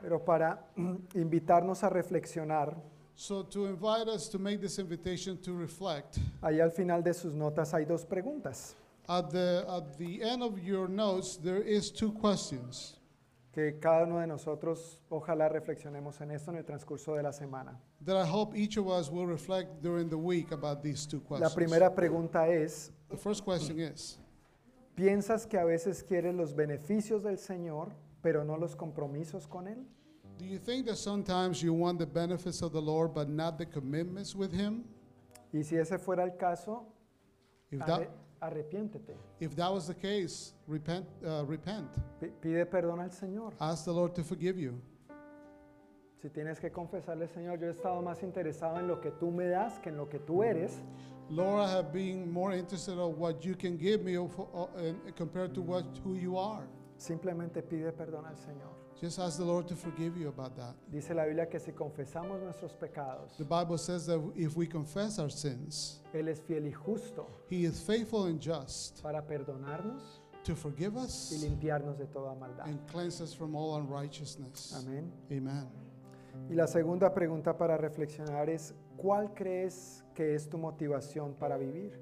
Pero 0.03 0.19
para 0.24 0.64
invitarnos 1.16 1.84
a 1.84 1.90
reflexionar, 1.90 2.76
So 3.16 3.42
to 3.43 3.66
invite 3.68 4.08
us 4.08 4.27
to 4.30 4.38
make 4.40 4.60
this 4.61 4.77
invitation 4.80 5.38
to 5.42 5.53
reflect, 5.58 6.18
ahí 6.43 6.60
al 6.60 6.72
final 6.72 7.02
de 7.03 7.14
sus 7.14 7.34
notas 7.34 7.74
hay 7.74 7.85
dos 7.85 8.06
preguntas. 8.06 8.76
at 9.10 9.30
the 9.32 9.64
at 9.68 9.98
the 9.98 10.22
end 10.24 10.42
of 10.42 10.58
your 10.60 10.88
notes 10.88 11.38
there 11.38 11.61
is 11.61 11.90
two 11.92 12.11
questions 12.11 12.98
que 13.53 13.77
cada 13.80 14.03
uno 14.06 14.19
de 14.19 14.25
nosotros 14.25 14.99
ojalá 15.09 15.48
reflexionemos 15.48 16.19
en 16.22 16.32
esto 16.32 16.49
en 16.51 16.57
el 16.57 16.65
transcurso 16.65 17.14
de 17.14 17.22
la 17.23 17.32
semana. 17.32 17.80
That 18.03 18.17
I 18.17 18.27
hope 18.27 18.57
each 18.57 18.77
of 18.77 18.88
us 18.88 19.11
will 19.11 19.27
reflect 19.27 19.82
during 19.83 20.09
the 20.09 20.15
week 20.17 20.51
about 20.51 20.82
these 20.82 21.07
two 21.07 21.22
questions. 21.22 21.41
La 21.41 21.53
primera 21.56 21.93
pregunta 21.93 22.48
es, 22.48 22.91
the 23.09 23.15
first 23.17 23.43
question 23.45 23.80
is, 23.80 24.19
¿piensas 24.95 25.45
que 25.48 25.57
a 25.59 25.64
veces 25.65 26.03
quieres 26.03 26.33
los 26.33 26.56
beneficios 26.56 27.22
del 27.22 27.38
Señor, 27.38 27.91
pero 28.23 28.43
no 28.43 28.57
los 28.57 28.75
compromisos 28.75 29.48
con 29.48 29.67
Él? 29.67 29.85
Do 30.40 30.45
you 30.45 30.57
think 30.59 30.88
that 30.88 30.95
sometimes 30.95 31.61
you 31.61 31.73
want 31.75 31.99
the 31.99 32.07
benefits 32.07 32.64
of 32.64 32.72
the 32.73 32.82
Lord, 32.82 33.14
but 33.14 33.27
not 33.30 33.57
the 33.59 33.67
commitments 33.69 34.33
with 34.35 34.51
Him? 34.51 34.83
Y 35.53 35.64
si 35.64 35.75
ese 35.75 35.99
fuera 35.99 36.23
el 36.23 36.35
caso, 36.38 36.88
if 37.69 37.80
that, 37.85 38.07
Arrepiéntete. 38.44 39.16
If 39.40 39.56
that 39.56 39.72
was 39.72 39.88
the 39.88 39.96
case, 39.96 40.54
repent. 40.68 41.06
Uh, 41.24 41.46
repent. 41.48 41.88
Pide 42.42 42.66
perdón 42.66 43.00
al 43.00 43.12
Señor. 43.12 43.54
Ask 43.60 43.86
the 43.86 43.94
Lord 43.94 44.14
to 44.16 44.24
forgive 44.24 44.60
you. 44.60 44.82
Si 46.22 46.30
tienes 46.30 46.60
que 46.60 46.70
confesarle, 46.72 47.28
Señor, 47.30 47.58
yo 47.60 47.68
he 47.68 47.72
estado 47.72 48.02
más 48.02 48.22
interesado 48.24 48.80
en 48.80 48.88
lo 48.88 49.00
que 49.02 49.12
tú 49.12 49.32
me 49.32 49.48
das 49.48 49.80
que 49.80 49.90
en 49.90 49.98
lo 49.98 50.10
que 50.10 50.20
tú 50.20 50.44
eres. 50.44 50.74
Laura 51.30 51.64
I 51.66 51.72
have 51.72 51.92
been 51.94 52.30
more 52.32 52.54
interested 52.58 52.94
in 52.94 53.18
what 53.18 53.42
you 53.42 53.56
can 53.56 53.78
give 53.78 54.00
me 54.04 54.18
uh, 54.18 54.28
compared 55.16 55.54
to 55.54 55.62
what 55.62 55.86
who 56.04 56.16
you 56.16 56.38
are. 56.38 56.68
Simplemente 56.98 57.64
pide 57.64 57.94
perdón 57.94 58.26
al 58.26 58.38
Señor. 58.38 58.83
Just 59.03 59.19
ask 59.19 59.38
the 59.38 59.43
Lord 59.43 59.67
to 59.67 59.75
forgive 59.75 60.15
you 60.17 60.30
about 60.30 60.56
that. 60.56 60.75
Dice 60.90 61.09
la 61.14 61.25
Biblia 61.25 61.48
que 61.49 61.59
si 61.59 61.73
confesamos 61.73 62.41
nuestros 62.41 62.72
pecados, 62.73 63.35
The 63.38 63.43
Bible 63.43 63.77
says 63.77 64.06
that 64.06 64.17
if 64.33 64.56
we 64.56 64.65
confess 64.65 65.19
our 65.19 65.30
sins, 65.30 65.99
él 66.14 66.30
es 66.30 66.40
fiel 66.40 66.67
y 66.67 66.72
justo 66.72 67.27
He 67.49 67.65
is 67.65 67.82
faithful 67.82 68.27
and 68.27 68.40
just 68.40 69.03
para 69.03 69.22
perdonarnos 69.22 70.22
to 70.45 70.56
forgive 70.56 70.93
y 71.32 71.35
limpiarnos 71.40 71.98
de 71.98 72.06
toda 72.06 72.33
maldad. 72.40 72.65
and 72.65 72.80
cleanse 72.93 73.19
us 73.22 73.33
from 73.33 73.56
all 73.57 73.75
unrighteousness. 73.75 74.73
Amén. 74.85 75.11
Amen. 75.30 75.67
Y 76.49 76.53
la 76.56 76.65
segunda 76.67 77.14
pregunta 77.14 77.57
para 77.57 77.75
reflexionar 77.77 78.49
es, 78.49 78.73
¿cuál 78.95 79.33
crees 79.33 80.06
que 80.15 80.33
es 80.33 80.48
tu 80.49 80.57
motivación 80.57 81.33
para 81.38 81.57
vivir? 81.57 81.99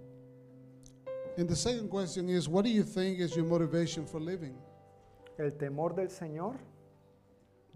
And 1.39 1.49
the 1.49 1.55
second 1.55 1.89
question 1.89 2.29
is 2.29 2.47
what 2.47 2.63
do 2.63 2.69
you 2.69 2.83
think 2.83 3.17
is 3.19 3.35
your 3.35 3.45
motivation 3.45 4.05
for 4.05 4.19
living? 4.21 4.53
¿El 5.39 5.53
temor 5.57 5.95
del 5.95 6.09
Señor 6.11 6.59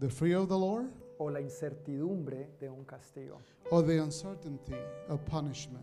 the 0.00 0.08
fear 0.10 0.38
of 0.38 0.48
the 0.48 0.58
Lord, 0.58 0.86
o 1.18 1.24
la 1.24 1.38
incertidumbre 1.40 2.46
de 2.58 2.68
un 2.68 2.84
castigo. 2.84 3.38
or 3.70 3.82
the 3.82 4.00
uncertainty 4.00 4.76
of 5.08 5.24
punishment. 5.26 5.82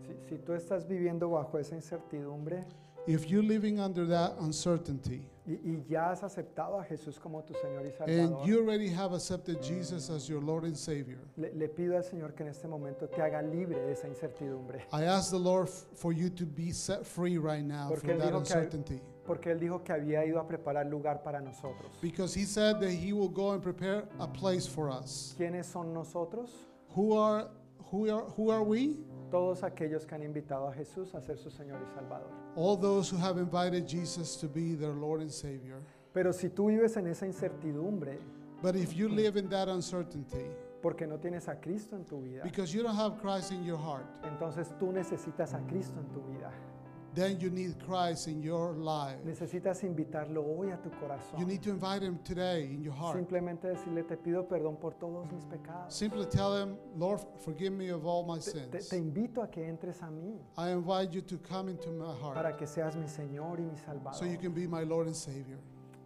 Si, 0.00 0.12
si 0.28 0.36
tú 0.38 0.52
estás 0.54 0.86
viviendo 0.88 1.30
bajo 1.30 1.58
esa 1.58 1.74
incertidumbre 1.76 2.64
If 3.06 3.28
you're 3.28 3.42
living 3.42 3.80
under 3.80 4.06
that 4.06 4.34
uncertainty 4.40 5.22
y, 5.46 5.58
y 5.64 5.82
ya 5.88 6.10
has 6.10 6.22
aceptado 6.22 6.78
a 6.80 6.84
Jesús 6.84 7.18
como 7.20 7.42
tu 7.42 7.52
Señor 7.54 7.84
y 7.84 8.12
and 8.12 8.46
you 8.46 8.60
already 8.60 8.88
have 8.88 9.12
accepted 9.12 9.60
Jesus 9.60 10.08
as 10.08 10.28
your 10.28 10.40
Lord 10.40 10.62
and 10.64 10.76
Savior, 10.76 11.18
le, 11.36 11.48
le 11.52 11.66
pido 11.68 11.96
al 11.96 12.04
Señor 12.04 12.32
que 12.34 12.44
en 12.44 12.50
este 12.50 12.66
momento 12.68 13.08
te 13.08 13.20
haga 13.20 13.42
libre 13.42 13.76
de 13.80 13.90
esa 13.92 14.06
incertidumbre. 14.08 14.86
I 14.92 15.02
ask 15.04 15.30
the 15.32 15.38
Lord 15.38 15.68
for 15.68 16.12
you 16.12 16.30
to 16.30 16.46
be 16.46 16.70
set 16.72 17.04
free 17.04 17.38
right 17.38 17.64
now 17.64 17.88
Porque 17.88 18.06
from 18.10 18.18
that 18.20 18.30
que, 18.30 18.38
uncertainty 18.38 19.00
porque 19.26 19.52
él 19.52 19.60
dijo 19.60 19.82
que 19.84 19.92
había 19.92 20.24
ido 20.24 20.40
a 20.40 20.46
preparar 20.46 20.86
lugar 20.86 21.22
para 21.22 21.40
nosotros. 21.40 21.90
Because 22.02 22.34
he 22.38 22.44
said 22.44 22.78
that 22.80 22.90
he 22.90 23.12
will 23.12 23.30
go 23.30 23.52
and 23.52 23.62
prepare 23.62 24.04
a 24.18 24.26
place 24.26 24.68
for 24.68 24.88
us. 24.90 25.34
¿Quiénes 25.36 25.66
son 25.66 25.92
nosotros? 25.92 26.50
Who 26.96 27.18
are 27.18 27.48
who 27.90 28.04
are 28.10 28.24
who 28.36 28.50
are 28.50 28.62
we? 28.64 28.98
Todos 29.30 29.62
aquellos 29.62 30.04
que 30.04 30.14
han 30.14 30.22
invitado 30.22 30.68
a 30.68 30.72
Jesús 30.74 31.14
a 31.14 31.20
ser 31.20 31.38
su 31.38 31.50
Señor 31.50 31.80
y 31.82 31.94
Salvador. 31.94 32.30
All 32.54 32.78
those 32.78 33.10
who 33.14 33.18
have 33.18 33.40
invited 33.40 33.86
Jesus 33.88 34.36
to 34.38 34.48
be 34.48 34.74
their 34.76 34.94
Lord 34.94 35.20
and 35.20 35.30
Savior. 35.30 35.80
Pero 36.12 36.32
si 36.32 36.50
tú 36.50 36.66
vives 36.66 36.96
en 36.96 37.06
esa 37.06 37.26
incertidumbre, 37.26 38.18
But 38.62 38.76
if 38.76 38.92
you 38.92 39.08
live 39.08 39.36
in 39.36 39.48
that 39.48 39.68
uncertainty, 39.68 40.44
porque 40.82 41.04
no 41.06 41.18
tienes 41.18 41.48
a 41.48 41.58
Cristo 41.60 41.96
en 41.96 42.04
tu 42.04 42.20
vida, 42.22 42.44
because 42.44 42.72
you 42.72 42.82
don't 42.84 42.94
have 42.96 43.16
Christ 43.20 43.50
in 43.50 43.64
your 43.64 43.78
heart, 43.78 44.04
entonces 44.24 44.72
tú 44.78 44.92
necesitas 44.92 45.52
a 45.54 45.58
Cristo 45.66 45.98
en 45.98 46.08
tu 46.12 46.22
vida 46.22 46.48
then 47.14 47.38
you 47.40 47.50
need 47.50 47.74
Christ 47.86 48.26
in 48.28 48.42
your 48.42 48.72
life. 48.72 49.16
Necesitas 49.24 49.82
invitarlo 49.84 50.42
hoy 50.42 50.70
a 50.72 50.78
tu 50.80 50.90
corazón. 51.00 51.38
You 51.38 51.44
need 51.46 51.62
to 51.62 51.70
invite 51.70 52.02
him 52.02 52.18
today 52.24 52.62
in 52.62 52.82
your 52.82 52.94
heart. 52.94 53.14
Simplemente 53.16 53.68
decirle 53.68 54.02
te 54.02 54.16
pido 54.16 54.48
perdón 54.48 54.78
por 54.80 54.92
todos 54.94 55.30
mis 55.30 55.44
pecados. 55.44 55.92
Simply 55.92 56.24
tell 56.26 56.56
him, 56.56 56.76
Lord, 56.96 57.20
forgive 57.44 57.72
me 57.72 57.90
of 57.90 58.06
all 58.06 58.24
my 58.24 58.38
sins. 58.40 58.70
Te, 58.70 58.78
te 58.96 58.96
invito 58.96 59.42
a 59.42 59.50
que 59.50 59.62
entres 59.68 60.02
a 60.02 60.10
mí. 60.10 60.38
I 60.56 60.70
invite 60.70 61.12
you 61.14 61.20
to 61.22 61.36
come 61.38 61.68
into 61.70 61.90
my 61.90 62.12
heart. 62.20 62.34
Para 62.34 62.56
que 62.56 62.66
seas 62.66 62.96
mi 62.96 63.06
Señor 63.06 63.58
y 63.60 63.64
mi 63.66 63.76
Salvador. 63.76 64.14
So 64.14 64.24
you 64.24 64.38
can 64.38 64.52
be 64.54 64.66
my 64.66 64.82
Lord 64.84 65.06
and 65.06 65.16
Savior. 65.16 65.58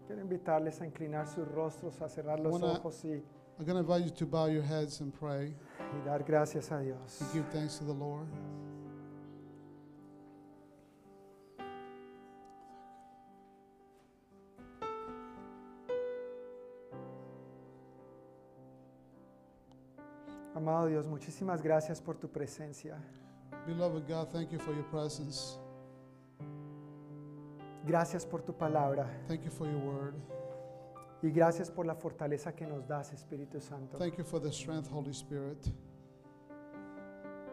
Quiero 0.09 0.23
invitarles 0.23 0.81
a 0.81 0.87
inclinar 0.87 1.27
sus 1.29 1.47
rostros, 1.49 2.01
a 2.01 2.09
cerrar 2.09 2.39
los 2.41 2.61
ojos 2.63 3.05
y 3.05 3.23
I'm 3.59 3.65
going 3.65 3.77
to 3.77 3.81
invite 3.93 4.05
you 4.05 4.11
to 4.17 4.27
bow 4.27 4.47
your 4.49 4.63
heads 4.63 5.01
and 5.01 5.13
pray. 5.15 5.55
Y 5.79 6.05
dar 6.05 6.23
gracias 6.25 6.71
a 6.73 6.81
Dios. 6.81 7.23
And 7.23 7.33
give 7.33 7.47
thanks 7.53 7.79
to 7.79 7.85
the 7.85 7.93
Lord. 7.95 8.27
Amado 20.69 20.87
Dios, 20.89 21.07
muchísimas 21.07 21.63
gracias 21.63 22.01
por 22.03 22.17
tu 22.17 22.27
presencia. 22.29 22.97
Beloved 23.69 24.03
God, 24.09 24.27
thank 24.33 24.51
you 24.51 24.59
for 24.59 24.75
your 24.75 24.85
presence. 24.91 25.61
Gracias 27.87 28.27
por 28.27 28.41
tu 28.43 28.53
palabra. 28.53 29.07
Thank 29.29 29.45
you 29.45 29.51
for 29.53 29.65
your 29.69 29.79
word. 29.79 30.15
Y 31.23 31.31
gracias 31.31 31.71
por 31.71 31.85
la 31.87 31.95
fortaleza 31.95 32.53
que 32.53 32.67
nos 32.67 32.85
das, 32.85 33.13
Espíritu 33.13 33.61
Santo. 33.61 33.97
Thank 33.97 34.17
you 34.19 34.25
for 34.25 34.41
the 34.43 34.51
strength, 34.51 34.89
Holy 34.91 35.13
Spirit. 35.13 35.71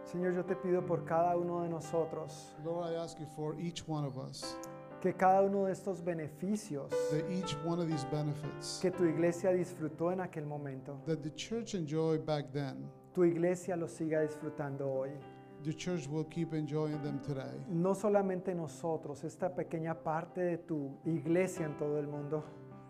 Señor, 0.06 0.33
yo 0.33 0.43
te 0.43 0.56
pido 0.56 0.83
por 0.83 1.06
cada 1.06 1.38
uno 1.38 1.61
de 1.61 1.69
nosotros 1.69 2.56
Lord, 2.66 2.92
I 2.92 2.95
ask 2.95 3.19
you 3.19 3.27
for 3.35 3.53
each 3.59 3.88
one 3.88 4.08
of 4.08 4.17
us. 4.17 4.58
que 5.00 5.14
cada 5.14 5.43
uno 5.43 5.66
de 5.66 5.72
estos 5.74 6.01
beneficios 6.03 6.90
that 7.11 7.30
each 7.30 7.56
one 7.64 7.80
of 7.80 7.88
these 7.88 8.06
benefits 8.11 8.80
que 8.82 8.90
tu 8.90 9.06
iglesia 9.06 9.51
disfrutó 9.51 10.11
en 10.11 10.19
aquel 10.19 10.48
momento 10.48 10.98
that 11.06 11.17
the 11.22 11.30
church 11.35 11.75
enjoyed 11.75 12.25
back 12.25 12.45
then 12.51 12.90
tu 13.14 13.24
iglesia 13.24 13.75
los 13.75 13.92
siga 13.92 14.22
disfrutando 14.22 14.88
hoy. 14.90 15.09
The 15.64 15.74
church 15.74 16.08
will 16.09 16.25
keep 16.25 16.53
enjoying 16.53 17.01
them 17.03 17.19
today. 17.19 17.56
No 17.69 17.93
solamente 17.93 18.53
nosotros, 18.53 19.24
esta 19.24 19.50
pequeña 19.50 19.95
parte 19.95 20.42
de 20.42 20.58
tu 20.58 20.98
iglesia 21.06 21.66
en 21.66 21.77
todo 21.77 21.98
el 22.00 22.08
mundo, 22.08 22.43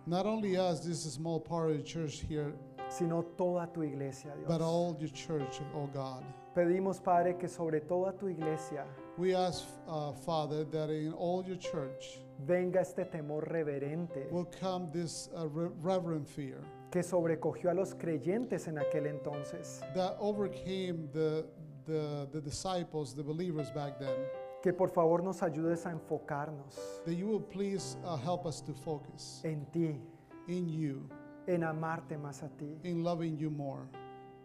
Not 0.06 0.26
only 0.26 0.58
us, 0.58 0.82
this 0.82 1.02
small 1.04 1.40
part 1.40 1.72
of 1.72 1.78
the 1.78 1.84
church 1.84 2.26
here, 2.28 2.54
sino 2.90 3.22
toda 3.38 3.68
tu 3.74 3.84
iglesia, 3.84 4.32
Dios. 4.36 4.48
but 4.48 4.60
all 4.62 4.94
the 4.94 5.08
church, 5.08 5.62
oh 5.76 5.88
God. 5.94 6.24
Pedimos, 6.56 7.00
Padre, 7.02 7.36
que 7.36 7.48
sobre 7.48 7.80
toda 7.80 8.12
tu 8.12 8.28
iglesia 8.28 8.86
We 9.18 9.36
ask, 9.36 9.66
uh, 9.88 10.12
Father, 10.12 10.66
that 10.70 10.90
in 10.90 11.14
all 11.14 11.44
your 11.46 11.56
church 11.58 12.20
venga 12.40 12.80
este 12.80 13.06
temor 13.10 13.44
reverente 13.50 14.28
will 14.32 14.48
come 14.60 14.90
this 14.92 15.30
uh, 15.38 15.48
reverent 15.82 16.28
fear 16.28 16.60
que 16.94 17.02
sobrecogió 17.02 17.72
a 17.72 17.74
los 17.74 17.96
creyentes 17.96 18.68
en 18.68 18.78
aquel 18.78 19.08
entonces, 19.08 19.82
that 19.96 20.16
overcame 20.20 21.10
the, 21.12 21.44
the, 21.88 22.28
the 22.32 22.40
disciples, 22.40 23.16
the 23.16 23.24
believers 23.24 23.74
back 23.74 23.98
then. 23.98 24.14
que 24.62 24.72
por 24.72 24.90
favor 24.92 25.24
nos 25.24 25.42
ayudes 25.42 25.88
a 25.88 25.92
enfocarnos 25.92 27.02
That 27.06 27.14
you 27.14 27.26
will 27.28 27.42
please 27.42 27.98
uh, 28.04 28.16
help 28.16 28.46
us 28.46 28.62
to 28.62 28.76
focus 28.76 29.42
en 29.44 29.66
ti, 29.72 30.00
in 30.48 30.70
you, 30.70 31.10
en 31.48 31.64
amarte 31.64 32.16
más 32.16 32.44
a 32.44 32.50
ti, 32.56 32.78
in 32.84 33.04
loving 33.04 33.38
you 33.40 33.50
more, 33.50 33.88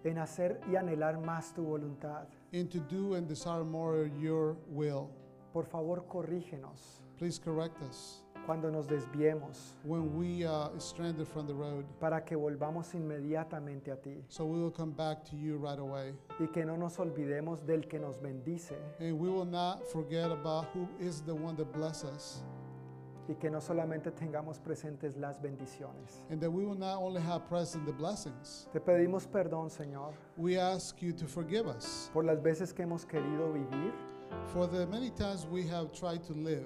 en 0.05 0.17
hacer 0.17 0.59
y 0.73 0.77
anhelar 0.77 1.19
más 1.19 1.53
tu 1.55 1.63
voluntad. 1.67 2.29
in 2.53 2.67
to 2.67 2.79
do 2.89 3.13
and 3.17 3.29
desire 3.29 3.63
more 3.63 4.11
your 4.19 4.57
will. 4.71 5.11
Por 5.53 5.67
favor, 5.67 6.07
corrígenos. 6.09 7.03
Please 7.19 7.39
correct 7.39 7.83
us 7.83 8.23
cuando 8.49 8.71
nos 8.71 8.89
desviemos, 8.89 9.77
when 9.85 10.17
we 10.17 10.43
are 10.47 10.71
uh, 10.75 10.79
stranded 10.81 11.27
from 11.29 11.47
the 11.47 11.53
road, 11.53 11.85
para 12.01 12.25
que 12.25 12.35
volvamos 12.35 12.95
inmediatamente 12.95 13.91
a 13.93 13.97
ti 14.01 14.25
so 14.29 14.47
we 14.47 14.59
will 14.59 14.73
come 14.73 14.91
back 14.95 15.23
to 15.23 15.37
you 15.37 15.59
right 15.59 15.79
away. 15.79 16.15
y 16.41 16.47
que 16.49 16.65
no 16.65 16.79
nos 16.79 16.99
olvidemos 16.99 17.67
del 17.67 17.87
que 17.87 17.99
nos 17.99 18.19
bendice 18.23 18.75
And 19.01 19.13
we 19.21 19.29
will 19.31 19.45
not 19.45 19.83
forget 19.93 20.31
about 20.31 20.65
who 20.73 20.89
is 20.99 21.21
the 21.27 21.35
one 21.35 21.57
that 21.57 21.71
bless 21.75 22.05
us. 22.05 22.43
y 23.29 23.35
que 23.35 23.51
no 23.51 23.61
solamente 23.61 24.11
tengamos 24.11 24.59
presentes 24.59 25.19
las 25.19 25.43
bendiciones. 25.43 26.25
And 26.31 26.41
that 26.41 26.51
we 26.51 26.65
will 26.65 26.79
not 26.79 27.03
only 27.03 27.21
have 27.21 27.41
present 27.51 27.85
the 27.85 27.93
blessings. 27.93 28.67
Te 28.73 28.81
pedimos 28.81 29.27
perdón, 29.27 29.69
Señor, 29.69 30.15
We 30.39 30.59
ask 30.59 31.03
you 31.03 31.13
to 31.17 31.27
forgive 31.27 31.67
us 31.67 32.09
por 32.15 32.25
las 32.25 32.41
veces 32.43 32.73
que 32.73 32.83
hemos 32.85 33.05
querido 33.05 33.53
vivir 33.53 33.93
for 34.55 34.67
the 34.67 34.87
many 34.87 35.11
times 35.11 35.47
we 35.53 35.67
have 35.69 35.91
tried 35.93 36.23
to 36.23 36.33
live 36.35 36.65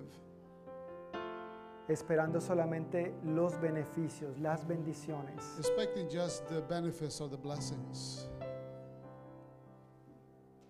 esperando 1.88 2.40
solamente 2.40 3.14
los 3.24 3.60
beneficios, 3.60 4.38
las 4.38 4.66
bendiciones. 4.66 5.56
Expecting 5.58 6.08
just 6.08 6.46
the 6.48 6.60
benefits 6.68 7.20
or 7.20 7.28
the 7.28 7.36
blessings, 7.36 8.28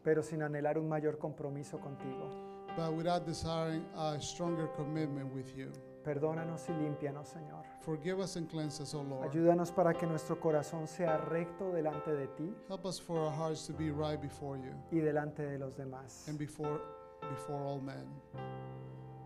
pero 0.03 0.23
sin 0.23 0.43
anhelar 0.43 0.79
un 0.79 0.89
mayor 0.89 1.19
compromiso 1.19 1.79
contigo. 1.79 2.51
but 2.75 2.91
without 2.97 3.27
desiring 3.27 3.85
a 3.97 4.19
stronger 4.19 4.67
commitment 4.77 5.31
with 5.35 5.55
you. 5.55 5.71
Perdónanos 6.03 6.69
y 6.71 6.73
límpianos, 6.73 7.29
Señor. 7.29 7.65
Forgive 7.83 8.19
us 8.23 8.37
and 8.39 8.49
cleanse 8.49 8.81
us, 8.83 8.95
Lord. 8.95 9.25
Ayúdanos 9.29 9.71
para 9.71 9.93
que 9.93 10.07
nuestro 10.07 10.41
corazón 10.41 10.87
sea 10.89 11.19
recto 11.19 11.71
delante 11.71 12.13
de 12.15 12.27
ti 12.29 12.51
Help 12.71 12.87
us 12.87 12.99
for 13.01 13.19
our 13.21 13.31
hearts 13.31 13.67
to 13.69 13.73
be 13.75 13.91
right 13.93 14.19
before 14.21 14.59
you 14.59 14.73
y 14.91 15.01
delante 15.01 15.43
de 15.43 15.59
los 15.59 15.77
demás. 15.77 16.27
and 16.31 16.39
before 16.39 16.81
before 17.31 17.63
all 17.63 17.79
men. 17.81 18.07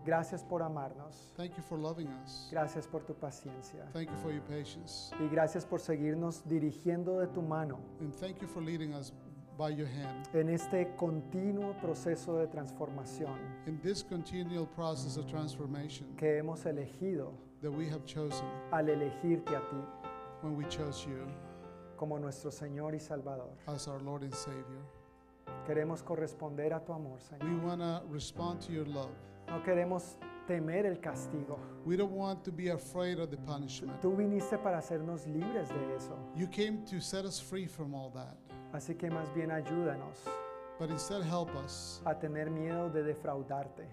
Gracias 0.07 0.41
por 0.41 0.61
amarnos. 0.63 1.33
Thank 1.35 1.57
you 1.57 1.63
for 1.63 1.77
loving 1.77 2.07
us. 2.23 2.47
Gracias 2.49 2.87
por 2.87 3.01
tu 3.03 3.13
paciencia. 3.13 3.83
Thank 3.91 4.07
you 4.09 4.15
for 4.23 4.31
your 4.31 4.43
patience. 4.45 5.11
Y 5.19 5.27
gracias 5.27 5.65
por 5.65 5.81
seguirnos 5.81 6.47
dirigiendo 6.47 7.19
de 7.19 7.27
tu 7.27 7.41
mano. 7.41 7.77
And 7.99 8.13
thank 8.15 8.37
you 8.39 8.47
for 8.47 8.61
leading 8.63 8.93
us 8.93 9.11
by 9.57 9.67
your 9.75 9.85
hand. 9.85 10.33
En 10.33 10.47
este 10.49 10.95
continuo 10.95 11.73
proceso 11.81 12.37
de 12.37 12.47
transformación. 12.47 13.37
In 13.67 13.81
this 13.81 14.01
continual 14.01 14.65
process 14.65 15.17
of 15.17 15.25
transformation. 15.25 16.15
Que 16.15 16.37
hemos 16.37 16.65
elegido. 16.65 17.33
That 17.61 17.71
we 17.71 17.89
have 17.89 18.05
chosen. 18.05 18.47
Al 18.71 18.87
elegirte 18.87 19.57
a 19.57 19.61
ti. 19.69 19.75
When 20.41 20.55
we 20.55 20.63
chose 20.69 21.05
you. 21.05 21.17
Como 21.97 22.17
nuestro 22.17 22.49
Señor 22.49 22.93
y 22.95 22.99
Salvador. 23.01 23.51
As 23.67 23.89
our 23.89 24.01
Lord 24.01 24.23
and 24.23 24.33
Savior. 24.33 24.85
Queremos 25.65 26.01
corresponder 26.01 26.73
a 26.73 26.79
tu 26.79 26.93
amor, 26.93 27.19
Señor. 27.19 27.43
We 27.43 27.59
want 27.59 27.81
to 27.81 28.03
respond 28.09 28.61
to 28.67 28.71
your 28.71 28.87
love. 28.87 29.09
No 29.47 29.63
queremos 29.63 30.17
temer 30.45 30.85
el 30.85 30.99
castigo. 30.99 31.57
We 31.85 31.95
don't 31.95 32.11
want 32.13 32.43
to 32.43 32.51
be 32.51 32.69
afraid 32.69 33.17
of 33.19 33.29
the 33.31 33.37
punishment. 33.37 34.01
Tú 34.01 34.15
viniste 34.15 34.57
para 34.57 34.79
hacernos 34.79 35.25
libres 35.25 35.69
de 35.69 35.95
eso. 35.95 36.15
You 36.35 36.47
came 36.47 36.83
to 36.85 36.99
set 36.99 37.23
us 37.23 37.39
free 37.39 37.65
from 37.65 37.93
all 37.95 38.11
that. 38.13 38.35
Así 38.73 38.95
que 38.97 39.09
más 39.09 39.33
bien 39.33 39.49
ayúdanos 39.49 40.25
But 40.77 40.89
instead 40.89 41.23
help 41.23 41.49
us 41.55 42.01
a 42.05 42.13
tener 42.13 42.51
miedo 42.51 42.87
de 42.91 43.01
defraudarte, 43.01 43.87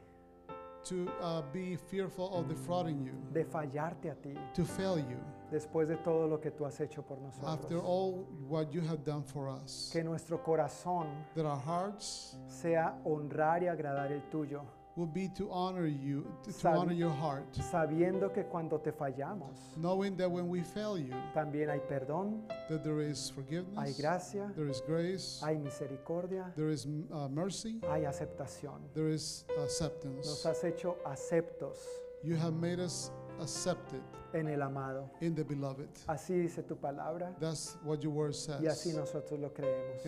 to 0.82 1.06
uh, 1.22 1.40
be 1.52 1.76
fearful 1.78 2.28
of 2.34 2.46
defrauding 2.48 3.04
you, 3.06 3.12
de 3.32 3.42
fallarte 3.44 4.10
a 4.10 4.14
ti, 4.16 4.34
to 4.52 4.64
fail 4.66 4.98
you, 4.98 5.16
después 5.50 5.86
de 5.88 5.96
todo 5.96 6.26
lo 6.28 6.38
que 6.40 6.50
tú 6.50 6.66
has 6.66 6.78
hecho 6.80 7.02
por 7.02 7.18
nosotros. 7.20 7.54
after 7.54 7.78
all 7.78 8.26
what 8.50 8.70
you 8.72 8.82
have 8.82 9.02
done 9.04 9.22
for 9.22 9.48
us. 9.48 9.88
Que 9.92 10.02
nuestro 10.04 10.42
corazón 10.42 11.06
That 11.36 11.46
our 11.46 11.56
hearts 11.60 12.36
sea 12.48 12.92
honrar 13.04 13.62
y 13.62 13.68
agradar 13.68 14.12
el 14.12 14.22
tuyo. 14.28 14.60
will 14.96 15.06
be 15.06 15.28
to 15.28 15.50
honor 15.50 15.86
you, 15.86 16.24
to, 16.44 16.52
to 16.52 16.68
honor 16.68 16.92
your 16.92 17.10
heart. 17.10 17.46
Sabiendo 17.54 18.32
que 18.32 18.44
cuando 18.44 18.78
te 18.78 18.90
fallamos, 18.92 19.76
knowing 19.76 20.16
that 20.16 20.30
when 20.30 20.48
we 20.48 20.60
fail 20.62 20.96
you, 20.98 21.14
también 21.34 21.70
hay 21.70 21.80
perdón, 21.88 22.40
that 22.68 22.84
there 22.84 23.00
is 23.00 23.30
forgiveness, 23.30 23.88
hay 23.88 23.92
gracia, 24.02 24.50
there 24.56 24.68
is 24.68 24.80
grace, 24.82 25.40
hay 25.44 25.56
misericordia, 25.56 26.52
there 26.56 26.70
is 26.70 26.86
uh, 27.12 27.28
mercy, 27.28 27.80
hay 27.90 28.02
aceptación, 28.02 28.78
there 28.94 29.08
is 29.08 29.44
acceptance. 29.62 30.26
Nos 30.26 30.44
has 30.44 30.62
hecho 30.62 30.96
aceptos. 31.06 31.76
You 32.22 32.36
have 32.36 32.54
made 32.54 32.80
us 32.80 33.10
accepted 33.40 34.00
en 34.32 34.48
el 34.48 34.62
amado. 34.62 35.10
beloved. 35.20 35.88
Así 36.08 36.34
dice 36.34 36.62
tu 36.62 36.76
palabra 36.76 37.34
y 37.40 38.66
así 38.66 38.92
nosotros 38.92 39.38
lo 39.40 39.52
creemos. 39.52 40.02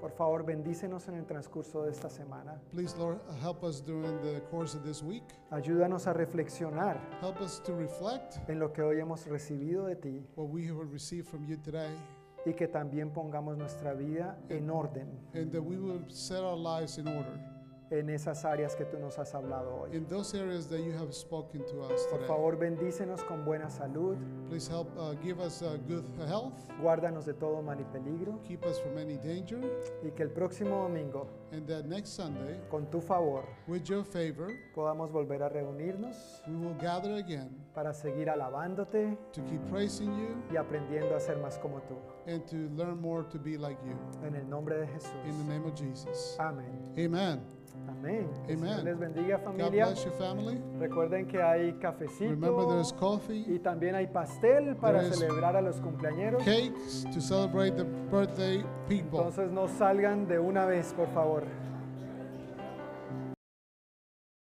Por 0.00 0.10
favor, 0.10 0.44
bendícenos 0.44 1.06
en 1.08 1.14
el 1.14 1.24
transcurso 1.26 1.84
de 1.84 1.92
esta 1.92 2.10
semana. 2.10 2.60
Ayúdanos 5.52 6.06
a 6.06 6.12
reflexionar 6.12 7.00
en 8.48 8.58
lo 8.58 8.72
que 8.72 8.82
hoy 8.82 9.00
hemos 9.00 9.26
recibido 9.26 9.86
de 9.86 9.96
ti 9.96 10.26
y 12.46 12.52
que 12.54 12.68
también 12.68 13.10
pongamos 13.12 13.56
nuestra 13.56 13.94
vida 13.94 14.38
en 14.48 14.68
orden 14.68 15.10
en 17.98 18.10
esas 18.10 18.44
áreas 18.44 18.74
que 18.76 18.84
tú 18.84 18.98
nos 18.98 19.18
has 19.18 19.34
hablado 19.34 19.74
hoy. 19.82 19.96
In 19.96 20.06
those 20.08 20.36
areas 20.38 20.66
that 20.68 20.76
you 20.80 20.92
have 20.92 21.04
Por 22.10 22.20
favor, 22.26 22.56
bendícenos 22.58 23.22
con 23.24 23.42
buena 23.44 23.70
salud. 23.70 24.16
Please 24.48 24.70
uh, 24.72 24.80
uh, 24.80 25.16
Guárdanos 26.82 27.24
de 27.26 27.34
todo 27.34 27.62
mal 27.62 27.80
y 27.80 27.84
peligro. 27.84 28.40
Keep 28.42 28.66
us 28.66 28.80
from 28.80 28.98
any 28.98 29.16
danger. 29.18 29.60
Y 30.02 30.10
que 30.10 30.22
el 30.24 30.30
próximo 30.30 30.76
domingo, 30.82 31.28
next 31.86 32.20
con 32.70 32.90
tu 32.90 33.00
favor, 33.00 33.44
with 33.68 33.84
your 33.84 34.04
favor, 34.04 34.48
podamos 34.74 35.10
volver 35.12 35.42
a 35.42 35.48
reunirnos. 35.48 36.42
We 36.48 36.56
will 36.56 36.76
gather 36.80 37.14
para 37.74 37.92
seguir 37.92 38.28
alabándote 38.30 39.16
to 39.32 39.44
keep 39.44 39.60
praising 39.70 40.08
you 40.18 40.36
y 40.52 40.56
aprendiendo 40.56 41.14
a 41.14 41.20
ser 41.20 41.36
más 41.38 41.56
como 41.58 41.80
tú. 41.82 41.94
And 42.26 42.42
to 42.46 42.56
learn 42.76 43.00
more 43.00 43.22
to 43.24 43.38
En 44.26 44.34
el 44.34 44.48
nombre 44.48 44.78
de 44.78 44.86
Jesús. 44.88 45.12
Amén. 47.88 48.28
les 48.84 48.98
bendiga 48.98 49.38
familia. 49.38 49.86
Recuerden 50.78 51.26
que 51.26 51.42
hay 51.42 51.72
cafecito. 51.74 52.82
Y 53.46 53.58
también 53.58 53.94
hay 53.94 54.06
pastel 54.06 54.76
para 54.76 55.02
celebrar 55.12 55.56
a 55.56 55.60
los 55.60 55.80
cumpleaños 55.80 56.42
Entonces 58.88 59.50
no 59.52 59.68
salgan 59.68 60.26
de 60.28 60.38
una 60.38 60.64
vez, 60.66 60.92
por 60.94 61.08
favor. 61.08 61.63